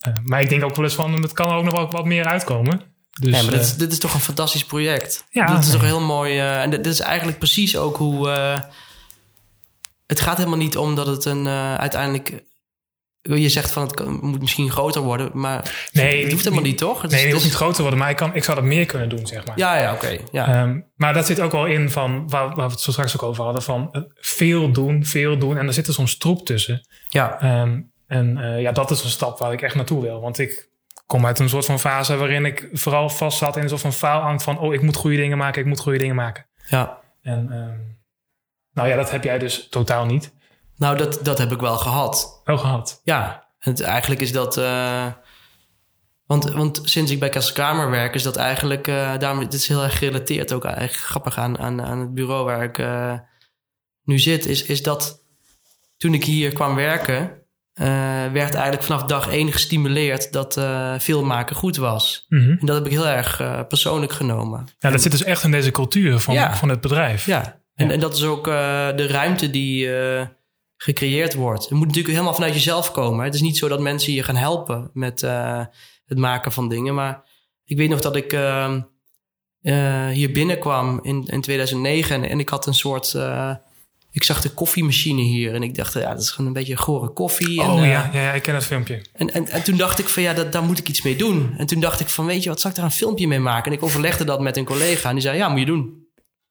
Eh, 0.00 0.12
maar 0.22 0.40
ik 0.40 0.48
denk 0.48 0.64
ook 0.64 0.76
wel 0.76 0.84
eens 0.84 0.94
van, 0.94 1.22
het 1.22 1.32
kan 1.32 1.52
ook 1.52 1.64
nog 1.64 1.74
wel 1.74 1.90
wat 1.90 2.04
meer 2.04 2.24
uitkomen. 2.24 2.80
Dus, 3.20 3.34
ja 3.34 3.42
maar 3.42 3.50
dit, 3.50 3.60
is, 3.60 3.72
eh, 3.72 3.78
dit 3.78 3.92
is 3.92 3.98
toch 3.98 4.14
een 4.14 4.20
fantastisch 4.20 4.64
project. 4.64 5.26
Ja. 5.30 5.46
Dit 5.46 5.64
is 5.64 5.70
toch 5.70 5.82
heel 5.82 6.00
mooi. 6.00 6.38
en 6.38 6.70
dit, 6.70 6.84
dit 6.84 6.92
is 6.92 7.00
eigenlijk 7.00 7.38
precies 7.38 7.76
ook 7.76 7.96
hoe... 7.96 8.28
het 10.06 10.20
gaat 10.20 10.36
helemaal 10.36 10.58
niet 10.58 10.76
om 10.76 10.94
dat 10.94 11.06
het 11.06 11.24
een 11.24 11.48
uiteindelijk... 11.78 12.44
Je 13.34 13.48
zegt 13.48 13.70
van 13.70 13.82
het 13.82 14.22
moet 14.22 14.40
misschien 14.40 14.70
groter 14.70 15.02
worden, 15.02 15.30
maar 15.32 15.88
Nee, 15.92 16.22
het 16.22 16.32
hoeft 16.32 16.44
helemaal 16.44 16.64
niet, 16.64 16.78
toch? 16.78 17.02
Het 17.02 17.10
nee, 17.10 17.22
het 17.22 17.32
hoeft 17.32 17.44
niet 17.44 17.54
groter 17.54 17.74
te 17.74 17.80
worden, 17.82 17.98
maar 17.98 18.10
ik, 18.10 18.16
kan, 18.16 18.34
ik 18.34 18.44
zou 18.44 18.56
dat 18.56 18.66
meer 18.66 18.86
kunnen 18.86 19.08
doen, 19.08 19.26
zeg 19.26 19.46
maar. 19.46 19.58
Ja, 19.58 19.78
ja, 19.78 19.92
oké. 19.92 20.18
ja. 20.32 20.46
Ehm, 20.46 20.80
maar 20.94 21.14
dat 21.14 21.26
zit 21.26 21.40
ook 21.40 21.52
wel 21.52 21.66
in 21.66 21.90
van 21.90 22.28
waar, 22.28 22.48
waar 22.48 22.66
we 22.66 22.72
het 22.72 22.80
zo 22.80 22.90
straks 22.90 23.14
ook 23.16 23.22
over 23.22 23.44
hadden: 23.44 23.62
van 23.62 23.88
eh, 23.92 24.02
veel 24.14 24.72
doen, 24.72 25.04
veel 25.04 25.38
doen. 25.38 25.58
En 25.58 25.66
er 25.66 25.72
zit 25.72 25.86
er 25.86 25.94
soms 25.94 26.16
troep 26.16 26.46
tussen. 26.46 26.86
ja. 27.08 27.40
Ehm, 27.40 27.80
en 28.06 28.38
eh, 28.38 28.60
ja, 28.60 28.72
dat 28.72 28.90
is 28.90 29.04
een 29.04 29.10
stap 29.10 29.38
waar 29.38 29.52
ik 29.52 29.62
echt 29.62 29.74
naartoe 29.74 30.02
wil. 30.02 30.20
Want 30.20 30.38
ik 30.38 30.68
kom 31.06 31.26
uit 31.26 31.38
een 31.38 31.48
soort 31.48 31.64
van 31.64 31.80
fase 31.80 32.16
waarin 32.16 32.44
ik 32.44 32.68
vooral 32.72 33.08
vast 33.08 33.38
zat 33.38 33.56
in 33.56 33.62
een 33.62 33.68
soort 33.68 33.80
van 33.80 33.92
faalangst 33.92 34.44
van: 34.44 34.58
oh, 34.58 34.74
ik 34.74 34.82
moet 34.82 34.96
goede 34.96 35.16
dingen 35.16 35.38
maken, 35.38 35.60
ik 35.60 35.68
moet 35.68 35.80
goede 35.80 35.98
dingen 35.98 36.14
maken. 36.14 36.46
ja. 36.68 37.04
En 37.22 37.52
ehm, 37.52 37.78
nou 38.72 38.88
ja, 38.88 38.96
dat 38.96 39.10
heb 39.10 39.24
jij 39.24 39.38
dus 39.38 39.68
totaal 39.68 40.06
niet. 40.06 40.34
Nou, 40.76 40.96
dat, 40.96 41.18
dat 41.22 41.38
heb 41.38 41.52
ik 41.52 41.60
wel 41.60 41.76
gehad. 41.76 42.40
Wel 42.44 42.58
gehad. 42.58 43.00
Ja, 43.04 43.46
het, 43.58 43.80
eigenlijk 43.80 44.20
is 44.20 44.32
dat. 44.32 44.56
eh, 44.56 45.06
want, 46.26 46.50
want 46.52 46.80
sinds 46.84 47.10
ik 47.10 47.20
bij 47.20 47.28
Kasselkamer 47.28 47.90
werk, 47.90 48.14
is 48.14 48.22
dat 48.22 48.36
eigenlijk. 48.36 48.88
eh 48.88 49.18
daarom, 49.18 49.40
dit 49.40 49.52
is 49.54 49.68
heel 49.68 49.82
erg 49.82 49.98
gerelateerd 49.98 50.52
ook 50.52 50.64
eigenlijk 50.64 50.96
grappig 50.96 51.38
aan, 51.38 51.58
aan, 51.58 51.82
aan 51.82 51.98
het 51.98 52.14
bureau 52.14 52.44
waar 52.44 52.62
ik 52.62 52.78
eh, 52.78 53.12
nu 54.04 54.18
zit. 54.18 54.46
Is, 54.46 54.62
is 54.64 54.82
dat 54.82 55.24
toen 55.96 56.14
ik 56.14 56.24
hier 56.24 56.52
kwam 56.52 56.74
werken, 56.74 57.30
eh, 57.72 57.86
werd 58.32 58.54
eigenlijk 58.54 58.82
vanaf 58.82 59.02
dag 59.02 59.28
één 59.28 59.52
gestimuleerd 59.52 60.32
dat 60.32 60.56
eh 60.56 60.94
filmmaken 60.98 61.56
goed 61.56 61.76
was. 61.76 62.24
Mhm. 62.28 62.50
En 62.50 62.66
dat 62.66 62.76
heb 62.76 62.84
ik 62.86 62.92
heel 62.92 63.08
erg 63.08 63.40
eh, 63.40 63.60
persoonlijk 63.68 64.12
genomen. 64.12 64.66
Ja, 64.78 64.90
dat 64.90 65.02
zit 65.02 65.10
dus 65.12 65.24
echt 65.24 65.44
in 65.44 65.50
deze 65.50 65.70
cultuur 65.70 66.18
van, 66.18 66.34
Ja. 66.34 66.56
van 66.56 66.68
het 66.68 66.80
bedrijf. 66.80 67.26
Ja, 67.26 67.60
en, 67.74 67.86
Ja. 67.86 67.92
en 67.92 68.00
dat 68.00 68.14
is 68.14 68.22
ook 68.24 68.46
eh, 68.48 68.54
de 68.96 69.06
ruimte 69.06 69.50
die 69.50 69.96
eh, 69.98 70.26
gecreëerd 70.76 71.34
wordt. 71.34 71.62
Het 71.62 71.70
moet 71.70 71.86
natuurlijk 71.86 72.14
helemaal 72.14 72.34
vanuit 72.34 72.54
jezelf 72.54 72.90
komen. 72.90 73.24
Het 73.24 73.34
is 73.34 73.40
niet 73.40 73.58
zo 73.58 73.68
dat 73.68 73.80
mensen 73.80 74.12
je 74.12 74.22
gaan 74.22 74.36
helpen 74.36 74.90
met 74.92 75.22
eh, 75.22 75.64
het 76.06 76.18
maken 76.18 76.52
van 76.52 76.68
dingen. 76.68 76.94
Maar 76.94 77.22
ik 77.64 77.76
weet 77.76 77.88
nog 77.88 78.00
dat 78.00 78.16
ik 78.16 78.32
ehm, 78.32 78.80
eh, 79.62 80.08
hier 80.08 80.32
binnenkwam 80.32 80.98
in, 81.02 81.26
in 81.26 81.40
2009 81.40 82.22
en, 82.22 82.30
en 82.30 82.38
ik 82.38 82.48
had 82.48 82.66
een 82.66 82.74
soort... 82.74 83.14
eh, 83.14 83.54
ik 84.10 84.22
zag 84.22 84.40
de 84.40 84.50
koffiemachine 84.50 85.20
hier 85.22 85.54
en 85.54 85.62
ik 85.62 85.74
dacht, 85.74 85.92
ja, 85.92 86.10
dat 86.12 86.20
is 86.22 86.30
gewoon 86.30 86.46
een 86.46 86.52
beetje 86.52 86.76
gore 86.76 87.08
koffie. 87.08 87.60
Oh 87.60 87.78
ja, 87.78 87.84
ja, 87.84 88.10
ja, 88.12 88.32
ik 88.32 88.42
ken 88.42 88.54
dat 88.54 88.64
filmpje. 88.64 89.02
en, 89.12 89.32
en, 89.32 89.48
en 89.48 89.62
toen 89.62 89.76
dacht 89.76 89.98
ik 89.98 90.08
van 90.08 90.22
ja, 90.22 90.32
dat, 90.32 90.52
daar 90.52 90.62
moet 90.62 90.78
ik 90.78 90.88
iets 90.88 91.02
mee 91.02 91.16
doen. 91.16 91.54
En 91.58 91.66
toen 91.66 91.80
dacht 91.80 92.00
ik 92.00 92.08
van 92.08 92.26
weet 92.26 92.42
je 92.42 92.48
wat, 92.48 92.60
zal 92.60 92.70
ik 92.70 92.76
daar 92.76 92.84
een 92.84 92.90
filmpje 92.90 93.28
mee 93.28 93.38
maken? 93.38 93.70
En 93.70 93.76
ik 93.76 93.84
overlegde 93.84 94.24
dat 94.24 94.40
met 94.40 94.56
een 94.56 94.64
collega 94.64 95.08
en 95.08 95.14
die 95.14 95.24
zei 95.24 95.36
ja, 95.36 95.48
moet 95.48 95.58
je 95.58 95.66
doen. 95.66 96.05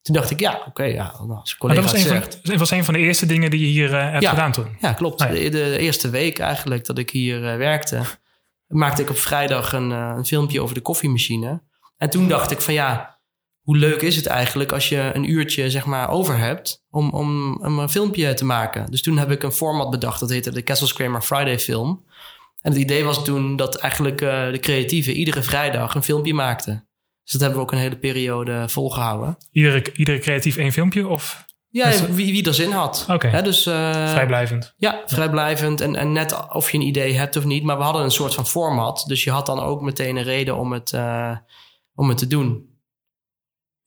Toen 0.06 0.16
dacht 0.16 0.30
ik 0.30 0.40
ja, 0.40 0.64
oké, 0.68 0.84
ja, 0.84 1.14
nou, 1.18 1.30
als 1.30 1.50
Maar 1.50 1.58
collega 1.58 1.82
dat 1.82 1.92
was 1.92 2.02
het 2.02 2.12
een, 2.12 2.22
van, 2.22 2.32
zegt. 2.44 2.60
was 2.60 2.72
een 2.72 2.84
van 2.86 2.94
de 2.94 3.00
eerste 3.00 3.26
dingen 3.26 3.50
die 3.50 3.60
je 3.60 3.66
hier 3.66 3.94
eh, 3.94 4.12
hebt 4.12 4.24
Ja. 4.24 4.30
gedaan 4.30 4.52
toen. 4.52 4.78
Ja, 4.80 4.94
klopt. 4.94 5.22
Ah, 5.22 5.28
ja. 5.28 5.34
De, 5.34 5.50
de 5.50 5.78
eerste 5.78 6.10
week 6.10 6.40
eigenlijk 6.40 6.86
dat 6.86 6.98
ik 6.98 7.10
hier 7.10 7.48
eh, 7.52 7.58
werkte, 7.58 8.02
maakte 8.68 9.02
ik 9.02 9.10
op 9.10 9.18
vrijdag 9.18 9.74
een, 9.74 9.92
eh, 9.92 10.14
een 10.18 10.26
filmpje 10.26 10.62
over 10.62 10.76
de 10.76 10.82
koffiemachine. 10.82 11.62
En 11.98 12.10
toen 12.10 12.28
dacht 12.28 12.52
ik 12.52 12.62
van 12.62 12.74
ja, 12.74 13.20
hoe 13.62 13.78
leuk 13.78 14.02
is 14.02 14.16
het 14.16 14.26
eigenlijk 14.26 14.72
als 14.72 14.90
je 14.90 15.12
een 15.14 15.30
uurtje 15.30 15.70
zeg 15.70 15.86
maar 15.86 16.10
over 16.10 16.38
hebt 16.38 16.84
om, 16.90 17.10
om, 17.10 17.58
om 17.66 17.80
een 17.80 17.90
filmpje 17.90 18.34
te 18.34 18.46
maken. 18.46 18.92
Dus 18.92 19.02
toen 19.02 19.18
heb 19.18 19.32
ik 19.32 19.44
een 19.44 19.52
format 19.52 19.90
bedacht, 19.90 20.20
dat 20.20 20.30
heette 20.30 20.52
de 20.52 20.64
Castle 20.64 20.94
Kramer 20.94 21.22
Friday 21.22 21.60
film. 21.60 22.06
En 22.62 22.72
het 22.72 22.82
idee 22.82 23.04
was 23.04 23.24
toen 23.24 23.56
dat 23.56 23.76
eigenlijk 23.76 24.18
de 24.18 24.58
creatieven 24.62 25.14
iedere 25.14 25.44
vrijdag 25.44 25.96
een 25.96 26.04
filmpje 26.04 26.34
maakten. 26.34 26.88
Dus 27.26 27.34
dat 27.34 27.42
hebben 27.42 27.60
we 27.60 27.66
ook 27.66 27.72
een 27.72 27.78
hele 27.78 27.98
periode 27.98 28.70
volgehouden. 28.70 29.38
Iedere, 29.52 29.84
iedere 29.94 30.20
creatief 30.20 30.58
één 30.58 30.72
filmpje 30.72 31.08
of 31.08 31.46
Ja, 31.70 32.06
wie, 32.10 32.32
wie 32.32 32.46
er 32.48 32.54
zin 32.54 32.72
had. 32.72 33.06
Hè, 33.32 33.42
dus, 33.42 33.66
eh, 33.66 34.10
vrijblijvend? 34.10 34.74
ja, 34.78 35.02
vrijblijvend 35.06 35.82
en, 35.82 35.96
en 35.96 36.12
net 36.12 36.48
of 36.54 36.72
je 36.72 36.78
een 36.78 36.84
idee 36.84 37.14
hebt 37.14 37.36
of 37.36 37.46
niet. 37.46 37.64
Maar 37.64 37.78
we 37.78 37.84
hadden 37.84 38.04
een 38.04 38.12
soort 38.12 38.34
van 38.34 38.46
format. 38.48 39.04
Dus 39.08 39.24
je 39.24 39.32
had 39.32 39.46
dan 39.46 39.60
ook 39.60 39.82
meteen 39.82 40.16
een 40.16 40.24
reden 40.24 40.58
om 40.58 40.74
het, 40.74 40.94
eh, 40.94 41.38
om 41.96 42.10
het 42.10 42.18
te 42.18 42.28
doen. 42.28 42.74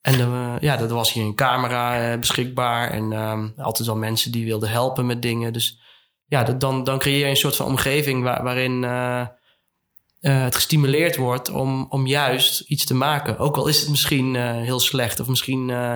En 0.01 0.15
eh, 0.21 0.55
ja, 0.61 0.79
er 0.81 0.89
was 0.95 1.13
hier 1.13 1.25
een 1.25 1.35
camera 1.35 2.17
beschikbaar. 2.19 2.91
En 2.91 3.13
ehm, 3.13 3.49
altijd 3.57 3.89
wel 3.89 3.97
mensen 3.97 4.33
die 4.33 4.45
wilden 4.45 4.69
helpen 4.71 5.07
met 5.07 5.23
dingen. 5.23 5.53
Dus 5.53 5.81
ja, 6.27 6.45
dat, 6.45 6.61
dan, 6.61 6.85
dan 6.85 6.99
creëer 6.99 7.19
je 7.19 7.27
een 7.31 7.37
soort 7.37 7.57
van 7.57 7.67
omgeving 7.67 8.23
waar- 8.23 8.43
waarin 8.43 8.85
eh, 10.21 10.43
het 10.43 10.55
gestimuleerd 10.55 11.17
wordt 11.17 11.51
om, 11.51 11.87
om 11.89 12.07
juist 12.07 12.61
iets 12.61 12.85
te 12.85 12.95
maken. 12.95 13.39
Ook 13.39 13.57
al 13.57 13.67
is 13.69 13.81
het 13.81 13.89
misschien 13.91 14.37
eh, 14.37 14.51
heel 14.57 14.81
slecht 14.81 15.21
of 15.21 15.29
misschien 15.29 15.71
eh, 15.71 15.95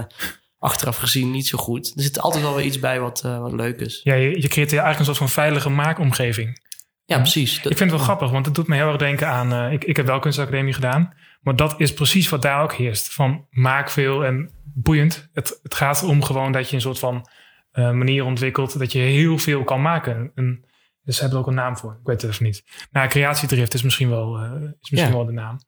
achteraf 0.58 0.96
gezien 0.96 1.30
niet 1.30 1.46
zo 1.46 1.58
goed. 1.58 1.92
Er 1.96 2.02
zit 2.02 2.20
altijd 2.20 2.42
wel 2.42 2.54
weer 2.54 2.64
iets 2.64 2.78
bij 2.78 3.00
wat, 3.00 3.20
wat 3.20 3.52
leuk 3.52 3.80
is. 3.80 4.00
Ja, 4.02 4.14
je, 4.14 4.40
je 4.42 4.48
creëert 4.48 4.70
eigenlijk 4.70 4.98
een 4.98 5.04
soort 5.04 5.18
van 5.18 5.28
veilige 5.28 5.68
maakomgeving. 5.70 6.60
Ja, 7.04 7.18
precies. 7.18 7.62
Dat- 7.62 7.72
Ik 7.72 7.78
vind 7.78 7.90
het 7.90 7.98
wel 7.98 8.08
grappig, 8.08 8.30
want 8.30 8.46
het 8.46 8.54
doet 8.54 8.66
me 8.66 8.76
heel 8.76 8.88
erg 8.88 8.96
denken 8.96 9.28
aan... 9.28 9.72
ik, 9.72 9.84
ik 9.84 9.96
heb 9.96 10.06
wel 10.06 10.18
kunstacademie 10.18 10.72
gedaan, 10.72 11.14
maar 11.40 11.56
dat 11.56 11.74
is 11.80 11.92
precies 11.94 12.28
wat 12.28 12.42
daar 12.42 12.62
ook 12.62 12.72
heerst. 12.72 13.12
Van 13.12 13.46
maak 13.50 13.90
veel 13.90 14.24
en 14.24 14.50
boeiend. 14.74 15.28
Het, 15.32 15.58
het 15.62 15.74
gaat 15.74 16.02
om 16.02 16.22
gewoon 16.22 16.52
dat 16.52 16.68
je 16.68 16.74
een 16.76 16.82
soort 16.82 16.98
van 16.98 17.28
manier 17.72 18.24
ontwikkelt... 18.24 18.78
dat 18.78 18.92
je 18.92 18.98
heel 18.98 19.38
veel 19.38 19.64
kan 19.64 19.82
maken. 19.82 20.32
En, 20.34 20.64
dus 21.02 21.14
ze 21.14 21.20
hebben 21.20 21.38
er 21.38 21.44
ook 21.44 21.50
een 21.50 21.56
naam 21.58 21.76
voor. 21.76 21.92
Ik 22.00 22.06
weet 22.06 22.22
het 22.22 22.30
even 22.30 22.44
niet. 22.44 22.86
Nou, 22.90 23.08
creatiedrift 23.08 23.74
is 23.74 23.82
misschien 23.82 24.10
wel, 24.10 24.38
eh, 24.38 24.52
is 24.80 24.90
misschien 24.90 25.10
Ja. 25.10 25.16
wel 25.16 25.24
de 25.26 25.32
naam. 25.32 25.58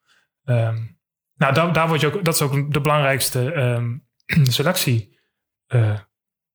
Ehm, 0.45 0.83
nou, 1.35 1.55
daar, 1.55 1.73
daar 1.73 1.89
word 1.89 2.01
je 2.01 2.07
ook, 2.15 2.25
dat 2.25 2.35
is 2.35 2.43
ook 2.43 2.73
de 2.73 2.81
belangrijkste 2.81 3.53
ehm, 3.53 3.97
selectie... 4.51 5.19
eh, 5.67 5.99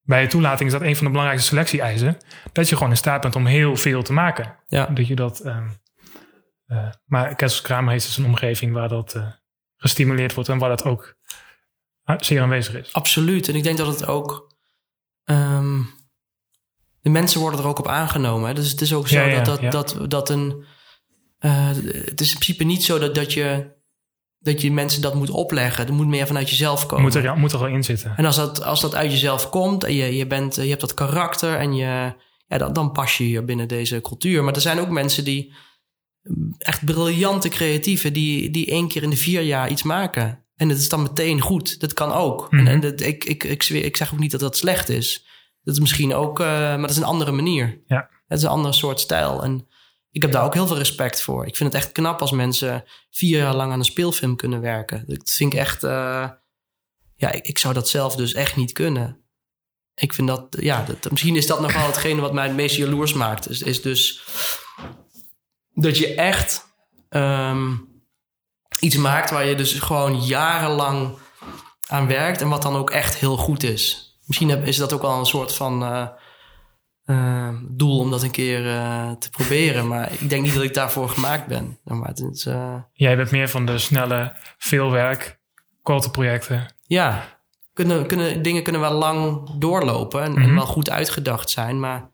bij 0.02 0.22
je 0.22 0.28
toelating 0.28 0.68
is 0.72 0.78
dat 0.78 0.82
een 0.88 0.96
van 0.96 1.04
de 1.06 1.12
belangrijkste 1.12 1.50
selectie-eisen. 1.50 2.18
Dat 2.52 2.70
je 2.70 2.76
gewoon 2.76 2.92
in 2.92 2.98
staat 2.98 3.22
bent 3.22 3.36
om 3.36 3.46
heel 3.46 3.76
veel 3.76 4.02
te 4.04 4.14
maken. 4.14 4.58
ja. 4.68 4.86
Dat 4.86 5.08
je 5.08 5.16
dat. 5.16 5.40
ehm 5.40 5.70
eh, 6.66 6.90
maar 7.06 7.36
Kesselskramer 7.36 7.92
heeft 7.92 8.06
dus 8.06 8.18
een 8.18 8.26
omgeving 8.26 8.74
waar 8.74 8.90
dat 8.90 9.22
gestimuleerd 9.76 10.34
wordt 10.34 10.50
en 10.50 10.58
waar 10.58 10.70
dat 10.70 10.84
ook 10.84 11.16
ah, 12.04 12.20
zeer 12.20 12.42
aanwezig 12.42 12.76
is. 12.76 12.94
Absoluut. 12.94 13.48
En 13.48 13.56
ik 13.56 13.64
denk 13.64 13.78
dat 13.78 13.88
het 13.88 14.06
ook. 14.08 14.58
De 17.02 17.10
mensen 17.10 17.40
worden 17.42 17.60
er 17.60 17.68
ook 17.68 17.80
op 17.80 17.88
aangenomen. 17.88 18.48
Hè? 18.48 18.54
Dus 18.54 18.72
het 18.72 18.82
is 18.82 18.94
ook 18.94 19.08
zo 19.08 19.16
Ja, 19.20 19.26
ja, 19.26 19.42
dat, 19.44 19.62
dat, 19.62 19.72
dat, 19.72 20.10
dat 20.12 20.30
een. 20.30 20.66
eh, 21.40 21.68
het 22.06 22.22
is 22.22 22.32
in 22.32 22.38
principe 22.38 22.64
niet 22.64 22.84
zo 22.84 23.00
dat, 23.00 23.16
dat, 23.16 23.34
je, 23.34 23.72
dat 24.40 24.62
je 24.62 24.72
mensen 24.72 25.02
dat 25.02 25.16
moet 25.16 25.30
opleggen. 25.30 25.86
Het 25.86 25.94
moet 25.94 26.08
meer 26.08 26.28
vanuit 26.28 26.50
jezelf 26.50 26.86
komen. 26.86 27.04
Moet 27.04 27.16
er, 27.16 27.38
moet 27.38 27.52
er 27.52 27.60
wel 27.60 27.68
in 27.68 27.84
zitten. 27.84 28.14
En 28.18 28.26
als 28.26 28.36
dat, 28.36 28.64
als 28.64 28.82
dat 28.82 28.96
uit 28.96 29.12
jezelf 29.12 29.50
komt 29.50 29.84
en 29.84 29.94
je, 29.94 30.16
je, 30.16 30.28
bent, 30.28 30.56
je 30.56 30.62
hebt 30.62 30.82
dat 30.82 30.94
karakter 30.94 31.56
en 31.56 31.74
je, 31.76 32.14
ja, 32.48 32.58
dan, 32.58 32.74
dan 32.74 32.92
pas 32.92 33.18
je 33.18 33.24
hier 33.24 33.46
binnen 33.46 33.68
deze 33.68 34.02
cultuur. 34.02 34.44
Maar 34.44 34.54
er 34.56 34.62
zijn 34.62 34.80
ook 34.80 34.90
mensen 34.90 35.24
die 35.24 35.54
echt 36.58 36.86
briljante 36.86 37.50
creatieven 37.50 38.14
die, 38.14 38.50
die 38.50 38.66
één 38.66 38.88
keer 38.88 39.04
in 39.04 39.10
de 39.10 39.18
vier 39.18 39.42
jaar 39.42 39.70
iets 39.70 39.84
maken. 39.84 40.44
En 40.56 40.70
het 40.70 40.78
is 40.78 40.90
dan 40.90 41.02
meteen 41.02 41.42
goed. 41.42 41.80
Dat 41.80 41.94
kan 41.94 42.12
ook. 42.12 42.52
Mhm. 42.52 42.68
En, 42.68 42.74
en 42.74 42.80
dat, 42.80 43.02
ik, 43.02 43.26
ik, 43.26 43.44
ik, 43.44 43.64
zweer, 43.64 43.84
ik 43.86 43.98
zeg 43.98 44.14
ook 44.14 44.20
niet 44.20 44.32
dat 44.32 44.40
dat 44.40 44.58
slecht 44.58 44.90
is. 44.90 45.28
Dat 45.70 45.78
is 45.78 45.84
misschien 45.90 46.14
ook, 46.14 46.40
eh, 46.40 46.46
maar 46.48 46.82
dat 46.82 46.90
is 46.90 46.98
een 46.98 47.04
andere 47.04 47.32
manier. 47.32 47.82
Ja. 47.88 48.10
Het 48.28 48.38
is 48.38 48.44
een 48.44 48.50
andere 48.50 48.74
soort 48.74 49.00
stijl. 49.00 49.44
En 49.44 49.68
ik 50.12 50.22
heb 50.22 50.32
daar 50.32 50.44
ook 50.44 50.54
heel 50.54 50.68
veel 50.68 50.78
respect 50.78 51.22
voor. 51.22 51.48
Ik 51.48 51.56
vind 51.56 51.74
het 51.74 51.84
echt 51.84 51.92
knap 51.92 52.22
als 52.22 52.32
mensen 52.32 52.84
vier 53.10 53.38
jaar 53.38 53.56
lang 53.56 53.72
aan 53.72 53.80
een 53.80 53.86
speelfilm 53.86 54.36
kunnen 54.36 54.62
werken. 54.62 55.04
Dat 55.08 55.30
vind 55.32 55.54
ik 55.54 55.60
echt. 55.60 55.84
eh, 55.84 56.30
ja, 57.16 57.32
ik, 57.32 57.48
ik 57.48 57.58
zou 57.58 57.74
dat 57.74 57.90
zelf 57.90 58.16
dus 58.16 58.34
echt 58.34 58.56
niet 58.56 58.72
kunnen. 58.72 59.24
Ik 59.94 60.14
vind 60.14 60.28
dat, 60.28 60.58
ja, 60.60 60.84
dat, 60.84 61.12
misschien 61.12 61.36
is 61.36 61.48
dat 61.48 61.62
nog 61.62 61.74
wel 61.74 61.86
hetgene 61.86 62.22
wat 62.22 62.34
mij 62.34 62.48
het 62.48 62.56
meest 62.56 62.76
jaloers 62.76 63.14
maakt. 63.14 63.50
Is, 63.50 63.62
is 63.62 63.82
dus 63.82 64.24
dat 65.74 65.98
je 65.98 66.16
echt 66.16 66.66
ehm, 67.10 67.76
iets 68.80 68.96
maakt 68.96 69.30
waar 69.30 69.46
je 69.46 69.56
dus 69.56 69.74
gewoon 69.74 70.22
jarenlang 70.22 71.18
aan 71.88 72.08
werkt 72.08 72.42
en 72.42 72.50
wat 72.50 72.62
dan 72.62 72.76
ook 72.76 72.90
echt 72.90 73.16
heel 73.16 73.38
goed 73.38 73.64
is. 73.64 74.09
Misschien 74.30 74.50
heb- 74.50 74.66
is 74.66 74.78
dat 74.78 74.94
ook 74.94 75.02
wel 75.02 75.20
een 75.20 75.26
soort 75.26 75.54
van 75.56 75.84
eh, 75.84 76.08
eh, 77.06 77.56
doel 77.70 78.00
om 78.00 78.12
dat 78.12 78.24
een 78.24 78.32
keer 78.32 78.68
eh, 78.70 79.12
te 79.12 79.30
proberen, 79.30 79.88
maar 79.88 80.12
ik 80.12 80.30
denk 80.30 80.44
niet 80.44 80.54
dat 80.54 80.64
ik 80.64 80.74
daarvoor 80.74 81.10
gemaakt 81.10 81.48
ben. 81.48 81.78
Maar 81.84 82.08
het 82.08 82.20
is, 82.20 82.44
Jij 82.94 83.16
bent 83.16 83.32
meer 83.32 83.50
van 83.50 83.66
de 83.66 83.78
snelle, 83.78 84.34
veel 84.58 84.92
werk, 84.92 85.40
korte 85.84 86.12
projecten. 86.12 86.74
ja, 86.88 87.38
kunnen, 87.74 88.08
kunnen, 88.08 88.42
dingen 88.42 88.64
kunnen 88.64 88.82
wel 88.82 88.92
lang 88.94 89.50
doorlopen 89.58 90.22
en, 90.24 90.36
en 90.36 90.42
Mhm. 90.42 90.56
wel 90.56 90.66
goed 90.66 90.90
uitgedacht 90.90 91.50
zijn, 91.50 91.80
maar 91.80 92.12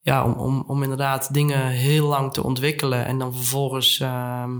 ja, 0.00 0.24
om, 0.24 0.32
om, 0.32 0.64
om 0.66 0.82
inderdaad 0.82 1.34
dingen 1.34 1.66
heel 1.66 2.06
lang 2.06 2.32
te 2.32 2.42
ontwikkelen 2.42 3.06
en 3.06 3.18
dan 3.18 3.34
vervolgens 3.34 4.00
ehm, 4.00 4.50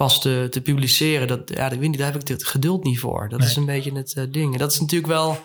pas 0.00 0.20
te, 0.20 0.46
te 0.50 0.60
publiceren, 0.60 1.28
dat, 1.28 1.40
ja, 1.54 1.70
ik 1.70 1.78
weet 1.78 1.88
niet, 1.88 1.98
daar 1.98 2.12
heb 2.12 2.20
ik 2.20 2.28
het 2.28 2.44
geduld 2.46 2.84
niet 2.84 2.98
voor. 2.98 3.28
Dat 3.28 3.38
Nee. 3.38 3.48
is 3.48 3.56
een 3.56 3.64
beetje 3.64 3.92
het 3.92 4.12
eh, 4.12 4.24
ding. 4.30 4.52
En 4.52 4.58
dat 4.58 4.72
is 4.72 4.80
natuurlijk 4.80 5.12
wel, 5.12 5.38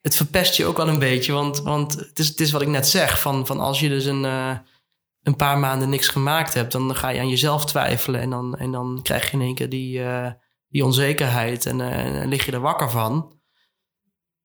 het 0.00 0.14
verpest 0.16 0.56
je 0.56 0.64
ook 0.64 0.76
wel 0.76 0.88
een 0.88 0.98
beetje, 0.98 1.32
want, 1.32 1.60
want 1.60 1.94
het, 1.94 2.18
is, 2.18 2.28
het 2.28 2.40
is 2.40 2.50
wat 2.50 2.62
ik 2.62 2.68
net 2.68 2.88
zeg, 2.88 3.20
van, 3.20 3.46
van 3.46 3.60
als 3.60 3.80
je 3.80 3.88
dus 3.88 4.04
een, 4.04 4.24
eh, 4.24 4.58
een 5.22 5.36
paar 5.36 5.58
maanden 5.58 5.88
niks 5.88 6.08
gemaakt 6.08 6.54
hebt, 6.54 6.72
dan 6.72 6.96
ga 6.96 7.08
je 7.08 7.20
aan 7.20 7.28
jezelf 7.28 7.64
twijfelen 7.66 8.20
en 8.20 8.30
dan, 8.30 8.56
en 8.56 8.72
dan 8.72 9.00
krijg 9.02 9.30
je 9.30 9.36
in 9.36 9.42
één 9.42 9.54
keer 9.54 9.68
die, 9.68 10.02
eh, 10.02 10.32
die 10.68 10.84
onzekerheid 10.84 11.66
en, 11.66 11.80
en 11.80 12.28
lig 12.28 12.46
je 12.46 12.52
er 12.52 12.60
wakker 12.60 12.90
van. 12.90 13.38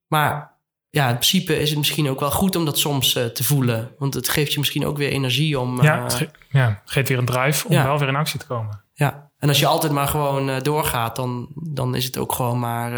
Maar 0.07 0.55
ja, 0.95 1.05
in 1.09 1.13
principe 1.13 1.59
is 1.59 1.69
het 1.69 1.77
misschien 1.77 2.09
ook 2.09 2.19
wel 2.19 2.31
goed 2.31 2.55
om 2.55 2.65
dat 2.65 2.77
soms 2.80 3.15
eh, 3.15 3.26
te 3.26 3.43
voelen. 3.43 3.95
Want 3.97 4.13
het 4.13 4.30
geeft 4.30 4.53
je 4.53 4.59
misschien 4.59 4.85
ook 4.85 4.97
weer 4.97 5.09
energie 5.09 5.59
om. 5.59 5.81
ja, 5.81 5.97
eh, 5.97 6.03
het 6.03 6.13
ge- 6.13 6.30
ja, 6.49 6.81
geeft 6.85 7.09
weer 7.09 7.17
een 7.17 7.26
drive 7.26 7.67
om 7.67 7.73
ja. 7.73 7.84
wel 7.84 7.99
weer 7.99 8.07
in 8.07 8.15
actie 8.15 8.39
te 8.39 8.45
komen. 8.45 8.84
ja. 8.93 9.23
En 9.39 9.47
als 9.49 9.59
je 9.59 9.65
altijd 9.67 9.93
maar 9.93 10.07
gewoon 10.07 10.49
eh, 10.49 10.61
doorgaat, 10.61 11.15
dan, 11.15 11.47
dan 11.55 11.95
is 11.95 12.05
het 12.05 12.17
ook 12.17 12.34
gewoon 12.34 12.59
maar. 12.59 12.91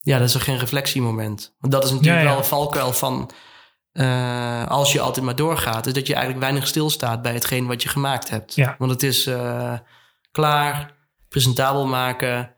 ja, 0.00 0.18
dat 0.18 0.28
is 0.28 0.34
er 0.34 0.40
geen 0.40 0.58
reflectiemoment. 0.58 1.54
Want 1.58 1.72
dat 1.72 1.84
is 1.84 1.90
natuurlijk 1.90 2.22
Ja, 2.22 2.28
wel 2.28 2.38
een 2.38 2.44
valkuil 2.44 2.92
van. 2.92 3.30
als 4.68 4.92
je 4.92 5.00
altijd 5.00 5.24
maar 5.24 5.36
doorgaat, 5.36 5.86
is 5.86 5.92
dat 5.92 6.06
je 6.06 6.12
eigenlijk 6.14 6.42
weinig 6.44 6.66
stilstaat 6.66 7.22
bij 7.22 7.32
hetgeen 7.32 7.66
wat 7.66 7.82
je 7.82 7.88
gemaakt 7.88 8.30
hebt. 8.30 8.54
Ja. 8.54 8.74
Want 8.78 8.90
het 8.90 9.02
is 9.02 9.30
klaar, 10.30 10.94
presentabel 11.28 11.86
maken, 11.86 12.54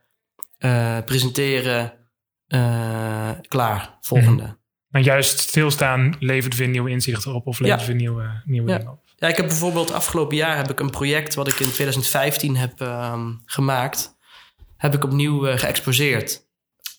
presenteren, 1.05 1.93
eh, 2.51 3.29
klaar, 3.47 3.97
volgende. 4.01 4.57
Maar 4.87 5.01
juist 5.01 5.39
stilstaan 5.39 6.15
levert 6.19 6.55
weer 6.55 6.67
nieuwe 6.67 6.89
inzichten 6.89 7.33
op 7.33 7.47
of 7.47 7.59
levert 7.59 7.81
Ja. 7.81 7.87
weer 7.87 7.95
nieuwe, 7.95 8.41
nieuwe 8.45 8.69
Ja. 8.69 8.77
dingen 8.77 8.91
op. 8.91 8.99
Ja, 9.15 9.27
ik 9.27 9.37
heb 9.37 9.47
bijvoorbeeld 9.47 9.93
afgelopen 9.93 10.35
jaar 10.37 10.57
heb 10.57 10.69
ik 10.69 10.79
een 10.79 10.89
project 10.89 11.33
wat 11.35 11.47
ik 11.47 11.59
in 11.59 11.71
2015 11.71 12.55
heb 12.57 12.81
ehm, 12.81 13.31
gemaakt, 13.45 14.15
heb 14.77 14.93
ik 14.93 15.03
opnieuw 15.03 15.47
eh, 15.47 15.57
geëxposeerd 15.57 16.47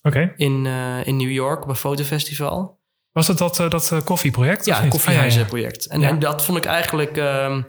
Oké. 0.02 0.32
in, 0.36 0.66
eh, 0.66 1.06
in 1.06 1.16
New 1.16 1.30
York 1.30 1.62
op 1.62 1.68
een 1.68 1.76
fotofestival. 1.76 2.80
Was 3.12 3.28
het 3.28 3.38
dat, 3.38 3.56
dat 3.56 3.92
eh, 3.92 4.04
koffieproject? 4.04 4.64
Ja, 4.64 4.80
niet? 4.82 4.90
koffiehuizenproject. 4.90 5.86
En, 5.86 6.00
Ja. 6.00 6.08
en 6.08 6.18
dat 6.18 6.44
vond 6.44 6.58
ik 6.58 6.64
eigenlijk, 6.64 7.16
ehm, 7.16 7.62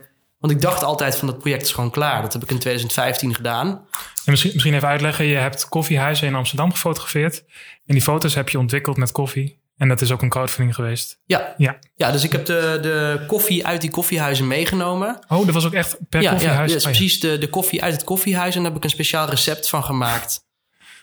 want 0.44 0.56
ik 0.56 0.62
dacht 0.62 0.82
altijd 0.82 1.16
van 1.16 1.28
dat 1.28 1.38
project 1.38 1.62
is 1.62 1.72
gewoon 1.72 1.90
klaar. 1.90 2.22
Dat 2.22 2.32
heb 2.32 2.42
ik 2.42 2.50
in 2.50 2.58
2015 2.58 3.34
gedaan. 3.34 3.68
En 3.68 4.30
misschien, 4.30 4.50
misschien 4.52 4.74
even 4.74 4.88
uitleggen. 4.88 5.24
Je 5.24 5.36
hebt 5.36 5.68
koffiehuizen 5.68 6.26
in 6.26 6.34
Amsterdam 6.34 6.72
gefotografeerd. 6.72 7.44
En 7.86 7.94
die 7.94 8.02
foto's 8.02 8.34
heb 8.34 8.48
je 8.48 8.58
ontwikkeld 8.58 8.96
met 8.96 9.12
koffie. 9.12 9.62
En 9.76 9.88
dat 9.88 10.00
is 10.00 10.12
ook 10.12 10.22
een 10.22 10.28
crowdfunding 10.28 10.74
geweest. 10.74 11.20
Ja, 11.24 11.54
Ja. 11.56 11.78
ja 11.94 12.12
dus 12.12 12.24
ik 12.24 12.32
heb 12.32 12.46
de, 12.46 12.78
de 12.82 13.24
koffie 13.26 13.66
uit 13.66 13.80
die 13.80 13.90
koffiehuizen 13.90 14.46
meegenomen. 14.46 15.18
Oh, 15.28 15.44
dat 15.44 15.54
was 15.54 15.66
ook 15.66 15.72
echt 15.72 15.96
per 16.08 16.22
ja, 16.22 16.30
ja, 16.30 16.36
koffiehuis? 16.36 16.72
dus 16.72 16.84
Oh, 16.84 16.90
ja. 16.90 16.98
precies 16.98 17.20
de, 17.20 17.38
de 17.38 17.48
koffie 17.50 17.82
uit 17.82 17.92
het 17.92 18.04
koffiehuis. 18.04 18.54
En 18.54 18.62
daar 18.62 18.70
heb 18.70 18.78
ik 18.78 18.84
een 18.84 18.90
speciaal 18.90 19.28
recept 19.28 19.68
van 19.68 19.84
gemaakt 19.84 20.40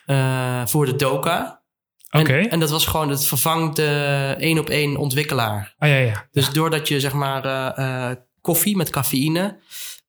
eh, 0.05 0.65
voor 0.65 0.85
de 0.85 0.95
doka. 0.95 1.61
Oké. 2.11 2.34
En, 2.34 2.49
en 2.49 2.59
dat 2.59 2.69
was 2.69 2.85
gewoon, 2.85 3.09
het 3.09 3.26
vervangt 3.26 3.76
de 3.76 4.35
één 4.39 4.59
op 4.59 4.69
één 4.69 4.97
ontwikkelaar. 4.97 5.76
Ah 5.77 5.89
ja, 5.89 5.95
ja. 5.95 6.27
Dus 6.31 6.49
doordat 6.49 6.88
je 6.88 6.99
zeg 6.99 7.13
maar 7.13 7.45
eh, 7.45 8.09
eh, 8.09 8.18
koffie 8.41 8.76
met 8.76 8.89
cafeïne 8.89 9.59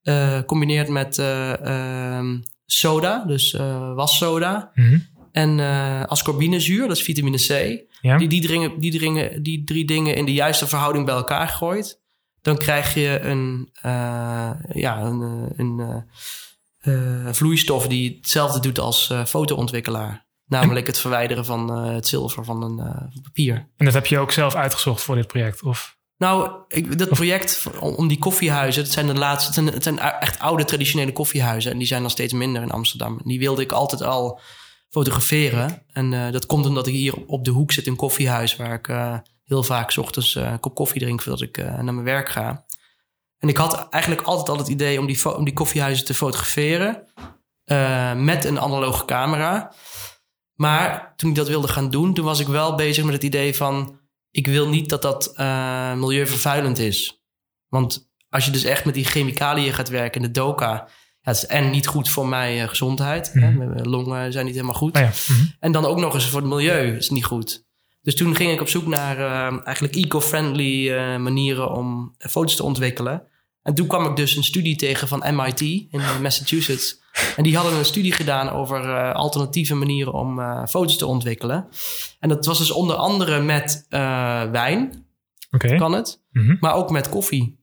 eh, 0.02 0.42
combineert 0.46 0.88
met 0.88 1.18
eh, 1.18 1.60
ehm, 1.66 2.38
soda, 2.66 3.24
dus 3.26 3.54
eh, 3.54 3.94
wassoda. 3.94 4.70
Mhm. 4.74 4.98
En 5.32 5.60
eh 5.60 6.02
ascorbinezuur, 6.04 6.88
dat 6.88 6.96
is 6.96 7.02
vitamine 7.02 7.36
C. 7.36 7.80
Ja. 8.00 8.16
Die, 8.16 8.28
die, 8.28 8.40
dringen, 8.40 8.80
die, 8.80 8.98
dringen, 8.98 9.42
die 9.42 9.64
drie 9.64 9.84
dingen 9.84 10.16
in 10.16 10.24
de 10.24 10.32
juiste 10.32 10.66
verhouding 10.66 11.06
bij 11.06 11.14
elkaar 11.14 11.48
gooit. 11.48 12.00
Dan 12.42 12.58
krijg 12.58 12.94
je 12.94 13.20
een, 13.20 13.68
ja, 14.72 15.00
een, 15.00 15.52
een 15.56 17.34
vloeistof 17.34 17.86
die 17.86 18.16
hetzelfde 18.16 18.60
doet 18.60 18.78
als 18.78 19.10
eh, 19.10 19.24
fotoontwikkelaar. 19.24 20.26
Namelijk 20.46 20.86
het 20.86 20.98
verwijderen 20.98 21.44
van 21.44 21.70
het 21.70 22.06
zilver 22.06 22.44
van 22.44 22.62
een 22.62 23.10
papier. 23.22 23.68
En 23.76 23.84
dat 23.84 23.94
heb 23.94 24.06
je 24.06 24.18
ook 24.18 24.32
zelf 24.32 24.54
uitgezocht 24.54 25.02
voor 25.02 25.14
dit 25.14 25.26
project? 25.26 25.62
Of? 25.62 25.96
Nou, 26.22 26.50
ik, 26.68 26.98
dat 26.98 27.08
project 27.08 27.66
om, 27.80 28.08
die 28.08 28.18
koffiehuizen, 28.18 28.82
het 28.82 28.92
zijn 28.92 29.06
de 29.06 29.14
laatste, 29.14 29.46
het 29.46 29.54
zijn, 29.54 29.74
het 29.74 29.82
zijn 29.82 29.98
echt 29.98 30.38
oude 30.38 30.64
traditionele 30.64 31.12
koffiehuizen. 31.12 31.72
En 31.72 31.78
die 31.78 31.86
zijn 31.86 32.02
nog 32.02 32.10
steeds 32.10 32.32
minder 32.32 32.62
in 32.62 32.70
Amsterdam. 32.70 33.20
Die 33.24 33.38
wilde 33.38 33.62
ik 33.62 33.72
altijd 33.72 34.02
al 34.02 34.40
fotograferen. 34.88 35.82
En 35.92 36.12
eh, 36.12 36.32
dat 36.32 36.46
komt 36.46 36.66
omdat 36.66 36.86
ik 36.86 36.94
hier 36.94 37.14
op 37.26 37.44
de 37.44 37.50
hoek 37.50 37.72
zit 37.72 37.84
in 37.84 37.90
een 37.90 37.98
koffiehuis, 37.98 38.56
waar 38.56 38.74
ik 38.74 38.88
eh, 38.88 39.18
heel 39.44 39.62
vaak 39.62 39.90
's 39.90 39.96
ochtends 39.96 40.34
eh, 40.34 40.50
een 40.50 40.60
kop 40.60 40.74
koffie 40.74 41.00
drink 41.00 41.22
voordat 41.22 41.42
ik 41.42 41.56
naar 41.56 41.84
mijn 41.84 42.02
werk 42.02 42.28
ga. 42.28 42.64
En 43.38 43.48
ik 43.48 43.56
had 43.56 43.88
eigenlijk 43.88 44.22
altijd 44.22 44.48
al 44.48 44.58
het 44.58 44.68
idee 44.68 44.98
om 44.98 45.06
die, 45.06 45.36
om 45.36 45.44
die 45.44 45.54
koffiehuizen 45.54 46.04
te 46.04 46.14
fotograferen 46.14 47.06
met 48.24 48.44
een 48.44 48.60
analoge 48.60 49.04
camera. 49.04 49.72
Maar 50.54 51.12
toen 51.16 51.30
ik 51.30 51.36
dat 51.36 51.48
wilde 51.48 51.68
gaan 51.68 51.90
doen, 51.90 52.14
toen 52.14 52.24
was 52.24 52.40
ik 52.40 52.46
wel 52.46 52.74
bezig 52.74 53.04
met 53.04 53.14
het 53.14 53.22
idee 53.22 53.56
van... 53.56 54.00
ik 54.32 54.46
wil 54.46 54.68
niet 54.68 54.88
dat 54.88 55.02
dat 55.02 55.32
eh, 55.34 55.94
milieuvervuilend 55.94 56.78
is. 56.78 57.22
Want 57.68 58.10
als 58.28 58.44
je 58.44 58.50
dus 58.50 58.64
echt 58.64 58.84
met 58.84 58.94
die 58.94 59.04
chemicaliën 59.04 59.72
gaat 59.72 59.88
werken 59.88 60.20
in 60.20 60.26
de 60.26 60.32
doka... 60.40 60.88
Ja, 61.22 61.30
het 61.30 61.36
is 61.36 61.46
en 61.46 61.70
niet 61.70 61.86
goed 61.86 62.08
voor 62.08 62.28
mijn 62.28 62.58
eh, 62.58 62.68
gezondheid. 62.68 63.32
hè. 63.32 63.50
Mhm. 63.50 63.58
Mijn 63.58 63.88
longen 63.88 64.32
zijn 64.32 64.44
niet 64.44 64.54
helemaal 64.54 64.74
goed. 64.74 64.96
Ah 64.96 65.02
ja. 65.02 65.08
Mhm. 65.08 65.44
En 65.60 65.72
dan 65.72 65.84
ook 65.84 65.98
nog 65.98 66.14
eens 66.14 66.28
voor 66.28 66.40
het 66.40 66.48
milieu 66.48 66.96
is 66.96 67.10
niet 67.10 67.24
goed. 67.24 67.64
Dus 68.02 68.14
toen 68.14 68.36
ging 68.36 68.52
ik 68.52 68.60
op 68.60 68.68
zoek 68.68 68.86
naar 68.86 69.18
eh, 69.18 69.58
eigenlijk 69.64 69.96
eco-friendly 69.96 70.90
eh, 70.90 71.16
manieren 71.16 71.70
om 71.70 72.14
foto's 72.18 72.56
te 72.56 72.62
ontwikkelen. 72.62 73.26
En 73.62 73.74
toen 73.74 73.86
kwam 73.86 74.06
ik 74.06 74.16
dus 74.16 74.36
een 74.36 74.44
studie 74.44 74.76
tegen 74.76 75.08
van 75.08 75.34
MIT 75.36 75.60
in 75.60 76.00
Massachusetts. 76.22 77.00
En 77.36 77.42
die 77.42 77.56
hadden 77.56 77.74
een 77.78 77.84
studie 77.84 78.12
gedaan 78.12 78.50
over 78.50 78.94
eh, 78.94 79.14
alternatieve 79.14 79.74
manieren 79.74 80.12
om 80.12 80.40
eh, 80.40 80.66
foto's 80.66 80.96
te 80.96 81.06
ontwikkelen. 81.06 81.68
En 82.20 82.28
dat 82.28 82.46
was 82.46 82.58
dus 82.58 82.70
onder 82.70 82.96
andere 82.96 83.40
met 83.40 83.86
eh, 83.88 84.42
wijn, 84.50 85.06
Oké. 85.50 85.76
kan 85.76 85.92
het, 85.92 86.20
Mhm. 86.30 86.56
maar 86.60 86.74
ook 86.74 86.90
met 86.90 87.08
koffie. 87.08 87.60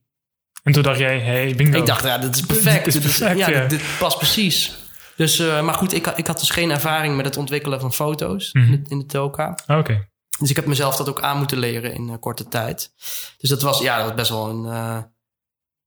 En 0.62 0.72
toen 0.72 0.82
dacht 0.82 0.98
jij, 0.98 1.20
hey, 1.20 1.54
bingo. 1.56 1.78
Ik 1.78 1.86
dacht, 1.86 2.04
ja, 2.04 2.18
dit 2.18 2.34
is 2.34 2.40
perfect. 2.40 2.84
Dit 2.92 2.94
is 2.94 3.00
perfect, 3.00 3.38
ja, 3.38 3.48
ja. 3.50 3.60
Dit, 3.60 3.70
dit 3.70 3.82
past 3.98 4.16
precies. 4.16 4.76
Dus, 5.16 5.38
maar 5.38 5.74
goed, 5.74 5.92
ik, 5.94 6.04
had- 6.04 6.18
ik 6.18 6.26
had 6.26 6.38
dus 6.40 6.50
geen 6.50 6.70
ervaring 6.70 7.16
met 7.16 7.24
het 7.24 7.36
ontwikkelen 7.36 7.80
van 7.80 7.92
foto's 7.92 8.52
Mhm. 8.52 8.72
in, 8.72 8.82
de, 8.82 8.90
in 8.90 8.98
de 8.98 9.06
Toka. 9.06 9.58
Oké. 9.66 10.08
Dus 10.38 10.50
ik 10.50 10.56
heb 10.56 10.66
mezelf 10.66 10.96
dat 10.96 11.08
ook 11.08 11.20
aan 11.20 11.38
moeten 11.38 11.58
leren 11.58 11.94
in 11.94 12.18
korte 12.18 12.48
tijd. 12.48 12.92
Dus 13.38 13.50
dat 13.50 13.62
was, 13.62 13.80
ja, 13.80 13.96
dat 13.96 14.06
was 14.06 14.14
best 14.14 14.30
wel 14.30 14.48
een 14.48 14.64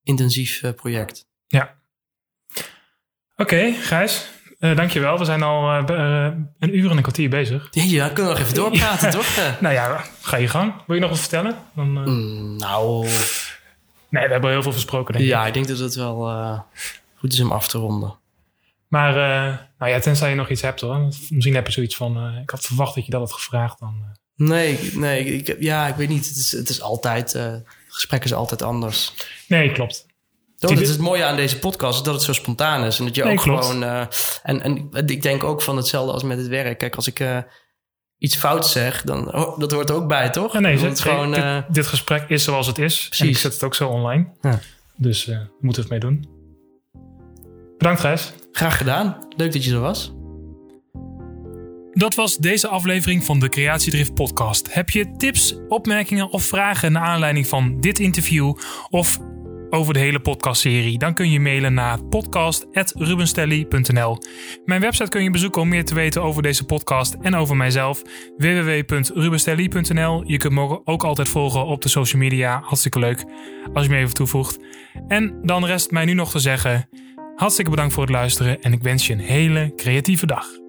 intensief 0.03 0.61
eh, 0.63 0.71
project. 0.73 1.25
Oké, 3.35 3.73
Gijs. 3.73 4.29
eh 4.59 4.75
dankjewel. 4.75 5.17
We 5.17 5.25
zijn 5.25 5.43
al 5.43 5.85
eh, 5.87 6.31
een 6.59 6.77
uur 6.77 6.89
en 6.91 6.97
een 6.97 7.01
kwartier 7.03 7.29
bezig. 7.29 7.67
Ja, 7.71 8.05
dan 8.05 8.13
kunnen 8.13 8.31
we 8.33 8.39
nog 8.39 8.47
even 8.47 8.53
doorpraten, 8.55 9.09
toch? 9.19 9.27
Nou 9.59 9.73
ja, 9.73 10.03
ga 10.21 10.37
je 10.37 10.47
gang. 10.47 10.73
Wil 10.87 10.95
je 10.95 11.01
nog 11.01 11.09
wat 11.09 11.19
vertellen? 11.19 11.55
Dan, 11.75 11.87
mm, 11.89 12.57
nou, 12.57 13.07
Nee, 14.09 14.25
we 14.25 14.31
hebben 14.31 14.51
heel 14.51 14.61
veel 14.63 14.71
versproken, 14.71 15.13
denk 15.13 15.25
ik. 15.25 15.31
ja, 15.31 15.47
ik 15.47 15.53
denk 15.53 15.67
dat 15.67 15.77
het 15.79 15.95
wel 15.95 16.65
goed 17.15 17.33
is 17.33 17.39
om 17.39 17.51
af 17.51 17.67
te 17.67 17.77
ronden. 17.77 18.15
Maar 18.87 19.13
nou 19.77 19.91
ja, 19.91 19.99
tenzij 19.99 20.29
je 20.29 20.35
nog 20.35 20.49
iets 20.49 20.61
hebt 20.61 20.81
hoor. 20.81 20.97
Misschien 21.29 21.55
heb 21.55 21.65
je 21.67 21.73
zoiets 21.73 21.95
van, 21.95 22.37
ik 22.41 22.49
had 22.49 22.65
verwacht 22.65 22.95
dat 22.95 23.05
je 23.05 23.11
dat 23.11 23.19
had 23.21 23.33
gevraagd. 23.33 23.79
Dan. 23.79 24.03
Nee, 24.35 24.79
nee, 24.93 25.25
ik, 25.25 25.55
ja, 25.59 25.87
ik 25.87 25.95
weet 25.95 26.09
niet. 26.09 26.27
Het 26.27 26.35
is, 26.37 26.51
het 26.51 26.69
is 26.69 26.81
altijd 26.81 27.39
gesprek 27.93 28.23
is 28.23 28.33
altijd 28.33 28.61
anders. 28.61 29.13
Nee, 29.47 29.71
klopt. 29.71 30.05
Toch, 30.57 30.71
dat 30.71 30.81
is 30.81 30.89
het 30.89 30.99
mooie 30.99 31.23
aan 31.23 31.35
deze 31.35 31.59
podcast, 31.59 32.05
dat 32.05 32.13
het 32.13 32.23
zo 32.23 32.33
spontaan 32.33 32.83
is. 32.83 32.99
En 32.99 33.05
dat 33.05 33.15
je 33.15 33.23
Nee, 33.23 33.33
ook 33.33 33.39
klopt. 33.41 33.65
gewoon... 33.65 33.83
eh, 33.83 34.05
en, 34.43 34.61
en 34.61 34.89
ik 35.05 35.21
denk 35.21 35.43
ook 35.43 35.61
van 35.61 35.77
hetzelfde 35.77 36.11
als 36.13 36.23
met 36.23 36.37
het 36.37 36.47
werk. 36.47 36.77
Kijk, 36.77 36.95
als 36.95 37.07
ik 37.07 37.19
eh, 37.19 37.37
iets 38.17 38.35
fout 38.35 38.67
zeg, 38.67 39.01
dan... 39.03 39.33
Oh, 39.35 39.59
dat 39.59 39.71
hoort 39.71 39.89
er 39.89 39.95
ook 39.95 40.07
bij, 40.07 40.29
toch? 40.29 40.53
Ja, 40.53 40.59
nee, 40.59 40.77
het 40.79 40.99
gewoon... 40.99 41.31
dit, 41.31 41.39
eh, 41.43 41.57
dit 41.69 41.87
gesprek 41.87 42.29
is 42.29 42.43
zoals 42.43 42.67
het 42.67 42.77
is. 42.77 42.99
En 42.99 43.03
ik 43.03 43.09
Precies. 43.17 43.41
zet 43.41 43.53
het 43.53 43.63
ook 43.63 43.75
zo 43.75 43.89
online. 43.89 44.27
Ja. 44.41 44.59
Dus 44.95 45.25
we 45.25 45.47
moeten 45.59 45.81
het 45.81 45.91
mee 45.91 45.99
doen. 45.99 46.27
Bedankt, 47.77 48.01
Gijs. 48.01 48.33
graag 48.51 48.77
gedaan. 48.77 49.27
Leuk 49.35 49.53
dat 49.53 49.63
je 49.65 49.71
er 49.73 49.79
was. 49.79 50.11
Dat 51.93 52.15
was 52.15 52.37
deze 52.37 52.67
aflevering 52.67 53.23
van 53.23 53.39
de 53.39 53.49
Creatiedrift 53.49 54.13
podcast. 54.13 54.73
Heb 54.73 54.89
je 54.89 55.11
tips, 55.17 55.57
opmerkingen 55.67 56.29
of 56.29 56.43
vragen 56.43 56.91
naar 56.91 57.03
aanleiding 57.03 57.47
van 57.47 57.79
dit 57.79 57.99
interview 57.99 58.55
of 58.89 59.19
over 59.69 59.93
de 59.93 59.99
hele 59.99 60.19
podcastserie? 60.19 60.97
Dan 60.97 61.13
kun 61.13 61.31
je 61.31 61.39
mailen 61.39 61.73
naar 61.73 62.03
podcast.rubenstelly.nl. 62.03 64.17
Mijn 64.65 64.81
website 64.81 65.09
kun 65.09 65.23
je 65.23 65.29
bezoeken 65.29 65.61
om 65.61 65.67
meer 65.67 65.85
te 65.85 65.93
weten 65.93 66.21
over 66.21 66.41
deze 66.41 66.65
podcast 66.65 67.15
en 67.21 67.35
over 67.35 67.55
mijzelf. 67.55 68.01
www.rubenstelly.nl. 68.37 70.23
Je 70.25 70.37
kunt 70.37 70.53
me 70.53 70.85
ook 70.85 71.03
altijd 71.03 71.29
volgen 71.29 71.65
op 71.65 71.81
de 71.81 71.89
social 71.89 72.21
media. 72.21 72.61
Hartstikke 72.63 72.99
leuk 72.99 73.23
als 73.73 73.85
je 73.85 73.91
me 73.91 73.97
even 73.97 74.13
toevoegt. 74.13 74.59
En 75.07 75.39
dan 75.41 75.65
rest 75.65 75.91
mij 75.91 76.05
nu 76.05 76.13
nog 76.13 76.31
te 76.31 76.39
zeggen: 76.39 76.89
hartstikke 77.35 77.71
bedankt 77.71 77.93
voor 77.93 78.03
het 78.03 78.11
luisteren 78.11 78.61
en 78.61 78.73
ik 78.73 78.81
wens 78.81 79.07
je 79.07 79.13
een 79.13 79.19
hele 79.19 79.73
creatieve 79.75 80.25
dag. 80.25 80.62